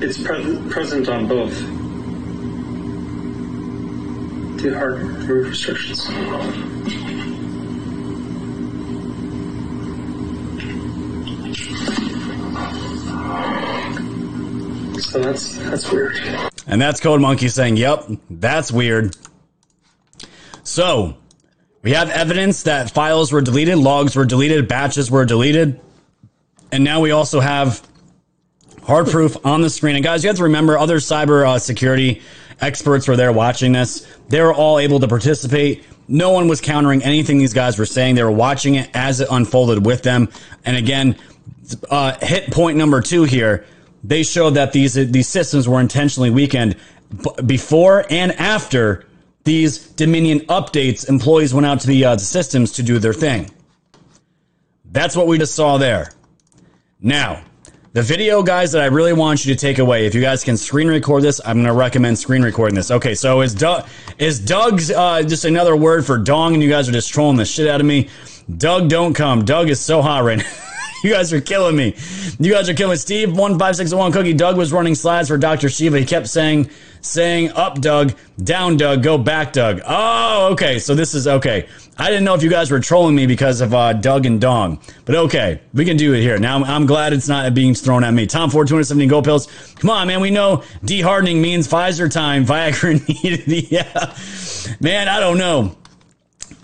It's 0.00 0.22
pre- 0.22 0.70
present 0.70 1.08
on 1.08 1.26
both. 1.26 1.52
Deharden, 4.62 5.26
remove 5.26 5.48
restrictions. 5.48 6.04
So 15.02 15.20
that's 15.20 15.56
that's 15.58 15.90
weird. 15.90 16.16
And 16.66 16.80
that's 16.80 17.00
Code 17.00 17.20
Monkey 17.20 17.48
saying, 17.48 17.76
yep, 17.76 18.04
that's 18.30 18.70
weird. 18.70 19.16
So, 20.62 21.16
we 21.86 21.92
have 21.92 22.10
evidence 22.10 22.64
that 22.64 22.90
files 22.90 23.30
were 23.30 23.40
deleted, 23.40 23.78
logs 23.78 24.16
were 24.16 24.24
deleted, 24.24 24.66
batches 24.66 25.08
were 25.08 25.24
deleted. 25.24 25.80
And 26.72 26.82
now 26.82 26.98
we 27.00 27.12
also 27.12 27.38
have 27.38 27.80
hard 28.82 29.06
proof 29.06 29.36
on 29.46 29.60
the 29.60 29.70
screen. 29.70 29.94
And 29.94 30.02
guys, 30.02 30.24
you 30.24 30.28
have 30.28 30.36
to 30.38 30.42
remember 30.42 30.76
other 30.76 30.96
cyber 30.96 31.46
uh, 31.46 31.60
security 31.60 32.22
experts 32.60 33.06
were 33.06 33.14
there 33.14 33.30
watching 33.30 33.70
this. 33.70 34.04
They 34.28 34.40
were 34.40 34.52
all 34.52 34.80
able 34.80 34.98
to 34.98 35.06
participate. 35.06 35.84
No 36.08 36.32
one 36.32 36.48
was 36.48 36.60
countering 36.60 37.04
anything 37.04 37.38
these 37.38 37.54
guys 37.54 37.78
were 37.78 37.86
saying. 37.86 38.16
They 38.16 38.24
were 38.24 38.32
watching 38.32 38.74
it 38.74 38.90
as 38.92 39.20
it 39.20 39.28
unfolded 39.30 39.86
with 39.86 40.02
them. 40.02 40.28
And 40.64 40.76
again, 40.76 41.14
uh, 41.88 42.16
hit 42.20 42.50
point 42.50 42.76
number 42.76 43.00
two 43.00 43.22
here. 43.22 43.64
They 44.02 44.24
showed 44.24 44.54
that 44.54 44.72
these 44.72 44.94
these 44.94 45.28
systems 45.28 45.68
were 45.68 45.80
intentionally 45.80 46.30
weakened 46.30 46.74
b- 47.22 47.42
before 47.44 48.04
and 48.10 48.32
after 48.32 49.05
these 49.46 49.78
Dominion 49.78 50.40
updates. 50.40 51.08
Employees 51.08 51.54
went 51.54 51.66
out 51.66 51.80
to 51.80 51.86
the, 51.86 52.04
uh, 52.04 52.18
systems 52.18 52.72
to 52.72 52.82
do 52.82 52.98
their 52.98 53.14
thing. 53.14 53.50
That's 54.92 55.16
what 55.16 55.26
we 55.26 55.38
just 55.38 55.54
saw 55.54 55.78
there. 55.78 56.12
Now, 57.00 57.42
the 57.92 58.02
video, 58.02 58.42
guys, 58.42 58.72
that 58.72 58.82
I 58.82 58.86
really 58.86 59.14
want 59.14 59.46
you 59.46 59.54
to 59.54 59.58
take 59.58 59.78
away, 59.78 60.04
if 60.04 60.14
you 60.14 60.20
guys 60.20 60.44
can 60.44 60.58
screen 60.58 60.88
record 60.88 61.22
this, 61.22 61.40
I'm 61.46 61.56
going 61.56 61.66
to 61.66 61.72
recommend 61.72 62.18
screen 62.18 62.42
recording 62.42 62.74
this. 62.74 62.90
Okay, 62.90 63.14
so 63.14 63.40
is 63.40 63.54
Doug, 63.54 63.86
is 64.18 64.38
Doug's 64.38 64.90
uh, 64.90 65.22
just 65.22 65.46
another 65.46 65.74
word 65.74 66.04
for 66.04 66.18
dong, 66.18 66.52
and 66.52 66.62
you 66.62 66.68
guys 66.68 66.90
are 66.90 66.92
just 66.92 67.10
trolling 67.10 67.38
the 67.38 67.46
shit 67.46 67.66
out 67.66 67.80
of 67.80 67.86
me? 67.86 68.10
Doug, 68.58 68.90
don't 68.90 69.14
come. 69.14 69.46
Doug 69.46 69.70
is 69.70 69.80
so 69.80 70.02
hot 70.02 70.24
right 70.24 70.38
now. 70.38 70.44
you 71.04 71.12
guys 71.12 71.32
are 71.32 71.40
killing 71.40 71.76
me. 71.76 71.94
You 72.38 72.52
guys 72.52 72.68
are 72.68 72.74
killing 72.74 72.96
Steve. 72.96 73.36
One 73.36 73.58
five 73.58 73.76
six 73.76 73.92
one 73.92 74.12
cookie. 74.12 74.32
Doug 74.32 74.56
was 74.56 74.72
running 74.72 74.94
slides 74.94 75.28
for 75.28 75.38
Doctor 75.38 75.68
Shiva. 75.68 75.98
He 75.98 76.04
kept 76.04 76.28
saying, 76.28 76.70
saying 77.00 77.50
up, 77.52 77.80
Doug, 77.80 78.14
down, 78.42 78.76
Doug, 78.76 79.02
go 79.02 79.18
back, 79.18 79.52
Doug. 79.52 79.80
Oh, 79.86 80.50
okay. 80.52 80.78
So 80.78 80.94
this 80.94 81.14
is 81.14 81.26
okay. 81.26 81.66
I 81.98 82.08
didn't 82.08 82.24
know 82.24 82.34
if 82.34 82.42
you 82.42 82.50
guys 82.50 82.70
were 82.70 82.80
trolling 82.80 83.14
me 83.14 83.26
because 83.26 83.62
of 83.62 83.72
uh, 83.72 83.94
Doug 83.94 84.26
and 84.26 84.38
Dong, 84.38 84.80
but 85.06 85.14
okay, 85.14 85.62
we 85.72 85.86
can 85.86 85.96
do 85.96 86.12
it 86.12 86.20
here. 86.20 86.38
Now 86.38 86.56
I'm, 86.56 86.64
I'm 86.64 86.86
glad 86.86 87.14
it's 87.14 87.28
not 87.28 87.54
being 87.54 87.74
thrown 87.74 88.04
at 88.04 88.12
me. 88.12 88.26
Tom 88.26 88.50
Ford, 88.50 88.68
217 88.68 89.08
gold 89.08 89.24
pills. 89.24 89.46
Come 89.76 89.88
on, 89.90 90.06
man. 90.08 90.20
We 90.20 90.30
know 90.30 90.58
dehardening 90.84 91.40
means 91.40 91.66
Pfizer 91.66 92.10
time. 92.10 92.44
Viagra 92.44 93.06
needed. 93.24 93.70
yeah, 93.70 94.14
man. 94.80 95.08
I 95.08 95.20
don't 95.20 95.38
know. 95.38 95.76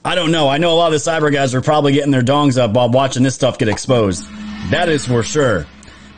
I 0.04 0.16
don't 0.16 0.32
know. 0.32 0.48
I 0.48 0.58
know 0.58 0.72
a 0.72 0.74
lot 0.74 0.92
of 0.92 1.02
the 1.02 1.10
cyber 1.10 1.32
guys 1.32 1.54
are 1.54 1.60
probably 1.60 1.92
getting 1.92 2.10
their 2.10 2.22
dongs 2.22 2.58
up 2.58 2.72
while 2.72 2.90
watching 2.90 3.22
this 3.22 3.36
stuff 3.36 3.58
get 3.58 3.68
exposed. 3.68 4.26
That 4.70 4.88
is 4.88 5.06
for 5.06 5.22
sure. 5.22 5.66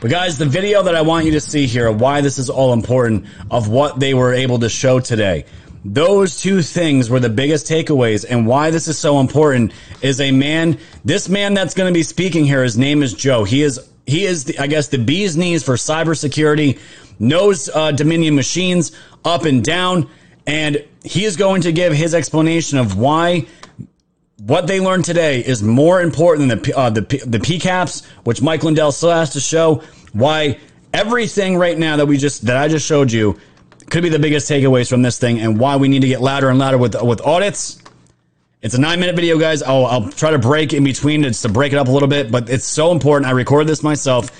But 0.01 0.09
guys, 0.09 0.39
the 0.39 0.45
video 0.45 0.83
that 0.83 0.95
I 0.95 1.01
want 1.01 1.25
you 1.25 1.31
to 1.33 1.39
see 1.39 1.67
here, 1.67 1.91
why 1.91 2.21
this 2.21 2.39
is 2.39 2.49
all 2.49 2.73
important, 2.73 3.25
of 3.51 3.69
what 3.69 3.99
they 3.99 4.13
were 4.13 4.33
able 4.33 4.59
to 4.59 4.69
show 4.69 4.99
today. 4.99 5.45
Those 5.83 6.41
two 6.41 6.63
things 6.63 7.11
were 7.11 7.19
the 7.19 7.29
biggest 7.29 7.67
takeaways, 7.67 8.25
and 8.27 8.47
why 8.47 8.71
this 8.71 8.87
is 8.87 8.97
so 8.97 9.19
important 9.19 9.71
is 10.01 10.19
a 10.19 10.31
man. 10.31 10.79
This 11.03 11.29
man 11.29 11.53
that's 11.53 11.75
going 11.75 11.87
to 11.87 11.93
be 11.93 12.01
speaking 12.01 12.43
here, 12.43 12.63
his 12.63 12.77
name 12.77 13.03
is 13.03 13.13
Joe. 13.13 13.43
He 13.43 13.61
is 13.61 13.87
he 14.07 14.25
is, 14.25 14.45
the, 14.45 14.59
I 14.59 14.67
guess, 14.67 14.87
the 14.87 14.97
bee's 14.97 15.37
knees 15.37 15.63
for 15.63 15.75
cybersecurity. 15.75 16.79
Knows 17.17 17.69
uh, 17.69 17.91
Dominion 17.91 18.35
machines 18.35 18.91
up 19.23 19.45
and 19.45 19.63
down, 19.63 20.09
and 20.45 20.83
he 21.03 21.23
is 21.23 21.37
going 21.37 21.61
to 21.61 21.71
give 21.71 21.93
his 21.93 22.13
explanation 22.13 22.77
of 22.77 22.97
why 22.97 23.45
what 24.37 24.67
they 24.67 24.79
learned 24.79 25.05
today 25.05 25.39
is 25.39 25.63
more 25.63 26.01
important 26.01 26.49
than 26.49 26.61
the 26.61 26.77
uh, 26.77 26.89
the 26.89 27.01
the 27.01 27.39
PCAPs, 27.39 28.05
which 28.23 28.41
Mike 28.41 28.63
Lindell 28.63 28.91
still 28.91 29.11
has 29.11 29.31
to 29.31 29.39
show. 29.39 29.81
Why 30.13 30.59
everything 30.93 31.57
right 31.57 31.77
now 31.77 31.97
that 31.97 32.05
we 32.05 32.17
just 32.17 32.45
that 32.45 32.57
I 32.57 32.67
just 32.67 32.85
showed 32.85 33.11
you 33.11 33.39
could 33.89 34.03
be 34.03 34.09
the 34.09 34.19
biggest 34.19 34.49
takeaways 34.49 34.89
from 34.89 35.01
this 35.01 35.19
thing, 35.19 35.39
and 35.39 35.59
why 35.59 35.77
we 35.77 35.87
need 35.87 36.01
to 36.01 36.07
get 36.07 36.21
louder 36.21 36.49
and 36.49 36.59
louder 36.59 36.77
with 36.77 37.01
with 37.01 37.21
audits. 37.21 37.81
It's 38.61 38.73
a 38.73 38.81
nine 38.81 38.99
minute 38.99 39.15
video, 39.15 39.37
guys. 39.37 39.61
I'll, 39.61 39.85
I'll 39.85 40.09
try 40.09 40.31
to 40.31 40.39
break 40.39 40.73
in 40.73 40.83
between 40.83 41.21
just 41.21 41.43
to 41.43 41.49
break 41.49 41.71
it 41.71 41.77
up 41.77 41.87
a 41.87 41.91
little 41.91 42.07
bit, 42.07 42.31
but 42.31 42.49
it's 42.49 42.65
so 42.65 42.91
important. 42.91 43.27
I 43.27 43.31
recorded 43.31 43.69
this 43.69 43.83
myself. 43.83 44.31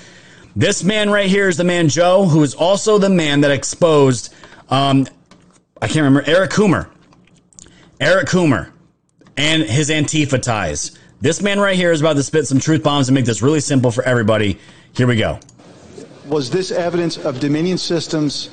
This 0.56 0.82
man 0.82 1.10
right 1.10 1.28
here 1.28 1.48
is 1.48 1.56
the 1.56 1.64
man 1.64 1.88
Joe, 1.88 2.24
who 2.24 2.42
is 2.42 2.52
also 2.54 2.98
the 2.98 3.10
man 3.10 3.42
that 3.42 3.52
exposed. 3.52 4.34
Um, 4.68 5.06
I 5.80 5.86
can't 5.86 6.04
remember 6.04 6.24
Eric 6.28 6.50
Coomer. 6.50 6.90
Eric 8.00 8.26
Coomer 8.26 8.72
and 9.36 9.62
his 9.62 9.90
Antifa 9.90 10.40
ties. 10.40 10.98
This 11.20 11.40
man 11.40 11.58
right 11.58 11.76
here 11.76 11.92
is 11.92 12.00
about 12.00 12.16
to 12.16 12.22
spit 12.22 12.46
some 12.46 12.60
truth 12.60 12.82
bombs 12.82 13.08
and 13.08 13.14
make 13.14 13.24
this 13.24 13.42
really 13.42 13.60
simple 13.60 13.90
for 13.90 14.04
everybody. 14.04 14.58
Here 14.92 15.06
we 15.06 15.16
go. 15.16 15.40
Was 16.26 16.50
this 16.50 16.70
evidence 16.70 17.16
of 17.16 17.40
Dominion 17.40 17.78
Systems 17.78 18.50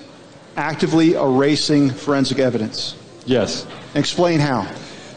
actively 0.56 1.14
erasing 1.14 1.90
forensic 1.90 2.40
evidence? 2.40 2.96
Yes. 3.26 3.66
Explain 3.96 4.40
how. 4.40 4.70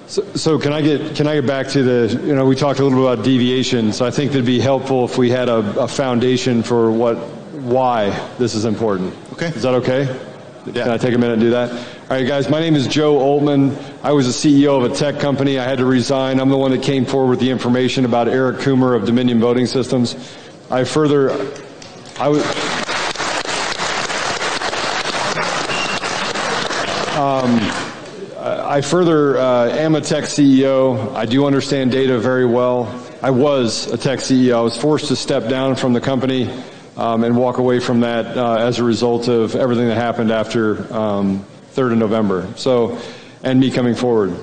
So, 0.07 0.23
so, 0.35 0.59
can 0.59 0.73
I 0.73 0.83
get 0.83 1.17
can 1.17 1.27
I 1.27 1.35
get 1.35 1.47
back 1.47 1.67
to 1.71 1.83
the 1.83 2.21
you 2.25 2.35
know 2.35 2.47
we 2.47 2.55
talked 2.55 2.79
a 2.79 2.85
little 2.85 2.99
bit 2.99 3.13
about 3.13 3.25
deviation. 3.25 3.93
So 3.93 4.07
I 4.07 4.13
think 4.13 4.31
it'd 4.31 4.47
be 4.47 4.61
helpful 4.61 5.05
if 5.05 5.19
we 5.19 5.31
had 5.31 5.49
a, 5.49 5.59
a 5.81 5.89
foundation 5.89 6.63
for 6.63 6.93
what 6.93 7.17
why 7.17 8.11
this 8.39 8.55
is 8.55 8.65
important. 8.65 9.15
Okay. 9.33 9.49
Is 9.49 9.63
that 9.63 9.75
okay? 9.75 10.05
Yeah. 10.67 10.85
Can 10.85 10.91
I 10.91 10.97
take 10.97 11.15
a 11.15 11.19
minute 11.19 11.35
and 11.35 11.43
do 11.43 11.51
that? 11.51 11.96
All 12.09 12.17
right, 12.17 12.25
guys. 12.25 12.49
My 12.49 12.61
name 12.61 12.77
is 12.77 12.87
Joe 12.87 13.19
Oltmann. 13.19 13.77
I 14.05 14.13
was 14.13 14.27
the 14.41 14.49
CEO 14.63 14.81
of 14.81 14.93
a 14.93 14.95
tech 14.95 15.19
company. 15.19 15.59
I 15.59 15.65
had 15.65 15.79
to 15.79 15.85
resign. 15.85 16.39
I'm 16.39 16.51
the 16.51 16.57
one 16.57 16.71
that 16.71 16.81
came 16.81 17.05
forward 17.05 17.31
with 17.31 17.41
the 17.41 17.51
information 17.51 18.05
about 18.05 18.29
Eric 18.29 18.59
Coomer 18.59 18.95
of 18.95 19.07
Dominion 19.07 19.41
Voting 19.41 19.67
Systems. 19.67 20.15
I 20.71 20.85
further, 20.85 21.33
I 22.21 22.29
was. 22.29 22.45
Um, 27.17 27.59
I 28.39 28.81
further 28.83 29.39
uh, 29.39 29.71
am 29.71 29.97
a 29.97 30.01
tech 30.01 30.27
CEO. 30.27 31.13
I 31.13 31.27
do 31.27 31.45
understand 31.45 31.91
data 31.91 32.21
very 32.21 32.47
well. 32.47 33.05
I 33.21 33.31
was 33.31 33.91
a 33.91 33.99
tech 33.99 34.21
CEO. 34.21 34.59
I 34.59 34.61
was 34.61 34.77
forced 34.81 35.09
to 35.09 35.17
step 35.17 35.49
down 35.49 35.75
from 35.75 35.93
the 35.93 36.01
company 36.01 36.49
um, 36.97 37.25
and 37.25 37.37
walk 37.37 37.59
away 37.59 37.81
from 37.81 37.99
that 38.03 38.39
uh, 38.39 38.59
as 38.59 38.79
a 38.79 38.85
result 38.85 39.27
of 39.27 39.57
everything 39.57 39.89
that 39.89 39.97
happened 39.97 40.31
after 40.31 40.95
um, 40.95 41.45
3rd 41.77 41.93
of 41.93 41.99
November. 41.99 42.49
So, 42.57 42.99
and 43.43 43.61
me 43.61 43.71
coming 43.71 43.95
forward. 43.95 44.37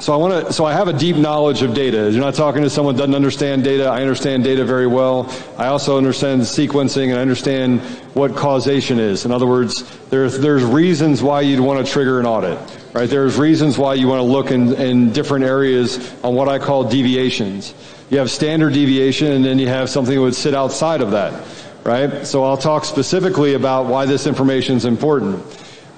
So 0.00 0.12
I 0.12 0.16
want 0.16 0.46
to. 0.46 0.52
So 0.52 0.64
I 0.64 0.72
have 0.72 0.88
a 0.88 0.92
deep 0.92 1.14
knowledge 1.16 1.62
of 1.62 1.72
data. 1.72 2.10
You're 2.10 2.20
not 2.20 2.34
talking 2.34 2.62
to 2.62 2.70
someone 2.70 2.96
that 2.96 3.02
doesn't 3.02 3.14
understand 3.14 3.62
data. 3.62 3.84
I 3.84 4.00
understand 4.00 4.42
data 4.42 4.64
very 4.64 4.88
well. 4.88 5.32
I 5.56 5.66
also 5.66 5.96
understand 5.96 6.42
sequencing 6.42 7.10
and 7.10 7.18
I 7.18 7.22
understand 7.22 7.80
what 8.14 8.34
causation 8.34 8.98
is. 8.98 9.24
In 9.24 9.30
other 9.30 9.46
words, 9.46 9.84
there's 10.08 10.38
there's 10.40 10.64
reasons 10.64 11.22
why 11.22 11.42
you'd 11.42 11.60
want 11.60 11.84
to 11.84 11.90
trigger 11.90 12.18
an 12.18 12.26
audit. 12.26 12.58
Right? 12.92 13.08
There's 13.08 13.36
reasons 13.36 13.78
why 13.78 13.94
you 13.94 14.08
want 14.08 14.18
to 14.18 14.24
look 14.24 14.50
in, 14.50 14.74
in 14.74 15.12
different 15.12 15.44
areas 15.44 16.12
on 16.24 16.34
what 16.34 16.48
I 16.48 16.58
call 16.58 16.84
deviations. 16.84 17.72
You 18.10 18.18
have 18.18 18.30
standard 18.30 18.72
deviation, 18.72 19.32
and 19.32 19.44
then 19.44 19.58
you 19.58 19.68
have 19.68 19.90
something 19.90 20.14
that 20.14 20.20
would 20.20 20.34
sit 20.34 20.54
outside 20.54 21.02
of 21.02 21.12
that. 21.12 21.46
Right? 21.84 22.26
So 22.26 22.44
I'll 22.44 22.56
talk 22.56 22.84
specifically 22.84 23.54
about 23.54 23.86
why 23.86 24.06
this 24.06 24.26
information 24.26 24.76
is 24.76 24.84
important. 24.84 25.44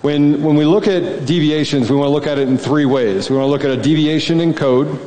When, 0.02 0.42
when 0.42 0.56
we 0.56 0.64
look 0.64 0.86
at 0.86 1.26
deviations, 1.26 1.90
we 1.90 1.96
want 1.96 2.08
to 2.08 2.12
look 2.12 2.26
at 2.26 2.38
it 2.38 2.48
in 2.48 2.58
three 2.58 2.84
ways. 2.84 3.28
We 3.28 3.36
want 3.36 3.46
to 3.46 3.50
look 3.50 3.64
at 3.64 3.70
a 3.70 3.82
deviation 3.82 4.40
in 4.40 4.54
code, 4.54 5.00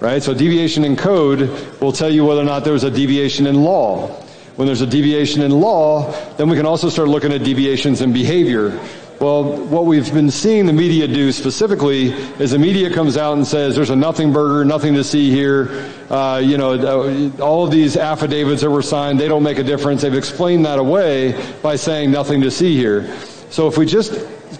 right? 0.00 0.22
So 0.22 0.32
deviation 0.32 0.84
in 0.84 0.96
code 0.96 1.40
will 1.80 1.92
tell 1.92 2.10
you 2.10 2.24
whether 2.24 2.40
or 2.40 2.44
not 2.44 2.64
there 2.64 2.72
was 2.72 2.84
a 2.84 2.90
deviation 2.90 3.46
in 3.46 3.62
law. 3.62 4.08
When 4.56 4.66
there's 4.66 4.80
a 4.80 4.86
deviation 4.86 5.42
in 5.42 5.50
law, 5.52 6.12
then 6.36 6.48
we 6.48 6.56
can 6.56 6.66
also 6.66 6.88
start 6.88 7.08
looking 7.08 7.32
at 7.32 7.44
deviations 7.44 8.02
in 8.02 8.12
behavior. 8.12 8.78
Well, 9.20 9.44
what 9.66 9.84
we've 9.84 10.12
been 10.14 10.30
seeing 10.30 10.64
the 10.64 10.72
media 10.72 11.06
do 11.06 11.30
specifically 11.30 12.12
is 12.38 12.52
the 12.52 12.58
media 12.58 12.90
comes 12.90 13.18
out 13.18 13.34
and 13.34 13.46
says 13.46 13.76
there's 13.76 13.90
a 13.90 13.96
nothing 13.96 14.32
burger, 14.32 14.64
nothing 14.64 14.94
to 14.94 15.04
see 15.04 15.30
here. 15.30 15.92
Uh, 16.08 16.40
you 16.42 16.56
know, 16.56 16.72
uh, 16.72 17.30
all 17.42 17.64
of 17.64 17.70
these 17.70 17.98
affidavits 17.98 18.62
that 18.62 18.70
were 18.70 18.80
signed, 18.80 19.20
they 19.20 19.28
don't 19.28 19.42
make 19.42 19.58
a 19.58 19.62
difference. 19.62 20.00
They've 20.00 20.14
explained 20.14 20.64
that 20.64 20.78
away 20.78 21.38
by 21.60 21.76
saying 21.76 22.10
nothing 22.10 22.40
to 22.40 22.50
see 22.50 22.76
here. 22.76 23.14
So 23.50 23.66
if 23.66 23.76
we 23.76 23.84
just 23.84 24.12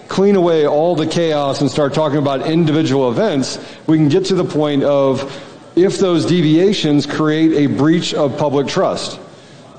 clean 0.09 0.35
away 0.35 0.67
all 0.67 0.95
the 0.95 1.07
chaos 1.07 1.61
and 1.61 1.71
start 1.71 1.93
talking 1.93 2.17
about 2.17 2.45
individual 2.45 3.09
events, 3.09 3.57
we 3.87 3.97
can 3.97 4.09
get 4.09 4.25
to 4.25 4.35
the 4.35 4.43
point 4.43 4.83
of 4.83 5.21
if 5.77 5.97
those 5.97 6.25
deviations 6.25 7.05
create 7.05 7.53
a 7.53 7.73
breach 7.73 8.13
of 8.13 8.37
public 8.37 8.67
trust. 8.67 9.17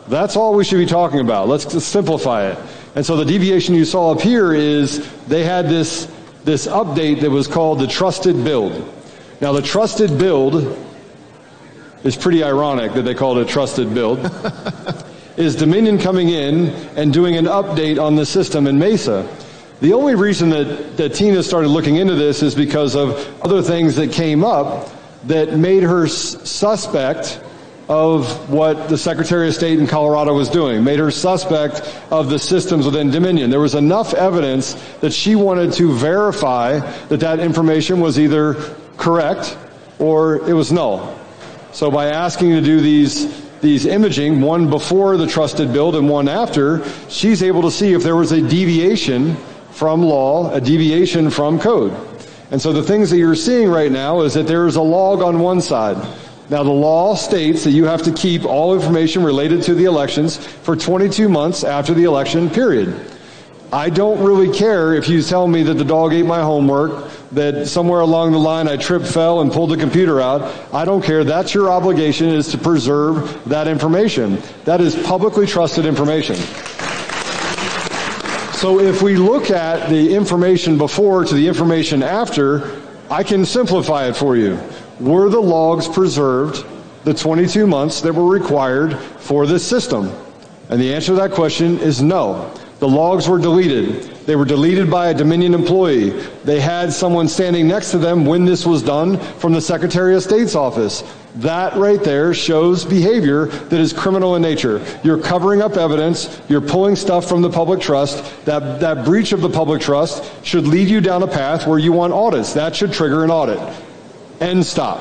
That's 0.08 0.34
all 0.34 0.54
we 0.54 0.64
should 0.64 0.78
be 0.78 0.86
talking 0.86 1.20
about. 1.20 1.46
Let's 1.46 1.84
simplify 1.84 2.50
it. 2.50 2.58
And 2.94 3.04
so 3.04 3.16
the 3.16 3.26
deviation 3.26 3.74
you 3.74 3.84
saw 3.84 4.12
up 4.12 4.20
here 4.20 4.54
is 4.54 5.06
they 5.26 5.44
had 5.44 5.68
this, 5.68 6.10
this 6.44 6.66
update 6.66 7.20
that 7.20 7.30
was 7.30 7.46
called 7.46 7.80
the 7.80 7.86
trusted 7.86 8.42
build. 8.44 8.72
Now 9.42 9.52
the 9.52 9.62
trusted 9.62 10.18
build 10.18 10.78
is 12.02 12.16
pretty 12.16 12.42
ironic 12.42 12.94
that 12.94 13.02
they 13.02 13.14
called 13.14 13.38
it 13.38 13.42
a 13.42 13.50
trusted 13.50 13.92
build. 13.94 14.18
is 15.36 15.56
Dominion 15.56 15.98
coming 15.98 16.28
in 16.28 16.68
and 16.96 17.12
doing 17.12 17.36
an 17.36 17.46
update 17.46 18.02
on 18.02 18.16
the 18.16 18.26
system 18.26 18.66
in 18.66 18.78
Mesa. 18.78 19.28
The 19.80 19.94
only 19.94 20.14
reason 20.14 20.50
that, 20.50 20.96
that 20.96 21.14
Tina 21.14 21.42
started 21.42 21.68
looking 21.68 21.96
into 21.96 22.14
this 22.14 22.42
is 22.42 22.54
because 22.54 22.94
of 22.94 23.42
other 23.42 23.62
things 23.62 23.96
that 23.96 24.12
came 24.12 24.44
up 24.44 24.90
that 25.24 25.56
made 25.56 25.82
her 25.82 26.06
suspect 26.06 27.40
of 27.88 28.48
what 28.48 28.88
the 28.88 28.96
Secretary 28.96 29.48
of 29.48 29.54
State 29.54 29.78
in 29.78 29.86
Colorado 29.86 30.34
was 30.34 30.48
doing, 30.48 30.84
made 30.84 30.98
her 30.98 31.10
suspect 31.10 31.82
of 32.10 32.30
the 32.30 32.38
systems 32.38 32.86
within 32.86 33.10
Dominion. 33.10 33.50
There 33.50 33.60
was 33.60 33.74
enough 33.74 34.14
evidence 34.14 34.74
that 35.00 35.12
she 35.12 35.34
wanted 35.34 35.72
to 35.74 35.92
verify 35.92 36.78
that 37.08 37.20
that 37.20 37.40
information 37.40 38.00
was 38.00 38.18
either 38.18 38.54
correct 38.96 39.56
or 39.98 40.48
it 40.48 40.54
was 40.54 40.72
null. 40.72 41.18
So 41.72 41.90
by 41.90 42.06
asking 42.06 42.50
to 42.50 42.60
do 42.60 42.80
these 42.80 43.50
these 43.62 43.86
imaging, 43.86 44.40
one 44.40 44.68
before 44.68 45.16
the 45.16 45.26
trusted 45.26 45.72
build 45.72 45.94
and 45.94 46.08
one 46.08 46.28
after, 46.28 46.84
she's 47.08 47.42
able 47.42 47.62
to 47.62 47.70
see 47.70 47.92
if 47.92 48.02
there 48.02 48.16
was 48.16 48.32
a 48.32 48.42
deviation 48.42 49.36
from 49.70 50.02
law, 50.02 50.52
a 50.52 50.60
deviation 50.60 51.30
from 51.30 51.58
code. 51.58 51.96
And 52.50 52.60
so 52.60 52.72
the 52.72 52.82
things 52.82 53.08
that 53.10 53.16
you're 53.16 53.34
seeing 53.36 53.70
right 53.70 53.90
now 53.90 54.20
is 54.20 54.34
that 54.34 54.46
there 54.46 54.66
is 54.66 54.76
a 54.76 54.82
log 54.82 55.22
on 55.22 55.38
one 55.38 55.62
side. 55.62 55.96
Now 56.50 56.62
the 56.64 56.70
law 56.70 57.14
states 57.14 57.64
that 57.64 57.70
you 57.70 57.84
have 57.86 58.02
to 58.02 58.12
keep 58.12 58.44
all 58.44 58.74
information 58.74 59.22
related 59.22 59.62
to 59.62 59.74
the 59.74 59.84
elections 59.84 60.36
for 60.36 60.76
22 60.76 61.28
months 61.28 61.64
after 61.64 61.94
the 61.94 62.04
election 62.04 62.50
period. 62.50 63.10
I 63.72 63.88
don't 63.88 64.22
really 64.22 64.52
care 64.54 64.92
if 64.92 65.08
you 65.08 65.22
tell 65.22 65.48
me 65.48 65.62
that 65.62 65.74
the 65.74 65.84
dog 65.84 66.12
ate 66.12 66.26
my 66.26 66.42
homework, 66.42 67.10
that 67.32 67.66
somewhere 67.66 68.00
along 68.00 68.32
the 68.32 68.38
line 68.38 68.68
I 68.68 68.76
tripped, 68.76 69.06
fell, 69.06 69.40
and 69.40 69.50
pulled 69.50 69.70
the 69.70 69.76
computer 69.76 70.20
out. 70.20 70.42
I 70.72 70.84
don't 70.84 71.02
care. 71.02 71.24
That's 71.24 71.54
your 71.54 71.70
obligation 71.70 72.28
is 72.28 72.48
to 72.48 72.58
preserve 72.58 73.42
that 73.48 73.68
information. 73.68 74.42
That 74.64 74.80
is 74.80 74.94
publicly 74.94 75.46
trusted 75.46 75.86
information. 75.86 76.36
So 78.54 78.78
if 78.78 79.02
we 79.02 79.16
look 79.16 79.50
at 79.50 79.88
the 79.88 80.14
information 80.14 80.78
before 80.78 81.24
to 81.24 81.34
the 81.34 81.48
information 81.48 82.02
after, 82.02 82.80
I 83.10 83.22
can 83.24 83.44
simplify 83.44 84.06
it 84.06 84.14
for 84.14 84.36
you. 84.36 84.58
Were 85.00 85.28
the 85.28 85.40
logs 85.40 85.88
preserved 85.88 86.64
the 87.04 87.12
22 87.12 87.66
months 87.66 88.00
that 88.02 88.14
were 88.14 88.28
required 88.28 88.96
for 88.96 89.46
this 89.46 89.66
system? 89.66 90.12
And 90.68 90.80
the 90.80 90.94
answer 90.94 91.08
to 91.08 91.14
that 91.16 91.32
question 91.32 91.78
is 91.80 92.02
no. 92.02 92.54
The 92.78 92.88
logs 92.88 93.28
were 93.28 93.38
deleted. 93.38 94.11
They 94.26 94.36
were 94.36 94.44
deleted 94.44 94.90
by 94.90 95.08
a 95.08 95.14
Dominion 95.14 95.54
employee. 95.54 96.10
They 96.44 96.60
had 96.60 96.92
someone 96.92 97.28
standing 97.28 97.66
next 97.66 97.90
to 97.90 97.98
them 97.98 98.24
when 98.24 98.44
this 98.44 98.64
was 98.64 98.82
done 98.82 99.18
from 99.38 99.52
the 99.52 99.60
Secretary 99.60 100.14
of 100.14 100.22
State's 100.22 100.54
office. 100.54 101.02
That 101.36 101.74
right 101.76 102.02
there 102.02 102.34
shows 102.34 102.84
behavior 102.84 103.46
that 103.46 103.80
is 103.80 103.92
criminal 103.92 104.36
in 104.36 104.42
nature. 104.42 104.84
You're 105.02 105.20
covering 105.20 105.62
up 105.62 105.76
evidence. 105.76 106.40
You're 106.48 106.60
pulling 106.60 106.94
stuff 106.94 107.26
from 107.28 107.42
the 107.42 107.50
public 107.50 107.80
trust. 107.80 108.44
That, 108.44 108.80
that 108.80 109.04
breach 109.04 109.32
of 109.32 109.40
the 109.40 109.48
public 109.48 109.80
trust 109.80 110.30
should 110.44 110.66
lead 110.66 110.88
you 110.88 111.00
down 111.00 111.22
a 111.22 111.26
path 111.26 111.66
where 111.66 111.78
you 111.78 111.92
want 111.92 112.12
audits. 112.12 112.52
That 112.52 112.76
should 112.76 112.92
trigger 112.92 113.24
an 113.24 113.30
audit. 113.30 113.58
End 114.40 114.64
stop. 114.64 115.00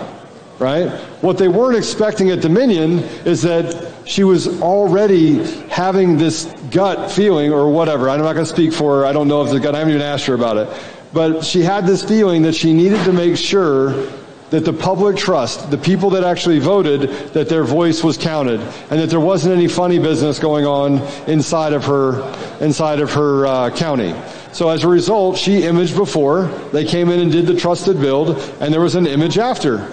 Right? 0.57 0.89
What 1.21 1.37
they 1.37 1.47
weren't 1.47 1.75
expecting 1.75 2.29
at 2.29 2.39
Dominion 2.39 2.99
is 3.25 3.41
that 3.41 3.90
she 4.05 4.23
was 4.23 4.61
already 4.61 5.43
having 5.69 6.17
this 6.17 6.45
gut 6.71 7.11
feeling 7.11 7.51
or 7.51 7.71
whatever. 7.71 8.09
I'm 8.09 8.19
not 8.19 8.33
going 8.33 8.45
to 8.45 8.51
speak 8.51 8.73
for 8.73 8.99
her. 8.99 9.05
I 9.05 9.13
don't 9.13 9.27
know 9.27 9.43
if 9.43 9.51
the 9.51 9.59
gut, 9.59 9.75
I 9.75 9.79
haven't 9.79 9.93
even 9.93 10.05
asked 10.05 10.25
her 10.25 10.33
about 10.33 10.57
it. 10.57 10.69
But 11.13 11.43
she 11.43 11.61
had 11.61 11.85
this 11.85 12.03
feeling 12.03 12.41
that 12.43 12.55
she 12.55 12.73
needed 12.73 13.03
to 13.05 13.13
make 13.13 13.37
sure 13.37 14.07
that 14.51 14.65
the 14.65 14.73
public 14.73 15.15
trust, 15.15 15.71
the 15.71 15.77
people 15.77 16.09
that 16.09 16.23
actually 16.23 16.59
voted, 16.59 17.09
that 17.33 17.47
their 17.47 17.63
voice 17.63 18.03
was 18.03 18.17
counted, 18.17 18.59
and 18.59 18.99
that 18.99 19.09
there 19.09 19.19
wasn't 19.19 19.53
any 19.55 19.67
funny 19.67 19.97
business 19.97 20.39
going 20.39 20.65
on 20.65 20.99
inside 21.29 21.71
of 21.71 21.85
her, 21.85 22.21
inside 22.59 22.99
of 22.99 23.13
her 23.13 23.45
uh, 23.45 23.69
county. 23.69 24.13
So 24.51 24.69
as 24.69 24.83
a 24.83 24.89
result, 24.89 25.37
she 25.37 25.63
imaged 25.63 25.95
before. 25.95 26.47
They 26.73 26.83
came 26.83 27.09
in 27.09 27.21
and 27.21 27.31
did 27.31 27.47
the 27.47 27.55
trusted 27.55 28.01
build, 28.01 28.37
and 28.59 28.73
there 28.73 28.81
was 28.81 28.95
an 28.95 29.07
image 29.07 29.37
after. 29.37 29.89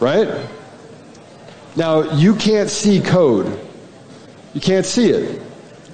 Right? 0.00 0.28
Now, 1.78 2.12
you 2.14 2.34
can't 2.34 2.68
see 2.68 3.00
code. 3.00 3.46
You 4.52 4.60
can't 4.60 4.84
see 4.84 5.10
it. 5.10 5.40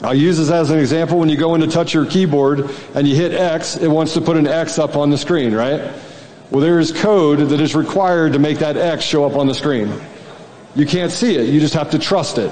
I'll 0.01 0.15
use 0.15 0.39
this 0.39 0.51
as 0.51 0.71
an 0.71 0.79
example. 0.79 1.19
When 1.19 1.29
you 1.29 1.37
go 1.37 1.55
in 1.55 1.61
to 1.61 1.67
touch 1.67 1.93
your 1.93 2.07
keyboard 2.07 2.71
and 2.95 3.07
you 3.07 3.15
hit 3.15 3.33
X, 3.33 3.77
it 3.77 3.89
wants 3.89 4.15
to 4.15 4.23
put 4.23 4.39
an 4.39 4.47
X 4.47 4.79
up 4.79 4.97
on 4.97 5.11
the 5.11 5.19
screen, 5.19 5.55
right? 5.55 5.93
Well, 6.51 6.63
there 6.63 6.81
is 6.81 6.91
code 6.91 7.51
that 7.51 7.61
is 7.61 7.75
required 7.75 8.33
to 8.33 8.39
make 8.39 8.61
that 8.61 8.79
X 8.79 9.05
show 9.05 9.27
up 9.27 9.37
on 9.37 9.47
the 9.47 9.53
screen. 9.53 9.93
You 10.75 10.87
can't 10.87 11.13
see 11.13 11.37
it. 11.37 11.51
You 11.51 11.61
just 11.61 11.75
have 11.75 11.91
to 11.91 11.99
trust 11.99 12.39
it, 12.39 12.51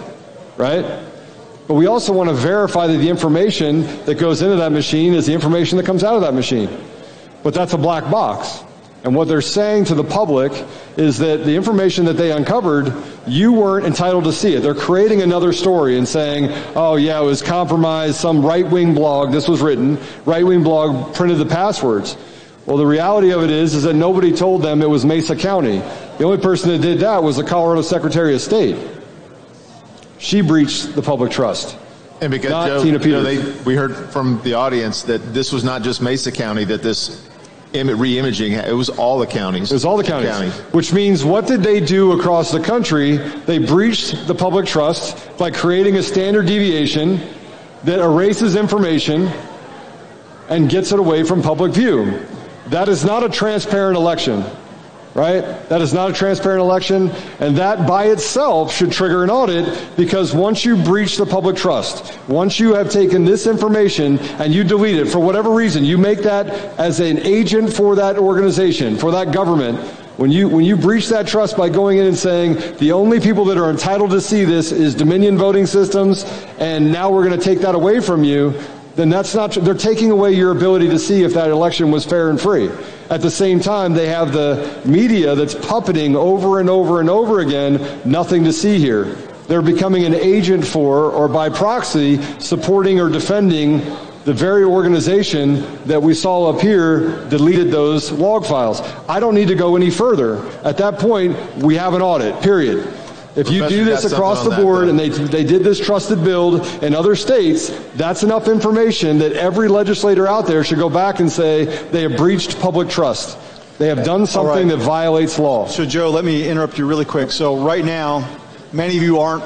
right? 0.58 0.84
But 1.66 1.74
we 1.74 1.86
also 1.86 2.12
want 2.12 2.28
to 2.28 2.34
verify 2.34 2.86
that 2.86 2.98
the 2.98 3.08
information 3.08 3.86
that 4.04 4.18
goes 4.18 4.42
into 4.42 4.56
that 4.56 4.72
machine 4.72 5.14
is 5.14 5.24
the 5.24 5.32
information 5.32 5.78
that 5.78 5.86
comes 5.86 6.04
out 6.04 6.16
of 6.16 6.20
that 6.20 6.34
machine. 6.34 6.68
But 7.42 7.54
that's 7.54 7.72
a 7.72 7.78
black 7.78 8.10
box. 8.10 8.62
And 9.04 9.16
what 9.16 9.26
they're 9.26 9.40
saying 9.40 9.86
to 9.86 9.94
the 9.96 10.04
public 10.04 10.52
is 10.96 11.18
that 11.18 11.44
the 11.44 11.56
information 11.56 12.04
that 12.04 12.12
they 12.12 12.30
uncovered, 12.30 12.92
you 13.26 13.52
weren't 13.52 13.84
entitled 13.84 14.24
to 14.24 14.32
see 14.32 14.54
it. 14.54 14.60
They're 14.60 14.74
creating 14.74 15.22
another 15.22 15.52
story 15.52 15.98
and 15.98 16.06
saying, 16.06 16.50
oh 16.76 16.94
yeah, 16.94 17.20
it 17.20 17.24
was 17.24 17.42
compromised, 17.42 18.16
some 18.16 18.46
right-wing 18.46 18.94
blog, 18.94 19.32
this 19.32 19.48
was 19.48 19.60
written, 19.60 19.98
right-wing 20.24 20.62
blog 20.62 21.14
printed 21.14 21.38
the 21.38 21.46
passwords. 21.46 22.16
Well, 22.64 22.76
the 22.76 22.86
reality 22.86 23.32
of 23.32 23.42
it 23.42 23.50
is, 23.50 23.74
is 23.74 23.82
that 23.82 23.94
nobody 23.94 24.32
told 24.32 24.62
them 24.62 24.82
it 24.82 24.88
was 24.88 25.04
Mesa 25.04 25.34
County. 25.34 25.78
The 26.18 26.24
only 26.24 26.38
person 26.38 26.70
that 26.70 26.80
did 26.80 27.00
that 27.00 27.20
was 27.20 27.36
the 27.36 27.44
Colorado 27.44 27.82
Secretary 27.82 28.36
of 28.36 28.40
State. 28.40 28.76
She 30.18 30.42
breached 30.42 30.94
the 30.94 31.02
public 31.02 31.32
trust. 31.32 31.76
And 32.20 32.30
because 32.30 32.50
Not 32.52 32.68
Joe, 32.68 32.84
Tina 32.84 33.04
you 33.04 33.12
know, 33.14 33.22
they, 33.24 33.62
we 33.64 33.74
heard 33.74 33.96
from 34.12 34.40
the 34.42 34.54
audience 34.54 35.02
that 35.02 35.34
this 35.34 35.52
was 35.52 35.64
not 35.64 35.82
just 35.82 36.00
Mesa 36.00 36.30
County 36.30 36.62
that 36.66 36.84
this 36.84 37.28
re-imaging 37.74 38.52
it 38.52 38.74
was 38.74 38.88
all 38.88 39.18
the 39.18 39.26
counties. 39.26 39.70
It 39.70 39.74
was 39.74 39.84
all 39.84 39.96
the 39.96 40.04
counties. 40.04 40.52
Which 40.72 40.92
means 40.92 41.24
what 41.24 41.46
did 41.46 41.62
they 41.62 41.80
do 41.80 42.12
across 42.12 42.52
the 42.52 42.60
country? 42.60 43.16
They 43.16 43.58
breached 43.58 44.26
the 44.26 44.34
public 44.34 44.66
trust 44.66 45.36
by 45.38 45.50
creating 45.50 45.96
a 45.96 46.02
standard 46.02 46.46
deviation 46.46 47.20
that 47.84 47.98
erases 47.98 48.56
information 48.56 49.30
and 50.48 50.68
gets 50.68 50.92
it 50.92 50.98
away 50.98 51.24
from 51.24 51.42
public 51.42 51.72
view. 51.72 52.26
That 52.66 52.88
is 52.88 53.04
not 53.04 53.24
a 53.24 53.28
transparent 53.28 53.96
election. 53.96 54.44
Right? 55.14 55.42
That 55.68 55.82
is 55.82 55.92
not 55.92 56.10
a 56.10 56.14
transparent 56.14 56.62
election, 56.62 57.10
and 57.38 57.54
that 57.58 57.86
by 57.86 58.06
itself 58.06 58.74
should 58.74 58.90
trigger 58.90 59.22
an 59.22 59.28
audit 59.28 59.94
because 59.94 60.34
once 60.34 60.64
you 60.64 60.74
breach 60.74 61.18
the 61.18 61.26
public 61.26 61.54
trust, 61.54 62.18
once 62.28 62.58
you 62.58 62.72
have 62.74 62.90
taken 62.90 63.26
this 63.26 63.46
information 63.46 64.18
and 64.40 64.54
you 64.54 64.64
delete 64.64 64.96
it 64.96 65.08
for 65.08 65.18
whatever 65.18 65.50
reason, 65.50 65.84
you 65.84 65.98
make 65.98 66.22
that 66.22 66.48
as 66.78 67.00
an 67.00 67.18
agent 67.18 67.70
for 67.70 67.94
that 67.96 68.16
organization, 68.16 68.96
for 68.96 69.10
that 69.10 69.32
government, 69.32 69.78
when 70.16 70.30
you, 70.30 70.48
when 70.48 70.64
you 70.64 70.76
breach 70.76 71.08
that 71.08 71.26
trust 71.26 71.56
by 71.56 71.68
going 71.68 71.98
in 71.98 72.06
and 72.06 72.16
saying 72.16 72.54
the 72.78 72.92
only 72.92 73.20
people 73.20 73.44
that 73.46 73.58
are 73.58 73.70
entitled 73.70 74.10
to 74.12 74.20
see 74.20 74.44
this 74.44 74.72
is 74.72 74.94
Dominion 74.94 75.36
voting 75.36 75.66
systems, 75.66 76.24
and 76.58 76.90
now 76.90 77.10
we're 77.10 77.26
going 77.26 77.38
to 77.38 77.44
take 77.44 77.60
that 77.60 77.74
away 77.74 78.00
from 78.00 78.22
you, 78.24 78.54
then 78.94 79.08
that's 79.08 79.34
not, 79.34 79.52
they're 79.52 79.74
taking 79.74 80.10
away 80.10 80.32
your 80.32 80.52
ability 80.52 80.88
to 80.90 80.98
see 80.98 81.22
if 81.22 81.32
that 81.34 81.48
election 81.48 81.90
was 81.90 82.04
fair 82.04 82.28
and 82.30 82.40
free. 82.40 82.70
At 83.12 83.20
the 83.20 83.30
same 83.30 83.60
time, 83.60 83.92
they 83.92 84.08
have 84.08 84.32
the 84.32 84.80
media 84.86 85.34
that's 85.34 85.54
puppeting 85.54 86.14
over 86.14 86.60
and 86.60 86.70
over 86.70 86.98
and 86.98 87.10
over 87.10 87.40
again, 87.40 88.00
nothing 88.06 88.42
to 88.44 88.54
see 88.54 88.78
here. 88.78 89.04
They're 89.48 89.60
becoming 89.60 90.06
an 90.06 90.14
agent 90.14 90.66
for, 90.66 91.10
or 91.10 91.28
by 91.28 91.50
proxy, 91.50 92.22
supporting 92.38 92.98
or 92.98 93.10
defending 93.10 93.80
the 94.24 94.32
very 94.32 94.64
organization 94.64 95.60
that 95.84 96.00
we 96.00 96.14
saw 96.14 96.48
up 96.48 96.62
here 96.62 97.28
deleted 97.28 97.70
those 97.70 98.10
log 98.12 98.46
files. 98.46 98.80
I 99.06 99.20
don't 99.20 99.34
need 99.34 99.48
to 99.48 99.56
go 99.56 99.76
any 99.76 99.90
further. 99.90 100.38
At 100.64 100.78
that 100.78 100.98
point, 100.98 101.36
we 101.56 101.74
have 101.74 101.92
an 101.92 102.00
audit, 102.00 102.40
period. 102.42 102.90
If 103.34 103.50
you 103.50 103.66
do 103.66 103.84
this 103.84 104.04
across 104.04 104.44
the 104.44 104.50
board 104.50 104.84
though. 104.84 104.90
and 104.90 104.98
they, 104.98 105.08
they 105.08 105.44
did 105.44 105.64
this 105.64 105.80
trusted 105.80 106.22
build 106.22 106.66
in 106.82 106.94
other 106.94 107.16
states, 107.16 107.70
that's 107.94 108.22
enough 108.22 108.46
information 108.46 109.18
that 109.18 109.32
every 109.32 109.68
legislator 109.68 110.26
out 110.26 110.46
there 110.46 110.62
should 110.62 110.78
go 110.78 110.90
back 110.90 111.20
and 111.20 111.32
say 111.32 111.64
they 111.64 112.02
have 112.02 112.16
breached 112.16 112.60
public 112.60 112.90
trust. 112.90 113.38
They 113.78 113.88
have 113.88 114.04
done 114.04 114.26
something 114.26 114.68
that 114.68 114.76
violates 114.76 115.38
law. 115.38 115.66
So, 115.66 115.86
Joe, 115.86 116.10
let 116.10 116.24
me 116.24 116.46
interrupt 116.46 116.78
you 116.78 116.86
really 116.86 117.06
quick. 117.06 117.32
So, 117.32 117.64
right 117.64 117.84
now, 117.84 118.28
many 118.72 118.96
of 118.96 119.02
you 119.02 119.18
aren't 119.18 119.44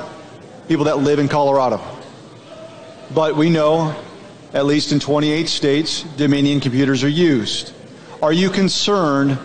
people 0.68 0.86
that 0.86 0.98
live 0.98 1.20
in 1.20 1.28
Colorado. 1.28 1.80
But 3.14 3.36
we 3.36 3.50
know, 3.50 3.94
at 4.52 4.66
least 4.66 4.90
in 4.90 4.98
28 4.98 5.48
states, 5.48 6.02
Dominion 6.16 6.58
computers 6.58 7.04
are 7.04 7.08
used. 7.08 7.72
Are 8.20 8.32
you 8.32 8.50
concerned 8.50 9.38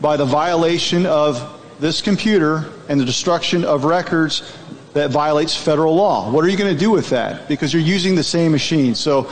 by 0.00 0.16
the 0.16 0.24
violation 0.24 1.04
of 1.04 1.38
this 1.84 2.00
computer 2.00 2.64
and 2.88 2.98
the 2.98 3.04
destruction 3.04 3.62
of 3.62 3.84
records 3.84 4.56
that 4.94 5.10
violates 5.10 5.54
federal 5.54 5.94
law? 5.94 6.30
What 6.30 6.42
are 6.42 6.48
you 6.48 6.56
going 6.56 6.72
to 6.72 6.80
do 6.80 6.90
with 6.90 7.10
that? 7.10 7.46
Because 7.46 7.74
you're 7.74 7.82
using 7.82 8.14
the 8.14 8.24
same 8.24 8.52
machine. 8.52 8.94
So, 8.94 9.30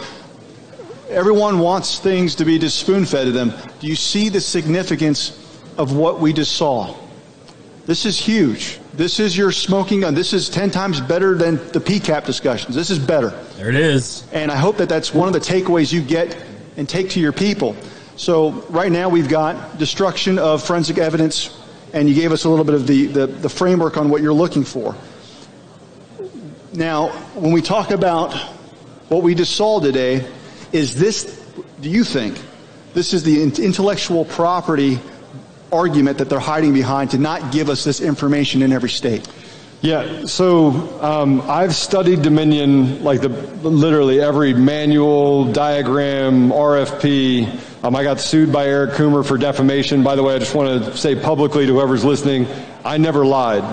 everyone 1.09 1.61
wants 1.61 1.98
things 1.98 2.34
to 2.34 2.44
be 2.44 2.59
just 2.59 2.78
spoon 2.78 3.07
fed 3.07 3.24
to 3.24 3.32
them. 3.32 3.55
Do 3.80 3.86
you 3.86 3.96
see 3.96 4.28
the 4.28 4.38
significance 4.38 5.30
of 5.78 5.96
what 5.96 6.20
we 6.20 6.34
just 6.34 6.55
saw? 6.55 6.94
This 7.86 8.05
is 8.05 8.18
huge. 8.18 8.78
This 8.92 9.18
is 9.18 9.34
your 9.34 9.50
smoking 9.50 10.00
gun. 10.00 10.14
This 10.14 10.34
is 10.34 10.50
10 10.50 10.70
times 10.70 11.00
better 11.00 11.34
than 11.34 11.57
the 11.57 11.80
PCAP 11.80 12.26
discussions. 12.26 12.76
This 12.76 12.90
is 12.90 12.98
better. 12.98 13.30
There 13.57 13.70
it 13.70 13.76
is. 13.76 14.26
And 14.30 14.53
I 14.53 14.57
hope 14.57 14.76
that 14.76 14.90
that's 14.90 15.14
one 15.14 15.26
of 15.26 15.32
the 15.32 15.40
takeaways 15.40 15.90
you 15.90 16.03
get 16.03 16.36
and 16.76 16.86
take 16.86 17.09
to 17.11 17.20
your 17.20 17.32
people. 17.32 17.74
So, 18.16 18.50
right 18.68 18.92
now 18.92 19.09
we've 19.09 19.30
got 19.30 19.78
destruction 19.78 20.38
of 20.38 20.62
forensic 20.62 20.98
evidence, 20.98 21.62
and 21.93 22.09
you 22.09 22.14
gave 22.14 22.32
us 22.32 22.45
a 22.45 22.49
little 22.49 22.64
bit 22.64 22.74
of 22.74 22.86
the, 22.86 23.07
the, 23.07 23.26
the 23.26 23.49
framework 23.49 23.97
on 23.97 24.09
what 24.09 24.22
you're 24.22 24.32
looking 24.32 24.64
for. 24.64 24.97
Now, 26.72 27.09
when 27.34 27.53
we 27.53 27.61
talk 27.61 27.90
about 27.90 28.34
what 29.09 29.22
we 29.22 29.34
just 29.34 29.55
saw 29.57 29.78
today, 29.78 30.26
is 30.72 30.95
this, 30.95 31.24
do 31.80 31.90
you 31.90 32.03
think, 32.03 32.40
this 32.95 33.12
is 33.12 33.22
the 33.22 33.43
intellectual 33.43 34.24
property 34.24 34.99
argument 35.70 36.18
that 36.18 36.28
they're 36.28 36.38
hiding 36.38 36.72
behind 36.72 37.11
to 37.11 37.18
not 37.18 37.53
give 37.53 37.68
us 37.68 37.84
this 37.84 38.01
information 38.01 38.62
in 38.62 38.72
every 38.72 38.88
state? 38.88 39.28
Yeah, 39.83 40.26
so 40.26 40.70
um, 41.03 41.41
I've 41.51 41.74
studied 41.74 42.22
Dominion, 42.22 43.03
like 43.03 43.20
the 43.20 43.30
literally 43.30 44.20
every 44.20 44.55
manual, 44.55 45.53
diagram, 45.53 46.51
RFP. 46.51 47.85
Um, 47.85 47.97
I 47.97 48.05
got 48.05 48.20
sued 48.20 48.53
by 48.53 48.66
Eric 48.66 48.93
Coomer 48.93 49.26
for 49.26 49.37
defamation. 49.37 50.05
By 50.05 50.14
the 50.14 50.22
way, 50.22 50.37
I 50.37 50.39
just 50.39 50.55
want 50.55 50.85
to 50.85 50.97
say 50.97 51.16
publicly 51.16 51.66
to 51.66 51.72
whoever's 51.72 52.05
listening, 52.05 52.47
I 52.85 52.97
never 52.97 53.26
lied. 53.26 53.64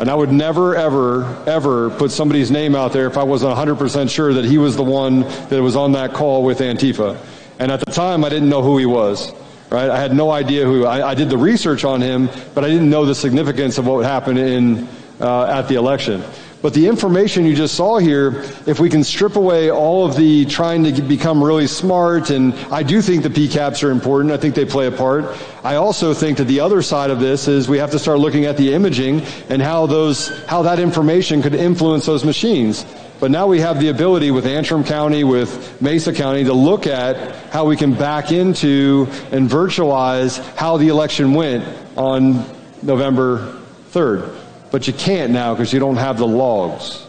And 0.00 0.10
I 0.10 0.16
would 0.16 0.32
never, 0.32 0.74
ever, 0.74 1.24
ever 1.46 1.90
put 1.90 2.10
somebody's 2.10 2.50
name 2.50 2.74
out 2.74 2.92
there 2.92 3.06
if 3.06 3.16
I 3.16 3.22
wasn't 3.22 3.56
100% 3.56 4.10
sure 4.10 4.34
that 4.34 4.44
he 4.44 4.58
was 4.58 4.74
the 4.74 4.82
one 4.82 5.20
that 5.20 5.62
was 5.62 5.76
on 5.76 5.92
that 5.92 6.12
call 6.12 6.42
with 6.42 6.58
Antifa. 6.58 7.24
And 7.60 7.70
at 7.70 7.78
the 7.78 7.92
time, 7.92 8.24
I 8.24 8.30
didn't 8.30 8.48
know 8.48 8.62
who 8.62 8.78
he 8.78 8.86
was. 8.86 9.32
Right? 9.70 9.90
I 9.90 9.98
had 9.98 10.12
no 10.12 10.32
idea 10.32 10.64
who. 10.64 10.86
I, 10.86 11.10
I 11.10 11.14
did 11.14 11.30
the 11.30 11.38
research 11.38 11.84
on 11.84 12.00
him, 12.00 12.28
but 12.52 12.64
I 12.64 12.68
didn't 12.68 12.90
know 12.90 13.04
the 13.04 13.14
significance 13.14 13.78
of 13.78 13.86
what 13.86 14.04
happened 14.04 14.40
in 14.40 14.88
uh, 15.20 15.44
at 15.44 15.68
the 15.68 15.74
election. 15.74 16.22
But 16.62 16.74
the 16.74 16.88
information 16.88 17.44
you 17.44 17.54
just 17.54 17.74
saw 17.74 17.98
here, 17.98 18.42
if 18.66 18.80
we 18.80 18.88
can 18.88 19.04
strip 19.04 19.36
away 19.36 19.70
all 19.70 20.06
of 20.06 20.16
the 20.16 20.46
trying 20.46 20.82
to 20.84 21.02
become 21.02 21.40
really 21.40 21.66
smart, 21.66 22.30
and 22.30 22.54
I 22.72 22.82
do 22.82 23.02
think 23.02 23.22
the 23.22 23.28
PCAPs 23.28 23.84
are 23.84 23.90
important. 23.90 24.32
I 24.32 24.36
think 24.36 24.54
they 24.54 24.64
play 24.64 24.86
a 24.86 24.90
part. 24.90 25.36
I 25.62 25.76
also 25.76 26.14
think 26.14 26.38
that 26.38 26.44
the 26.44 26.60
other 26.60 26.82
side 26.82 27.10
of 27.10 27.20
this 27.20 27.46
is 27.46 27.68
we 27.68 27.78
have 27.78 27.90
to 27.92 27.98
start 27.98 28.18
looking 28.18 28.46
at 28.46 28.56
the 28.56 28.72
imaging 28.72 29.20
and 29.50 29.60
how 29.60 29.86
those, 29.86 30.44
how 30.46 30.62
that 30.62 30.80
information 30.80 31.42
could 31.42 31.54
influence 31.54 32.06
those 32.06 32.24
machines. 32.24 32.86
But 33.20 33.30
now 33.30 33.46
we 33.46 33.60
have 33.60 33.78
the 33.78 33.88
ability 33.88 34.30
with 34.30 34.46
Antrim 34.46 34.82
County, 34.82 35.24
with 35.24 35.80
Mesa 35.80 36.12
County, 36.12 36.44
to 36.44 36.52
look 36.52 36.86
at 36.86 37.36
how 37.52 37.66
we 37.66 37.76
can 37.76 37.94
back 37.94 38.32
into 38.32 39.06
and 39.30 39.48
virtualize 39.48 40.38
how 40.56 40.78
the 40.78 40.88
election 40.88 41.32
went 41.34 41.64
on 41.96 42.44
November 42.82 43.54
3rd. 43.92 44.45
But 44.70 44.86
you 44.86 44.92
can't 44.92 45.32
now 45.32 45.54
because 45.54 45.72
you 45.72 45.80
don't 45.80 45.96
have 45.96 46.18
the 46.18 46.26
logs. 46.26 47.06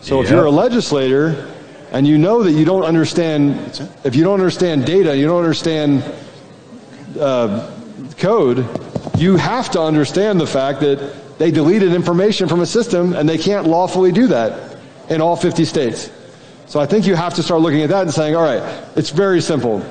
So 0.00 0.22
if 0.22 0.30
you're 0.30 0.46
a 0.46 0.50
legislator 0.50 1.48
and 1.92 2.06
you 2.06 2.18
know 2.18 2.42
that 2.42 2.52
you 2.52 2.64
don't 2.64 2.84
understand, 2.84 3.88
if 4.04 4.16
you 4.16 4.24
don't 4.24 4.38
understand 4.38 4.84
data, 4.84 5.16
you 5.16 5.26
don't 5.26 5.38
understand 5.38 6.02
uh, 7.20 7.70
code, 8.18 8.66
you 9.18 9.36
have 9.36 9.70
to 9.72 9.80
understand 9.80 10.40
the 10.40 10.46
fact 10.46 10.80
that 10.80 11.38
they 11.38 11.50
deleted 11.50 11.92
information 11.92 12.48
from 12.48 12.60
a 12.60 12.66
system 12.66 13.14
and 13.14 13.28
they 13.28 13.38
can't 13.38 13.66
lawfully 13.66 14.12
do 14.12 14.26
that 14.28 14.76
in 15.08 15.20
all 15.20 15.36
50 15.36 15.64
states. 15.64 16.10
So 16.66 16.80
I 16.80 16.86
think 16.86 17.06
you 17.06 17.14
have 17.14 17.34
to 17.34 17.42
start 17.42 17.60
looking 17.60 17.82
at 17.82 17.90
that 17.90 18.02
and 18.02 18.12
saying, 18.12 18.34
all 18.34 18.42
right, 18.42 18.62
it's 18.96 19.10
very 19.10 19.40
simple. 19.40 19.84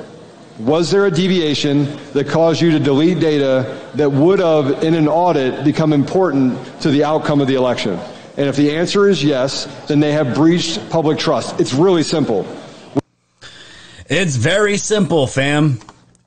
Was 0.66 0.92
there 0.92 1.08
a 1.08 1.12
deviation 1.12 1.86
that 2.14 2.28
caused 2.28 2.62
you 2.62 2.70
to 2.70 2.80
delete 2.80 3.20
data 3.20 3.90
that 3.96 4.12
would 4.12 4.38
have, 4.38 4.84
in 4.84 4.94
an 4.94 5.08
audit, 5.08 5.64
become 5.64 5.92
important 5.92 6.56
to 6.82 6.92
the 6.92 7.04
outcome 7.04 7.42
of 7.42 7.48
the 7.48 7.56
election? 7.56 8.00
And 8.38 8.48
if 8.48 8.56
the 8.58 8.76
answer 8.76 9.10
is 9.10 9.24
yes, 9.24 9.66
then 9.88 10.00
they 10.00 10.12
have 10.12 10.36
breached 10.36 10.88
public 10.92 11.18
trust. 11.18 11.60
It's 11.60 11.74
really 11.74 12.04
simple. 12.04 12.46
It's 14.06 14.36
very 14.36 14.78
simple, 14.78 15.26
fam. 15.26 15.80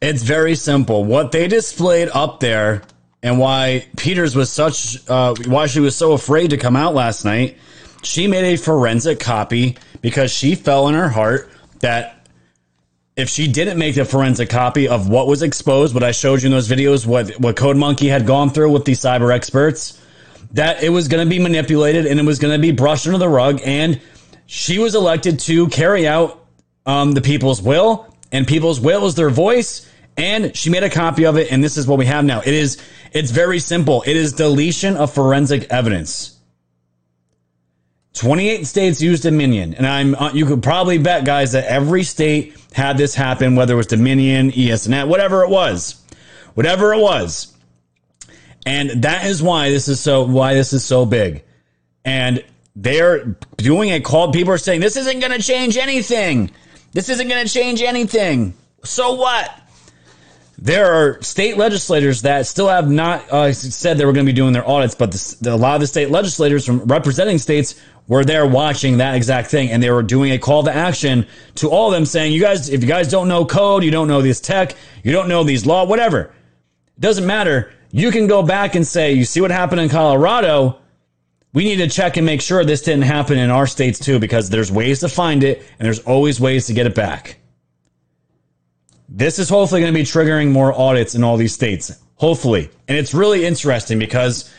It's 0.03 0.25
very 0.25 0.57
simple. 0.57 1.05
What 1.05 1.31
they 1.31 1.47
displayed 1.47 2.09
up 2.13 2.41
there 2.41 2.83
and 3.23 3.39
why 3.39 3.87
Peters 3.97 4.35
was 4.35 4.51
such, 4.51 5.09
uh, 5.09 5.37
why 5.47 5.67
she 5.67 5.79
was 5.79 5.95
so 5.95 6.13
afraid 6.13 6.51
to 6.51 6.57
come 6.57 6.75
out 6.75 6.93
last 6.93 7.25
night, 7.25 7.57
she 8.03 8.27
made 8.27 8.53
a 8.53 8.57
forensic 8.57 9.21
copy 9.21 9.77
because 10.01 10.33
she 10.33 10.57
fell 10.57 10.89
in 10.89 10.95
her 10.95 11.09
heart 11.09 11.51
that 11.79 12.24
if 13.17 13.29
she 13.29 13.47
didn't 13.47 13.79
make 13.79 13.95
the 13.95 14.05
forensic 14.05 14.49
copy 14.49 14.89
of 14.89 15.09
what 15.09 15.27
was 15.27 15.43
exposed, 15.43 15.95
what 15.95 16.03
I 16.03 16.11
showed 16.11 16.43
you 16.43 16.47
in 16.47 16.53
those 16.53 16.69
videos, 16.69 17.07
what, 17.07 17.31
what 17.39 17.57
Code 17.57 17.77
Monkey 17.77 18.09
had 18.09 18.27
gone 18.27 18.51
through 18.51 18.73
with 18.73 18.85
these 18.85 19.01
cyber 19.01 19.33
experts, 19.33 20.01
that 20.53 20.83
it 20.83 20.89
was 20.89 21.09
going 21.09 21.25
to 21.25 21.31
be 21.31 21.39
manipulated 21.39 22.07
and 22.07 22.19
it 22.19 22.27
was 22.27 22.39
going 22.39 22.53
to 22.53 22.61
be 22.61 22.73
brushed 22.73 23.07
under 23.07 23.19
the 23.19 23.29
rug. 23.29 23.61
And 23.65 24.01
she 24.47 24.79
was 24.79 24.95
elected 24.95 25.39
to 25.41 25.69
carry 25.69 26.07
out 26.09 26.45
um, 26.87 27.13
the 27.13 27.21
people's 27.21 27.63
will, 27.63 28.13
and 28.33 28.47
people's 28.47 28.81
will 28.81 29.07
is 29.07 29.15
their 29.15 29.31
voice. 29.31 29.91
And 30.17 30.57
she 30.57 30.71
made 30.71 30.83
a 30.83 30.91
copy 30.91 31.25
of 31.27 31.37
it, 31.37 31.51
and 31.51 31.63
this 31.63 31.77
is 31.77 31.87
what 31.87 31.99
we 31.99 32.07
have 32.07 32.25
now. 32.25 32.41
It 32.41 32.55
is 32.55 32.81
it's 33.13 33.31
very 33.31 33.59
simple. 33.59 34.03
It 34.07 34.17
is 34.17 34.33
deletion 34.33 34.97
of 34.97 35.13
forensic 35.13 35.71
evidence. 35.71 36.34
28 38.15 38.67
states 38.67 39.03
used 39.03 39.25
Dominion, 39.25 39.75
and 39.75 39.87
I'm 39.87 40.15
uh, 40.15 40.33
you 40.33 40.47
could 40.47 40.63
probably 40.63 40.99
bet, 40.99 41.25
guys, 41.25 41.53
that 41.53 41.65
every 41.67 42.05
state 42.05 42.57
had 42.73 42.97
this 42.97 43.15
happen, 43.15 43.57
whether 43.57 43.75
it 43.75 43.77
was 43.77 43.89
Dominion, 43.89 44.53
ES&S, 44.57 45.07
whatever 45.07 45.43
it 45.43 45.51
was, 45.51 46.01
whatever 46.55 46.95
it 46.95 47.01
was. 47.01 47.53
And 48.67 49.03
that 49.03 49.27
is 49.27 49.43
why 49.43 49.71
this 49.71 49.89
is 49.89 50.01
so 50.01 50.23
why 50.23 50.55
this 50.55 50.73
is 50.73 50.85
so 50.85 51.05
big. 51.05 51.45
And 52.05 52.45
they're 52.77 53.37
doing 53.57 53.91
a 53.91 54.01
call. 54.01 54.33
People 54.33 54.53
are 54.53 54.59
saying 54.59 54.81
this 54.81 54.97
isn't 54.97 55.21
going 55.21 55.33
to 55.33 55.43
change 55.43 55.77
anything. 55.77 56.51
This 56.93 57.09
isn't 57.09 57.29
going 57.29 57.45
to 57.45 57.53
change 57.53 57.83
anything. 57.83 58.55
So 58.85 59.15
what? 59.15 59.61
There 60.57 60.93
are 60.95 61.21
state 61.23 61.57
legislators 61.57 62.23
that 62.23 62.47
still 62.47 62.69
have 62.69 62.89
not 62.89 63.29
uh, 63.31 63.53
said 63.53 63.99
they 63.99 64.05
were 64.05 64.13
going 64.13 64.25
to 64.25 64.33
be 64.33 64.37
doing 64.37 64.53
their 64.53 64.67
audits, 64.67 64.95
but 64.95 65.11
the, 65.11 65.37
the, 65.41 65.55
a 65.55 65.57
lot 65.57 65.75
of 65.75 65.81
the 65.81 65.87
state 65.87 66.11
legislators 66.11 66.65
from 66.65 66.79
representing 66.85 67.39
states 67.39 67.75
were 68.07 68.25
there 68.25 68.47
watching 68.47 68.99
that 68.99 69.15
exact 69.15 69.51
thing, 69.51 69.71
and 69.71 69.83
they 69.83 69.91
were 69.91 70.03
doing 70.03 70.33
a 70.33 70.39
call 70.39 70.63
to 70.65 70.75
action 70.75 71.27
to 71.57 71.71
all 71.71 71.89
of 71.89 71.95
them, 71.95 72.05
saying, 72.05 72.33
"You 72.33 72.41
guys, 72.41 72.69
if 72.69 72.83
you 72.83 72.89
guys 72.89 73.09
don't 73.09 73.29
know 73.29 73.45
code, 73.45 73.83
you 73.83 73.91
don't 73.91 74.09
know 74.09 74.23
this 74.23 74.41
tech, 74.41 74.77
you 75.03 75.13
don't 75.13 75.29
know 75.29 75.45
these 75.45 75.65
law, 75.65 75.85
whatever, 75.85 76.33
it 76.97 77.01
doesn't 77.01 77.27
matter. 77.27 77.73
You 77.91 78.11
can 78.11 78.27
go 78.27 78.43
back 78.43 78.75
and 78.75 78.87
say, 78.87 79.13
you 79.13 79.25
see 79.25 79.41
what 79.41 79.51
happened 79.51 79.81
in 79.81 79.89
Colorado." 79.89 80.79
we 81.55 81.65
need 81.65 81.77
to 81.77 81.89
check 81.89 82.17
and 82.17 82.27
make 82.27 82.43
sure 82.43 82.65
this 82.65 82.83
didn't 82.83 83.05
happen 83.05 83.39
in 83.39 83.49
our 83.49 83.67
states 83.67 83.99
too, 83.99 84.19
because 84.19 84.51
there's 84.51 84.71
ways 84.71 85.01
to 85.01 85.09
find 85.09 85.45
it 85.45 85.63
and 85.79 85.87
there's 85.87 86.01
always 86.01 86.41
ways 86.41 86.67
to 86.67 86.75
get 86.75 86.85
it 86.85 86.95
back. 86.97 87.39
This 89.09 89.39
is 89.39 89.49
hopefully 89.49 89.81
going 89.81 89.95
to 89.95 89.99
be 89.99 90.05
triggering 90.05 90.51
more 90.51 90.73
audits 90.73 91.15
in 91.15 91.23
all 91.23 91.37
these 91.37 91.55
states. 91.55 91.97
Hopefully. 92.17 92.71
And 92.89 92.99
it's 92.99 93.15
really 93.15 93.45
interesting 93.45 93.99
because 93.99 94.53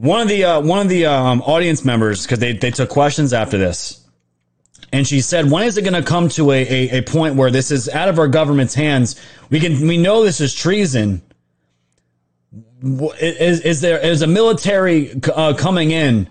one 0.00 0.20
of 0.20 0.28
the, 0.28 0.44
uh, 0.44 0.60
one 0.60 0.80
of 0.80 0.88
the 0.88 1.06
um, 1.06 1.42
audience 1.42 1.84
members, 1.84 2.22
because 2.22 2.38
they, 2.38 2.52
they 2.52 2.70
took 2.70 2.88
questions 2.88 3.32
after 3.32 3.58
this, 3.58 4.04
and 4.92 5.06
she 5.06 5.20
said, 5.20 5.50
when 5.50 5.64
is 5.64 5.76
it 5.76 5.82
going 5.82 5.94
to 5.94 6.02
come 6.02 6.28
to 6.30 6.50
a, 6.50 6.62
a, 6.62 6.98
a 6.98 7.02
point 7.02 7.36
where 7.36 7.50
this 7.50 7.70
is 7.70 7.88
out 7.88 8.08
of 8.08 8.18
our 8.18 8.28
government's 8.28 8.74
hands? 8.74 9.20
We 9.50 9.60
can, 9.60 9.86
we 9.86 9.98
know 9.98 10.24
this 10.24 10.40
is 10.40 10.54
treason 10.54 11.22
is, 12.82 13.60
is 13.60 13.80
there 13.80 13.98
is 13.98 14.22
a 14.22 14.26
military 14.26 15.20
uh, 15.34 15.54
coming 15.54 15.90
in? 15.90 16.28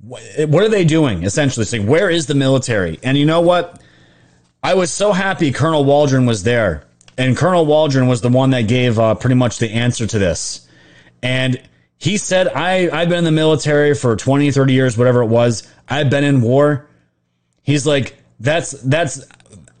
What 0.00 0.62
are 0.62 0.68
they 0.68 0.84
doing 0.84 1.24
essentially? 1.24 1.66
Saying 1.66 1.86
where 1.86 2.10
is 2.10 2.26
the 2.26 2.34
military? 2.34 2.98
And 3.02 3.16
you 3.16 3.26
know 3.26 3.40
what? 3.40 3.82
I 4.62 4.74
was 4.74 4.92
so 4.92 5.12
happy 5.12 5.52
Colonel 5.52 5.84
Waldron 5.84 6.26
was 6.26 6.42
there, 6.42 6.84
and 7.16 7.36
Colonel 7.36 7.64
Waldron 7.64 8.06
was 8.06 8.20
the 8.20 8.28
one 8.28 8.50
that 8.50 8.62
gave 8.62 8.98
uh, 8.98 9.14
pretty 9.14 9.36
much 9.36 9.58
the 9.58 9.70
answer 9.70 10.06
to 10.06 10.18
this. 10.18 10.68
And 11.22 11.60
he 11.98 12.16
said, 12.16 12.48
I, 12.48 12.88
I've 12.90 13.08
been 13.08 13.18
in 13.18 13.24
the 13.24 13.32
military 13.32 13.94
for 13.94 14.14
20, 14.16 14.52
30 14.52 14.72
years, 14.72 14.96
whatever 14.96 15.22
it 15.22 15.26
was. 15.26 15.68
I've 15.88 16.08
been 16.10 16.24
in 16.24 16.40
war. 16.40 16.88
He's 17.62 17.86
like, 17.86 18.16
that's, 18.38 18.70
that's, 18.70 19.26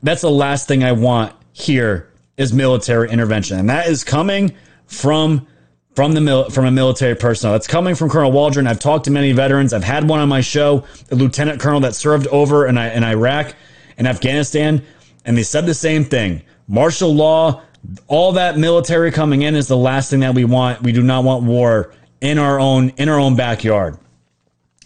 that's 0.02 0.22
the 0.22 0.30
last 0.30 0.66
thing 0.66 0.82
I 0.82 0.92
want 0.92 1.34
here 1.52 2.10
is 2.36 2.52
military 2.52 3.10
intervention. 3.10 3.58
And 3.58 3.70
that 3.70 3.88
is 3.88 4.04
coming 4.04 4.54
from 4.86 5.46
from 5.94 6.12
the 6.12 6.20
mil- 6.20 6.48
from 6.48 6.64
a 6.64 6.70
military 6.70 7.16
personnel. 7.16 7.56
It's 7.56 7.66
coming 7.66 7.96
from 7.96 8.08
Colonel 8.08 8.30
Waldron. 8.30 8.68
I've 8.68 8.78
talked 8.78 9.06
to 9.06 9.10
many 9.10 9.32
veterans. 9.32 9.72
I've 9.72 9.82
had 9.82 10.08
one 10.08 10.20
on 10.20 10.28
my 10.28 10.40
show, 10.42 10.84
a 11.10 11.16
lieutenant 11.16 11.60
colonel 11.60 11.80
that 11.80 11.96
served 11.96 12.28
over 12.28 12.68
in, 12.68 12.78
in 12.78 13.02
Iraq 13.02 13.56
and 13.96 14.06
Afghanistan, 14.06 14.84
and 15.24 15.36
they 15.36 15.42
said 15.42 15.66
the 15.66 15.74
same 15.74 16.04
thing. 16.04 16.42
Martial 16.68 17.12
law, 17.12 17.62
all 18.06 18.30
that 18.32 18.56
military 18.56 19.10
coming 19.10 19.42
in 19.42 19.56
is 19.56 19.66
the 19.66 19.76
last 19.76 20.10
thing 20.10 20.20
that 20.20 20.36
we 20.36 20.44
want. 20.44 20.82
We 20.82 20.92
do 20.92 21.02
not 21.02 21.24
want 21.24 21.42
war 21.42 21.92
in 22.20 22.38
our 22.38 22.58
own 22.58 22.90
in 22.90 23.08
our 23.08 23.18
own 23.18 23.36
backyard. 23.36 23.98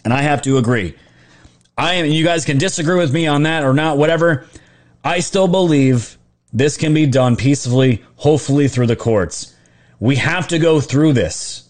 And 0.03 0.13
I 0.13 0.21
have 0.21 0.41
to 0.43 0.57
agree. 0.57 0.95
I 1.77 1.95
am 1.95 2.05
you 2.05 2.23
guys 2.23 2.45
can 2.45 2.57
disagree 2.57 2.97
with 2.97 3.13
me 3.13 3.27
on 3.27 3.43
that 3.43 3.63
or 3.63 3.73
not, 3.73 3.97
whatever. 3.97 4.45
I 5.03 5.19
still 5.19 5.47
believe 5.47 6.17
this 6.51 6.77
can 6.77 6.93
be 6.93 7.05
done 7.05 7.35
peacefully, 7.35 8.03
hopefully 8.15 8.67
through 8.67 8.87
the 8.87 8.95
courts. 8.95 9.55
We 9.99 10.15
have 10.17 10.47
to 10.49 10.59
go 10.59 10.79
through 10.79 11.13
this 11.13 11.69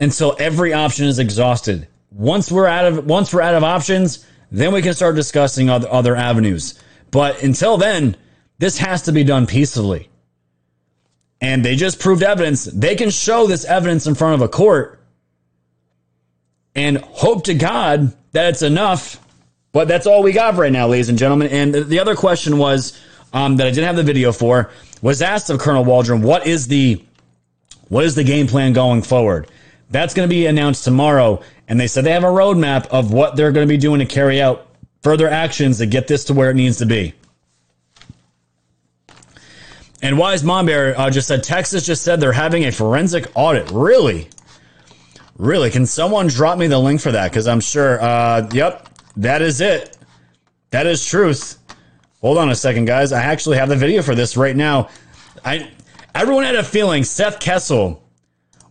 until 0.00 0.36
every 0.38 0.72
option 0.72 1.06
is 1.06 1.18
exhausted. 1.18 1.86
Once 2.10 2.50
we're 2.50 2.66
out 2.66 2.86
of 2.86 3.06
once 3.06 3.32
we're 3.32 3.42
out 3.42 3.54
of 3.54 3.62
options, 3.62 4.26
then 4.50 4.72
we 4.72 4.82
can 4.82 4.94
start 4.94 5.14
discussing 5.14 5.70
other, 5.70 5.88
other 5.90 6.16
avenues. 6.16 6.78
But 7.10 7.42
until 7.42 7.76
then, 7.76 8.16
this 8.58 8.78
has 8.78 9.02
to 9.02 9.12
be 9.12 9.24
done 9.24 9.46
peacefully. 9.46 10.09
And 11.40 11.64
they 11.64 11.76
just 11.76 11.98
proved 11.98 12.22
evidence. 12.22 12.64
They 12.64 12.96
can 12.96 13.10
show 13.10 13.46
this 13.46 13.64
evidence 13.64 14.06
in 14.06 14.14
front 14.14 14.34
of 14.34 14.42
a 14.42 14.48
court 14.48 15.00
and 16.74 16.98
hope 16.98 17.44
to 17.44 17.54
God 17.54 18.14
that 18.32 18.50
it's 18.50 18.62
enough. 18.62 19.18
But 19.72 19.88
that's 19.88 20.06
all 20.06 20.22
we 20.22 20.32
got 20.32 20.56
right 20.56 20.72
now, 20.72 20.88
ladies 20.88 21.08
and 21.08 21.18
gentlemen. 21.18 21.48
And 21.48 21.74
the 21.74 21.98
other 22.00 22.14
question 22.14 22.58
was 22.58 23.00
um, 23.32 23.56
that 23.56 23.66
I 23.66 23.70
didn't 23.70 23.84
have 23.84 23.96
the 23.96 24.02
video 24.02 24.32
for 24.32 24.70
was 25.02 25.22
asked 25.22 25.50
of 25.50 25.58
Colonel 25.58 25.84
Waldron, 25.84 26.22
what 26.22 26.46
is 26.46 26.66
the 26.66 27.02
what 27.88 28.04
is 28.04 28.14
the 28.14 28.24
game 28.24 28.46
plan 28.46 28.72
going 28.72 29.02
forward? 29.02 29.48
That's 29.90 30.14
going 30.14 30.28
to 30.28 30.32
be 30.32 30.46
announced 30.46 30.84
tomorrow. 30.84 31.42
And 31.66 31.80
they 31.80 31.88
said 31.88 32.04
they 32.04 32.12
have 32.12 32.24
a 32.24 32.28
roadmap 32.28 32.86
of 32.88 33.12
what 33.12 33.36
they're 33.36 33.52
going 33.52 33.66
to 33.66 33.72
be 33.72 33.78
doing 33.78 33.98
to 33.98 34.06
carry 34.06 34.40
out 34.40 34.68
further 35.02 35.28
actions 35.28 35.78
to 35.78 35.86
get 35.86 36.06
this 36.06 36.24
to 36.24 36.34
where 36.34 36.50
it 36.50 36.54
needs 36.54 36.78
to 36.78 36.86
be. 36.86 37.14
And 40.02 40.16
Wise 40.16 40.42
Mom 40.42 40.66
Bear 40.66 40.98
uh, 40.98 41.10
just 41.10 41.28
said 41.28 41.42
Texas 41.42 41.84
just 41.84 42.02
said 42.02 42.20
they're 42.20 42.32
having 42.32 42.64
a 42.64 42.72
forensic 42.72 43.26
audit. 43.34 43.70
Really? 43.70 44.28
Really? 45.36 45.70
Can 45.70 45.86
someone 45.86 46.26
drop 46.26 46.58
me 46.58 46.66
the 46.66 46.78
link 46.78 47.00
for 47.00 47.12
that? 47.12 47.30
Because 47.30 47.46
I'm 47.46 47.60
sure. 47.60 48.00
Uh, 48.02 48.48
yep, 48.52 48.88
that 49.16 49.42
is 49.42 49.60
it. 49.60 49.96
That 50.70 50.86
is 50.86 51.04
truth. 51.04 51.58
Hold 52.20 52.38
on 52.38 52.50
a 52.50 52.54
second, 52.54 52.84
guys. 52.84 53.12
I 53.12 53.22
actually 53.22 53.56
have 53.58 53.68
the 53.68 53.76
video 53.76 54.02
for 54.02 54.14
this 54.14 54.36
right 54.36 54.56
now. 54.56 54.88
I 55.44 55.70
everyone 56.14 56.44
had 56.44 56.56
a 56.56 56.64
feeling 56.64 57.04
Seth 57.04 57.40
Keshel 57.40 58.00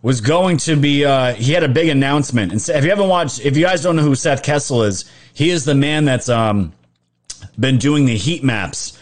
was 0.01 0.21
going 0.21 0.57
to 0.57 0.75
be. 0.75 1.05
Uh, 1.05 1.33
he 1.33 1.51
had 1.51 1.63
a 1.63 1.67
big 1.67 1.89
announcement, 1.89 2.51
and 2.51 2.61
if 2.61 2.83
you 2.83 2.89
haven't 2.89 3.09
watched, 3.09 3.43
if 3.43 3.57
you 3.57 3.65
guys 3.65 3.81
don't 3.81 3.95
know 3.95 4.03
who 4.03 4.15
Seth 4.15 4.43
Keshel 4.43 4.87
is, 4.87 5.09
he 5.33 5.49
is 5.49 5.65
the 5.65 5.75
man 5.75 6.05
that's 6.05 6.29
um, 6.29 6.71
been 7.59 7.77
doing 7.77 8.05
the 8.05 8.15
heat 8.15 8.43
maps, 8.43 8.97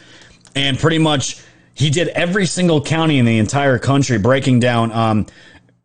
and 0.55 0.80
pretty 0.80 0.97
much 0.97 1.41
he 1.78 1.91
did 1.91 2.07
every 2.07 2.47
single 2.47 2.82
county 2.82 3.19
in 3.19 3.25
the 3.25 3.38
entire 3.38 3.78
country, 3.78 4.17
breaking 4.17 4.59
down 4.59 4.91
um, 4.91 5.28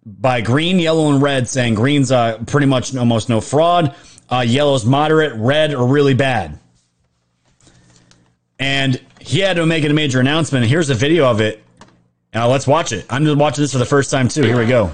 by 0.07 0.41
green, 0.41 0.79
yellow, 0.79 1.13
and 1.13 1.21
red, 1.21 1.47
saying 1.47 1.75
green's 1.75 2.11
uh, 2.11 2.39
pretty 2.47 2.67
much 2.67 2.97
almost 2.97 3.29
no 3.29 3.43
fraud, 3.43 3.95
uh, 4.31 4.41
yellow's 4.41 4.87
moderate, 4.87 5.35
red 5.37 5.75
or 5.75 5.87
really 5.87 6.15
bad. 6.15 6.59
And 8.59 8.99
he 9.21 9.41
had 9.41 9.57
to 9.57 9.67
make 9.67 9.85
a 9.85 9.93
major 9.93 10.19
announcement. 10.19 10.63
And 10.63 10.71
here's 10.71 10.89
a 10.89 10.95
video 10.95 11.31
of 11.31 11.43
it. 11.43 11.63
Now 12.33 12.49
let's 12.49 12.67
watch 12.67 12.93
it. 12.93 13.05
I'm 13.11 13.27
just 13.27 13.37
watching 13.37 13.61
this 13.61 13.73
for 13.73 13.79
the 13.79 13.85
first 13.85 14.11
time 14.11 14.29
too. 14.29 14.45
Here 14.45 14.59
we 14.59 14.67
go. 14.67 14.91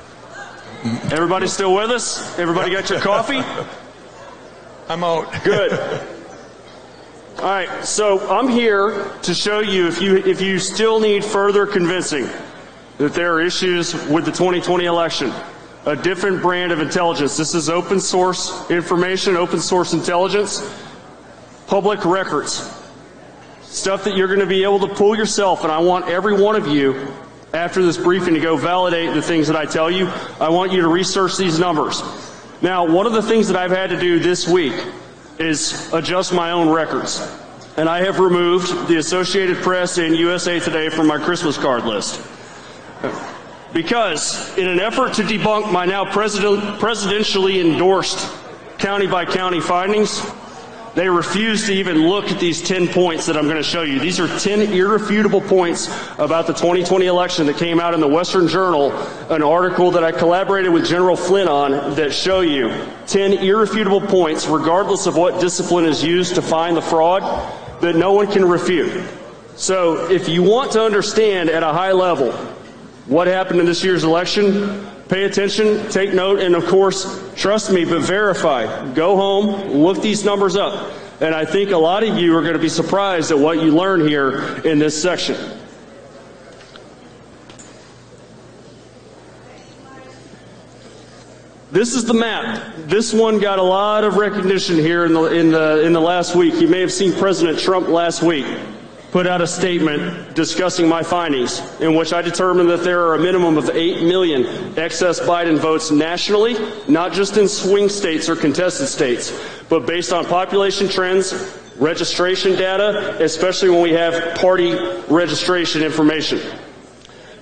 Everybody 1.12 1.46
still 1.46 1.74
with 1.74 1.90
us? 1.90 2.36
Everybody 2.40 2.72
got 2.72 2.90
your 2.90 2.98
coffee? 2.98 3.40
I'm 4.88 5.04
out. 5.04 5.44
Good. 5.44 6.17
All 7.38 7.44
right, 7.44 7.84
so 7.84 8.18
I'm 8.28 8.48
here 8.48 9.12
to 9.22 9.32
show 9.32 9.60
you 9.60 9.86
if 9.86 10.02
you 10.02 10.16
if 10.16 10.40
you 10.40 10.58
still 10.58 10.98
need 10.98 11.24
further 11.24 11.66
convincing. 11.66 12.26
that 12.96 13.14
there 13.14 13.32
are 13.32 13.40
issues 13.40 13.94
with 14.08 14.24
the 14.24 14.32
2020 14.32 14.86
election. 14.86 15.32
A 15.86 15.94
different 15.94 16.42
brand 16.42 16.72
of 16.72 16.80
intelligence. 16.80 17.36
This 17.36 17.54
is 17.54 17.70
open 17.70 18.00
source 18.00 18.68
information, 18.72 19.36
open 19.36 19.60
source 19.60 19.92
intelligence, 19.92 20.68
public 21.68 22.04
records. 22.04 22.74
Stuff 23.62 24.02
that 24.02 24.16
you're 24.16 24.26
going 24.26 24.40
to 24.40 24.46
be 24.46 24.64
able 24.64 24.80
to 24.80 24.92
pull 24.92 25.16
yourself, 25.16 25.62
and 25.62 25.70
I 25.70 25.78
want 25.78 26.08
every 26.08 26.42
one 26.42 26.56
of 26.56 26.66
you 26.66 27.06
after 27.54 27.84
this 27.84 27.96
briefing 27.96 28.34
to 28.34 28.40
go 28.40 28.56
validate 28.56 29.14
the 29.14 29.22
things 29.22 29.46
that 29.46 29.56
I 29.56 29.64
tell 29.64 29.92
you. 29.92 30.08
I 30.40 30.48
want 30.48 30.72
you 30.72 30.80
to 30.80 30.88
research 30.88 31.36
these 31.36 31.60
numbers. 31.60 32.02
Now, 32.62 32.84
one 32.84 33.06
of 33.06 33.12
the 33.12 33.22
things 33.22 33.46
that 33.46 33.56
I've 33.56 33.70
had 33.70 33.90
to 33.90 34.00
do 34.00 34.18
this 34.18 34.48
week 34.48 34.74
is 35.38 35.92
adjust 35.92 36.32
my 36.32 36.50
own 36.50 36.68
records. 36.68 37.20
And 37.76 37.88
I 37.88 38.02
have 38.04 38.18
removed 38.18 38.88
the 38.88 38.96
Associated 38.96 39.58
Press 39.58 39.98
and 39.98 40.16
USA 40.16 40.58
Today 40.58 40.88
from 40.88 41.06
my 41.06 41.18
Christmas 41.18 41.56
card 41.56 41.84
list. 41.84 42.20
Because, 43.72 44.56
in 44.58 44.66
an 44.66 44.80
effort 44.80 45.14
to 45.14 45.22
debunk 45.22 45.70
my 45.72 45.84
now 45.84 46.04
president, 46.04 46.62
presidentially 46.80 47.64
endorsed 47.64 48.32
county 48.78 49.06
by 49.06 49.24
county 49.24 49.60
findings, 49.60 50.20
they 50.98 51.08
refuse 51.08 51.66
to 51.66 51.72
even 51.72 52.08
look 52.08 52.32
at 52.32 52.40
these 52.40 52.60
10 52.60 52.88
points 52.88 53.26
that 53.26 53.36
I'm 53.36 53.44
going 53.44 53.56
to 53.56 53.62
show 53.62 53.82
you. 53.82 54.00
These 54.00 54.18
are 54.18 54.38
10 54.38 54.72
irrefutable 54.72 55.40
points 55.40 55.86
about 56.18 56.48
the 56.48 56.52
2020 56.52 57.06
election 57.06 57.46
that 57.46 57.56
came 57.56 57.78
out 57.78 57.94
in 57.94 58.00
the 58.00 58.08
Western 58.08 58.48
Journal, 58.48 58.90
an 59.30 59.42
article 59.42 59.92
that 59.92 60.02
I 60.02 60.10
collaborated 60.10 60.72
with 60.72 60.86
General 60.86 61.14
Flynn 61.14 61.46
on 61.46 61.94
that 61.94 62.12
show 62.12 62.40
you 62.40 62.74
10 63.06 63.34
irrefutable 63.34 64.00
points, 64.00 64.46
regardless 64.48 65.06
of 65.06 65.16
what 65.16 65.40
discipline 65.40 65.84
is 65.84 66.02
used 66.02 66.34
to 66.34 66.42
find 66.42 66.76
the 66.76 66.82
fraud, 66.82 67.22
that 67.80 67.94
no 67.94 68.14
one 68.14 68.26
can 68.26 68.44
refute. 68.44 69.04
So 69.54 70.10
if 70.10 70.28
you 70.28 70.42
want 70.42 70.72
to 70.72 70.82
understand 70.82 71.48
at 71.48 71.62
a 71.62 71.72
high 71.72 71.92
level 71.92 72.32
what 73.06 73.26
happened 73.28 73.60
in 73.60 73.66
this 73.66 73.84
year's 73.84 74.02
election, 74.02 74.87
pay 75.08 75.24
attention, 75.24 75.88
take 75.90 76.12
note, 76.12 76.40
and 76.40 76.54
of 76.54 76.66
course, 76.66 77.32
trust 77.34 77.72
me, 77.72 77.84
but 77.84 78.02
verify. 78.02 78.92
Go 78.94 79.16
home, 79.16 79.82
look 79.82 80.02
these 80.02 80.24
numbers 80.24 80.56
up. 80.56 80.92
And 81.20 81.34
I 81.34 81.44
think 81.44 81.70
a 81.70 81.76
lot 81.76 82.04
of 82.04 82.16
you 82.18 82.36
are 82.36 82.42
going 82.42 82.54
to 82.54 82.60
be 82.60 82.68
surprised 82.68 83.30
at 83.30 83.38
what 83.38 83.60
you 83.60 83.74
learn 83.74 84.06
here 84.06 84.58
in 84.64 84.78
this 84.78 85.00
section. 85.00 85.36
This 91.70 91.94
is 91.94 92.04
the 92.04 92.14
map. 92.14 92.74
This 92.76 93.12
one 93.12 93.40
got 93.40 93.58
a 93.58 93.62
lot 93.62 94.04
of 94.04 94.16
recognition 94.16 94.76
here 94.76 95.04
in 95.04 95.12
the, 95.12 95.24
in 95.24 95.50
the, 95.50 95.84
in 95.84 95.92
the 95.92 96.00
last 96.00 96.34
week. 96.34 96.54
You 96.54 96.68
may 96.68 96.80
have 96.80 96.92
seen 96.92 97.12
President 97.12 97.58
Trump 97.58 97.88
last 97.88 98.22
week 98.22 98.46
put 99.10 99.26
out 99.26 99.40
a 99.40 99.46
statement 99.46 100.34
discussing 100.34 100.88
my 100.88 101.02
findings, 101.02 101.60
in 101.80 101.94
which 101.94 102.12
I 102.12 102.22
determined 102.22 102.68
that 102.70 102.84
there 102.84 103.02
are 103.06 103.14
a 103.14 103.18
minimum 103.18 103.56
of 103.56 103.70
8 103.70 104.02
million 104.02 104.44
excess 104.78 105.20
Biden 105.20 105.58
votes 105.58 105.90
nationally, 105.90 106.56
not 106.88 107.12
just 107.12 107.36
in 107.36 107.48
swing 107.48 107.88
states 107.88 108.28
or 108.28 108.36
contested 108.36 108.88
states, 108.88 109.32
but 109.68 109.86
based 109.86 110.12
on 110.12 110.26
population 110.26 110.88
trends, 110.88 111.58
registration 111.76 112.52
data, 112.52 113.16
especially 113.22 113.70
when 113.70 113.80
we 113.80 113.92
have 113.92 114.36
party 114.36 114.76
registration 115.08 115.82
information. 115.82 116.40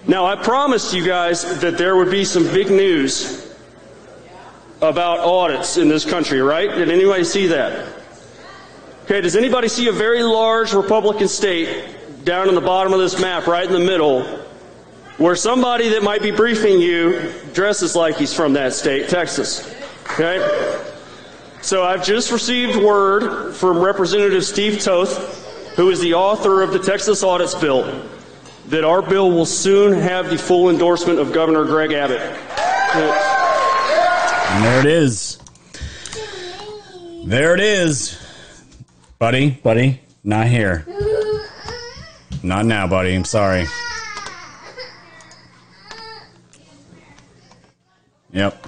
Now, 0.07 0.25
I 0.25 0.37
promised 0.37 0.95
you 0.95 1.05
guys 1.05 1.61
that 1.61 1.79
there 1.79 1.97
would 1.97 2.11
be 2.11 2.25
some 2.25 2.45
big 2.45 2.71
news 2.71 3.55
about 4.81 5.19
audits 5.21 5.79
in 5.79 5.89
this 5.89 6.05
country, 6.05 6.41
right? 6.41 6.71
Did 6.71 6.91
anybody 6.91 7.25
see 7.25 7.49
that? 7.49 7.96
Okay, 9.07 9.21
does 9.21 9.37
anybody 9.37 9.69
see 9.69 9.87
a 9.87 9.93
very 9.93 10.25
large 10.25 10.73
Republican 10.75 11.29
state 11.29 12.25
down 12.25 12.49
in 12.49 12.57
the 12.57 12.61
bottom 12.61 12.93
of 12.93 12.99
this 12.99 13.21
map, 13.21 13.47
right 13.47 13.65
in 13.65 13.73
the 13.73 13.79
middle, 13.79 14.25
where 15.17 15.37
somebody 15.37 15.91
that 15.91 16.03
might 16.03 16.23
be 16.23 16.33
briefing 16.33 16.81
you 16.81 17.33
dresses 17.55 17.95
like 17.95 18.17
he's 18.17 18.35
from 18.35 18.55
that 18.55 18.73
state, 18.73 19.09
Texas? 19.09 19.73
Okay? 20.15 20.41
So 21.63 21.85
I've 21.85 22.05
just 22.05 22.33
received 22.33 22.83
word 22.83 23.55
from 23.55 23.79
Representative 23.79 24.45
Steve 24.45 24.83
Toth, 24.83 25.77
who 25.77 25.89
is 25.91 26.01
the 26.01 26.15
author 26.15 26.61
of 26.63 26.73
the 26.73 26.81
Texas 26.81 27.23
Audits 27.23 27.55
Bill, 27.55 27.85
that 28.67 28.83
our 28.83 29.03
bill 29.03 29.31
will 29.31 29.47
soon 29.47 29.93
have 30.01 30.31
the 30.31 30.37
full 30.37 30.69
endorsement 30.69 31.21
of 31.21 31.33
Governor 31.33 31.63
Greg 31.63 31.93
Abbott. 31.93 32.23
And 34.51 34.65
there 34.65 34.81
it 34.81 34.87
is. 34.87 35.39
There 37.25 37.55
it 37.55 37.61
is. 37.61 38.26
Buddy, 39.19 39.51
buddy, 39.63 40.01
not 40.25 40.47
here. 40.47 40.87
Not 42.43 42.67
now, 42.67 42.87
buddy. 42.87 43.15
I'm 43.15 43.25
sorry. 43.25 43.67
Yep. 48.33 48.67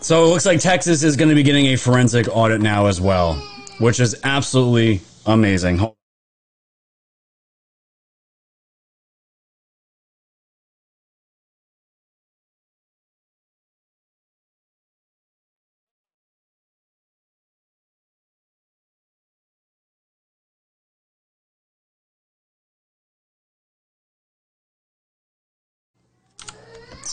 So 0.00 0.24
it 0.24 0.28
looks 0.28 0.44
like 0.44 0.58
Texas 0.58 1.04
is 1.04 1.16
going 1.16 1.28
to 1.28 1.36
be 1.36 1.44
getting 1.44 1.66
a 1.66 1.76
forensic 1.76 2.26
audit 2.30 2.60
now 2.60 2.86
as 2.86 3.00
well, 3.00 3.34
which 3.78 4.00
is 4.00 4.16
absolutely 4.24 5.00
amazing. 5.24 5.95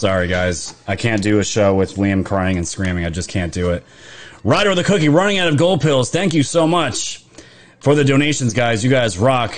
Sorry, 0.03 0.27
guys. 0.27 0.75
I 0.85 0.97
can't 0.97 1.23
do 1.23 1.39
a 1.39 1.45
show 1.45 1.75
with 1.75 1.95
Liam 1.95 2.25
crying 2.25 2.57
and 2.57 2.67
screaming. 2.67 3.05
I 3.05 3.09
just 3.09 3.29
can't 3.29 3.53
do 3.53 3.69
it. 3.69 3.85
Ryder 4.43 4.71
with 4.71 4.77
the 4.77 4.83
cookie 4.83 5.07
running 5.07 5.37
out 5.37 5.47
of 5.47 5.55
gold 5.55 5.79
pills. 5.79 6.11
Thank 6.11 6.33
you 6.33 6.43
so 6.43 6.67
much 6.67 7.23
for 7.79 7.95
the 7.95 8.03
donations, 8.03 8.53
guys. 8.53 8.83
You 8.83 8.89
guys 8.89 9.17
rock. 9.17 9.55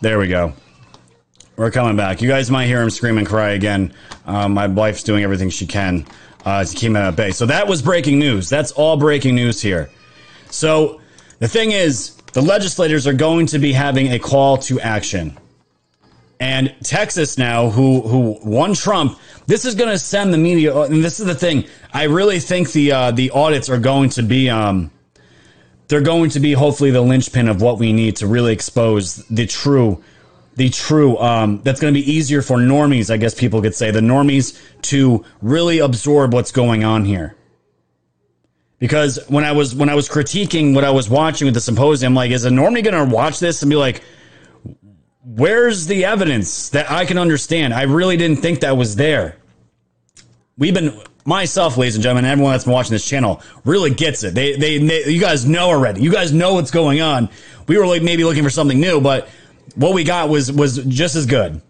There 0.00 0.18
we 0.18 0.28
go. 0.28 0.54
We're 1.56 1.70
coming 1.70 1.98
back. 1.98 2.22
You 2.22 2.28
guys 2.28 2.50
might 2.50 2.64
hear 2.64 2.80
him 2.80 2.88
scream 2.88 3.18
and 3.18 3.26
cry 3.26 3.50
again. 3.50 3.92
Um, 4.24 4.54
my 4.54 4.68
wife's 4.68 5.02
doing 5.02 5.22
everything 5.22 5.50
she 5.50 5.66
can 5.66 6.06
uh, 6.46 6.64
to 6.64 6.74
keep 6.74 6.88
him 6.88 6.96
at 6.96 7.14
bay. 7.14 7.30
So 7.30 7.44
that 7.44 7.68
was 7.68 7.82
breaking 7.82 8.18
news. 8.18 8.48
That's 8.48 8.72
all 8.72 8.96
breaking 8.96 9.34
news 9.34 9.60
here. 9.60 9.90
So 10.48 11.02
the 11.40 11.48
thing 11.48 11.72
is, 11.72 12.16
the 12.32 12.40
legislators 12.40 13.06
are 13.06 13.12
going 13.12 13.44
to 13.48 13.58
be 13.58 13.74
having 13.74 14.12
a 14.12 14.18
call 14.18 14.56
to 14.56 14.80
action. 14.80 15.36
And 16.44 16.74
Texas 16.84 17.38
now, 17.38 17.70
who 17.70 18.02
who 18.02 18.38
won 18.44 18.74
Trump, 18.74 19.18
this 19.46 19.64
is 19.64 19.74
going 19.74 19.88
to 19.88 19.98
send 19.98 20.34
the 20.34 20.36
media. 20.36 20.78
And 20.78 21.02
this 21.02 21.18
is 21.18 21.24
the 21.24 21.34
thing. 21.34 21.64
I 21.90 22.02
really 22.02 22.38
think 22.38 22.70
the 22.72 22.92
uh, 22.92 23.10
the 23.12 23.30
audits 23.30 23.70
are 23.70 23.78
going 23.78 24.10
to 24.10 24.22
be 24.22 24.50
um, 24.50 24.90
they're 25.88 26.02
going 26.02 26.28
to 26.30 26.40
be 26.40 26.52
hopefully 26.52 26.90
the 26.90 27.00
linchpin 27.00 27.48
of 27.48 27.62
what 27.62 27.78
we 27.78 27.94
need 27.94 28.16
to 28.16 28.26
really 28.26 28.52
expose 28.52 29.24
the 29.28 29.46
true 29.46 30.04
the 30.56 30.68
true 30.68 31.16
um, 31.16 31.62
that's 31.62 31.80
going 31.80 31.94
to 31.94 31.98
be 31.98 32.12
easier 32.12 32.40
for 32.40 32.58
normies 32.58 33.10
i 33.10 33.16
guess 33.16 33.34
people 33.34 33.60
could 33.60 33.74
say 33.74 33.90
the 33.90 34.00
normies 34.00 34.60
to 34.82 35.24
really 35.42 35.80
absorb 35.80 36.32
what's 36.32 36.52
going 36.52 36.84
on 36.84 37.04
here 37.04 37.34
because 38.78 39.18
when 39.28 39.42
i 39.44 39.50
was 39.50 39.74
when 39.74 39.88
i 39.88 39.94
was 39.96 40.08
critiquing 40.08 40.74
what 40.74 40.84
i 40.84 40.90
was 40.90 41.10
watching 41.10 41.46
with 41.46 41.54
the 41.54 41.60
symposium 41.60 42.14
like 42.14 42.30
is 42.30 42.44
a 42.44 42.50
normie 42.50 42.84
going 42.84 43.08
to 43.08 43.12
watch 43.12 43.40
this 43.40 43.62
and 43.62 43.70
be 43.70 43.76
like 43.76 44.02
where's 45.24 45.86
the 45.86 46.04
evidence 46.04 46.68
that 46.70 46.90
i 46.90 47.04
can 47.04 47.18
understand? 47.18 47.74
I 47.74 47.82
really 47.82 48.16
didn't 48.16 48.38
think 48.38 48.60
that 48.60 48.76
was 48.76 48.96
there. 48.96 49.36
We've 50.56 50.74
been 50.74 51.00
myself 51.24 51.76
ladies 51.76 51.94
and 51.94 52.02
gentlemen 52.02 52.30
everyone 52.30 52.52
that's 52.52 52.64
been 52.64 52.74
watching 52.74 52.92
this 52.92 53.08
channel 53.08 53.42
really 53.64 53.90
gets 53.90 54.22
it. 54.24 54.34
They, 54.34 54.56
they 54.56 54.78
they 54.78 55.06
you 55.06 55.20
guys 55.20 55.46
know 55.46 55.68
already. 55.68 56.02
You 56.02 56.12
guys 56.12 56.32
know 56.32 56.54
what's 56.54 56.70
going 56.70 57.00
on. 57.00 57.28
We 57.66 57.78
were 57.78 57.86
like 57.86 58.02
maybe 58.02 58.24
looking 58.24 58.44
for 58.44 58.50
something 58.50 58.80
new 58.80 59.00
but 59.00 59.28
what 59.74 59.94
we 59.94 60.04
got 60.04 60.28
was 60.28 60.52
was 60.52 60.78
just 60.84 61.16
as 61.16 61.26
good. 61.26 61.60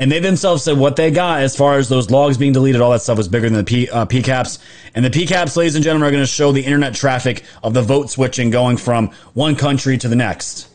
And 0.00 0.12
they 0.12 0.20
themselves 0.20 0.62
said 0.62 0.78
what 0.78 0.94
they 0.94 1.10
got 1.10 1.40
as 1.40 1.56
far 1.56 1.76
as 1.76 1.88
those 1.88 2.08
logs 2.08 2.38
being 2.38 2.52
deleted, 2.52 2.80
all 2.80 2.92
that 2.92 3.02
stuff 3.02 3.18
was 3.18 3.26
bigger 3.26 3.48
than 3.50 3.58
the 3.58 3.64
P, 3.64 3.90
uh, 3.90 4.06
PCAPs. 4.06 4.60
And 4.94 5.04
the 5.04 5.10
PCAPs, 5.10 5.56
ladies 5.56 5.74
and 5.74 5.82
gentlemen, 5.82 6.06
are 6.06 6.12
going 6.12 6.22
to 6.22 6.26
show 6.26 6.52
the 6.52 6.64
internet 6.64 6.94
traffic 6.94 7.42
of 7.64 7.74
the 7.74 7.82
vote 7.82 8.08
switching 8.08 8.50
going 8.50 8.76
from 8.76 9.08
one 9.34 9.56
country 9.56 9.98
to 9.98 10.06
the 10.06 10.14
next, 10.14 10.68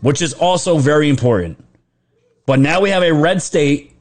which 0.00 0.22
is 0.22 0.32
also 0.34 0.78
very 0.78 1.08
important. 1.08 1.62
But 2.46 2.60
now 2.60 2.80
we 2.80 2.90
have 2.90 3.02
a 3.02 3.12
red 3.12 3.42
state 3.42 3.94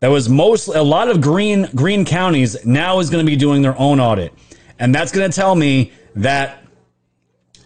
that 0.00 0.08
was 0.08 0.28
most 0.28 0.68
a 0.68 0.82
lot 0.82 1.08
of 1.08 1.20
green 1.20 1.68
green 1.74 2.04
counties 2.04 2.64
now 2.64 2.98
is 2.98 3.10
going 3.10 3.24
to 3.24 3.30
be 3.30 3.36
doing 3.36 3.62
their 3.62 3.78
own 3.78 4.00
audit, 4.00 4.32
and 4.78 4.94
that's 4.94 5.12
going 5.12 5.30
to 5.30 5.34
tell 5.34 5.54
me 5.54 5.92
that 6.16 6.62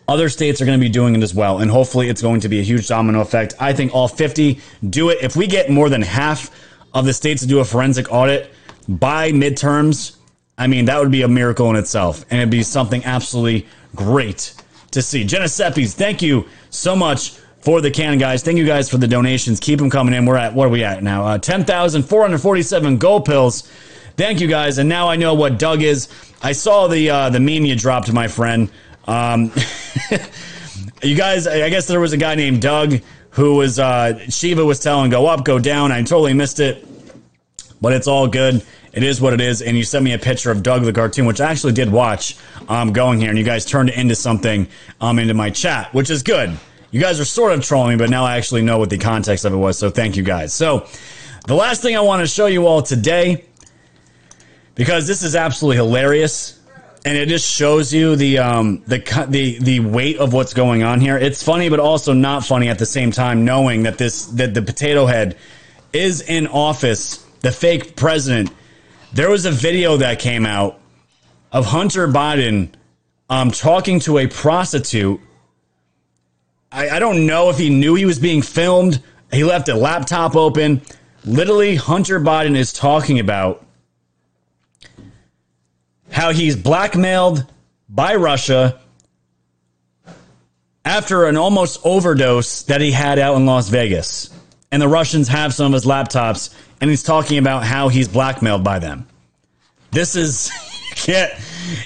other 0.08 0.28
states 0.28 0.60
are 0.60 0.66
going 0.66 0.78
to 0.78 0.84
be 0.84 0.90
doing 0.90 1.16
it 1.16 1.22
as 1.22 1.34
well. 1.34 1.58
And 1.58 1.70
hopefully 1.70 2.08
it's 2.08 2.22
going 2.22 2.40
to 2.40 2.48
be 2.48 2.60
a 2.60 2.62
huge 2.62 2.86
domino 2.88 3.20
effect. 3.20 3.54
I 3.58 3.72
think 3.72 3.94
all 3.94 4.08
50 4.08 4.60
do 4.88 5.10
it. 5.10 5.18
If 5.20 5.34
we 5.34 5.46
get 5.46 5.68
more 5.68 5.88
than 5.88 6.02
half 6.02 6.50
of 6.94 7.04
the 7.06 7.12
states 7.12 7.42
to 7.42 7.48
do 7.48 7.58
a 7.58 7.64
forensic 7.64 8.12
audit 8.12 8.52
by 8.88 9.32
midterms, 9.32 10.16
I 10.56 10.68
mean, 10.68 10.84
that 10.86 11.00
would 11.00 11.10
be 11.10 11.22
a 11.22 11.28
miracle 11.28 11.68
in 11.70 11.76
itself. 11.76 12.24
And 12.30 12.40
it'd 12.40 12.50
be 12.50 12.62
something 12.62 13.04
absolutely 13.04 13.66
great 13.94 14.54
to 14.96 15.02
see. 15.02 15.24
Genesepes, 15.24 15.92
thank 15.92 16.20
you 16.20 16.46
so 16.70 16.96
much 16.96 17.30
for 17.60 17.80
the 17.80 17.90
can, 17.90 18.18
guys. 18.18 18.42
Thank 18.42 18.58
you 18.58 18.66
guys 18.66 18.90
for 18.90 18.96
the 18.96 19.06
donations. 19.06 19.60
Keep 19.60 19.78
them 19.78 19.90
coming 19.90 20.14
in. 20.14 20.24
We're 20.24 20.36
at, 20.36 20.54
what 20.54 20.66
are 20.66 20.70
we 20.70 20.84
at 20.84 21.02
now? 21.02 21.26
Uh, 21.26 21.38
10,447 21.38 22.98
gold 22.98 23.24
pills. 23.24 23.70
Thank 24.16 24.40
you 24.40 24.48
guys. 24.48 24.78
And 24.78 24.88
now 24.88 25.08
I 25.08 25.16
know 25.16 25.34
what 25.34 25.58
Doug 25.58 25.82
is. 25.82 26.08
I 26.42 26.52
saw 26.52 26.86
the 26.86 27.10
uh, 27.10 27.30
the 27.30 27.40
meme 27.40 27.66
you 27.66 27.76
dropped, 27.76 28.10
my 28.12 28.28
friend. 28.28 28.70
Um, 29.06 29.52
you 31.02 31.16
guys, 31.16 31.46
I 31.46 31.68
guess 31.68 31.86
there 31.86 32.00
was 32.00 32.12
a 32.12 32.16
guy 32.16 32.34
named 32.34 32.62
Doug 32.62 33.00
who 33.30 33.56
was, 33.56 33.78
uh, 33.78 34.18
Shiva 34.30 34.64
was 34.64 34.80
telling 34.80 35.10
go 35.10 35.26
up, 35.26 35.44
go 35.44 35.58
down. 35.58 35.92
I 35.92 36.00
totally 36.02 36.32
missed 36.32 36.60
it, 36.60 36.86
but 37.82 37.92
it's 37.92 38.06
all 38.06 38.26
good. 38.26 38.64
It 38.96 39.02
is 39.02 39.20
what 39.20 39.34
it 39.34 39.40
is. 39.40 39.60
And 39.62 39.76
you 39.76 39.84
sent 39.84 40.04
me 40.04 40.14
a 40.14 40.18
picture 40.18 40.50
of 40.50 40.62
Doug 40.62 40.82
the 40.82 40.92
cartoon, 40.92 41.26
which 41.26 41.40
I 41.40 41.50
actually 41.50 41.74
did 41.74 41.92
watch 41.92 42.36
um, 42.68 42.92
going 42.92 43.20
here. 43.20 43.28
And 43.28 43.38
you 43.38 43.44
guys 43.44 43.64
turned 43.66 43.90
it 43.90 43.96
into 43.96 44.14
something 44.14 44.66
um, 45.00 45.18
into 45.18 45.34
my 45.34 45.50
chat, 45.50 45.92
which 45.92 46.10
is 46.10 46.22
good. 46.22 46.58
You 46.90 47.00
guys 47.00 47.20
are 47.20 47.24
sort 47.26 47.52
of 47.52 47.62
trolling 47.62 47.90
me, 47.90 47.96
but 48.02 48.10
now 48.10 48.24
I 48.24 48.38
actually 48.38 48.62
know 48.62 48.78
what 48.78 48.88
the 48.88 48.98
context 48.98 49.44
of 49.44 49.52
it 49.52 49.56
was. 49.56 49.78
So 49.78 49.90
thank 49.90 50.16
you 50.16 50.22
guys. 50.22 50.54
So 50.54 50.88
the 51.46 51.54
last 51.54 51.82
thing 51.82 51.94
I 51.94 52.00
want 52.00 52.22
to 52.22 52.26
show 52.26 52.46
you 52.46 52.66
all 52.66 52.80
today, 52.80 53.44
because 54.74 55.06
this 55.06 55.22
is 55.22 55.36
absolutely 55.36 55.76
hilarious 55.76 56.56
and 57.06 57.16
it 57.16 57.28
just 57.28 57.48
shows 57.48 57.94
you 57.94 58.16
the 58.16 58.38
um 58.38 58.82
the 58.86 58.98
the 59.28 59.58
the 59.60 59.80
weight 59.80 60.18
of 60.18 60.32
what's 60.32 60.52
going 60.52 60.82
on 60.82 61.00
here. 61.00 61.16
It's 61.16 61.42
funny, 61.42 61.68
but 61.68 61.78
also 61.78 62.12
not 62.12 62.44
funny 62.44 62.68
at 62.68 62.78
the 62.80 62.86
same 62.86 63.12
time, 63.12 63.44
knowing 63.44 63.84
that 63.84 63.96
this 63.96 64.26
that 64.26 64.54
the 64.54 64.62
potato 64.62 65.06
head 65.06 65.36
is 65.92 66.20
in 66.22 66.48
office, 66.48 67.24
the 67.40 67.52
fake 67.52 67.94
president. 67.94 68.50
There 69.16 69.30
was 69.30 69.46
a 69.46 69.50
video 69.50 69.96
that 69.96 70.18
came 70.18 70.44
out 70.44 70.78
of 71.50 71.64
Hunter 71.64 72.06
Biden 72.06 72.68
um 73.30 73.50
talking 73.50 73.98
to 74.00 74.18
a 74.18 74.26
prostitute. 74.26 75.18
I, 76.70 76.90
I 76.90 76.98
don't 76.98 77.24
know 77.24 77.48
if 77.48 77.56
he 77.56 77.70
knew 77.70 77.94
he 77.94 78.04
was 78.04 78.18
being 78.18 78.42
filmed. 78.42 79.02
He 79.32 79.42
left 79.42 79.70
a 79.70 79.74
laptop 79.74 80.36
open. 80.36 80.82
Literally, 81.24 81.76
Hunter 81.76 82.20
Biden 82.20 82.56
is 82.56 82.74
talking 82.74 83.18
about 83.18 83.64
how 86.10 86.30
he's 86.30 86.54
blackmailed 86.54 87.50
by 87.88 88.16
Russia 88.16 88.78
after 90.84 91.24
an 91.24 91.38
almost 91.38 91.80
overdose 91.84 92.64
that 92.64 92.82
he 92.82 92.92
had 92.92 93.18
out 93.18 93.36
in 93.36 93.46
Las 93.46 93.70
Vegas. 93.70 94.28
And 94.70 94.82
the 94.82 94.88
Russians 94.88 95.28
have 95.28 95.54
some 95.54 95.68
of 95.68 95.72
his 95.72 95.86
laptops, 95.86 96.54
and 96.80 96.90
he's 96.90 97.02
talking 97.02 97.38
about 97.38 97.64
how 97.64 97.88
he's 97.88 98.08
blackmailed 98.08 98.64
by 98.64 98.78
them. 98.78 99.06
This 99.90 100.14
is 100.14 100.50
you 100.90 100.96
can't 100.96 101.32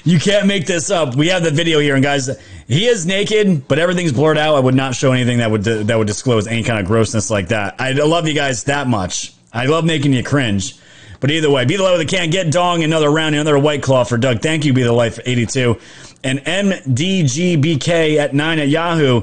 you 0.03 0.19
can't 0.19 0.47
make 0.47 0.65
this 0.65 0.89
up. 0.89 1.15
We 1.15 1.27
have 1.27 1.43
the 1.43 1.51
video 1.51 1.79
here, 1.79 1.95
and 1.95 2.03
guys, 2.03 2.29
he 2.67 2.87
is 2.87 3.05
naked, 3.05 3.67
but 3.67 3.79
everything's 3.79 4.11
blurred 4.11 4.37
out. 4.37 4.55
I 4.55 4.59
would 4.59 4.75
not 4.75 4.95
show 4.95 5.11
anything 5.11 5.39
that 5.39 5.51
would 5.51 5.63
that 5.63 5.97
would 5.97 6.07
disclose 6.07 6.47
any 6.47 6.63
kind 6.63 6.79
of 6.79 6.85
grossness 6.85 7.29
like 7.29 7.49
that. 7.49 7.75
I 7.79 7.91
love 7.91 8.27
you 8.27 8.33
guys 8.33 8.65
that 8.65 8.87
much. 8.87 9.33
I 9.53 9.65
love 9.65 9.85
making 9.85 10.13
you 10.13 10.23
cringe. 10.23 10.77
But 11.19 11.29
either 11.29 11.51
way, 11.51 11.65
be 11.65 11.77
the 11.77 11.83
life 11.83 11.99
with 11.99 12.09
the 12.09 12.17
can. 12.17 12.31
Get 12.31 12.51
dong 12.51 12.83
another 12.83 13.09
round, 13.09 13.35
another 13.35 13.57
white 13.59 13.83
claw 13.83 14.03
for 14.03 14.17
Doug. 14.17 14.41
Thank 14.41 14.65
you, 14.65 14.73
be 14.73 14.81
the 14.81 14.91
life 14.91 15.19
82. 15.23 15.79
And 16.23 16.39
MDGBK 16.39 18.17
at 18.17 18.33
9 18.33 18.59
at 18.59 18.67
Yahoo. 18.69 19.21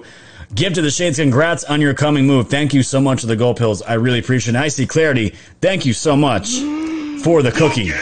Give 0.55 0.72
to 0.72 0.82
the 0.82 0.90
Shades 0.90 1.18
congrats 1.18 1.64
on 1.64 1.80
your 1.80 1.92
coming 1.92 2.26
move. 2.26 2.49
Thank 2.49 2.72
you 2.72 2.82
so 2.82 3.01
much 3.01 3.20
for 3.20 3.26
the 3.26 3.36
gold 3.36 3.59
pills. 3.59 3.82
I 3.82 3.94
really 3.94 4.18
appreciate 4.18 4.55
it. 4.55 4.59
I 4.59 4.68
see 4.68 4.86
clarity. 4.86 5.34
Thank 5.61 5.84
you 5.84 5.92
so 5.92 6.16
much 6.16 6.49
for 7.22 7.42
the 7.42 7.53
cookie. 7.55 7.92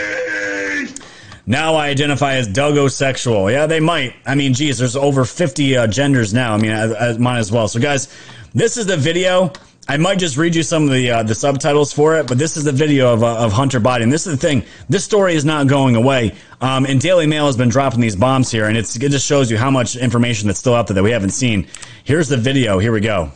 Now 1.44 1.74
I 1.74 1.88
identify 1.88 2.34
as 2.34 2.48
Dougosexual. 2.48 3.52
Yeah, 3.52 3.66
they 3.66 3.80
might. 3.80 4.14
I 4.24 4.34
mean, 4.36 4.54
geez, 4.54 4.78
there's 4.78 4.96
over 4.96 5.24
50 5.24 5.76
uh, 5.76 5.86
genders 5.88 6.32
now. 6.32 6.54
I 6.54 6.58
mean, 6.58 6.72
I, 6.72 6.92
I, 6.94 7.18
mine 7.18 7.38
as 7.38 7.50
well. 7.50 7.68
So, 7.68 7.80
guys, 7.80 8.08
this 8.54 8.76
is 8.76 8.86
the 8.86 8.96
video. 8.96 9.52
I 9.88 9.98
might 9.98 10.18
just 10.18 10.36
read 10.36 10.56
you 10.56 10.64
some 10.64 10.84
of 10.84 10.90
the 10.90 11.10
uh, 11.10 11.22
the 11.22 11.34
subtitles 11.34 11.92
for 11.92 12.16
it, 12.16 12.26
but 12.26 12.38
this 12.38 12.56
is 12.56 12.64
the 12.64 12.72
video 12.72 13.12
of, 13.12 13.22
uh, 13.22 13.36
of 13.36 13.52
Hunter 13.52 13.78
Biden. 13.78 14.10
This 14.10 14.26
is 14.26 14.36
the 14.36 14.46
thing. 14.48 14.64
This 14.88 15.04
story 15.04 15.36
is 15.36 15.44
not 15.44 15.68
going 15.68 15.94
away. 15.94 16.34
Um, 16.60 16.86
and 16.86 17.00
Daily 17.00 17.26
Mail 17.26 17.46
has 17.46 17.56
been 17.56 17.68
dropping 17.68 18.00
these 18.00 18.16
bombs 18.16 18.50
here, 18.50 18.66
and 18.66 18.76
it's, 18.76 18.96
it 18.96 19.10
just 19.10 19.24
shows 19.24 19.48
you 19.48 19.56
how 19.56 19.70
much 19.70 19.94
information 19.94 20.48
that's 20.48 20.58
still 20.58 20.74
out 20.74 20.88
there 20.88 20.94
that 20.94 21.04
we 21.04 21.12
haven't 21.12 21.30
seen. 21.30 21.68
Here's 22.02 22.28
the 22.28 22.36
video. 22.36 22.80
Here 22.80 22.90
we 22.90 23.00
go. 23.00 23.30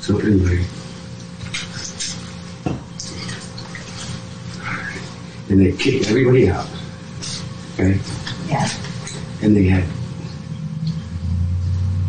So 0.00 0.18
anyway, 0.18 0.64
and 5.48 5.60
they 5.60 5.72
kicked 5.76 6.08
everybody 6.08 6.50
out. 6.50 6.66
Okay. 7.74 7.98
Yeah. 8.48 8.68
And 9.40 9.56
they 9.56 9.64
had 9.64 9.84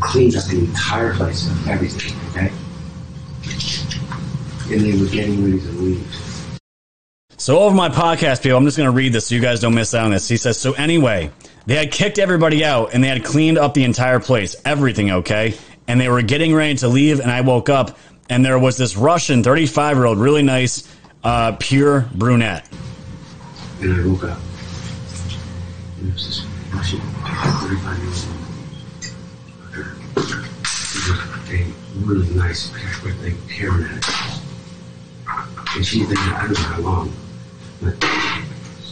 cleaned 0.06 0.36
up 0.36 0.46
the 0.46 0.60
entire 0.60 1.14
place, 1.14 1.50
of 1.50 1.68
everything, 1.68 2.16
okay? 2.30 2.52
And 4.72 4.82
they 4.82 4.98
were 5.00 5.10
getting 5.10 5.44
ready 5.44 5.60
to 5.60 5.72
leave. 5.74 6.22
So 7.38 7.60
over 7.60 7.76
my 7.76 7.90
podcast, 7.90 8.42
people, 8.44 8.58
I'm 8.58 8.66
just 8.66 8.78
going 8.78 8.90
to 8.90 8.96
read 8.96 9.14
this 9.14 9.28
so 9.28 9.36
you 9.36 9.42
guys 9.42 9.60
don't 9.60 9.76
miss 9.76 9.94
out 9.94 10.06
on 10.06 10.12
this. 10.12 10.28
He 10.28 10.38
says, 10.38 10.58
so 10.58 10.74
anyway, 10.74 11.32
they 11.66 11.76
had 11.76 11.92
kicked 11.92 12.18
everybody 12.18 12.64
out 12.64 12.94
and 12.94 13.04
they 13.04 13.08
had 13.08 13.24
cleaned 13.24 13.58
up 13.58 13.74
the 13.74 13.84
entire 13.84 14.20
place, 14.20 14.56
everything, 14.64 15.12
okay? 15.12 15.56
And 15.88 16.00
they 16.00 16.10
were 16.10 16.22
getting 16.22 16.56
ready 16.56 16.76
to 16.76 16.88
leave 16.88 17.20
and 17.20 17.30
I 17.30 17.42
woke 17.42 17.70
up 17.70 17.98
and 18.30 18.44
there 18.44 18.58
was 18.58 18.78
this 18.78 18.96
Russian 18.96 19.44
35 19.44 19.98
year 19.98 20.06
old, 20.06 20.18
really 20.18 20.44
nice, 20.44 20.92
uh, 21.24 21.56
pure 21.60 22.10
brunette. 22.14 22.68
And 23.82 23.94
I 23.94 24.08
woke 24.08 24.24
up. 24.24 24.40
And 25.98 26.08
there 26.08 26.14
was 26.14 26.26
this 26.28 26.46
Russian 26.74 27.00
35 27.00 27.98
year 28.00 28.08
old 28.08 28.35
really 32.06 32.30
nice 32.36 32.72
with 33.04 33.26
a 33.26 33.32
hairnet. 33.52 34.04
And 35.76 35.86
she, 35.86 36.04
they, 36.04 36.16
I 36.16 36.44
don't 36.44 36.54
know 36.54 36.60
how 36.60 36.80
long, 36.82 37.14
but 37.82 37.96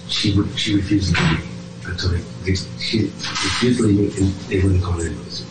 she 0.07 0.34
she 0.57 0.76
refused 0.76 1.16
to 1.16 1.22
leave 1.22 1.39
me 1.39 1.45
until 1.86 2.09
they, 2.09 2.22
they 2.43 2.55
she 2.80 3.03
refused 3.03 3.80
to 3.80 3.86
leave 3.86 3.97
me 3.97 4.05
and 4.18 4.34
they 4.49 4.61
wouldn't 4.61 4.84
call 4.84 4.99
an 4.99 5.07
ambulance. 5.07 5.45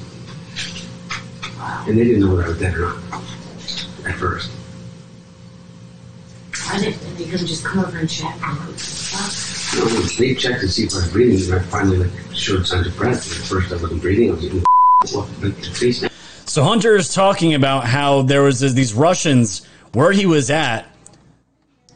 And 1.87 1.99
they 1.99 2.05
didn't 2.05 2.21
know 2.21 2.31
whether 2.35 2.45
I 2.45 2.49
was 2.49 2.59
dead 2.59 2.75
or 2.75 2.81
not 3.11 3.23
at 4.05 4.15
first. 4.17 4.51
I 6.69 6.81
didn't, 6.81 7.03
and 7.03 7.17
they 7.17 7.25
couldn't 7.25 7.47
just 7.47 7.65
come 7.65 7.85
over 7.85 7.99
and 7.99 8.09
check. 8.09 8.37
No, 8.41 9.85
they 10.19 10.35
checked 10.35 10.61
to 10.61 10.69
see 10.69 10.85
if 10.85 10.93
I 10.93 10.97
was 10.97 11.13
breathing, 11.13 11.53
and 11.53 11.63
I 11.63 11.65
finally 11.67 11.99
like 11.99 12.11
showed 12.35 12.67
signs 12.67 12.87
of 12.87 12.97
breath. 12.97 13.31
And 13.31 13.41
at 13.41 13.49
first, 13.49 13.73
I 13.73 13.77
wasn't 13.77 14.03
breathing. 14.03 14.31
I 14.31 14.35
was 14.35 14.43
getting 14.43 14.65
like 15.43 15.55
face 15.77 16.03
So 16.45 16.63
Hunter 16.63 16.97
is 16.97 17.15
talking 17.15 17.55
about 17.55 17.85
how 17.85 18.23
there 18.23 18.43
was 18.43 18.61
these 18.61 18.95
Russians 18.95 19.67
where 19.93 20.13
he 20.13 20.27
was 20.27 20.51
at, 20.51 20.87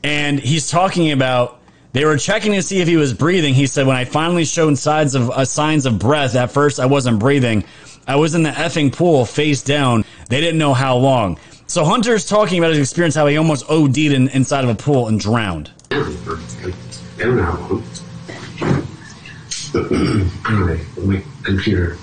and 0.02 0.38
he's 0.38 0.70
talking 0.70 1.12
about 1.12 1.60
they 1.92 2.04
were 2.04 2.16
checking 2.16 2.52
to 2.52 2.62
see 2.62 2.80
if 2.80 2.88
he 2.88 2.96
was 2.96 3.12
breathing. 3.12 3.54
He 3.54 3.66
said, 3.66 3.86
"When 3.86 3.96
I 3.96 4.04
finally 4.04 4.44
showed 4.44 4.78
signs 4.78 5.14
of 5.14 5.30
uh, 5.30 5.44
signs 5.44 5.86
of 5.86 5.98
breath, 5.98 6.34
at 6.36 6.50
first 6.50 6.78
I 6.78 6.86
wasn't 6.86 7.18
breathing. 7.18 7.64
I 8.06 8.16
was 8.16 8.34
in 8.34 8.42
the 8.42 8.50
effing 8.50 8.92
pool, 8.92 9.24
face 9.24 9.62
down. 9.62 10.04
They 10.28 10.40
didn't 10.40 10.58
know 10.58 10.74
how 10.74 10.96
long." 10.96 11.38
So 11.66 11.84
Hunter's 11.84 12.26
talking 12.26 12.58
about 12.58 12.70
his 12.70 12.78
experience, 12.78 13.14
how 13.14 13.26
he 13.26 13.36
almost 13.36 13.68
OD'd 13.68 13.98
in, 13.98 14.28
inside 14.28 14.62
of 14.62 14.70
a 14.70 14.74
pool 14.74 15.08
and 15.08 15.18
drowned. 15.18 15.70
I 15.90 15.96
don't 17.18 17.36
know 17.36 17.42
how 17.42 17.58
long. 17.68 17.82
anyway, 20.48 20.80
my 20.96 21.22
computer 21.42 21.98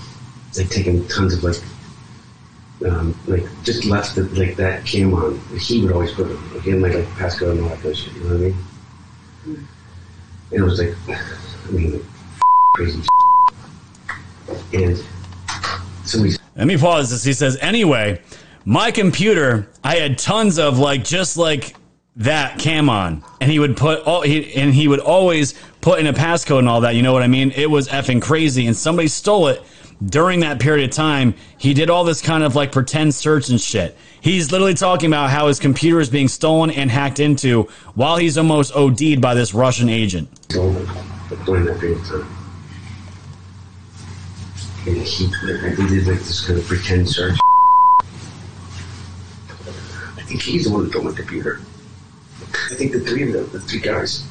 like 0.58 0.70
taking 0.70 1.08
tons 1.08 1.34
of 1.34 1.44
like 1.44 1.56
um, 2.86 3.18
like 3.28 3.44
just 3.64 3.86
left 3.86 4.16
the, 4.16 4.24
like 4.36 4.56
that 4.58 4.86
cam 4.86 5.14
on. 5.14 5.40
He 5.60 5.82
would 5.82 5.92
always 5.92 6.12
put 6.12 6.28
it 6.30 6.36
like 6.54 6.68
in 6.68 6.82
like, 6.82 6.94
like 6.94 7.06
passcode 7.06 7.52
and 7.52 7.62
all 7.62 7.70
that 7.70 7.80
kind 7.80 7.92
of 7.92 7.98
shit. 7.98 8.14
You 8.14 8.24
know 8.24 8.30
what 8.30 8.36
I 8.36 8.40
mean? 8.40 9.68
And 10.52 10.60
it 10.60 10.62
was 10.62 10.80
like, 10.80 10.96
I 11.10 11.72
mean, 11.72 11.94
like, 11.94 12.04
crazy. 12.76 13.02
And 14.74 15.04
somebody. 16.06 16.36
Let 16.56 16.68
me 16.68 16.78
pause 16.78 17.10
this. 17.10 17.24
He 17.24 17.34
says, 17.34 17.58
anyway, 17.62 18.22
my 18.66 18.92
computer, 18.92 19.68
I 19.84 19.96
had 19.96 20.18
tons 20.18 20.60
of 20.60 20.80
like 20.80 21.04
just 21.04 21.38
like 21.38 21.76
that 22.18 22.60
cam 22.60 22.90
on, 22.90 23.24
and 23.42 23.50
he 23.50 23.58
would 23.60 23.76
put 23.76 24.02
all 24.04 24.22
he 24.22 24.54
and 24.54 24.74
he 24.74 24.88
would 24.88 25.00
always 25.00 25.56
put 25.82 26.00
in 26.00 26.08
a 26.08 26.14
passcode 26.14 26.60
and 26.60 26.70
all 26.70 26.82
that. 26.82 26.96
You 26.96 27.02
know 27.02 27.14
what 27.14 27.24
I 27.24 27.28
mean? 27.28 27.52
It 27.52 27.70
was 27.70 27.88
effing 27.88 28.22
crazy, 28.22 28.68
and 28.68 28.76
somebody 28.76 29.08
stole 29.08 29.48
it 29.48 29.64
during 30.06 30.42
that 30.42 30.60
period 30.60 30.90
of 30.90 30.96
time, 30.96 31.34
he 31.58 31.74
did 31.74 31.90
all 31.90 32.04
this 32.04 32.22
kind 32.22 32.44
of 32.44 32.56
like 32.56 32.72
pretend 32.72 33.14
search 33.16 33.50
and 33.50 33.60
shit. 33.60 33.98
He's 34.22 34.52
literally 34.52 34.74
talking 34.74 35.10
about 35.10 35.30
how 35.30 35.48
his 35.48 35.60
computer 35.60 36.00
is 36.00 36.10
being 36.10 36.28
stolen 36.28 36.70
and 36.72 36.90
hacked 36.90 37.20
into 37.20 37.64
while 37.96 38.18
he's 38.18 38.38
almost 38.38 38.74
OD'd 38.76 39.22
by 39.22 39.34
this 39.34 39.54
Russian 39.54 39.90
agent. 39.90 40.30
And 44.86 44.98
he, 44.98 45.28
like, 45.46 45.78
he 45.78 45.88
did 45.88 46.08
like 46.08 46.20
this 46.20 46.46
kind 46.46 46.60
of 46.60 46.66
pretend 46.66 47.10
search. 47.10 47.38
I 50.18 50.22
think 50.26 50.42
he's 50.42 50.66
the 50.66 50.72
one 50.72 50.84
that 50.84 50.90
stole 50.92 51.04
my 51.04 51.12
computer. 51.14 51.62
I 52.72 52.76
think 52.76 52.92
the 52.92 53.00
three 53.00 53.24
of 53.24 53.34
them, 53.34 53.50
the 53.52 53.60
three 53.60 53.80
guys, 53.80 54.26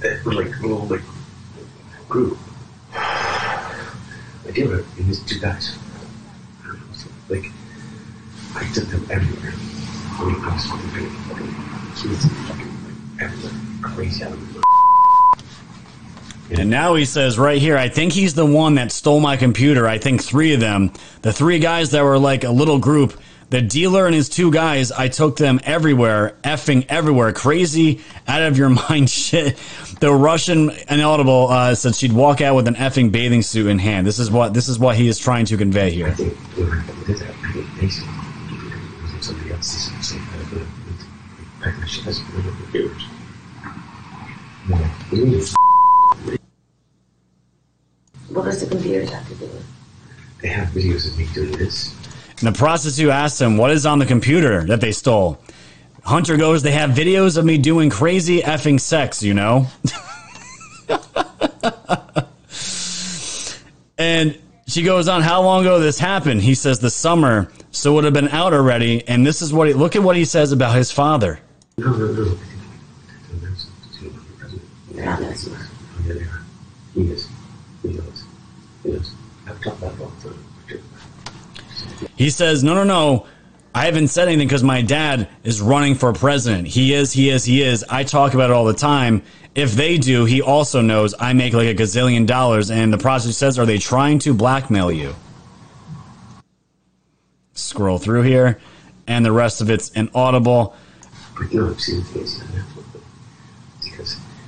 that 0.00 0.24
were 0.24 0.34
like 0.34 0.56
a 0.58 0.62
little 0.62 0.86
like 0.86 1.02
group. 2.08 2.38
Dealer 4.54 4.84
and 4.96 5.06
these 5.06 5.20
two 5.20 5.40
guys. 5.40 5.76
Like, 7.28 7.50
I 8.54 8.64
took 8.72 8.84
them 8.88 9.06
everywhere. 9.10 9.52
I 9.56 10.24
mean, 10.24 10.36
I 10.44 10.54
was 10.54 10.66
fucking 10.66 10.90
he 11.96 12.08
was 12.08 12.24
fucking 12.48 12.70
like. 13.18 13.94
Crazy 13.94 14.24
out 14.24 14.32
of 14.32 14.62
And 16.50 16.70
now 16.70 16.94
he 16.94 17.04
says 17.04 17.38
right 17.38 17.60
here, 17.60 17.76
I 17.76 17.88
think 17.88 18.12
he's 18.12 18.34
the 18.34 18.46
one 18.46 18.74
that 18.76 18.92
stole 18.92 19.20
my 19.20 19.36
computer. 19.36 19.86
I 19.88 19.98
think 19.98 20.22
three 20.22 20.54
of 20.54 20.60
them. 20.60 20.92
The 21.22 21.32
three 21.32 21.58
guys 21.58 21.90
that 21.90 22.02
were 22.02 22.18
like 22.18 22.44
a 22.44 22.50
little 22.50 22.78
group. 22.78 23.20
The 23.50 23.60
dealer 23.60 24.06
and 24.06 24.14
his 24.14 24.28
two 24.28 24.50
guys, 24.50 24.90
I 24.90 25.08
took 25.08 25.36
them 25.36 25.60
everywhere, 25.64 26.36
effing 26.42 26.86
everywhere. 26.88 27.32
Crazy, 27.32 28.00
out 28.26 28.42
of 28.42 28.58
your 28.58 28.68
mind 28.88 29.10
shit. 29.10 29.56
The 30.00 30.12
Russian 30.12 30.70
inaudible 30.88 31.48
uh, 31.50 31.74
said 31.74 31.94
she'd 31.94 32.12
walk 32.12 32.40
out 32.40 32.56
with 32.56 32.68
an 32.68 32.74
effing 32.74 33.12
bathing 33.12 33.42
suit 33.42 33.66
in 33.66 33.78
hand. 33.78 34.06
This 34.06 34.18
is 34.18 34.30
what 34.30 34.54
this 34.54 34.68
is 34.68 34.78
what 34.78 34.96
he 34.96 35.08
is 35.08 35.18
trying 35.18 35.46
to 35.46 35.56
convey 35.56 35.90
here. 35.90 36.10
whoever 36.10 36.84
did 37.06 37.18
that, 37.18 37.34
I 37.42 37.52
think 37.52 37.80
basically, 37.80 38.12
somebody 39.20 39.52
else 39.52 39.74
is 39.74 39.92
the 39.96 40.02
same 40.02 40.26
kind 40.26 40.42
of 40.42 40.48
thing. 40.48 40.66
Pack 41.60 41.78
my 41.78 41.86
shit 41.86 42.06
as 42.06 42.20
one 42.20 42.38
of 42.38 42.44
the 42.44 42.62
computers. 42.62 43.04
No, 44.68 44.90
we 45.12 45.24
need 45.24 45.42
to 45.42 46.38
What 48.30 48.44
does 48.44 48.60
the 48.60 48.66
computers 48.66 49.10
have 49.10 49.28
to 49.28 49.34
do 49.34 49.46
with? 49.46 49.66
They 50.42 50.48
have 50.48 50.68
videos 50.68 51.10
of 51.10 51.16
me 51.16 51.26
doing 51.32 51.52
this. 51.52 51.94
And 52.38 52.54
the 52.54 52.58
prostitute 52.58 53.10
asks 53.10 53.40
him, 53.40 53.56
What 53.56 53.70
is 53.70 53.86
on 53.86 53.98
the 53.98 54.06
computer 54.06 54.64
that 54.64 54.80
they 54.80 54.92
stole? 54.92 55.40
Hunter 56.04 56.36
goes, 56.36 56.62
They 56.62 56.72
have 56.72 56.90
videos 56.90 57.36
of 57.36 57.44
me 57.44 57.58
doing 57.58 57.90
crazy 57.90 58.42
effing 58.42 58.80
sex, 58.80 59.22
you 59.22 59.34
know? 59.34 59.66
and 63.98 64.38
she 64.66 64.82
goes 64.82 65.08
on, 65.08 65.22
How 65.22 65.42
long 65.42 65.62
ago 65.62 65.78
this 65.78 65.98
happened? 65.98 66.42
He 66.42 66.54
says, 66.54 66.80
The 66.80 66.90
summer. 66.90 67.50
So 67.70 67.92
it 67.92 67.94
would 67.94 68.04
have 68.04 68.14
been 68.14 68.28
out 68.28 68.52
already. 68.52 69.06
And 69.08 69.26
this 69.26 69.42
is 69.42 69.52
what 69.52 69.68
he, 69.68 69.74
look 69.74 69.96
at 69.96 70.02
what 70.02 70.16
he 70.16 70.24
says 70.24 70.52
about 70.52 70.76
his 70.76 70.92
father. 70.92 71.40
No, 71.76 71.90
no, 71.90 72.12
no. 72.12 72.38
They're 74.92 75.06
not 75.06 75.20
messing 75.20 75.54
He 82.24 82.30
says, 82.30 82.64
No, 82.64 82.72
no, 82.72 82.84
no. 82.84 83.26
I 83.74 83.84
haven't 83.84 84.08
said 84.08 84.28
anything 84.28 84.48
because 84.48 84.62
my 84.62 84.80
dad 84.80 85.28
is 85.42 85.60
running 85.60 85.94
for 85.94 86.10
president. 86.14 86.66
He 86.66 86.94
is, 86.94 87.12
he 87.12 87.28
is, 87.28 87.44
he 87.44 87.60
is. 87.60 87.84
I 87.90 88.02
talk 88.02 88.32
about 88.32 88.48
it 88.48 88.54
all 88.54 88.64
the 88.64 88.72
time. 88.72 89.20
If 89.54 89.72
they 89.72 89.98
do, 89.98 90.24
he 90.24 90.40
also 90.40 90.80
knows 90.80 91.14
I 91.20 91.34
make 91.34 91.52
like 91.52 91.68
a 91.68 91.74
gazillion 91.74 92.26
dollars. 92.26 92.70
And 92.70 92.90
the 92.90 92.96
prostitute 92.96 93.34
says, 93.34 93.58
Are 93.58 93.66
they 93.66 93.76
trying 93.76 94.20
to 94.20 94.32
blackmail 94.32 94.90
you? 94.90 95.14
Scroll 97.52 97.98
through 97.98 98.22
here, 98.22 98.58
and 99.06 99.22
the 99.22 99.32
rest 99.32 99.60
of 99.60 99.68
it's 99.68 99.90
inaudible. 99.90 100.74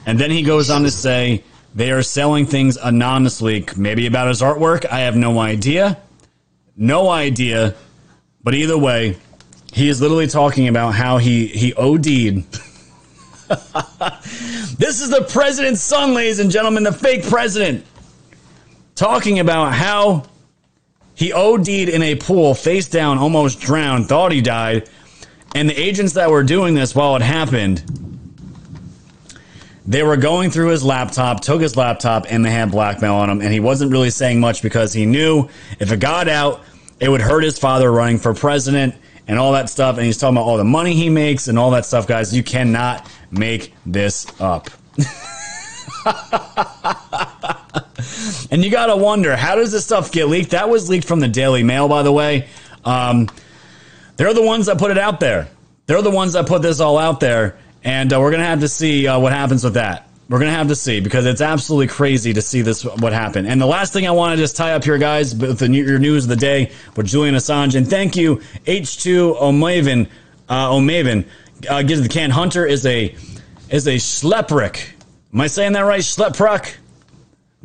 And 0.07 0.19
then 0.19 0.31
he 0.31 0.43
goes 0.43 0.71
on 0.71 0.83
to 0.85 0.91
say 0.91 1.45
they 1.75 1.91
are 1.91 2.03
selling 2.03 2.47
things 2.47 2.79
anonymously, 2.79 3.67
maybe 3.77 4.07
about 4.07 4.29
his 4.29 4.41
artwork. 4.41 4.87
I 4.87 5.01
have 5.01 5.15
no 5.15 5.39
idea. 5.39 6.01
No 6.77 7.09
idea. 7.09 7.75
But 8.43 8.55
either 8.55 8.77
way, 8.77 9.17
he 9.73 9.89
is 9.89 10.01
literally 10.01 10.27
talking 10.27 10.69
about 10.69 10.95
how 10.95 11.19
he, 11.19 11.47
he 11.47 11.73
OD'd. 11.75 12.07
this 14.79 15.01
is 15.01 15.11
the 15.11 15.27
president's 15.31 15.81
son, 15.81 16.15
ladies 16.15 16.39
and 16.39 16.51
gentlemen, 16.51 16.83
the 16.83 16.93
fake 16.93 17.25
president. 17.25 17.85
Talking 18.95 19.39
about 19.39 19.73
how 19.73 20.25
he 21.15 21.33
OD'd 21.33 21.69
in 21.69 22.03
a 22.03 22.15
pool, 22.15 22.55
face 22.55 22.89
down, 22.89 23.19
almost 23.19 23.61
drowned, 23.61 24.09
thought 24.09 24.33
he 24.33 24.43
died. 24.43 24.89
And 25.55 25.69
the 25.71 25.81
agents 25.81 26.13
that 26.13 26.31
were 26.31 26.43
doing 26.43 26.75
this 26.75 26.95
while 26.95 27.17
it 27.17 27.23
happened 27.23 28.06
they 29.87 30.03
were 30.03 30.17
going 30.17 30.51
through 30.51 30.69
his 30.69 30.83
laptop, 30.83 31.41
took 31.41 31.61
his 31.61 31.77
laptop, 31.77 32.27
and 32.29 32.45
they 32.45 32.51
had 32.51 32.71
blackmail 32.71 33.15
on 33.15 33.31
him. 33.31 33.41
And 33.41 33.53
he 33.53 33.61
wasn't 33.61 33.93
really 33.93 34.11
saying 34.11 34.41
much 34.41 34.63
because 34.63 34.93
he 34.93 35.07
knew 35.07 35.49
if 35.79 35.93
it 35.93 36.01
got 36.01 36.29
out, 36.29 36.63
it 36.99 37.09
would 37.09 37.21
hurt 37.21 37.45
his 37.45 37.59
father 37.59 37.93
running 37.93 38.19
for 38.19 38.35
president 38.35 38.95
and 39.29 39.39
all 39.39 39.53
that 39.53 39.71
stuff. 39.71 39.97
And 39.97 40.07
he's 40.07 40.19
talking 40.19 40.37
about 40.37 40.47
all 40.47 40.57
the 40.57 40.65
money 40.65 40.95
he 40.95 41.09
makes 41.09 41.49
and 41.49 41.59
all 41.59 41.71
that 41.71 41.87
stuff, 41.87 42.07
guys. 42.07 42.35
You 42.35 42.43
cannot 42.43 43.11
make 43.31 43.75
this 43.85 44.27
up. 44.41 44.71
and 48.51 48.65
you 48.65 48.71
got 48.71 48.87
to 48.87 48.97
wonder 48.97 49.37
how 49.37 49.55
does 49.55 49.73
this 49.73 49.85
stuff 49.85 50.11
get 50.11 50.29
leaked? 50.29 50.51
That 50.51 50.69
was 50.69 50.89
leaked 50.89 51.07
from 51.07 51.21
the 51.21 51.29
Daily 51.29 51.63
Mail, 51.63 51.89
by 51.89 52.03
the 52.03 52.13
way. 52.13 52.49
Um, 52.85 53.29
they're 54.17 54.35
the 54.35 54.43
ones 54.43 54.67
that 54.67 54.79
put 54.79 54.91
it 54.91 54.99
out 54.99 55.21
there. 55.21 55.49
They're 55.87 56.03
the 56.03 56.11
ones 56.11 56.33
that 56.33 56.47
put 56.47 56.63
this 56.63 56.81
all 56.81 56.99
out 56.99 57.21
there. 57.21 57.57
And 57.85 58.13
uh, 58.13 58.21
we're 58.21 58.31
to 58.41 58.47
have 58.47 58.61
to 58.61 58.69
see 58.69 59.07
uh, 59.07 59.19
what 59.19 59.33
happens 59.33 59.65
with 59.65 59.75
that. 59.75 60.09
We're 60.29 60.39
to 60.51 60.51
have 60.51 60.69
to 60.69 60.75
see 60.75 61.01
because 61.01 61.25
it's 61.25 61.41
absolutely 61.41 61.87
crazy 61.87 62.33
to 62.33 62.43
see 62.43 62.63
this, 62.63 62.85
what 62.85 63.13
happened. 63.13 63.47
And 63.47 63.61
the 63.61 63.67
last 63.67 63.93
thing 63.93 64.09
I 64.09 64.11
want 64.11 64.33
to 64.33 64.37
just 64.37 64.57
tie 64.57 64.73
up 64.73 64.83
here, 64.83 64.99
guys, 64.99 65.37
with 65.37 65.61
the, 65.61 65.71
your 65.71 66.01
news 66.01 66.25
of 66.25 66.31
the 66.31 66.37
day 66.37 66.73
with 66.97 67.07
Julian 67.07 67.37
Assange. 67.37 67.77
And 67.77 67.89
thank 67.89 68.17
you, 68.17 68.37
H2 68.67 69.41
O'Maven. 69.41 70.09
Uh, 70.49 70.75
O'Maven 70.75 71.27
uh, 71.69 71.83
gives 71.83 72.03
the 72.03 72.09
can. 72.09 72.31
Hunter 72.31 72.67
is 72.67 72.85
a 72.87 73.15
is 73.71 73.87
a 73.87 73.97
schleprick. 73.97 74.89
Am 75.33 75.41
I 75.41 75.47
saying 75.47 75.73
that 75.73 75.83
right? 75.83 76.01
Schleprick? 76.01 76.77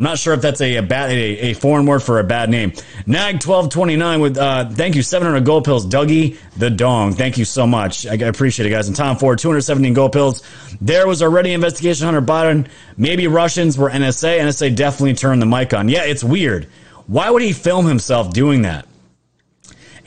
I'm 0.02 0.06
not 0.06 0.18
sure 0.18 0.34
if 0.34 0.41
that's 0.41 0.61
a, 0.61 0.78
a 0.78 0.82
bad 0.82 1.11
a, 1.11 1.52
a, 1.52 1.53
foreign 1.53 1.86
word 1.86 2.02
for 2.02 2.18
a 2.18 2.23
bad 2.23 2.49
name. 2.49 2.73
Nag 3.06 3.40
twelve 3.40 3.69
twenty 3.69 3.95
nine 3.95 4.19
with 4.19 4.36
uh, 4.36 4.68
thank 4.68 4.95
you 4.95 5.03
seven 5.03 5.28
hundred 5.28 5.45
gold 5.45 5.64
pills. 5.64 5.86
Dougie 5.86 6.40
the 6.57 6.72
Dong, 6.72 7.14
thank 7.14 7.38
you 7.38 7.45
so 7.45 7.68
much. 7.68 8.07
I, 8.07 8.14
I 8.14 8.15
appreciate 8.15 8.65
it, 8.65 8.72
guys. 8.72 8.88
And 8.88 8.98
Tom 8.98 9.15
Ford 9.15 9.38
two 9.38 9.49
hundred 9.49 9.61
seventeen 9.61 9.94
gold 9.94 10.11
pills. 10.11 10.41
There 10.82 11.06
was 11.06 11.22
already 11.22 11.53
investigation 11.53 12.06
Hunter 12.06 12.19
Biden. 12.19 12.68
Maybe 12.98 13.28
Russians 13.28 13.78
were 13.78 13.91
NSA. 13.91 14.40
NSA 14.40 14.76
definitely 14.76 15.14
turned 15.14 15.40
the 15.40 15.45
mic 15.45 15.72
on. 15.72 15.88
Yeah, 15.88 16.06
it's 16.06 16.23
weird. 16.23 16.65
Why 17.06 17.30
would 17.30 17.44
he 17.44 17.53
film 17.53 17.86
himself 17.86 18.34
doing 18.34 18.64
that? 18.64 18.88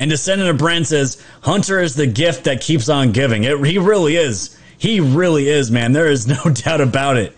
And 0.00 0.10
Descendant 0.10 0.50
of 0.50 0.58
Brand 0.58 0.88
says 0.88 1.24
Hunter 1.42 1.78
is 1.78 1.94
the 1.94 2.08
gift 2.08 2.44
that 2.44 2.60
keeps 2.60 2.88
on 2.88 3.12
giving. 3.12 3.44
It, 3.44 3.64
he 3.64 3.78
really 3.78 4.16
is. 4.16 4.58
He 4.76 4.98
really 4.98 5.48
is, 5.48 5.70
man. 5.70 5.92
There 5.92 6.08
is 6.08 6.26
no 6.44 6.52
doubt 6.52 6.80
about 6.80 7.16
it. 7.16 7.36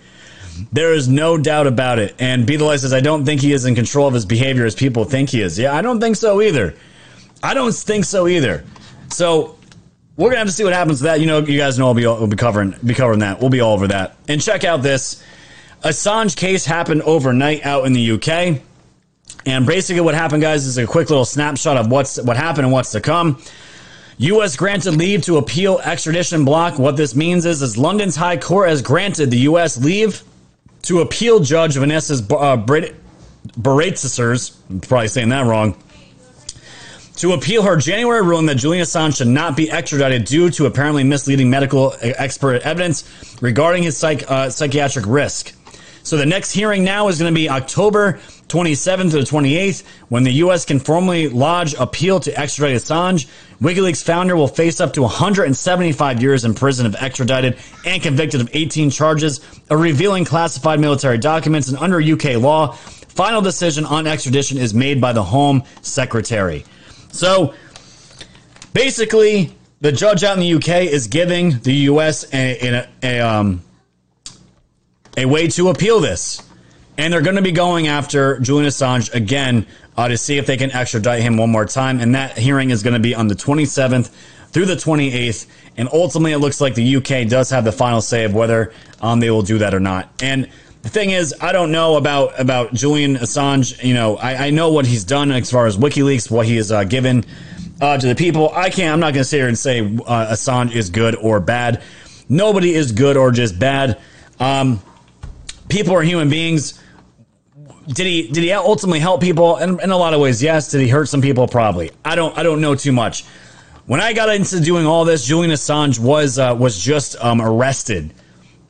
There 0.72 0.92
is 0.92 1.08
no 1.08 1.36
doubt 1.36 1.66
about 1.66 1.98
it. 1.98 2.14
And 2.18 2.46
Be 2.46 2.56
the 2.56 2.64
Light 2.64 2.80
says, 2.80 2.92
I 2.92 3.00
don't 3.00 3.24
think 3.24 3.40
he 3.40 3.52
is 3.52 3.64
in 3.64 3.74
control 3.74 4.08
of 4.08 4.14
his 4.14 4.24
behavior 4.24 4.64
as 4.64 4.74
people 4.74 5.04
think 5.04 5.30
he 5.30 5.42
is. 5.42 5.58
Yeah, 5.58 5.74
I 5.74 5.82
don't 5.82 6.00
think 6.00 6.16
so 6.16 6.40
either. 6.40 6.74
I 7.42 7.54
don't 7.54 7.74
think 7.74 8.04
so 8.04 8.26
either. 8.26 8.64
So 9.10 9.56
we're 10.16 10.30
gonna 10.30 10.38
have 10.38 10.48
to 10.48 10.52
see 10.52 10.64
what 10.64 10.72
happens 10.72 10.98
to 10.98 11.04
that. 11.04 11.20
You 11.20 11.26
know, 11.26 11.38
you 11.38 11.58
guys 11.58 11.78
know 11.78 11.88
I'll 11.88 11.94
be 11.94 12.06
we'll 12.06 12.26
be 12.26 12.36
covering 12.36 12.74
be 12.84 12.94
covering 12.94 13.20
that. 13.20 13.40
We'll 13.40 13.50
be 13.50 13.60
all 13.60 13.74
over 13.74 13.88
that. 13.88 14.16
And 14.28 14.40
check 14.40 14.64
out 14.64 14.82
this 14.82 15.22
Assange 15.82 16.36
case 16.36 16.64
happened 16.64 17.02
overnight 17.02 17.64
out 17.64 17.86
in 17.86 17.92
the 17.92 18.12
UK. 18.12 18.62
And 19.44 19.66
basically, 19.66 20.00
what 20.00 20.14
happened, 20.14 20.42
guys, 20.42 20.66
is 20.66 20.78
a 20.78 20.86
quick 20.86 21.10
little 21.10 21.24
snapshot 21.24 21.76
of 21.76 21.90
what's 21.90 22.20
what 22.20 22.36
happened 22.36 22.64
and 22.64 22.72
what's 22.72 22.92
to 22.92 23.00
come. 23.00 23.40
U.S. 24.18 24.56
granted 24.56 24.92
leave 24.92 25.22
to 25.22 25.36
appeal 25.36 25.78
extradition 25.80 26.44
block. 26.44 26.78
What 26.78 26.96
this 26.96 27.14
means 27.14 27.44
is, 27.44 27.60
is 27.60 27.76
London's 27.76 28.16
High 28.16 28.38
Court 28.38 28.70
has 28.70 28.80
granted 28.80 29.30
the 29.30 29.38
U.S. 29.40 29.76
leave 29.76 30.22
to 30.86 31.00
appeal 31.00 31.40
Judge 31.40 31.76
Vanessa's 31.76 32.22
uh, 32.30 32.56
I'm 34.70 34.80
probably 34.80 35.08
saying 35.08 35.28
that 35.30 35.46
wrong, 35.46 35.76
to 37.16 37.32
appeal 37.32 37.62
her 37.62 37.76
January 37.76 38.22
ruling 38.22 38.46
that 38.46 38.56
Julian 38.56 38.84
Assange 38.84 39.16
should 39.16 39.26
not 39.26 39.56
be 39.56 39.70
extradited 39.70 40.26
due 40.26 40.50
to 40.50 40.66
apparently 40.66 41.02
misleading 41.02 41.50
medical 41.50 41.94
expert 42.00 42.62
evidence 42.62 43.36
regarding 43.40 43.82
his 43.82 43.96
psych, 43.96 44.30
uh, 44.30 44.48
psychiatric 44.48 45.06
risk. 45.06 45.54
So 46.02 46.16
the 46.16 46.26
next 46.26 46.52
hearing 46.52 46.84
now 46.84 47.08
is 47.08 47.18
going 47.18 47.32
to 47.32 47.34
be 47.34 47.50
October 47.50 48.20
27th 48.48 49.10
to 49.10 49.16
the 49.16 49.22
28th 49.22 49.84
when 50.08 50.22
the 50.22 50.32
U.S. 50.32 50.64
can 50.64 50.78
formally 50.78 51.28
lodge 51.28 51.74
appeal 51.74 52.20
to 52.20 52.38
extradite 52.38 52.76
Assange. 52.76 53.28
WikiLeaks 53.60 54.04
founder 54.04 54.36
will 54.36 54.48
face 54.48 54.80
up 54.80 54.92
to 54.94 55.02
175 55.02 56.22
years 56.22 56.44
in 56.44 56.54
prison 56.54 56.86
if 56.86 57.00
extradited 57.02 57.58
and 57.84 58.02
convicted 58.02 58.40
of 58.40 58.50
18 58.52 58.90
charges 58.90 59.38
of 59.68 59.80
revealing 59.80 60.24
classified 60.24 60.78
military 60.78 61.18
documents. 61.18 61.68
And 61.68 61.78
under 61.78 62.00
UK 62.00 62.36
law, 62.40 62.72
final 62.72 63.40
decision 63.40 63.84
on 63.84 64.06
extradition 64.06 64.58
is 64.58 64.74
made 64.74 65.00
by 65.00 65.12
the 65.12 65.24
Home 65.24 65.64
Secretary. 65.82 66.64
So 67.10 67.54
basically, 68.72 69.54
the 69.80 69.90
judge 69.90 70.22
out 70.22 70.38
in 70.38 70.40
the 70.40 70.54
UK 70.54 70.84
is 70.84 71.08
giving 71.08 71.58
the 71.60 71.74
U.S. 71.74 72.32
a, 72.32 72.68
a, 72.68 72.88
a 73.02 73.20
um, 73.20 73.62
a 75.16 75.24
way 75.24 75.48
to 75.48 75.70
appeal 75.70 76.00
this. 76.00 76.42
And 76.98 77.12
they're 77.12 77.22
going 77.22 77.36
to 77.36 77.42
be 77.42 77.52
going 77.52 77.88
after 77.88 78.38
Julian 78.40 78.68
Assange 78.68 79.12
again 79.14 79.66
uh, 79.96 80.08
to 80.08 80.16
see 80.16 80.38
if 80.38 80.46
they 80.46 80.56
can 80.56 80.70
extradite 80.70 81.22
him 81.22 81.36
one 81.36 81.50
more 81.50 81.66
time. 81.66 82.00
And 82.00 82.14
that 82.14 82.38
hearing 82.38 82.70
is 82.70 82.82
going 82.82 82.94
to 82.94 83.00
be 83.00 83.14
on 83.14 83.28
the 83.28 83.34
27th 83.34 84.10
through 84.50 84.66
the 84.66 84.76
28th. 84.76 85.46
And 85.76 85.88
ultimately, 85.92 86.32
it 86.32 86.38
looks 86.38 86.60
like 86.60 86.74
the 86.74 86.96
UK 86.96 87.28
does 87.28 87.50
have 87.50 87.64
the 87.64 87.72
final 87.72 88.00
say 88.00 88.24
of 88.24 88.34
whether 88.34 88.72
um, 89.00 89.20
they 89.20 89.30
will 89.30 89.42
do 89.42 89.58
that 89.58 89.74
or 89.74 89.80
not. 89.80 90.10
And 90.22 90.48
the 90.82 90.88
thing 90.88 91.10
is, 91.10 91.34
I 91.40 91.52
don't 91.52 91.72
know 91.72 91.96
about 91.96 92.38
about 92.38 92.72
Julian 92.72 93.16
Assange. 93.16 93.82
You 93.82 93.92
know, 93.92 94.16
I, 94.16 94.46
I 94.46 94.50
know 94.50 94.70
what 94.70 94.86
he's 94.86 95.04
done 95.04 95.32
as 95.32 95.50
far 95.50 95.66
as 95.66 95.76
WikiLeaks, 95.76 96.30
what 96.30 96.46
he 96.46 96.56
has 96.56 96.70
uh, 96.70 96.84
given 96.84 97.24
uh, 97.80 97.98
to 97.98 98.06
the 98.06 98.14
people. 98.14 98.50
I 98.54 98.70
can't. 98.70 98.92
I'm 98.92 99.00
not 99.00 99.12
going 99.12 99.22
to 99.22 99.24
sit 99.24 99.38
here 99.38 99.48
and 99.48 99.58
say 99.58 99.80
uh, 99.80 100.32
Assange 100.32 100.74
is 100.74 100.90
good 100.90 101.16
or 101.16 101.40
bad. 101.40 101.82
Nobody 102.28 102.72
is 102.72 102.92
good 102.92 103.16
or 103.16 103.30
just 103.32 103.58
bad. 103.58 104.00
Um, 104.38 104.80
people 105.68 105.94
are 105.94 106.02
human 106.02 106.30
beings. 106.30 106.80
Did 107.88 108.06
he 108.06 108.28
did 108.28 108.42
he 108.42 108.52
ultimately 108.52 108.98
help 108.98 109.20
people? 109.20 109.56
In, 109.58 109.80
in 109.80 109.90
a 109.90 109.96
lot 109.96 110.12
of 110.12 110.20
ways, 110.20 110.42
yes. 110.42 110.70
Did 110.70 110.80
he 110.80 110.88
hurt 110.88 111.08
some 111.08 111.22
people? 111.22 111.46
Probably. 111.46 111.90
I 112.04 112.16
don't 112.16 112.36
I 112.36 112.42
don't 112.42 112.60
know 112.60 112.74
too 112.74 112.92
much. 112.92 113.24
When 113.86 114.00
I 114.00 114.12
got 114.12 114.28
into 114.34 114.58
doing 114.58 114.86
all 114.86 115.04
this, 115.04 115.24
Julian 115.24 115.52
Assange 115.52 115.98
was 115.98 116.38
uh, 116.38 116.56
was 116.58 116.78
just 116.78 117.16
um, 117.22 117.40
arrested. 117.40 118.12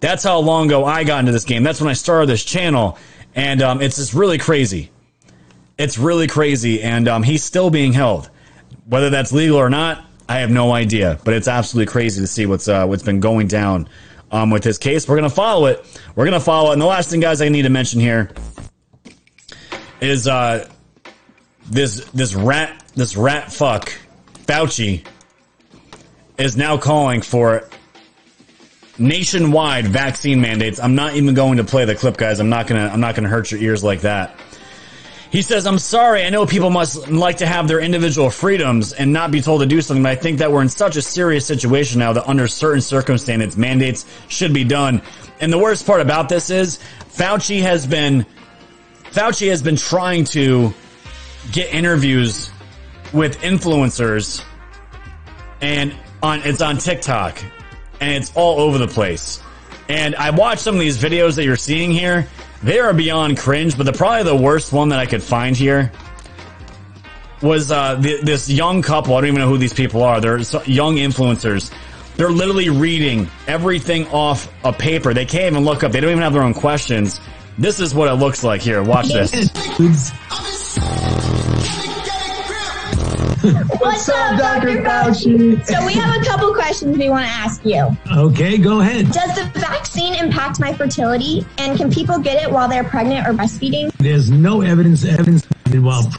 That's 0.01 0.23
how 0.23 0.39
long 0.41 0.67
ago 0.67 0.85
I 0.85 1.05
got 1.05 1.21
into 1.21 1.33
this 1.33 1.45
game. 1.45 1.63
That's 1.63 1.81
when 1.81 1.89
I 1.89 1.95
started 1.95 2.29
this 2.29 2.45
channel, 2.45 2.99
and 3.35 3.63
um, 3.63 3.81
it's 3.81 3.97
just 3.97 4.13
really 4.13 4.37
crazy. 4.37 4.91
It's 5.79 5.97
really 5.97 6.27
crazy, 6.27 6.83
and 6.83 7.09
um, 7.09 7.23
he's 7.23 7.43
still 7.43 7.71
being 7.71 7.95
held. 7.95 8.29
Whether 8.85 9.09
that's 9.09 9.33
legal 9.33 9.57
or 9.57 9.71
not, 9.71 10.05
I 10.29 10.41
have 10.41 10.51
no 10.51 10.73
idea. 10.73 11.19
But 11.25 11.33
it's 11.33 11.49
absolutely 11.49 11.91
crazy 11.91 12.21
to 12.21 12.27
see 12.27 12.45
what's 12.45 12.69
uh, 12.69 12.87
what's 12.87 13.03
been 13.03 13.21
going 13.21 13.47
down 13.47 13.89
um, 14.31 14.51
with 14.51 14.65
his 14.65 14.77
case. 14.77 15.09
We're 15.09 15.17
gonna 15.17 15.31
follow 15.31 15.67
it. 15.67 15.83
We're 16.15 16.27
gonna 16.27 16.39
follow 16.39 16.71
it. 16.71 16.75
And 16.75 16.83
the 16.83 16.87
last 16.87 17.09
thing, 17.09 17.21
guys, 17.21 17.41
I 17.41 17.49
need 17.49 17.63
to 17.63 17.71
mention 17.71 18.01
here 18.01 18.31
is 20.01 20.29
uh, 20.29 20.69
this 21.67 22.05
this 22.07 22.35
rat 22.35 22.83
this 22.95 23.17
rat 23.17 23.53
fuck 23.53 23.93
Fauci 24.47 25.05
is 26.39 26.57
now 26.57 26.77
calling 26.77 27.23
for 27.23 27.69
nationwide 28.99 29.87
vaccine 29.87 30.41
mandates. 30.41 30.79
I'm 30.81 30.95
not 30.95 31.15
even 31.15 31.35
going 31.35 31.59
to 31.59 31.65
play 31.65 31.85
the 31.85 31.95
clip, 31.95 32.17
guys. 32.17 32.41
I'm 32.41 32.49
not 32.49 32.67
gonna 32.67 32.89
I'm 32.89 33.01
not 33.01 33.15
gonna 33.15 33.29
hurt 33.29 33.51
your 33.51 33.61
ears 33.61 33.83
like 33.83 34.03
that. 34.03 34.39
He 35.31 35.43
says, 35.43 35.67
I'm 35.67 35.79
sorry. 35.79 36.25
I 36.25 36.31
know 36.31 36.47
people 36.47 36.71
must 36.71 37.09
like 37.09 37.39
to 37.39 37.47
have 37.47 37.67
their 37.67 37.81
individual 37.81 38.31
freedoms 38.31 38.93
and 38.93 39.13
not 39.13 39.31
be 39.31 39.43
told 39.43 39.61
to 39.61 39.67
do 39.67 39.83
something, 39.83 40.03
but 40.03 40.13
I 40.13 40.15
think 40.15 40.39
that 40.39 40.53
we're 40.53 40.63
in 40.63 40.69
such 40.69 40.97
a 40.97 41.03
serious 41.03 41.45
situation 41.45 41.99
now 41.99 42.13
that 42.13 42.29
under 42.29 42.47
certain 42.47 42.81
circumstances, 42.81 43.57
mandates 43.57 44.07
should 44.29 44.55
be 44.55 44.65
done. 44.65 45.03
And 45.41 45.53
the 45.53 45.59
worst 45.59 45.85
part 45.85 46.01
about 46.01 46.29
this 46.29 46.49
is 46.49 46.79
Fauci 47.09 47.61
has 47.61 47.87
been, 47.87 48.25
Fauci 49.17 49.49
has 49.49 49.63
been 49.63 49.77
trying 49.77 50.25
to 50.27 50.75
get 51.51 51.73
interviews 51.73 52.51
with 53.15 53.39
influencers 53.41 54.45
and 55.63 55.97
on, 56.23 56.43
it's 56.45 56.61
on 56.61 56.77
TikTok 56.77 57.43
and 57.99 58.13
it's 58.13 58.31
all 58.35 58.61
over 58.61 58.77
the 58.77 58.89
place. 58.89 59.43
And 59.89 60.15
I 60.17 60.29
watched 60.31 60.61
some 60.61 60.75
of 60.75 60.81
these 60.81 60.99
videos 60.99 61.37
that 61.37 61.45
you're 61.45 61.57
seeing 61.57 61.93
here 61.93 62.29
they 62.63 62.79
are 62.79 62.93
beyond 62.93 63.39
cringe, 63.39 63.79
but 63.79 63.85
the 63.87 63.93
probably 63.95 64.25
the 64.25 64.37
worst 64.37 64.73
one 64.73 64.91
that 64.91 64.99
I 64.99 65.07
could 65.07 65.23
find 65.23 65.57
here 65.57 65.93
was 67.41 67.73
uh, 67.73 67.99
th- 67.99 68.21
this 68.21 68.51
young 68.51 68.83
couple. 68.83 69.15
I 69.15 69.21
don't 69.21 69.29
even 69.29 69.41
know 69.41 69.49
who 69.49 69.57
these 69.57 69.73
people 69.73 70.03
are. 70.03 70.21
They're 70.21 70.43
so- 70.43 70.63
young 70.65 70.97
influencers. 70.97 71.73
They're 72.17 72.31
literally 72.31 72.69
reading 72.69 73.31
everything 73.47 74.09
off 74.09 74.53
a 74.65 74.73
paper. 74.73 75.15
They 75.15 75.25
can't 75.25 75.53
even 75.53 75.65
look 75.65 75.85
up. 75.85 75.93
They 75.93 76.01
don't 76.01 76.11
even 76.11 76.23
have 76.23 76.35
their 76.35 76.43
own 76.43 76.55
questions. 76.55 77.21
This 77.59 77.81
is 77.81 77.95
what 77.95 78.09
it 78.09 78.15
looks 78.15 78.45
like 78.45 78.61
here. 78.61 78.83
Watch 78.83 79.09
this. 79.09 79.33
What's 83.79 84.09
up, 84.09 84.39
Dr. 84.39 84.83
Fauci? 84.83 85.65
So 85.65 85.87
we 85.87 85.95
have 85.95 86.21
a 86.21 86.25
couple 86.25 86.53
questions 86.53 86.99
we 86.99 87.09
want 87.09 87.25
to 87.25 87.33
ask 87.33 87.65
you. 87.65 87.97
Okay, 88.15 88.59
go 88.59 88.81
ahead. 88.81 89.11
Does 89.11 89.37
the 89.37 89.45
vaccine 89.59 90.15
impact 90.15 90.61
my 90.61 90.75
fertility? 90.75 91.47
And 91.57 91.79
can 91.79 91.91
people 91.91 92.19
get 92.19 92.43
it 92.43 92.51
while 92.51 92.69
they're 92.69 92.85
pregnant 92.85 93.27
or 93.27 93.33
breastfeeding? 93.33 93.91
There's 93.99 94.31
no 94.31 94.61
evidence 94.61 95.07
evidence 95.07 95.47
while 95.73 96.13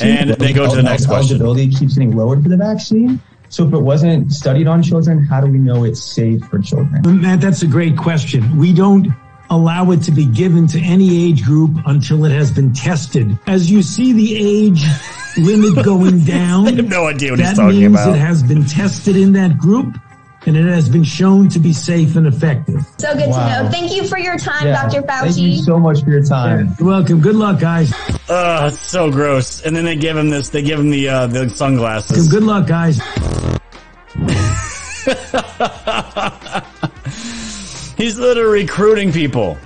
And 0.00 0.30
they 0.30 0.52
go 0.52 0.70
to 0.70 0.76
the 0.76 0.82
next 0.82 1.06
question. 1.06 1.40
Eligibility 1.40 1.70
keeps 1.74 1.94
getting 1.94 2.14
lowered 2.14 2.42
for 2.42 2.50
the 2.50 2.56
vaccine. 2.56 3.20
So 3.48 3.66
if 3.66 3.72
it 3.72 3.78
wasn't 3.78 4.32
studied 4.32 4.68
on 4.68 4.82
children, 4.82 5.24
how 5.24 5.40
do 5.40 5.50
we 5.50 5.58
know 5.58 5.84
it's 5.84 6.02
safe 6.02 6.44
for 6.46 6.60
children? 6.60 7.20
Matt, 7.20 7.40
that's 7.40 7.62
a 7.62 7.66
great 7.66 7.96
question. 7.96 8.58
We 8.58 8.72
don't 8.72 9.08
allow 9.50 9.90
it 9.92 10.02
to 10.04 10.10
be 10.10 10.26
given 10.26 10.66
to 10.68 10.80
any 10.80 11.26
age 11.28 11.44
group 11.44 11.70
until 11.86 12.24
it 12.24 12.32
has 12.32 12.50
been 12.50 12.72
tested. 12.72 13.38
As 13.46 13.70
you 13.70 13.82
see 13.82 14.12
the 14.12 14.36
age 14.36 14.84
limit 15.36 15.84
going 15.84 16.20
down, 16.24 16.66
I 16.68 16.72
have 16.72 16.88
no 16.88 17.06
idea 17.06 17.32
what 17.32 17.38
that 17.40 17.48
he's 17.50 17.58
talking 17.58 17.80
means 17.80 17.92
about. 17.94 18.14
it 18.14 18.18
has 18.18 18.42
been 18.42 18.64
tested 18.64 19.16
in 19.16 19.32
that 19.34 19.58
group 19.58 19.98
and 20.46 20.56
it 20.56 20.64
has 20.66 20.88
been 20.88 21.02
shown 21.02 21.48
to 21.48 21.58
be 21.58 21.72
safe 21.72 22.14
and 22.14 22.26
effective. 22.26 22.80
So 22.98 23.12
good 23.14 23.30
Wow. 23.30 23.58
to 23.58 23.64
know. 23.64 23.70
Thank 23.70 23.92
you 23.94 24.06
for 24.06 24.16
your 24.18 24.38
time, 24.38 24.66
Yeah. 24.68 24.88
Dr. 24.88 25.02
Fauci. 25.02 25.22
Thank 25.34 25.38
you 25.38 25.56
so 25.62 25.78
much 25.78 26.04
for 26.04 26.10
your 26.10 26.22
time. 26.24 26.76
You're 26.78 26.88
welcome. 26.88 27.20
Good 27.20 27.34
luck, 27.34 27.58
guys. 27.58 27.92
Ugh, 28.28 28.68
it's 28.72 28.80
so 28.80 29.10
gross. 29.10 29.62
And 29.62 29.74
then 29.74 29.84
they 29.84 29.96
give 29.96 30.16
him 30.16 30.30
this. 30.30 30.50
They 30.50 30.62
give 30.62 30.78
him 30.78 30.90
the 30.90 31.08
uh, 31.08 31.26
the 31.26 31.50
sunglasses. 31.50 32.28
Good 32.28 32.44
luck, 32.44 32.68
guys. 32.68 33.00
He's 37.96 38.18
literally 38.18 38.62
recruiting 38.62 39.12
people. 39.12 39.58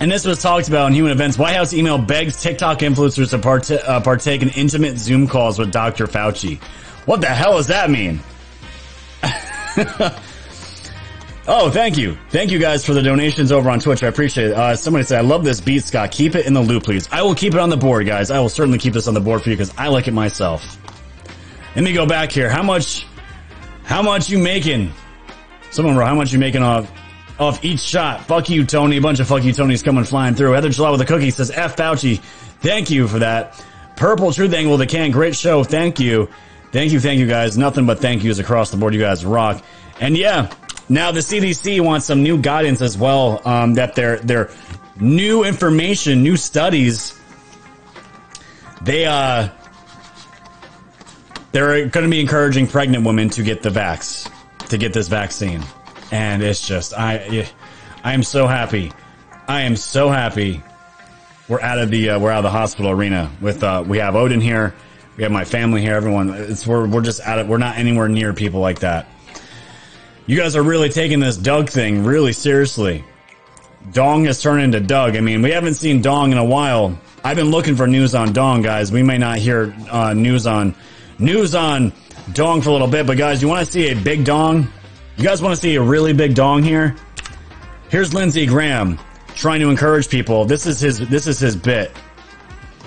And 0.00 0.10
this 0.10 0.24
was 0.24 0.40
talked 0.40 0.68
about 0.68 0.86
in 0.86 0.94
Human 0.94 1.12
Events. 1.12 1.36
White 1.36 1.56
House 1.56 1.74
email 1.74 1.98
begs 1.98 2.40
TikTok 2.40 2.78
influencers 2.78 3.30
to 3.30 3.38
part- 3.38 3.70
uh, 3.70 4.00
partake 4.00 4.40
in 4.40 4.48
intimate 4.50 4.96
Zoom 4.96 5.28
calls 5.28 5.58
with 5.58 5.70
Dr. 5.70 6.06
Fauci. 6.06 6.58
What 7.04 7.20
the 7.20 7.26
hell 7.26 7.56
does 7.56 7.66
that 7.66 7.90
mean? 7.90 8.20
oh, 11.46 11.70
thank 11.70 11.98
you. 11.98 12.16
Thank 12.30 12.50
you 12.50 12.58
guys 12.58 12.86
for 12.86 12.94
the 12.94 13.02
donations 13.02 13.52
over 13.52 13.68
on 13.68 13.78
Twitch. 13.78 14.02
I 14.02 14.06
appreciate 14.06 14.48
it. 14.48 14.52
Uh, 14.54 14.74
somebody 14.74 15.04
said, 15.04 15.18
I 15.18 15.22
love 15.22 15.44
this 15.44 15.60
beat, 15.60 15.84
Scott. 15.84 16.12
Keep 16.12 16.34
it 16.34 16.46
in 16.46 16.54
the 16.54 16.62
loop, 16.62 16.84
please. 16.84 17.06
I 17.12 17.22
will 17.22 17.34
keep 17.34 17.52
it 17.52 17.60
on 17.60 17.68
the 17.68 17.76
board, 17.76 18.06
guys. 18.06 18.30
I 18.30 18.38
will 18.38 18.48
certainly 18.48 18.78
keep 18.78 18.94
this 18.94 19.06
on 19.06 19.12
the 19.12 19.20
board 19.20 19.42
for 19.42 19.50
you 19.50 19.56
because 19.56 19.74
I 19.76 19.88
like 19.88 20.08
it 20.08 20.14
myself. 20.14 20.78
Let 21.74 21.84
me 21.84 21.92
go 21.92 22.06
back 22.06 22.32
here. 22.32 22.48
How 22.48 22.62
much, 22.62 23.06
how 23.84 24.00
much 24.00 24.30
you 24.30 24.38
making? 24.38 24.92
Someone 25.72 25.96
wrote, 25.96 26.06
how 26.06 26.14
much 26.14 26.32
you 26.32 26.38
making 26.38 26.62
off, 26.62 26.90
off 27.40 27.64
each 27.64 27.80
shot? 27.80 28.24
Fuck 28.26 28.50
you, 28.50 28.64
Tony. 28.64 28.98
A 28.98 29.00
bunch 29.00 29.18
of 29.18 29.26
fuck 29.26 29.42
you, 29.42 29.52
Tonys 29.52 29.82
coming 29.82 30.04
flying 30.04 30.34
through. 30.34 30.52
Heather 30.52 30.68
July 30.68 30.90
with 30.90 31.00
a 31.00 31.06
cookie 31.06 31.30
says, 31.30 31.50
F 31.50 31.76
Fauci. 31.76 32.20
Thank 32.60 32.90
you 32.90 33.08
for 33.08 33.20
that. 33.20 33.64
Purple 33.96 34.32
Truth 34.32 34.52
Angle 34.52 34.72
with 34.72 34.82
a 34.82 34.86
can. 34.86 35.10
Great 35.10 35.34
show. 35.34 35.64
Thank 35.64 35.98
you. 35.98 36.28
Thank 36.72 36.92
you. 36.92 37.00
Thank 37.00 37.18
you 37.18 37.26
guys. 37.26 37.58
Nothing 37.58 37.86
but 37.86 37.98
thank 37.98 38.22
yous 38.22 38.38
across 38.38 38.70
the 38.70 38.76
board. 38.76 38.94
You 38.94 39.00
guys 39.00 39.24
rock. 39.24 39.64
And 40.00 40.16
yeah, 40.16 40.52
now 40.88 41.10
the 41.10 41.20
CDC 41.20 41.80
wants 41.80 42.06
some 42.06 42.22
new 42.22 42.38
guidance 42.38 42.80
as 42.82 42.96
well. 42.96 43.40
Um, 43.44 43.74
that 43.74 43.94
their, 43.94 44.18
their 44.18 44.50
new 44.98 45.44
information, 45.44 46.22
new 46.22 46.36
studies, 46.36 47.18
they, 48.82 49.06
uh, 49.06 49.48
they're 51.52 51.86
going 51.88 52.04
to 52.04 52.10
be 52.10 52.20
encouraging 52.20 52.66
pregnant 52.66 53.04
women 53.04 53.28
to 53.30 53.42
get 53.42 53.62
the 53.62 53.70
vax, 53.70 54.30
to 54.68 54.78
get 54.78 54.92
this 54.92 55.08
vaccine, 55.08 55.62
and 56.10 56.42
it's 56.42 56.66
just 56.66 56.94
I, 56.94 57.48
I 58.02 58.14
am 58.14 58.22
so 58.22 58.46
happy, 58.46 58.92
I 59.48 59.62
am 59.62 59.76
so 59.76 60.08
happy. 60.10 60.62
We're 61.48 61.60
out 61.60 61.78
of 61.78 61.90
the 61.90 62.10
uh, 62.10 62.18
we're 62.18 62.30
out 62.30 62.38
of 62.38 62.44
the 62.44 62.50
hospital 62.50 62.90
arena 62.90 63.30
with 63.40 63.62
uh, 63.62 63.84
we 63.86 63.98
have 63.98 64.14
Odin 64.14 64.40
here, 64.40 64.74
we 65.16 65.24
have 65.24 65.32
my 65.32 65.44
family 65.44 65.80
here, 65.80 65.94
everyone. 65.94 66.30
It's 66.30 66.66
we're 66.66 66.86
we're 66.86 67.02
just 67.02 67.20
out 67.20 67.38
of 67.38 67.48
we're 67.48 67.58
not 67.58 67.76
anywhere 67.76 68.08
near 68.08 68.32
people 68.32 68.60
like 68.60 68.80
that. 68.80 69.06
You 70.26 70.36
guys 70.36 70.54
are 70.54 70.62
really 70.62 70.88
taking 70.88 71.18
this 71.18 71.36
Doug 71.36 71.68
thing 71.68 72.04
really 72.04 72.32
seriously. 72.32 73.04
Dong 73.92 74.26
has 74.26 74.40
turned 74.40 74.62
into 74.62 74.80
Doug. 74.80 75.16
I 75.16 75.20
mean, 75.20 75.42
we 75.42 75.50
haven't 75.50 75.74
seen 75.74 76.02
Dong 76.02 76.32
in 76.32 76.38
a 76.38 76.44
while. 76.44 76.98
I've 77.24 77.36
been 77.36 77.50
looking 77.50 77.76
for 77.76 77.86
news 77.86 78.14
on 78.14 78.32
Dong, 78.32 78.62
guys. 78.62 78.92
We 78.92 79.02
may 79.02 79.18
not 79.18 79.38
hear 79.38 79.74
uh, 79.90 80.14
news 80.14 80.46
on 80.46 80.74
news 81.18 81.54
on 81.54 81.92
Dong 82.32 82.62
for 82.62 82.70
a 82.70 82.72
little 82.72 82.86
bit, 82.86 83.06
but 83.06 83.18
guys, 83.18 83.42
you 83.42 83.48
want 83.48 83.66
to 83.66 83.72
see 83.72 83.88
a 83.88 83.94
big 83.94 84.24
Dong? 84.24 84.68
You 85.20 85.26
guys 85.26 85.42
want 85.42 85.54
to 85.54 85.60
see 85.60 85.74
a 85.74 85.82
really 85.82 86.14
big 86.14 86.34
Dong 86.34 86.62
here? 86.62 86.96
Here's 87.90 88.14
Lindsey 88.14 88.46
Graham 88.46 88.98
trying 89.34 89.60
to 89.60 89.68
encourage 89.68 90.08
people. 90.08 90.46
This 90.46 90.64
is 90.64 90.80
his. 90.80 90.98
This 91.10 91.26
is 91.26 91.38
his 91.38 91.54
bit. 91.54 91.94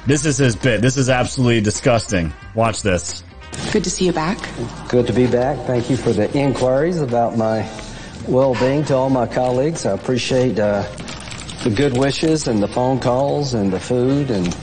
This 0.08 0.26
is 0.26 0.40
his 0.40 0.56
bit. 0.56 0.82
This 0.82 0.98
is 0.98 1.12
absolutely 1.12 1.62
disgusting. 1.62 2.34
Watch 2.56 2.82
this. 2.82 3.24
Good 3.72 3.84
to 3.84 3.92
see 3.92 4.08
you 4.08 4.14
back. 4.14 4.40
Good 4.90 5.06
to 5.06 5.14
be 5.14 5.28
back. 5.28 5.60
Thank 5.68 5.92
you 5.92 5.96
for 5.96 6.12
the 6.12 6.36
inquiries 6.36 7.02
about 7.02 7.38
my 7.38 7.70
well-being 8.28 8.84
to 8.86 8.96
all 8.96 9.12
my 9.12 9.28
colleagues. 9.28 9.86
I 9.86 9.92
appreciate 9.92 10.58
uh, 10.58 10.82
the 11.64 11.70
good 11.70 11.96
wishes 11.96 12.48
and 12.48 12.64
the 12.64 12.68
phone 12.68 13.00
calls 13.00 13.54
and 13.54 13.72
the 13.72 13.80
food, 13.80 14.32
and 14.32 14.58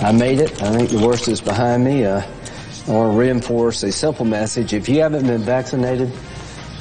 I 0.00 0.12
made 0.12 0.38
it. 0.38 0.62
I 0.62 0.76
think 0.76 0.90
the 0.90 0.98
worst 0.98 1.28
is 1.28 1.40
behind 1.40 1.82
me. 1.82 2.04
Uh, 2.04 2.20
I 2.20 2.90
want 2.90 3.14
to 3.14 3.18
reinforce 3.18 3.84
a 3.84 3.90
simple 3.90 4.26
message. 4.26 4.74
If 4.74 4.86
you 4.86 5.00
haven't 5.00 5.26
been 5.26 5.40
vaccinated 5.40 6.12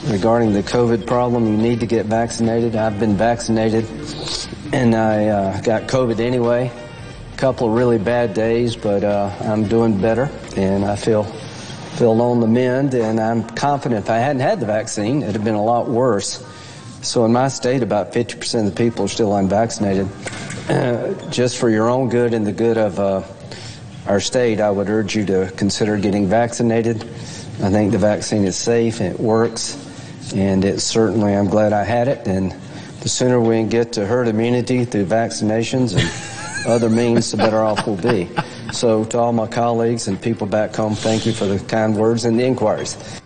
regarding 0.07 0.53
the 0.53 0.63
COVID 0.63 1.07
problem, 1.07 1.45
you 1.47 1.57
need 1.57 1.79
to 1.79 1.87
get 1.87 2.05
vaccinated. 2.05 2.75
I've 2.75 2.99
been 2.99 3.17
vaccinated, 3.17 3.85
and 4.73 4.95
I 4.95 5.27
uh, 5.27 5.61
got 5.61 5.83
COVID 5.83 6.19
anyway. 6.19 6.71
A 7.33 7.37
couple 7.37 7.69
really 7.69 7.97
bad 7.97 8.33
days, 8.33 8.75
but 8.75 9.03
uh, 9.03 9.35
I'm 9.41 9.67
doing 9.67 9.99
better, 9.99 10.29
and 10.55 10.85
I 10.85 10.95
feel 10.95 11.23
feel 11.95 12.21
on 12.21 12.41
the 12.41 12.47
mend, 12.47 12.93
and 12.93 13.19
I'm 13.19 13.47
confident 13.49 14.03
if 14.03 14.09
I 14.09 14.17
hadn't 14.17 14.41
had 14.41 14.59
the 14.59 14.65
vaccine, 14.65 15.23
it'd 15.23 15.35
have 15.35 15.45
been 15.45 15.55
a 15.55 15.63
lot 15.63 15.87
worse. 15.87 16.43
So 17.01 17.23
in 17.23 17.31
my 17.31 17.47
state, 17.47 17.83
about 17.83 18.11
50% 18.11 18.59
of 18.59 18.65
the 18.65 18.71
people 18.71 19.05
are 19.05 19.07
still 19.07 19.35
unvaccinated. 19.35 20.09
Uh, 20.67 21.13
just 21.29 21.57
for 21.57 21.69
your 21.69 21.87
own 21.87 22.09
good 22.09 22.33
and 22.33 22.45
the 22.45 22.51
good 22.51 22.77
of 22.77 22.99
uh, 22.99 23.23
our 24.07 24.19
state, 24.19 24.59
I 24.59 24.71
would 24.71 24.89
urge 24.89 25.15
you 25.15 25.25
to 25.27 25.51
consider 25.55 25.97
getting 25.97 26.27
vaccinated. 26.27 27.03
I 27.61 27.69
think 27.69 27.91
the 27.91 27.97
vaccine 27.97 28.43
is 28.43 28.57
safe 28.57 28.99
and 28.99 29.13
it 29.13 29.19
works, 29.19 29.77
and 30.33 30.65
it 30.65 30.79
certainly, 30.79 31.35
I'm 31.35 31.47
glad 31.47 31.73
I 31.73 31.83
had 31.83 32.07
it. 32.07 32.27
And 32.27 32.51
the 33.01 33.09
sooner 33.09 33.39
we 33.39 33.57
can 33.57 33.69
get 33.69 33.93
to 33.93 34.05
herd 34.05 34.27
immunity 34.27 34.85
through 34.85 35.05
vaccinations 35.05 35.95
and 35.95 36.67
other 36.67 36.89
means, 36.89 37.31
the 37.31 37.37
better 37.37 37.61
off 37.61 37.85
we'll 37.85 37.97
be. 37.97 38.29
So, 38.73 39.05
to 39.05 39.19
all 39.19 39.31
my 39.31 39.47
colleagues 39.47 40.07
and 40.07 40.21
people 40.21 40.47
back 40.47 40.75
home, 40.75 40.95
thank 40.95 41.25
you 41.25 41.33
for 41.33 41.45
the 41.45 41.59
kind 41.59 41.95
words 41.95 42.25
and 42.25 42.39
the 42.39 42.43
inquiries. 42.43 43.21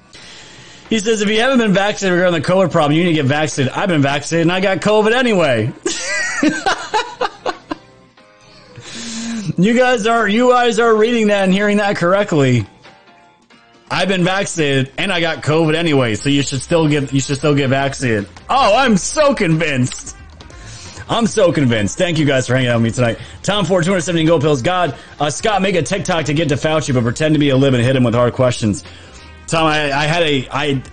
He 0.89 0.99
says, 0.99 1.21
if 1.21 1.29
you 1.29 1.39
haven't 1.39 1.59
been 1.59 1.73
vaccinated 1.73 2.17
regarding 2.17 2.41
the 2.41 2.47
COVID 2.47 2.71
problem, 2.71 2.97
you 2.97 3.03
need 3.03 3.11
to 3.11 3.15
get 3.15 3.25
vaccinated. 3.25 3.77
I've 3.77 3.89
been 3.89 4.01
vaccinated 4.01 4.47
and 4.47 4.51
I 4.51 4.59
got 4.59 4.79
COVID 4.79 5.13
anyway. 5.13 5.71
you 9.57 9.77
guys 9.77 10.07
are, 10.07 10.27
you 10.27 10.49
guys 10.49 10.79
are 10.79 10.95
reading 10.95 11.27
that 11.27 11.43
and 11.43 11.53
hearing 11.53 11.77
that 11.77 11.95
correctly. 11.95 12.65
I've 13.91 14.07
been 14.07 14.23
vaccinated 14.23 14.91
and 14.97 15.11
I 15.11 15.19
got 15.19 15.43
COVID 15.43 15.75
anyway, 15.75 16.15
so 16.15 16.29
you 16.29 16.43
should 16.43 16.61
still 16.61 16.87
get, 16.87 17.11
you 17.11 17.19
should 17.19 17.37
still 17.37 17.55
get 17.55 17.69
vaccinated. 17.69 18.27
Oh, 18.49 18.75
I'm 18.77 18.97
so 18.97 19.33
convinced. 19.33 20.15
I'm 21.09 21.25
so 21.25 21.51
convinced. 21.51 21.97
Thank 21.97 22.19
you 22.19 22.25
guys 22.25 22.45
for 22.45 22.53
hanging 22.53 22.69
out 22.69 22.75
with 22.75 22.83
me 22.83 22.91
tonight. 22.91 23.17
Tom 23.41 23.65
Ford, 23.65 23.83
217 23.83 24.27
Go 24.27 24.39
Pills. 24.39 24.61
God, 24.61 24.95
uh, 25.19 25.31
Scott, 25.31 25.63
make 25.63 25.75
a 25.75 25.81
TikTok 25.81 26.25
to 26.25 26.35
get 26.35 26.49
to 26.49 26.55
Fauci, 26.55 26.93
but 26.93 27.01
pretend 27.01 27.33
to 27.33 27.39
be 27.39 27.49
a 27.49 27.57
lib 27.57 27.73
and 27.73 27.83
hit 27.83 27.95
him 27.95 28.03
with 28.03 28.13
hard 28.13 28.33
questions. 28.33 28.83
Tom, 29.47 29.65
I, 29.65 29.91
I 29.91 30.05
had 30.05 30.21
a, 30.21 30.47
I, 30.51 30.83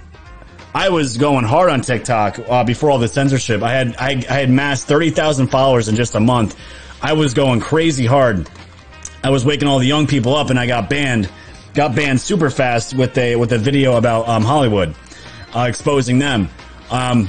I 0.74 0.88
was 0.88 1.18
going 1.18 1.44
hard 1.44 1.68
on 1.68 1.82
TikTok 1.82 2.38
uh, 2.48 2.64
before 2.64 2.90
all 2.90 2.98
the 2.98 3.08
censorship. 3.08 3.62
I 3.62 3.72
had, 3.72 3.96
I, 3.96 4.22
I 4.30 4.40
had 4.40 4.48
massed 4.48 4.86
30,000 4.86 5.48
followers 5.48 5.88
in 5.88 5.96
just 5.96 6.14
a 6.14 6.20
month. 6.20 6.58
I 7.02 7.12
was 7.12 7.34
going 7.34 7.60
crazy 7.60 8.06
hard. 8.06 8.48
I 9.22 9.28
was 9.28 9.44
waking 9.44 9.68
all 9.68 9.78
the 9.78 9.86
young 9.86 10.06
people 10.06 10.34
up 10.34 10.48
and 10.48 10.58
I 10.58 10.66
got 10.66 10.88
banned, 10.88 11.30
got 11.76 11.94
banned 11.94 12.20
super 12.20 12.50
fast 12.50 12.94
with 12.94 13.16
a, 13.18 13.36
with 13.36 13.52
a 13.52 13.58
video 13.58 13.96
about, 13.96 14.28
um, 14.28 14.42
Hollywood, 14.42 14.94
uh, 15.54 15.66
exposing 15.68 16.18
them. 16.18 16.48
Um, 16.90 17.28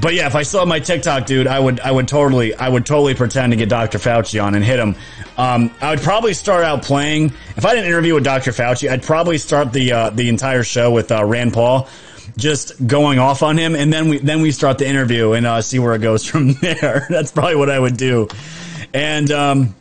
but 0.00 0.14
yeah, 0.14 0.26
if 0.26 0.34
I 0.34 0.42
saw 0.42 0.64
my 0.64 0.80
TikTok, 0.80 1.26
dude, 1.26 1.46
I 1.46 1.58
would, 1.58 1.80
I 1.80 1.90
would 1.90 2.08
totally, 2.08 2.54
I 2.54 2.68
would 2.68 2.84
totally 2.84 3.14
pretend 3.14 3.52
to 3.52 3.56
get 3.56 3.68
Dr. 3.68 3.98
Fauci 3.98 4.42
on 4.42 4.54
and 4.54 4.64
hit 4.64 4.78
him. 4.78 4.94
Um, 5.38 5.70
I 5.80 5.90
would 5.90 6.00
probably 6.00 6.34
start 6.34 6.64
out 6.64 6.82
playing. 6.82 7.32
If 7.56 7.64
I 7.64 7.74
did 7.74 7.84
an 7.84 7.90
interview 7.90 8.14
with 8.14 8.24
Dr. 8.24 8.52
Fauci, 8.52 8.90
I'd 8.90 9.02
probably 9.02 9.38
start 9.38 9.72
the 9.72 9.92
uh, 9.92 10.10
the 10.10 10.28
entire 10.28 10.62
show 10.62 10.90
with 10.90 11.12
uh, 11.12 11.24
Rand 11.24 11.52
Paul, 11.52 11.88
just 12.36 12.86
going 12.86 13.18
off 13.18 13.42
on 13.42 13.56
him, 13.56 13.74
and 13.74 13.92
then 13.92 14.08
we 14.08 14.18
then 14.18 14.40
we 14.40 14.50
start 14.50 14.78
the 14.78 14.86
interview 14.86 15.32
and 15.32 15.46
uh, 15.46 15.62
see 15.62 15.78
where 15.78 15.94
it 15.94 16.00
goes 16.00 16.24
from 16.30 16.52
there. 16.54 17.06
That's 17.08 17.32
probably 17.32 17.56
what 17.56 17.70
I 17.70 17.78
would 17.78 17.96
do, 17.96 18.28
and 18.94 19.30
um, 19.30 19.74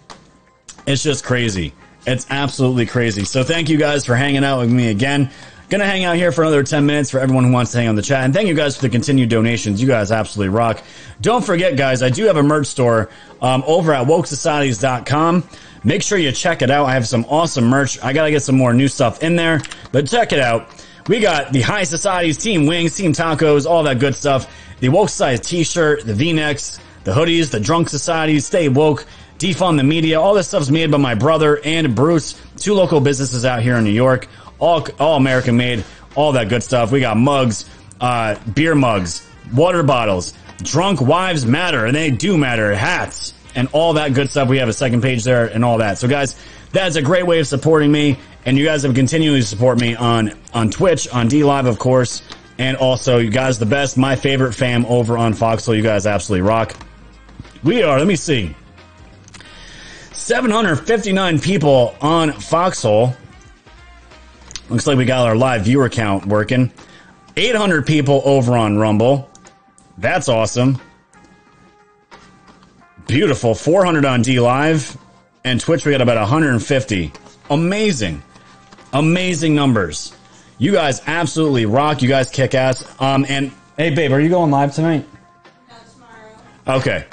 it's 0.85 1.03
just 1.03 1.23
crazy. 1.23 1.73
It's 2.07 2.25
absolutely 2.29 2.85
crazy. 2.85 3.23
So 3.25 3.43
thank 3.43 3.69
you 3.69 3.77
guys 3.77 4.05
for 4.05 4.15
hanging 4.15 4.43
out 4.43 4.59
with 4.59 4.71
me 4.71 4.89
again. 4.89 5.31
Gonna 5.69 5.85
hang 5.85 6.03
out 6.03 6.15
here 6.15 6.31
for 6.31 6.43
another 6.43 6.61
10 6.61 6.85
minutes 6.85 7.09
for 7.09 7.19
everyone 7.19 7.43
who 7.45 7.51
wants 7.51 7.71
to 7.71 7.79
hang 7.79 7.87
on 7.87 7.95
the 7.95 8.03
chat. 8.03 8.23
And 8.23 8.33
thank 8.33 8.47
you 8.47 8.53
guys 8.53 8.75
for 8.75 8.83
the 8.83 8.89
continued 8.89 9.29
donations. 9.29 9.81
You 9.81 9.87
guys 9.87 10.11
absolutely 10.11 10.49
rock. 10.49 10.83
Don't 11.21 11.43
forget, 11.43 11.75
guys, 11.75 12.03
I 12.03 12.09
do 12.09 12.25
have 12.25 12.37
a 12.37 12.43
merch 12.43 12.67
store 12.67 13.09
um, 13.41 13.63
over 13.65 13.91
at 13.91 14.05
wokesocieties.com. 14.05 15.43
Make 15.83 16.03
sure 16.03 16.19
you 16.19 16.31
check 16.31 16.61
it 16.61 16.69
out. 16.69 16.85
I 16.85 16.93
have 16.93 17.07
some 17.07 17.25
awesome 17.29 17.65
merch. 17.65 18.01
I 18.03 18.13
gotta 18.13 18.29
get 18.29 18.43
some 18.43 18.57
more 18.57 18.73
new 18.73 18.87
stuff 18.87 19.23
in 19.23 19.35
there, 19.35 19.59
but 19.91 20.07
check 20.07 20.33
it 20.33 20.39
out. 20.39 20.67
We 21.07 21.19
got 21.19 21.51
the 21.51 21.61
High 21.61 21.83
Societies, 21.83 22.37
Team 22.37 22.67
Wings, 22.67 22.95
Team 22.95 23.13
Tacos, 23.13 23.65
all 23.65 23.83
that 23.83 23.99
good 23.99 24.15
stuff. 24.15 24.51
The 24.79 24.89
Woke 24.89 25.09
Society 25.09 25.41
t-shirt, 25.43 26.05
the 26.05 26.13
V-necks, 26.13 26.79
the 27.03 27.11
hoodies, 27.11 27.51
the 27.51 27.59
Drunk 27.59 27.89
Societies, 27.89 28.45
Stay 28.45 28.69
Woke, 28.69 29.05
Defund 29.39 29.77
the 29.77 29.83
Media. 29.83 30.19
All 30.19 30.33
this 30.33 30.47
stuff's 30.47 30.69
made 30.69 30.91
by 30.91 30.97
my 30.97 31.15
brother 31.15 31.59
and 31.63 31.95
Bruce, 31.95 32.41
two 32.57 32.73
local 32.73 32.99
businesses 32.99 33.45
out 33.45 33.61
here 33.61 33.75
in 33.75 33.83
New 33.83 33.91
York 33.91 34.27
all 34.59 34.87
all 34.99 35.17
American 35.17 35.57
made, 35.57 35.83
all 36.15 36.33
that 36.33 36.49
good 36.49 36.63
stuff. 36.63 36.91
We 36.91 36.99
got 36.99 37.17
mugs, 37.17 37.69
uh, 37.99 38.35
beer 38.53 38.75
mugs, 38.75 39.27
water 39.53 39.83
bottles, 39.83 40.33
drunk 40.61 41.01
wives 41.01 41.45
matter, 41.45 41.85
and 41.85 41.95
they 41.95 42.11
do 42.11 42.37
matter, 42.37 42.73
hats, 42.75 43.33
and 43.55 43.67
all 43.71 43.93
that 43.93 44.13
good 44.13 44.29
stuff. 44.29 44.47
We 44.47 44.57
have 44.57 44.69
a 44.69 44.73
second 44.73 45.01
page 45.01 45.23
there 45.23 45.45
and 45.45 45.63
all 45.63 45.79
that. 45.79 45.97
So 45.97 46.07
guys, 46.07 46.35
that's 46.71 46.95
a 46.95 47.01
great 47.01 47.25
way 47.25 47.39
of 47.39 47.47
supporting 47.47 47.91
me, 47.91 48.17
and 48.45 48.57
you 48.57 48.65
guys 48.65 48.83
have 48.83 48.95
continually 48.95 49.41
support 49.41 49.79
me 49.79 49.95
on 49.95 50.33
on 50.53 50.69
Twitch, 50.69 51.07
on 51.09 51.29
DLive, 51.29 51.67
of 51.67 51.79
course, 51.79 52.21
and 52.57 52.77
also 52.77 53.17
you 53.17 53.29
guys 53.29 53.59
the 53.59 53.65
best, 53.65 53.97
my 53.97 54.15
favorite 54.15 54.53
fam 54.53 54.85
over 54.85 55.17
on 55.17 55.33
Foxhole. 55.33 55.75
You 55.75 55.83
guys 55.83 56.05
absolutely 56.05 56.47
rock. 56.47 56.75
We 57.63 57.81
are. 57.83 57.97
Let 57.97 58.07
me 58.07 58.15
see. 58.15 58.55
759 60.25 61.39
people 61.39 61.95
on 62.01 62.31
Foxhole. 62.31 63.13
Looks 64.71 64.87
like 64.87 64.97
we 64.97 65.05
got 65.05 65.27
our 65.27 65.35
live 65.35 65.65
viewer 65.65 65.87
count 65.87 66.25
working. 66.25 66.71
800 67.37 67.85
people 67.85 68.23
over 68.25 68.57
on 68.57 68.75
Rumble. 68.75 69.29
That's 69.99 70.27
awesome. 70.27 70.81
Beautiful. 73.05 73.53
400 73.53 74.03
on 74.03 74.23
DLive. 74.23 74.97
And 75.43 75.61
Twitch, 75.61 75.85
we 75.85 75.91
got 75.91 76.01
about 76.01 76.17
150. 76.17 77.11
Amazing. 77.51 78.23
Amazing 78.93 79.53
numbers. 79.53 80.15
You 80.57 80.71
guys 80.71 81.03
absolutely 81.05 81.67
rock. 81.67 82.01
You 82.01 82.09
guys 82.09 82.31
kick 82.31 82.55
ass. 82.55 82.83
Um, 82.99 83.27
and 83.29 83.51
hey, 83.77 83.91
babe, 83.91 84.11
are 84.11 84.19
you 84.19 84.29
going 84.29 84.49
live 84.49 84.73
tonight? 84.73 85.05
No, 85.69 85.75
tomorrow. 85.93 86.79
Okay. 86.79 87.05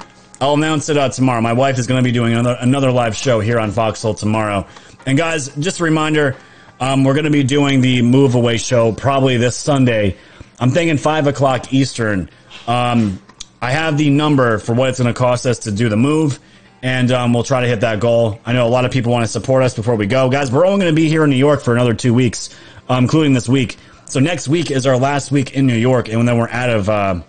I'll 0.43 0.55
announce 0.55 0.89
it 0.89 0.97
uh, 0.97 1.07
tomorrow. 1.07 1.39
My 1.39 1.53
wife 1.53 1.79
is 1.79 1.87
going 1.87 2.03
to 2.03 2.03
be 2.03 2.11
doing 2.11 2.33
another, 2.33 2.57
another 2.59 2.91
live 2.91 3.15
show 3.15 3.39
here 3.39 3.57
on 3.57 3.71
Foxhole 3.71 4.13
tomorrow. 4.13 4.67
And 5.05 5.17
guys, 5.17 5.47
just 5.55 5.79
a 5.79 5.85
reminder, 5.85 6.35
um, 6.81 7.05
we're 7.05 7.13
going 7.13 7.23
to 7.23 7.31
be 7.31 7.45
doing 7.45 7.79
the 7.79 8.01
move 8.01 8.35
away 8.35 8.57
show 8.57 8.91
probably 8.91 9.37
this 9.37 9.55
Sunday. 9.55 10.17
I'm 10.59 10.69
thinking 10.69 10.97
five 10.97 11.27
o'clock 11.27 11.71
Eastern. 11.71 12.29
Um, 12.67 13.21
I 13.61 13.71
have 13.71 13.97
the 13.97 14.09
number 14.09 14.57
for 14.57 14.75
what 14.75 14.89
it's 14.89 14.99
going 14.99 15.13
to 15.13 15.17
cost 15.17 15.45
us 15.45 15.59
to 15.59 15.71
do 15.71 15.87
the 15.87 15.95
move, 15.95 16.39
and 16.81 17.09
um, 17.13 17.31
we'll 17.31 17.45
try 17.45 17.61
to 17.61 17.67
hit 17.67 17.79
that 17.79 18.01
goal. 18.01 18.41
I 18.45 18.51
know 18.51 18.67
a 18.67 18.69
lot 18.69 18.83
of 18.83 18.91
people 18.91 19.13
want 19.13 19.23
to 19.23 19.31
support 19.31 19.63
us 19.63 19.73
before 19.73 19.95
we 19.95 20.07
go, 20.07 20.29
guys. 20.29 20.51
We're 20.51 20.65
only 20.65 20.83
going 20.83 20.93
to 20.93 21.01
be 21.01 21.07
here 21.07 21.23
in 21.23 21.29
New 21.29 21.37
York 21.37 21.61
for 21.61 21.73
another 21.73 21.93
two 21.93 22.13
weeks, 22.13 22.49
uh, 22.89 22.95
including 22.95 23.31
this 23.31 23.47
week. 23.47 23.77
So 24.07 24.19
next 24.19 24.49
week 24.49 24.71
is 24.71 24.85
our 24.85 24.97
last 24.97 25.31
week 25.31 25.53
in 25.53 25.65
New 25.67 25.77
York, 25.77 26.09
and 26.09 26.27
then 26.27 26.37
we're 26.37 26.49
out 26.49 26.69
of 26.69 26.89
uh, 26.89 27.21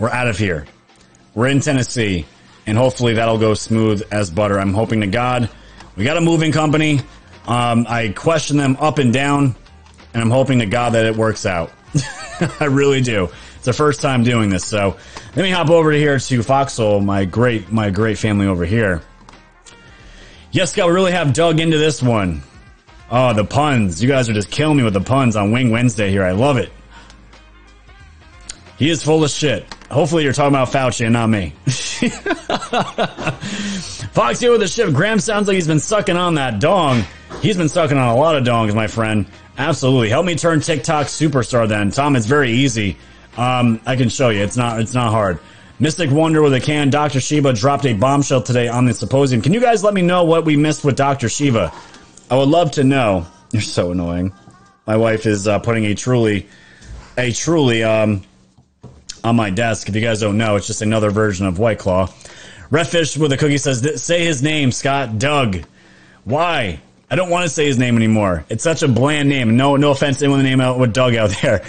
we're 0.00 0.10
out 0.10 0.26
of 0.26 0.36
here. 0.36 0.66
We're 1.34 1.48
in 1.48 1.60
Tennessee, 1.60 2.26
and 2.66 2.76
hopefully 2.76 3.14
that'll 3.14 3.38
go 3.38 3.54
smooth 3.54 4.02
as 4.10 4.30
butter. 4.30 4.58
I'm 4.58 4.74
hoping 4.74 5.00
to 5.00 5.06
God. 5.06 5.48
We 5.96 6.04
got 6.04 6.16
a 6.16 6.20
moving 6.20 6.52
company. 6.52 7.00
Um, 7.46 7.86
I 7.88 8.08
question 8.08 8.56
them 8.56 8.76
up 8.80 8.98
and 8.98 9.12
down, 9.12 9.54
and 10.12 10.22
I'm 10.22 10.30
hoping 10.30 10.58
to 10.58 10.66
God 10.66 10.94
that 10.94 11.06
it 11.06 11.16
works 11.16 11.46
out. 11.46 11.72
I 12.60 12.64
really 12.64 13.00
do. 13.00 13.28
It's 13.56 13.64
the 13.64 13.72
first 13.72 14.00
time 14.00 14.22
doing 14.22 14.50
this, 14.50 14.64
so 14.64 14.96
let 15.36 15.42
me 15.42 15.50
hop 15.50 15.70
over 15.70 15.92
to 15.92 15.98
here 15.98 16.18
to 16.18 16.42
Foxhole, 16.42 17.00
my 17.00 17.24
great, 17.24 17.70
my 17.70 17.90
great 17.90 18.18
family 18.18 18.46
over 18.46 18.64
here. 18.64 19.02
Yes, 20.52 20.72
Scott, 20.72 20.88
we 20.88 20.94
really 20.94 21.12
have 21.12 21.32
dug 21.32 21.60
into 21.60 21.78
this 21.78 22.02
one. 22.02 22.42
Oh, 23.10 23.32
the 23.32 23.44
puns. 23.44 24.02
You 24.02 24.08
guys 24.08 24.28
are 24.28 24.32
just 24.32 24.50
killing 24.50 24.76
me 24.76 24.82
with 24.82 24.94
the 24.94 25.00
puns 25.00 25.36
on 25.36 25.52
Wing 25.52 25.70
Wednesday 25.70 26.10
here. 26.10 26.24
I 26.24 26.32
love 26.32 26.56
it. 26.56 26.72
He 28.80 28.88
is 28.88 29.04
full 29.04 29.22
of 29.22 29.30
shit. 29.30 29.72
Hopefully 29.90 30.24
you're 30.24 30.32
talking 30.32 30.54
about 30.54 30.68
Fauci 30.68 31.04
and 31.04 31.12
not 31.12 31.26
me. 31.26 31.50
Fox 34.12 34.40
here 34.40 34.52
with 34.52 34.62
the 34.62 34.68
ship. 34.68 34.94
Graham 34.94 35.20
sounds 35.20 35.48
like 35.48 35.56
he's 35.56 35.66
been 35.66 35.80
sucking 35.80 36.16
on 36.16 36.36
that 36.36 36.60
dong. 36.60 37.04
He's 37.42 37.58
been 37.58 37.68
sucking 37.68 37.98
on 37.98 38.08
a 38.08 38.16
lot 38.16 38.36
of 38.36 38.44
dongs, 38.44 38.74
my 38.74 38.86
friend. 38.86 39.26
Absolutely. 39.58 40.08
Help 40.08 40.24
me 40.24 40.34
turn 40.34 40.60
TikTok 40.60 41.08
superstar 41.08 41.68
then. 41.68 41.90
Tom, 41.90 42.16
it's 42.16 42.24
very 42.24 42.52
easy. 42.52 42.96
Um, 43.36 43.82
I 43.84 43.96
can 43.96 44.08
show 44.08 44.30
you. 44.30 44.40
It's 44.40 44.56
not, 44.56 44.80
it's 44.80 44.94
not 44.94 45.10
hard. 45.10 45.40
Mystic 45.78 46.10
Wonder 46.10 46.40
with 46.40 46.54
a 46.54 46.60
can. 46.60 46.88
Dr. 46.88 47.20
Shiva 47.20 47.52
dropped 47.52 47.84
a 47.84 47.92
bombshell 47.92 48.40
today 48.40 48.68
on 48.68 48.86
the 48.86 48.94
symposium. 48.94 49.42
Can 49.42 49.52
you 49.52 49.60
guys 49.60 49.84
let 49.84 49.92
me 49.92 50.00
know 50.00 50.24
what 50.24 50.46
we 50.46 50.56
missed 50.56 50.86
with 50.86 50.96
Dr. 50.96 51.28
Shiva? 51.28 51.70
I 52.30 52.36
would 52.36 52.48
love 52.48 52.70
to 52.72 52.84
know. 52.84 53.26
You're 53.52 53.60
so 53.60 53.90
annoying. 53.90 54.32
My 54.86 54.96
wife 54.96 55.26
is 55.26 55.46
uh, 55.46 55.58
putting 55.58 55.84
a 55.84 55.94
truly, 55.94 56.48
a 57.18 57.30
truly, 57.30 57.84
um, 57.84 58.22
on 59.24 59.36
my 59.36 59.50
desk. 59.50 59.88
If 59.88 59.94
you 59.94 60.00
guys 60.00 60.20
don't 60.20 60.38
know, 60.38 60.56
it's 60.56 60.66
just 60.66 60.82
another 60.82 61.10
version 61.10 61.46
of 61.46 61.58
White 61.58 61.78
Claw. 61.78 62.06
Redfish 62.70 63.16
with 63.16 63.32
a 63.32 63.36
cookie 63.36 63.58
says, 63.58 64.02
say 64.02 64.24
his 64.24 64.42
name, 64.42 64.70
Scott. 64.72 65.18
Doug. 65.18 65.64
Why? 66.24 66.80
I 67.10 67.16
don't 67.16 67.30
want 67.30 67.42
to 67.42 67.48
say 67.48 67.66
his 67.66 67.78
name 67.78 67.96
anymore. 67.96 68.44
It's 68.48 68.62
such 68.62 68.82
a 68.82 68.88
bland 68.88 69.28
name. 69.28 69.56
No, 69.56 69.76
no 69.76 69.90
offense 69.90 70.18
to 70.18 70.26
anyone 70.26 70.38
the 70.38 70.48
name 70.48 70.60
out 70.60 70.78
with 70.78 70.92
Doug 70.92 71.16
out 71.16 71.30
there. 71.42 71.64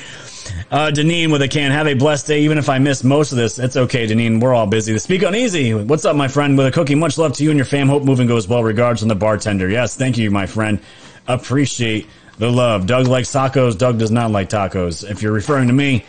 Uh, 0.70 0.92
Deneen 0.94 1.32
with 1.32 1.42
a 1.42 1.48
can. 1.48 1.72
Have 1.72 1.88
a 1.88 1.96
blessed 1.96 2.28
day. 2.28 2.42
Even 2.42 2.58
if 2.58 2.70
I 2.70 2.78
miss 2.80 3.04
most 3.04 3.32
of 3.32 3.38
this, 3.38 3.58
it's 3.58 3.76
okay, 3.76 4.08
Deneen. 4.08 4.40
We're 4.40 4.54
all 4.54 4.68
busy. 4.68 4.94
To 4.94 5.00
speak 5.00 5.24
uneasy. 5.24 5.74
What's 5.74 6.06
up, 6.06 6.16
my 6.16 6.28
friend? 6.28 6.58
With 6.58 6.68
a 6.68 6.72
cookie. 6.72 6.96
Much 6.96 7.18
love 7.18 7.34
to 7.34 7.44
you 7.44 7.50
and 7.50 7.58
your 7.58 7.66
fam. 7.66 7.88
Hope 7.88 8.04
moving 8.04 8.28
goes 8.28 8.48
well. 8.48 8.64
Regards 8.64 9.02
from 9.02 9.10
the 9.10 9.16
bartender. 9.16 9.70
Yes, 9.70 9.96
thank 9.96 10.18
you, 10.18 10.30
my 10.30 10.46
friend. 10.46 10.80
Appreciate 11.28 12.08
the 12.38 12.52
love. 12.52 12.86
Doug 12.86 13.08
likes 13.08 13.32
tacos. 13.32 13.78
Doug 13.78 13.98
does 13.98 14.12
not 14.12 14.32
like 14.32 14.50
tacos. 14.50 15.10
If 15.10 15.22
you're 15.22 15.34
referring 15.34 15.68
to 15.68 15.74
me, 15.74 16.06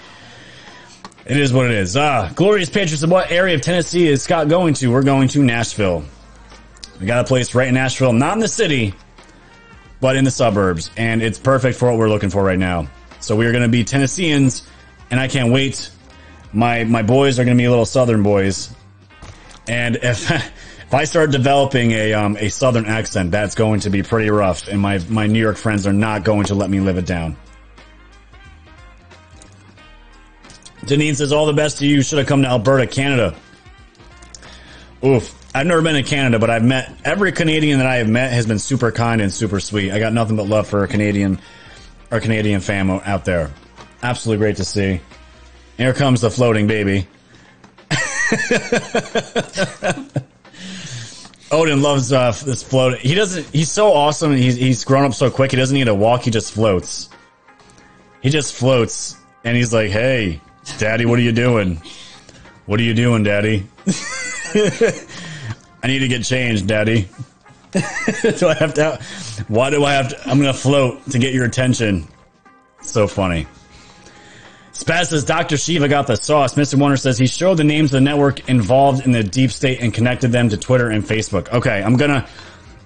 It 1.25 1.37
is 1.37 1.53
what 1.53 1.67
it 1.67 1.73
is. 1.73 1.97
Uh, 1.97 2.33
Glorious 2.35 2.69
Patriots, 2.69 3.03
of 3.05 3.11
what 3.11 3.31
area 3.31 3.55
of 3.55 3.61
Tennessee 3.61 4.09
is 4.09 4.23
Scott 4.23 4.49
going 4.49 4.75
to? 4.75 4.89
We're 4.89 5.05
going 5.05 5.29
to 5.29 5.43
Nashville. 5.43 6.05
We 7.01 7.07
got 7.07 7.25
a 7.25 7.29
place 7.29 7.55
right 7.55 7.69
in 7.69 7.75
Nashville, 7.75 8.13
not 8.13 8.35
in 8.35 8.41
the 8.41 8.49
city, 8.49 8.95
but 10.01 10.17
in 10.17 10.25
the 10.25 10.31
suburbs, 10.33 10.91
and 10.97 11.23
it's 11.23 11.39
perfect 11.39 11.79
for 11.79 11.89
what 11.89 11.99
we're 11.99 12.09
looking 12.09 12.31
for 12.31 12.43
right 12.43 12.59
now. 12.59 12.89
So 13.21 13.37
we 13.37 13.47
are 13.47 13.53
going 13.53 13.63
to 13.63 13.69
be 13.69 13.85
Tennesseans, 13.85 14.67
and 15.11 15.21
I 15.21 15.29
can't 15.29 15.53
wait. 15.53 15.91
My 16.53 16.83
my 16.85 17.03
boys 17.03 17.39
are 17.39 17.45
going 17.45 17.57
to 17.57 17.63
be 17.63 17.69
little 17.69 17.87
Southern 17.87 18.25
boys, 18.25 18.75
and 19.69 19.97
if 19.97 20.29
if 20.31 20.93
I 20.93 21.05
start 21.05 21.31
developing 21.31 21.93
a 21.93 22.15
um, 22.15 22.37
a 22.37 22.49
Southern 22.49 22.87
accent, 22.87 23.31
that's 23.31 23.55
going 23.55 23.81
to 23.81 23.91
be 23.91 24.03
pretty 24.03 24.31
rough, 24.31 24.67
and 24.67 24.81
my 24.81 24.99
my 25.09 25.29
New 25.29 25.41
York 25.41 25.57
friends 25.57 25.87
are 25.87 25.93
not 25.93 26.25
going 26.25 26.47
to 26.47 26.57
let 26.57 26.69
me 26.69 26.81
live 26.81 26.99
it 26.99 27.07
down. 27.07 27.37
Deneen 30.83 31.17
says, 31.17 31.33
all 31.33 31.47
the 31.47 31.53
best 31.53 31.79
to 31.79 31.87
you. 31.87 32.03
Should 32.03 32.19
have 32.19 32.27
come 32.27 32.43
to 32.43 32.49
Alberta, 32.49 32.87
Canada. 32.87 33.35
Oof. 35.05 35.39
I've 35.55 35.67
never 35.67 35.83
been 35.83 35.95
to 35.95 36.03
Canada, 36.03 36.39
but 36.39 36.49
I've 36.49 36.65
met 36.65 36.95
every 37.05 37.31
Canadian 37.31 37.79
that 37.79 37.87
I 37.87 37.97
have 37.97 38.09
met 38.09 38.33
has 38.33 38.47
been 38.47 38.59
super 38.59 38.91
kind 38.91 39.21
and 39.21 39.31
super 39.31 39.61
sweet. 39.61 39.93
I 39.93 39.99
got 39.99 40.15
nothing 40.15 40.37
but 40.37 40.47
love 40.47 40.67
for 40.67 40.83
a 40.83 40.89
Canadian, 40.89 41.39
our 42.11 42.21
Canadian 42.21 42.61
fam 42.61 42.91
out 42.91 43.27
there. 43.27 43.51
Absolutely 44.03 44.43
great 44.43 44.57
to 44.57 44.65
see. 44.65 45.01
Here 45.77 45.93
comes 45.93 46.23
the 46.23 46.31
floating 46.31 46.67
baby. 46.67 47.07
Odin 51.51 51.83
loves 51.83 52.13
uh, 52.13 52.33
this 52.45 52.63
float. 52.63 52.99
He 52.99 53.15
doesn't. 53.15 53.47
He's 53.49 53.71
so 53.71 53.93
awesome. 53.93 54.35
He's 54.35 54.57
he's 54.57 54.85
grown 54.85 55.05
up 55.05 55.13
so 55.13 55.31
quick. 55.31 55.51
He 55.51 55.59
doesn't 55.59 55.77
need 55.77 55.85
to 55.85 55.95
walk. 55.95 56.23
He 56.23 56.31
just 56.31 56.55
floats. 56.55 57.11
He 58.23 58.31
just 58.31 58.55
floats, 58.55 59.19
and 59.45 59.55
he's 59.55 59.75
like, 59.75 59.91
"Hey, 59.91 60.41
Daddy, 60.79 61.07
what 61.07 61.19
are 61.19 61.23
you 61.23 61.33
doing? 61.33 61.81
What 62.67 62.79
are 62.79 62.85
you 62.85 62.95
doing, 62.95 63.23
Daddy? 63.23 63.67
I 65.83 65.87
need 65.87 65.99
to 66.01 66.09
get 66.09 66.25
changed, 66.25 66.67
Daddy. 66.67 67.09
do 67.73 68.49
I 68.49 68.55
have 68.55 68.75
to? 68.75 69.01
Why 69.49 69.71
do 69.71 69.85
I 69.85 69.95
have 69.95 70.11
to? 70.11 70.29
I'm 70.29 70.39
gonna 70.39 70.53
float 70.53 71.05
to 71.11 71.19
get 71.19 71.33
your 71.35 71.45
attention. 71.45 72.07
So 72.83 73.09
funny. 73.09 73.47
Spaz 74.73 75.07
says 75.07 75.25
Dr. 75.25 75.57
Shiva 75.57 75.89
got 75.89 76.07
the 76.07 76.17
sauce. 76.17 76.55
Mr. 76.55 76.79
Warner 76.79 76.97
says 76.97 77.19
he 77.19 77.27
showed 77.27 77.57
the 77.57 77.65
names 77.65 77.93
of 77.93 77.99
the 77.99 78.01
network 78.01 78.49
involved 78.49 79.05
in 79.05 79.13
the 79.13 79.23
deep 79.23 79.53
state 79.53 79.81
and 79.81 79.93
connected 79.93 80.33
them 80.33 80.49
to 80.49 80.57
Twitter 80.57 80.91
and 80.91 81.05
Facebook. 81.05 81.51
Okay, 81.53 81.83
I'm 81.83 81.97
gonna. 81.97 82.29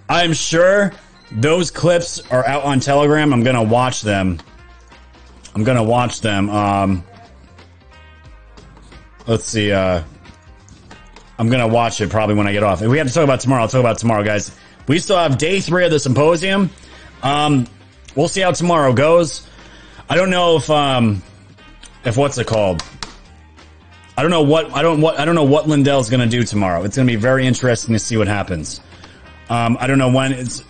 I'm 0.08 0.32
sure 0.32 0.92
those 1.32 1.70
clips 1.70 2.20
are 2.30 2.46
out 2.46 2.64
on 2.64 2.80
Telegram. 2.80 3.32
I'm 3.32 3.42
gonna 3.42 3.62
watch 3.62 4.02
them. 4.02 4.38
I'm 5.54 5.64
gonna 5.64 5.84
watch 5.84 6.20
them. 6.20 6.50
Um, 6.50 7.04
let's 9.26 9.44
see. 9.44 9.72
Uh, 9.72 10.02
I'm 11.38 11.48
gonna 11.48 11.68
watch 11.68 12.00
it 12.00 12.10
probably 12.10 12.34
when 12.34 12.46
I 12.46 12.52
get 12.52 12.62
off. 12.62 12.82
If 12.82 12.88
we 12.88 12.98
have 12.98 13.08
to 13.08 13.12
talk 13.12 13.24
about 13.24 13.40
tomorrow, 13.40 13.62
I'll 13.62 13.68
talk 13.68 13.80
about 13.80 13.98
tomorrow, 13.98 14.24
guys. 14.24 14.56
We 14.88 14.98
still 14.98 15.16
have 15.16 15.38
day 15.38 15.60
three 15.60 15.84
of 15.84 15.90
the 15.90 15.98
symposium. 15.98 16.70
Um, 17.22 17.66
we'll 18.14 18.28
see 18.28 18.40
how 18.40 18.52
tomorrow 18.52 18.92
goes. 18.92 19.46
I 20.08 20.16
don't 20.16 20.30
know 20.30 20.56
if 20.56 20.70
um, 20.70 21.22
if 22.04 22.16
what's 22.16 22.38
it 22.38 22.46
called. 22.46 22.82
I 24.16 24.22
don't 24.22 24.30
know 24.30 24.42
what 24.42 24.72
I 24.74 24.82
don't 24.82 25.00
what 25.00 25.18
I 25.18 25.24
don't 25.24 25.34
know 25.34 25.44
what 25.44 25.68
Lindell's 25.68 26.08
going 26.08 26.20
to 26.20 26.28
do 26.28 26.42
tomorrow. 26.44 26.84
It's 26.84 26.96
going 26.96 27.06
to 27.06 27.12
be 27.12 27.20
very 27.20 27.46
interesting 27.46 27.94
to 27.94 27.98
see 27.98 28.16
what 28.16 28.28
happens. 28.28 28.80
Um, 29.50 29.76
I 29.78 29.86
don't 29.86 29.98
know 29.98 30.10
when 30.10 30.32
it's 30.32 30.64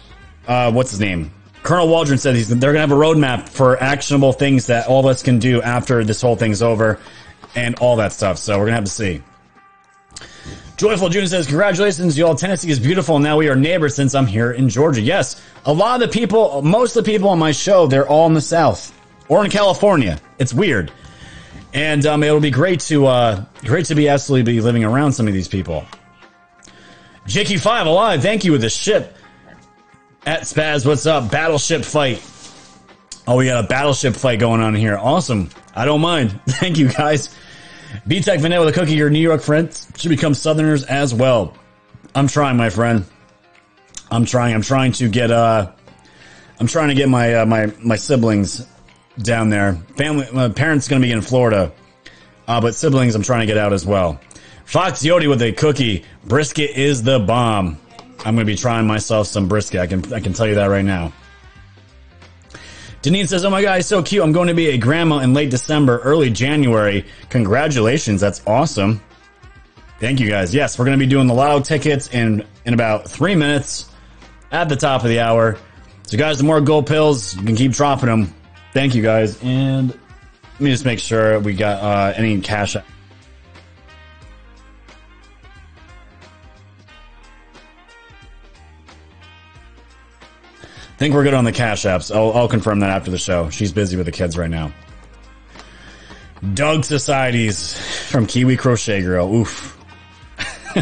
uh, 0.49 0.73
what's 0.73 0.91
his 0.91 1.01
name. 1.01 1.31
Colonel 1.63 1.89
Waldron 1.89 2.19
said 2.19 2.37
he's, 2.37 2.49
they're 2.49 2.73
going 2.73 2.75
to 2.75 2.81
have 2.81 2.93
a 2.93 2.95
roadmap 2.95 3.49
for 3.49 3.83
actionable 3.83 4.33
things 4.33 4.67
that 4.67 4.87
all 4.87 5.01
of 5.01 5.07
us 5.07 5.23
can 5.23 5.41
do 5.41 5.61
after 5.63 6.05
this 6.05 6.23
whole 6.23 6.37
thing's 6.37 6.63
over, 6.63 7.01
and 7.57 7.75
all 7.81 7.97
that 7.97 8.13
stuff. 8.13 8.39
So 8.39 8.59
we're 8.59 8.67
to 8.67 8.73
have 8.73 8.85
to 8.85 8.91
see. 8.91 9.23
Joyful 10.77 11.09
June 11.09 11.27
says, 11.27 11.47
Congratulations, 11.47 12.17
y'all. 12.19 12.35
Tennessee 12.35 12.71
is 12.71 12.79
beautiful. 12.79 13.19
Now 13.19 13.39
we 13.39 13.49
are 13.49 13.57
neighbors 13.57 13.95
since 13.95 14.15
I'm 14.15 14.27
here 14.27 14.53
in 14.53 14.69
Georgia. 14.69 15.01
Yes, 15.01 15.43
a 15.65 15.73
lot 15.73 16.01
of 16.01 16.09
the 16.09 16.13
people, 16.13 16.61
most 16.63 16.97
of 16.97 17.05
the 17.05 17.11
people 17.11 17.31
on 17.31 17.39
my 17.39 17.53
show, 17.53 17.87
they're 17.87 18.07
all 18.07 18.27
in 18.27 18.35
the 18.35 18.41
South 18.43 18.93
or 19.29 19.45
in 19.45 19.51
California. 19.51 20.21
It's 20.39 20.53
weird. 20.53 20.93
And 21.73 22.05
um, 22.07 22.23
it'll 22.23 22.41
be 22.41 22.51
great 22.51 22.81
to 22.81 23.07
uh, 23.07 23.45
great 23.65 23.87
to 23.87 23.95
be 23.95 24.09
absolutely 24.09 24.53
be 24.53 24.61
living 24.61 24.85
around 24.85 25.13
some 25.13 25.27
of 25.27 25.35
these 25.35 25.49
people. 25.49 25.85
JQ5 27.27 27.87
alive, 27.87 28.23
thank 28.23 28.45
you 28.45 28.53
with 28.53 28.61
the 28.61 28.71
ship. 28.71 29.17
At 30.27 30.43
Spaz, 30.43 30.87
what's 30.87 31.07
up? 31.07 31.31
Battleship 31.31 31.85
fight. 31.85 32.23
Oh, 33.27 33.37
we 33.37 33.47
got 33.47 33.65
a 33.65 33.67
battleship 33.67 34.15
fight 34.15 34.39
going 34.39 34.61
on 34.61 34.75
here. 34.75 34.97
Awesome. 34.97 35.51
I 35.75 35.85
don't 35.85 36.01
mind. 36.01 36.41
Thank 36.49 36.79
you 36.79 36.89
guys. 36.89 37.35
B-Tech 38.07 38.41
Vanilla 38.41 38.65
with 38.65 38.77
a 38.77 38.79
cookie, 38.79 38.95
your 38.95 39.11
New 39.11 39.21
York 39.21 39.43
friends 39.43 39.89
should 39.97 40.09
become 40.09 40.35
Southerners 40.35 40.85
as 40.85 41.15
well. 41.15 41.57
I'm 42.15 42.29
trying, 42.29 42.57
my 42.57 42.71
friend. 42.71 43.05
I'm 44.11 44.25
trying. 44.25 44.55
I'm 44.55 44.63
trying 44.63 44.93
to 44.93 45.09
get, 45.09 45.31
uh, 45.31 45.71
I'm 46.61 46.67
trying 46.67 46.89
to 46.89 46.95
get 46.95 47.09
my, 47.09 47.35
uh, 47.35 47.47
my, 47.47 47.73
my 47.83 47.97
siblings 47.97 48.67
down 49.19 49.51
there. 49.51 49.75
Family, 49.97 50.27
my 50.33 50.49
parents 50.49 50.89
going 50.89 51.03
to 51.03 51.07
be 51.07 51.13
in 51.13 51.21
Florida. 51.21 51.73
Uh, 52.49 52.61
but 52.61 52.75
siblings, 52.75 53.15
I'm 53.15 53.23
trying 53.23 53.41
to 53.41 53.47
get 53.47 53.59
out 53.59 53.73
as 53.73 53.85
well. 53.85 54.21
Fox 54.65 55.03
Yodi 55.03 55.29
with 55.29 55.43
a 55.43 55.53
cookie. 55.53 56.05
Brisket 56.25 56.71
is 56.71 57.03
the 57.03 57.19
bomb. 57.19 57.79
I'm 58.25 58.35
going 58.35 58.39
to 58.39 58.45
be 58.45 58.57
trying 58.57 58.87
myself 58.87 59.27
some 59.27 59.49
brisket. 59.49 59.81
I 59.81 59.87
can, 59.87 60.13
I 60.13 60.21
can 60.21 60.33
tell 60.33 60.47
you 60.47 60.55
that 60.57 60.67
right 60.67 60.85
now. 60.85 61.13
Denise 63.07 63.31
says, 63.31 63.45
Oh 63.45 63.51
my 63.51 63.63
God, 63.63 63.77
he's 63.77 63.87
so 63.87 64.03
cute. 64.03 64.21
I'm 64.21 64.33
going 64.33 64.49
to 64.49 64.55
be 64.55 64.71
a 64.71 64.77
grandma 64.77 65.21
in 65.21 65.33
late 65.33 65.49
December, 65.49 66.01
early 66.01 66.29
January. 66.29 67.05
Congratulations. 67.31 68.21
That's 68.21 68.43
awesome. 68.49 69.01
Thank 70.01 70.19
you 70.19 70.29
guys. 70.29 70.53
Yes, 70.53 70.77
we're 70.77 70.87
going 70.87 70.99
to 70.99 71.05
be 71.05 71.09
doing 71.09 71.29
the 71.29 71.33
lotto 71.33 71.61
tickets 71.61 72.09
in, 72.09 72.45
in 72.65 72.75
about 72.75 73.09
three 73.09 73.37
minutes 73.37 73.89
at 74.51 74.69
the 74.69 74.75
top 74.75 75.05
of 75.05 75.09
the 75.09 75.21
hour. 75.21 75.57
So, 76.03 76.19
guys, 76.19 76.39
the 76.39 76.43
more 76.43 76.61
gold 76.61 76.89
pills, 76.89 77.37
you 77.37 77.45
can 77.45 77.55
keep 77.55 77.71
dropping 77.71 78.09
them. 78.09 78.35
Thank 78.73 78.97
you 78.97 79.05
guys. 79.05 79.41
And 79.41 79.91
let 79.91 80.61
me 80.61 80.73
just 80.73 80.85
make 80.85 80.99
sure 80.99 81.39
we 81.39 81.55
got 81.55 81.81
uh, 81.81 82.13
any 82.17 82.41
cash. 82.41 82.77
Think 90.99 91.15
we're 91.15 91.25
good 91.25 91.35
on 91.35 91.45
the 91.45 91.53
cash 91.53 91.85
apps. 91.85 92.15
I'll, 92.15 92.33
I'll 92.33 92.49
confirm 92.49 92.81
that 92.81 92.91
after 92.91 93.11
the 93.11 93.19
show. 93.19 93.51
She's 93.51 93.73
busy 93.73 93.97
with 93.97 94.07
the 94.07 94.13
kids 94.13 94.39
right 94.39 94.51
now. 94.51 94.73
Doug 96.55 96.85
Societies 96.85 97.75
from 98.09 98.27
Kiwi 98.27 98.57
Crochet 98.57 99.03
Girl. 99.03 99.35
Oof. 99.35 99.73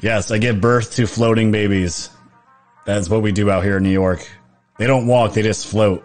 yes, 0.00 0.30
I 0.30 0.38
give 0.38 0.60
birth 0.60 0.94
to 0.96 1.06
floating 1.06 1.52
babies. 1.52 2.10
That's 2.84 3.08
what 3.08 3.22
we 3.22 3.32
do 3.32 3.50
out 3.50 3.62
here 3.62 3.76
in 3.76 3.82
New 3.84 3.90
York. 3.90 4.28
They 4.78 4.86
don't 4.86 5.06
walk, 5.06 5.34
they 5.34 5.42
just 5.42 5.66
float. 5.66 6.04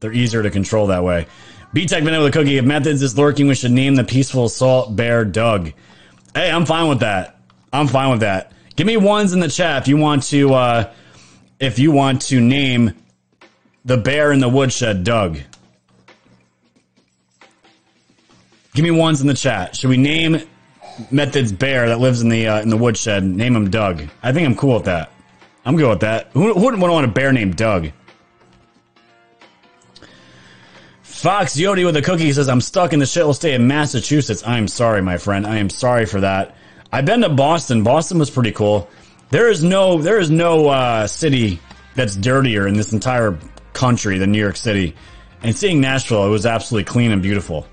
They're 0.00 0.12
easier 0.12 0.42
to 0.42 0.50
control 0.50 0.88
that 0.88 1.02
way. 1.02 1.26
B-Tech 1.72 2.02
Vanilla 2.02 2.24
with 2.24 2.32
cookie. 2.32 2.56
If 2.56 2.64
methods 2.64 3.02
is 3.02 3.16
lurking, 3.18 3.46
we 3.46 3.54
should 3.54 3.72
name 3.72 3.94
the 3.94 4.04
peaceful 4.04 4.46
assault 4.46 4.96
bear 4.96 5.24
Doug. 5.24 5.72
Hey, 6.34 6.50
I'm 6.50 6.66
fine 6.66 6.88
with 6.88 7.00
that. 7.00 7.40
I'm 7.72 7.88
fine 7.88 8.10
with 8.10 8.20
that. 8.20 8.52
Give 8.78 8.86
me 8.86 8.96
ones 8.96 9.32
in 9.32 9.40
the 9.40 9.48
chat 9.48 9.82
if 9.82 9.88
you 9.88 9.96
want 9.96 10.22
to 10.28 10.54
uh, 10.54 10.92
if 11.58 11.80
you 11.80 11.90
want 11.90 12.22
to 12.28 12.40
name 12.40 12.94
the 13.84 13.96
bear 13.96 14.30
in 14.30 14.38
the 14.38 14.48
woodshed 14.48 15.02
Doug. 15.02 15.40
Give 18.74 18.84
me 18.84 18.92
ones 18.92 19.20
in 19.20 19.26
the 19.26 19.34
chat. 19.34 19.74
Should 19.74 19.90
we 19.90 19.96
name 19.96 20.40
Method's 21.10 21.50
bear 21.50 21.88
that 21.88 21.98
lives 21.98 22.22
in 22.22 22.28
the 22.28 22.46
uh, 22.46 22.60
in 22.60 22.68
the 22.68 22.76
woodshed? 22.76 23.24
Name 23.24 23.56
him 23.56 23.68
Doug. 23.68 24.04
I 24.22 24.30
think 24.30 24.46
I'm 24.46 24.54
cool 24.54 24.74
with 24.74 24.84
that. 24.84 25.10
I'm 25.64 25.74
good 25.74 25.90
with 25.90 26.00
that. 26.02 26.28
Who, 26.34 26.54
who 26.54 26.60
wouldn't 26.60 26.80
want 26.80 27.04
a 27.04 27.08
bear 27.08 27.32
named 27.32 27.56
Doug? 27.56 27.90
Fox 31.02 31.56
Yodi 31.56 31.84
with 31.84 31.96
a 31.96 32.02
cookie 32.02 32.30
says, 32.30 32.48
I'm 32.48 32.60
stuck 32.60 32.92
in 32.92 33.00
the 33.00 33.06
shithole 33.06 33.34
state 33.34 33.56
of 33.56 33.60
Massachusetts. 33.60 34.46
I'm 34.46 34.68
sorry, 34.68 35.02
my 35.02 35.18
friend. 35.18 35.48
I 35.48 35.56
am 35.56 35.68
sorry 35.68 36.06
for 36.06 36.20
that. 36.20 36.54
I've 36.92 37.04
been 37.04 37.20
to 37.20 37.28
Boston. 37.28 37.82
Boston 37.82 38.18
was 38.18 38.30
pretty 38.30 38.52
cool. 38.52 38.88
There 39.30 39.48
is 39.48 39.62
no 39.62 40.00
there 40.00 40.18
is 40.18 40.30
no 40.30 40.68
uh, 40.68 41.06
city 41.06 41.60
that's 41.94 42.16
dirtier 42.16 42.66
in 42.66 42.74
this 42.74 42.92
entire 42.92 43.38
country 43.72 44.18
than 44.18 44.32
New 44.32 44.38
York 44.38 44.56
City. 44.56 44.94
And 45.42 45.56
seeing 45.56 45.80
Nashville, 45.80 46.26
it 46.26 46.30
was 46.30 46.46
absolutely 46.46 46.84
clean 46.84 47.12
and 47.12 47.22
beautiful. 47.22 47.66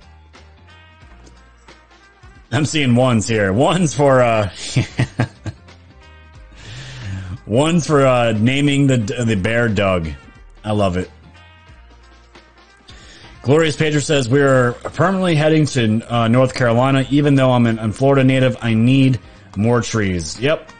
I'm 2.52 2.66
seeing 2.66 2.96
ones 2.96 3.28
here. 3.28 3.52
Ones 3.52 3.96
for 3.96 4.22
uh 4.22 4.50
ones 7.46 7.88
for 7.88 8.06
uh 8.06 8.34
naming 8.34 8.88
the 8.88 8.98
the 8.98 9.36
bear 9.36 9.70
Doug. 9.70 10.10
I 10.64 10.72
love 10.72 10.98
it. 10.98 11.10
Glorious 13.46 13.78
Pager 13.78 14.04
says 14.04 14.28
we're 14.28 14.74
permanently 14.74 15.36
heading 15.36 15.68
to 15.68 16.02
uh, 16.12 16.28
North 16.28 16.56
Carolina. 16.56 17.06
Even 17.12 17.36
though 17.36 17.52
I'm 17.52 17.68
a 17.68 17.92
Florida 17.92 18.24
native, 18.24 18.58
I 18.60 18.74
need 18.74 19.20
more 19.56 19.82
trees. 19.82 20.40
Yep. 20.40 20.72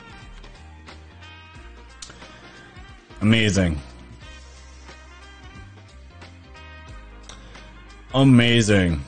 Amazing. 3.22 3.80
Amazing. 8.16 9.00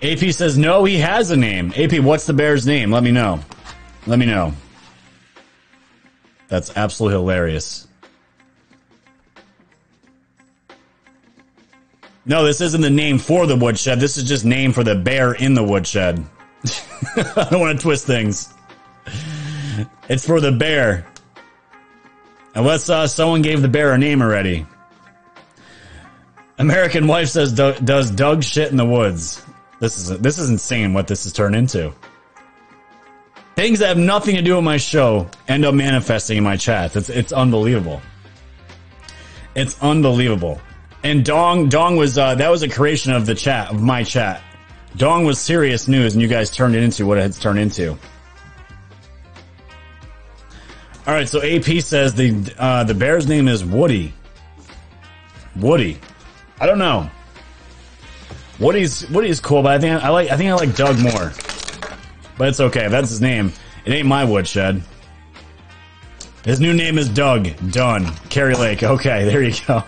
AP 0.00 0.30
says 0.30 0.56
no, 0.56 0.84
he 0.84 0.98
has 0.98 1.32
a 1.32 1.36
name. 1.36 1.72
AP, 1.76 1.98
what's 1.98 2.26
the 2.26 2.32
bear's 2.32 2.64
name? 2.64 2.92
Let 2.92 3.02
me 3.02 3.10
know. 3.10 3.40
Let 4.06 4.20
me 4.20 4.26
know. 4.26 4.52
That's 6.46 6.76
absolutely 6.76 7.18
hilarious. 7.18 7.85
No, 12.26 12.44
this 12.44 12.60
isn't 12.60 12.80
the 12.80 12.90
name 12.90 13.18
for 13.18 13.46
the 13.46 13.56
woodshed. 13.56 14.00
This 14.00 14.16
is 14.16 14.24
just 14.24 14.44
name 14.44 14.72
for 14.72 14.82
the 14.82 14.96
bear 14.96 15.32
in 15.32 15.54
the 15.54 15.62
woodshed. 15.62 16.24
I 17.16 17.46
don't 17.50 17.60
want 17.60 17.78
to 17.78 17.82
twist 17.82 18.04
things. 18.04 18.52
It's 20.08 20.26
for 20.26 20.40
the 20.40 20.50
bear. 20.50 21.06
Unless 22.56 22.88
uh, 22.88 23.06
someone 23.06 23.42
gave 23.42 23.62
the 23.62 23.68
bear 23.68 23.92
a 23.92 23.98
name 23.98 24.22
already. 24.22 24.66
American 26.58 27.06
wife 27.06 27.28
says, 27.28 27.52
"Does 27.52 28.10
Doug 28.10 28.42
shit 28.42 28.70
in 28.70 28.76
the 28.76 28.86
woods?" 28.86 29.44
This 29.78 29.98
is 29.98 30.18
this 30.18 30.38
is 30.38 30.50
insane. 30.50 30.94
What 30.94 31.06
this 31.06 31.24
has 31.24 31.32
turned 31.32 31.54
into. 31.54 31.92
Things 33.54 33.78
that 33.78 33.88
have 33.88 33.98
nothing 33.98 34.36
to 34.36 34.42
do 34.42 34.56
with 34.56 34.64
my 34.64 34.78
show 34.78 35.28
end 35.48 35.64
up 35.64 35.74
manifesting 35.74 36.38
in 36.38 36.44
my 36.44 36.56
chat. 36.56 36.96
It's 36.96 37.10
it's 37.10 37.32
unbelievable. 37.32 38.00
It's 39.54 39.80
unbelievable. 39.82 40.60
And 41.06 41.24
Dong 41.24 41.68
Dong 41.68 41.94
was 41.94 42.18
uh, 42.18 42.34
that 42.34 42.50
was 42.50 42.64
a 42.64 42.68
creation 42.68 43.12
of 43.12 43.26
the 43.26 43.34
chat 43.36 43.70
of 43.70 43.80
my 43.80 44.02
chat. 44.02 44.42
Dong 44.96 45.24
was 45.24 45.38
serious 45.38 45.86
news, 45.86 46.14
and 46.14 46.20
you 46.20 46.26
guys 46.26 46.50
turned 46.50 46.74
it 46.74 46.82
into 46.82 47.06
what 47.06 47.16
it 47.16 47.20
has 47.20 47.38
turned 47.38 47.60
into. 47.60 47.96
All 51.06 51.14
right, 51.14 51.28
so 51.28 51.40
AP 51.40 51.80
says 51.80 52.14
the 52.14 52.52
uh, 52.58 52.82
the 52.82 52.92
bear's 52.92 53.28
name 53.28 53.46
is 53.46 53.64
Woody. 53.64 54.14
Woody. 55.54 56.00
I 56.58 56.66
don't 56.66 56.80
know. 56.80 57.08
Woody's 58.58 59.08
Woody's 59.08 59.38
cool, 59.38 59.62
but 59.62 59.74
I 59.74 59.78
think 59.78 60.02
I 60.02 60.08
like 60.08 60.30
I 60.32 60.36
think 60.36 60.50
I 60.50 60.54
like 60.54 60.74
Doug 60.74 60.98
more. 60.98 61.32
But 62.36 62.48
it's 62.48 62.58
okay. 62.58 62.88
That's 62.88 63.10
his 63.10 63.20
name. 63.20 63.52
It 63.84 63.92
ain't 63.92 64.08
my 64.08 64.24
woodshed. 64.24 64.82
His 66.44 66.58
new 66.58 66.74
name 66.74 66.98
is 66.98 67.08
Doug. 67.08 67.48
Done. 67.70 68.12
Carrie 68.28 68.56
Lake. 68.56 68.82
Okay, 68.82 69.24
there 69.24 69.44
you 69.44 69.54
go. 69.68 69.84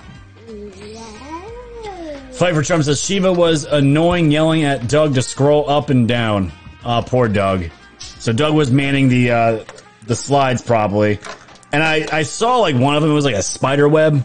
Fight 2.39 2.55
for 2.55 2.63
Trump 2.63 2.85
says 2.85 3.05
Shiva 3.05 3.33
was 3.33 3.65
annoying 3.65 4.31
yelling 4.31 4.63
at 4.63 4.87
Doug 4.87 5.17
to 5.17 5.23
scroll 5.23 5.69
up 5.69 5.91
and 5.91 6.07
down. 6.07 6.53
Ah, 6.85 7.01
poor 7.01 7.27
Doug. 7.27 7.65
So 7.99 8.33
Doug 8.33 8.55
was 8.55 8.71
manning 8.71 9.09
the 9.09 9.33
uh, 9.33 9.65
the 10.07 10.15
slides 10.15 10.63
probably, 10.63 11.19
and 11.73 11.83
I 11.83 12.07
I 12.13 12.23
saw 12.23 12.59
like 12.59 12.77
one 12.77 12.95
of 12.95 13.03
them 13.03 13.13
was 13.13 13.25
like 13.25 13.35
a 13.35 13.43
spider 13.43 13.89
web. 13.89 14.25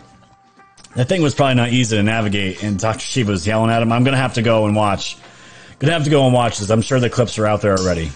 That 0.95 1.09
thing 1.09 1.23
was 1.23 1.33
probably 1.33 1.55
not 1.55 1.69
easy 1.69 1.97
to 1.97 2.03
navigate, 2.03 2.61
and 2.61 2.77
Dr. 2.77 2.99
Shiva 2.99 3.31
was 3.31 3.47
yelling 3.47 3.71
at 3.71 3.81
him. 3.81 3.91
I'm 3.91 4.03
gonna 4.03 4.17
have 4.17 4.35
to 4.35 4.43
go 4.43 4.67
and 4.67 4.75
watch. 4.75 5.17
Gonna 5.79 5.93
have 5.93 6.03
to 6.03 6.11
go 6.11 6.25
and 6.25 6.35
watch 6.35 6.59
this. 6.59 6.69
I'm 6.69 6.83
sure 6.83 6.99
the 6.99 7.09
clips 7.09 7.39
are 7.39 7.47
out 7.47 7.61
there 7.61 7.75
already. 7.75 8.11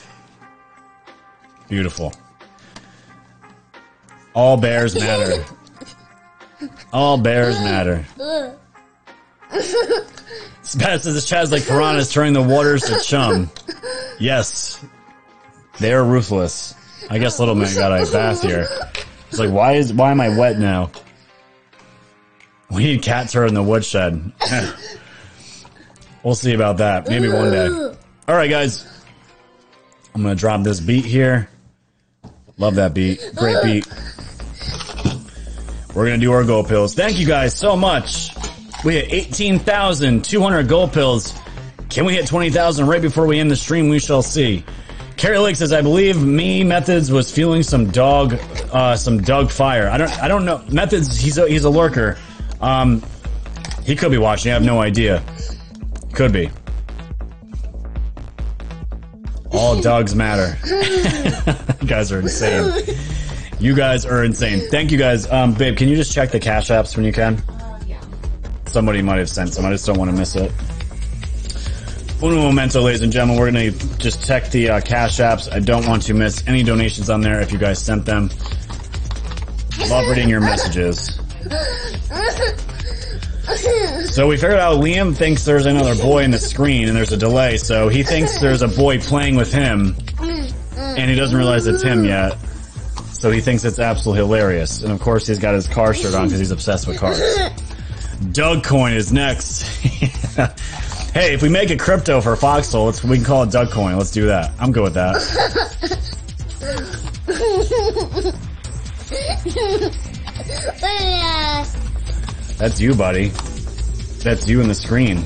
Beautiful. 1.70 2.14
All 4.36 4.58
bears 4.58 4.94
matter. 4.94 5.44
All 6.94 7.18
bears 7.18 7.56
matter. 7.56 8.06
Spat 10.64 11.02
says 11.04 11.26
chat's 11.26 11.52
like 11.52 11.66
piranhas 11.66 12.12
turning 12.12 12.34
the 12.34 12.42
waters 12.42 12.84
to 12.84 13.00
chum. 13.00 13.50
Yes. 14.20 14.84
They 15.80 15.94
are 15.94 16.04
ruthless. 16.04 16.76
I 17.10 17.20
guess 17.20 17.40
little 17.40 17.56
man 17.56 17.74
got 17.76 17.92
a 17.92 18.12
bath 18.12 18.42
here. 18.42 18.68
It's 19.30 19.40
like 19.40 19.52
why 19.52 19.74
is 19.74 19.94
why 19.94 20.12
am 20.12 20.20
I 20.20 20.30
wet 20.38 20.60
now? 20.60 20.92
We 22.70 22.84
need 22.84 23.02
cats 23.02 23.32
turd 23.32 23.48
in 23.48 23.54
the 23.54 23.64
woodshed. 23.64 24.32
we'll 26.24 26.36
see 26.36 26.54
about 26.54 26.78
that. 26.78 27.08
Maybe 27.08 27.30
one 27.30 27.52
day. 27.52 27.96
Alright 28.28 28.50
guys. 28.50 28.86
I'm 30.14 30.24
gonna 30.24 30.36
drop 30.36 30.64
this 30.64 30.80
beat 30.80 31.06
here. 31.06 31.50
Love 32.58 32.76
that 32.76 32.94
beat. 32.94 33.22
Great 33.36 33.64
beat. 33.64 33.88
We're 35.94 36.06
gonna 36.06 36.18
do 36.18 36.32
our 36.32 36.44
gold 36.44 36.68
pills. 36.68 36.94
Thank 36.94 37.20
you 37.20 37.26
guys 37.26 37.56
so 37.56 37.76
much. 37.76 38.37
We 38.84 38.96
hit 38.96 39.12
18,200 39.12 40.68
gold 40.68 40.94
pills. 40.94 41.34
Can 41.90 42.06
we 42.06 42.14
hit 42.14 42.28
20,000 42.28 42.86
right 42.86 43.02
before 43.02 43.26
we 43.26 43.40
end 43.40 43.50
the 43.50 43.56
stream? 43.56 43.90
We 43.90 44.00
shall 44.00 44.22
see. 44.22 44.64
Carrie 45.16 45.40
Lake 45.40 45.56
says, 45.56 45.74
I 45.74 45.82
believe 45.82 46.22
me 46.24 46.64
Methods 46.64 47.12
was 47.12 47.32
feeling 47.32 47.64
some 47.64 47.90
dog, 47.90 48.40
uh, 48.72 48.96
some 48.96 49.20
Doug 49.20 49.50
fire. 49.50 49.90
I 49.90 49.98
don't, 49.98 50.12
I 50.22 50.28
don't 50.28 50.46
know. 50.46 50.64
Methods, 50.70 51.20
he's 51.20 51.40
a, 51.40 51.48
he's 51.48 51.64
a 51.64 51.70
lurker. 51.70 52.18
Um, 52.62 53.02
he 53.84 53.96
could 53.96 54.12
be 54.12 54.20
watching. 54.20 54.52
I 54.52 54.54
have 54.54 54.64
no 54.64 54.80
idea. 54.80 55.24
Could 56.14 56.34
be. 56.34 56.52
All 59.52 59.82
dogs 59.82 60.14
matter. 60.14 60.56
you 61.82 61.88
guys 61.88 62.12
are 62.12 62.20
insane. 62.20 62.84
You 63.60 63.76
guys 63.76 64.06
are 64.06 64.24
insane. 64.24 64.70
Thank 64.70 64.92
you 64.92 65.00
guys. 65.00 65.30
Um, 65.32 65.56
babe, 65.56 65.76
can 65.78 65.88
you 65.88 65.96
just 65.96 66.14
check 66.14 66.30
the 66.30 66.40
cash 66.40 66.70
apps 66.70 66.96
when 66.96 67.06
you 67.06 67.12
can? 67.12 67.42
Somebody 68.78 69.02
might 69.02 69.18
have 69.18 69.28
sent 69.28 69.56
some. 69.56 69.66
I 69.66 69.72
just 69.72 69.88
don't 69.88 69.98
want 69.98 70.12
to 70.12 70.16
miss 70.16 70.36
it. 70.36 70.52
Uno 72.22 72.44
momento, 72.44 72.80
ladies 72.80 73.02
and 73.02 73.12
gentlemen. 73.12 73.40
We're 73.40 73.52
going 73.52 73.74
to 73.74 73.98
just 73.98 74.24
check 74.24 74.52
the 74.52 74.70
uh, 74.70 74.82
cash 74.82 75.18
apps. 75.18 75.52
I 75.52 75.60
don't 75.60 75.88
want 75.88 76.04
to 76.04 76.14
miss 76.14 76.48
any 76.48 76.62
donations 76.62 77.10
on 77.10 77.22
there 77.22 77.42
if 77.42 77.52
you 77.52 77.58
guys 77.58 77.80
sent 77.84 78.06
them. 78.06 78.30
Love 79.90 80.08
reading 80.08 80.30
your 80.30 80.42
messages. 80.42 81.20
So 84.14 84.28
we 84.28 84.38
figured 84.38 84.60
out 84.60 84.80
Liam 84.80 85.16
thinks 85.18 85.44
there's 85.44 85.66
another 85.66 85.96
boy 85.96 86.22
in 86.22 86.30
the 86.30 86.38
screen 86.38 86.88
and 86.88 86.96
there's 86.96 87.12
a 87.12 87.18
delay, 87.18 87.58
so 87.58 87.90
he 87.90 88.04
thinks 88.04 88.40
there's 88.40 88.62
a 88.62 88.68
boy 88.68 89.00
playing 89.00 89.38
with 89.38 89.52
him 89.52 89.96
and 90.20 91.10
he 91.10 91.16
doesn't 91.16 91.36
realize 91.36 91.66
it's 91.66 91.82
him 91.82 92.06
yet. 92.06 92.38
So 93.12 93.32
he 93.32 93.42
thinks 93.42 93.66
it's 93.66 93.80
absolutely 93.80 94.24
hilarious. 94.24 94.84
And 94.84 94.92
of 94.92 95.00
course 95.00 95.26
he's 95.26 95.40
got 95.40 95.56
his 95.56 95.68
car 95.68 95.96
shirt 95.96 96.14
on 96.14 96.26
because 96.26 96.38
he's 96.38 96.52
obsessed 96.52 96.88
with 96.88 97.00
cars. 97.00 97.20
Doug 98.32 98.64
Coin 98.64 98.94
is 98.94 99.14
next. 99.14 99.62
hey, 101.14 101.34
if 101.34 101.42
we 101.42 101.50
make 101.50 101.70
a 101.70 101.78
crypto 101.78 102.22
for 102.22 102.36
Foxhole, 102.36 102.86
let's, 102.86 103.04
we 103.04 103.18
can 103.18 103.26
call 103.26 103.44
it 103.44 103.52
Doug 103.52 103.72
Coin. 103.72 103.98
Let's 103.98 104.12
do 104.12 104.28
that. 104.28 104.52
I'm 104.60 104.72
good 104.72 104.84
with 104.84 104.94
that. 104.96 105.16
That's 112.58 112.82
you, 112.82 112.96
buddy. 112.96 113.30
That's 114.24 114.48
you 114.48 114.62
in 114.62 114.68
the 114.68 114.76
screen. 114.76 115.24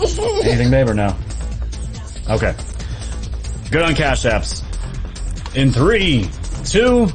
Anything, 0.00 0.70
babe, 0.70 0.88
or 0.88 0.94
no? 0.94 1.16
Okay. 2.28 2.54
Good 3.70 3.82
on 3.82 3.94
Cash 3.94 4.24
Apps. 4.24 4.64
In 5.56 5.72
three, 5.72 6.28
two, 6.64 7.06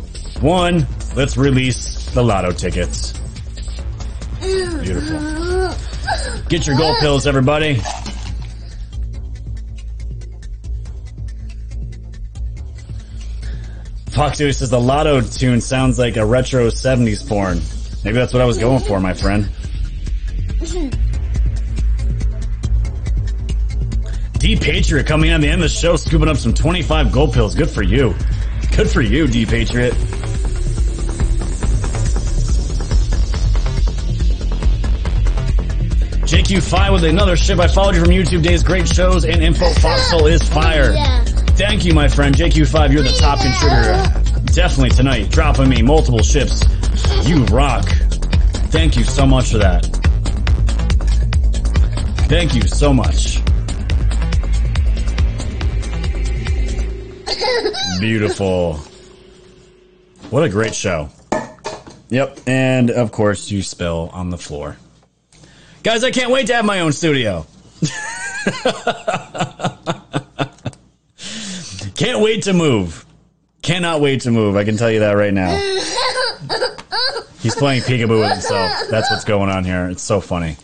one, 0.42 0.88
let's 1.16 1.38
release 1.38 2.10
the 2.12 2.24
lotto 2.24 2.52
tickets. 2.52 3.14
Beautiful. 4.44 5.20
Get 6.50 6.68
your 6.68 6.76
gold 6.78 6.98
pills, 7.00 7.26
everybody. 7.26 7.80
Fox 14.12 14.40
News 14.40 14.58
says 14.58 14.70
the 14.70 14.80
lotto 14.80 15.22
tune 15.22 15.62
sounds 15.62 15.98
like 15.98 16.18
a 16.18 16.26
retro 16.26 16.68
70s 16.68 17.28
porn. 17.28 17.60
Maybe 18.04 18.16
that's 18.16 18.34
what 18.34 18.42
I 18.42 18.46
was 18.46 18.58
going 18.58 18.84
for, 18.84 19.00
my 19.00 19.14
friend. 19.14 19.50
D 24.40 24.58
Patriot 24.58 25.08
coming 25.08 25.32
on 25.32 25.40
the 25.40 25.48
end 25.48 25.64
of 25.64 25.70
the 25.70 25.70
show, 25.70 25.96
scooping 25.96 26.28
up 26.28 26.36
some 26.36 26.54
25 26.54 27.14
gold 27.14 27.34
pills. 27.34 27.56
Good 27.56 27.70
for 27.70 27.82
you. 27.82 28.14
Good 28.76 28.90
for 28.90 29.02
you, 29.02 29.26
D 29.26 29.46
Patriot. 29.46 29.94
JQ5 36.54 36.94
with 36.94 37.04
another 37.06 37.36
ship. 37.36 37.58
I 37.58 37.68
followed 37.68 37.96
you 37.96 38.02
from 38.02 38.12
YouTube 38.12 38.44
days. 38.44 38.62
Great 38.62 38.88
shows 38.88 39.26
and 39.26 39.42
info. 39.42 39.74
Foxhole 39.74 40.28
is 40.28 40.48
fire. 40.48 40.94
Thank 41.56 41.84
you, 41.84 41.96
my 41.96 42.08
friend. 42.08 42.36
JQ5, 42.36 42.92
you're 42.92 43.02
the 43.02 43.10
top 43.14 43.40
contributor. 43.40 44.54
Definitely 44.54 44.92
tonight. 44.92 45.32
Dropping 45.32 45.68
me 45.68 45.82
multiple 45.82 46.22
ships. 46.22 46.64
You 47.28 47.44
rock. 47.46 47.86
Thank 48.70 48.96
you 48.96 49.04
so 49.04 49.26
much 49.26 49.52
for 49.52 49.58
that. 49.58 49.84
Thank 52.30 52.54
you 52.54 52.62
so 52.68 52.94
much. 52.94 53.40
Beautiful. 58.00 58.76
What 60.30 60.44
a 60.44 60.50
great 60.50 60.76
show. 60.76 61.10
Yep, 62.10 62.42
and 62.46 62.92
of 62.92 63.12
course 63.12 63.50
you 63.50 63.64
spill 63.64 64.12
on 64.14 64.30
the 64.30 64.38
floor. 64.38 64.78
Guys, 65.84 66.04
I 66.06 66.12
can't 66.12 66.32
wait 66.32 66.48
to 66.48 66.56
have 66.56 66.64
my 66.64 66.80
own 66.80 66.94
studio. 66.94 67.46
can't 71.96 72.22
wait 72.22 72.44
to 72.44 72.54
move. 72.54 73.06
Cannot 73.62 74.00
wait 74.00 74.22
to 74.22 74.32
move. 74.32 74.56
I 74.56 74.64
can 74.64 74.78
tell 74.78 74.90
you 74.90 75.02
that 75.02 75.12
right 75.12 75.34
now. 75.34 75.54
He's 77.42 77.56
playing 77.56 77.82
peekaboo 77.82 78.22
with 78.22 78.32
himself. 78.32 78.72
That's 78.90 79.12
what's 79.12 79.26
going 79.26 79.50
on 79.50 79.66
here. 79.66 79.90
It's 79.90 80.02
so 80.02 80.22
funny. 80.22 80.56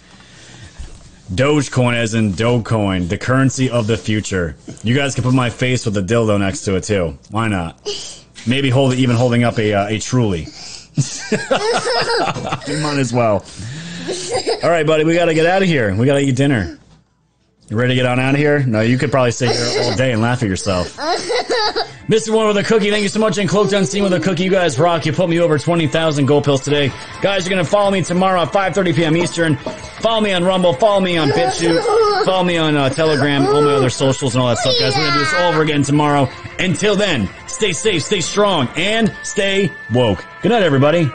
Dogecoin 1.33 1.95
as 1.95 2.13
in 2.13 2.31
Dogecoin, 2.31 3.09
the 3.09 3.17
currency 3.17 3.69
of 3.69 3.87
the 3.87 3.97
future. 3.97 4.55
You 4.83 4.95
guys 4.95 5.15
can 5.15 5.25
put 5.25 5.33
my 5.33 5.49
face 5.49 5.85
with 5.85 5.97
a 5.97 6.01
dildo 6.01 6.39
next 6.39 6.61
to 6.61 6.75
it 6.75 6.85
too. 6.85 7.17
Why 7.29 7.49
not? 7.49 7.77
Maybe 8.47 8.69
hold 8.69 8.93
even 8.93 9.17
holding 9.17 9.43
up 9.43 9.59
a 9.59 9.73
uh, 9.73 9.87
a 9.89 9.99
truly. 9.99 10.47
Might 12.81 12.97
as 12.97 13.13
well. 13.13 13.45
All 14.64 14.69
right, 14.69 14.86
buddy, 14.86 15.03
we 15.03 15.14
got 15.14 15.26
to 15.26 15.34
get 15.34 15.45
out 15.45 15.61
of 15.61 15.68
here. 15.68 15.94
We 15.95 16.06
got 16.06 16.15
to 16.15 16.22
eat 16.22 16.36
dinner. 16.36 16.80
You 17.69 17.77
ready 17.77 17.90
to 17.90 17.95
get 17.95 18.07
on 18.07 18.19
out 18.19 18.34
of 18.34 18.40
here? 18.40 18.64
No, 18.64 18.81
you 18.81 18.98
could 18.98 19.11
probably 19.11 19.30
stay 19.30 19.53
here 19.53 19.84
all 19.84 19.95
day 19.95 20.11
and 20.11 20.23
laugh 20.23 20.41
at 20.41 20.49
yourself. 20.49 20.98
Mr. 20.98 22.34
One 22.34 22.48
with 22.48 22.57
a 22.57 22.64
cookie, 22.64 22.90
thank 22.90 23.03
you 23.03 23.10
so 23.10 23.19
much. 23.19 23.38
And 23.38 23.48
Cloaked 23.48 23.72
Unseen 23.72 24.02
with 24.02 24.14
a 24.14 24.19
cookie, 24.19 24.44
you 24.44 24.49
guys 24.49 24.80
rock. 24.80 25.06
You 25.06 25.14
put 25.14 25.30
me 25.30 25.40
over 25.40 25.60
20,000 25.60 26.26
gold 26.26 26.44
pills 26.44 26.61
today. 26.61 26.91
Guys, 27.22 27.45
you're 27.45 27.53
going 27.53 27.64
to 27.64 27.69
follow 27.69 27.91
me 27.91 28.02
tomorrow 28.02 28.41
at 28.41 28.48
5.30 28.48 28.95
p.m. 28.95 29.15
Eastern. 29.15 29.56
Follow 30.02 30.19
me 30.19 30.31
on 30.31 30.44
Rumble. 30.44 30.73
Follow 30.73 30.99
me 30.99 31.18
on 31.18 31.30
BitChute. 31.30 32.26
Follow 32.26 32.44
me 32.44 32.57
on 32.57 32.76
uh, 32.76 32.90
Telegram, 32.90 33.45
all 33.45 33.61
my 33.61 33.73
other 33.73 33.91
socials 33.91 34.34
and 34.34 34.41
all 34.41 34.48
that 34.48 34.57
stuff, 34.57 34.73
guys. 34.80 34.95
We're 34.95 35.02
going 35.02 35.14
to 35.14 35.19
do 35.19 35.26
this 35.26 35.34
all 35.36 35.52
over 35.52 35.61
again 35.61 35.84
tomorrow. 35.84 36.27
Until 36.57 36.95
then, 36.95 37.30
stay 37.45 37.72
safe, 37.73 38.02
stay 38.02 38.22
strong, 38.22 38.68
and 38.76 39.15
stay 39.22 39.72
woke. 39.94 40.26
Good 40.41 40.49
night, 40.49 40.64
everybody. 40.64 41.11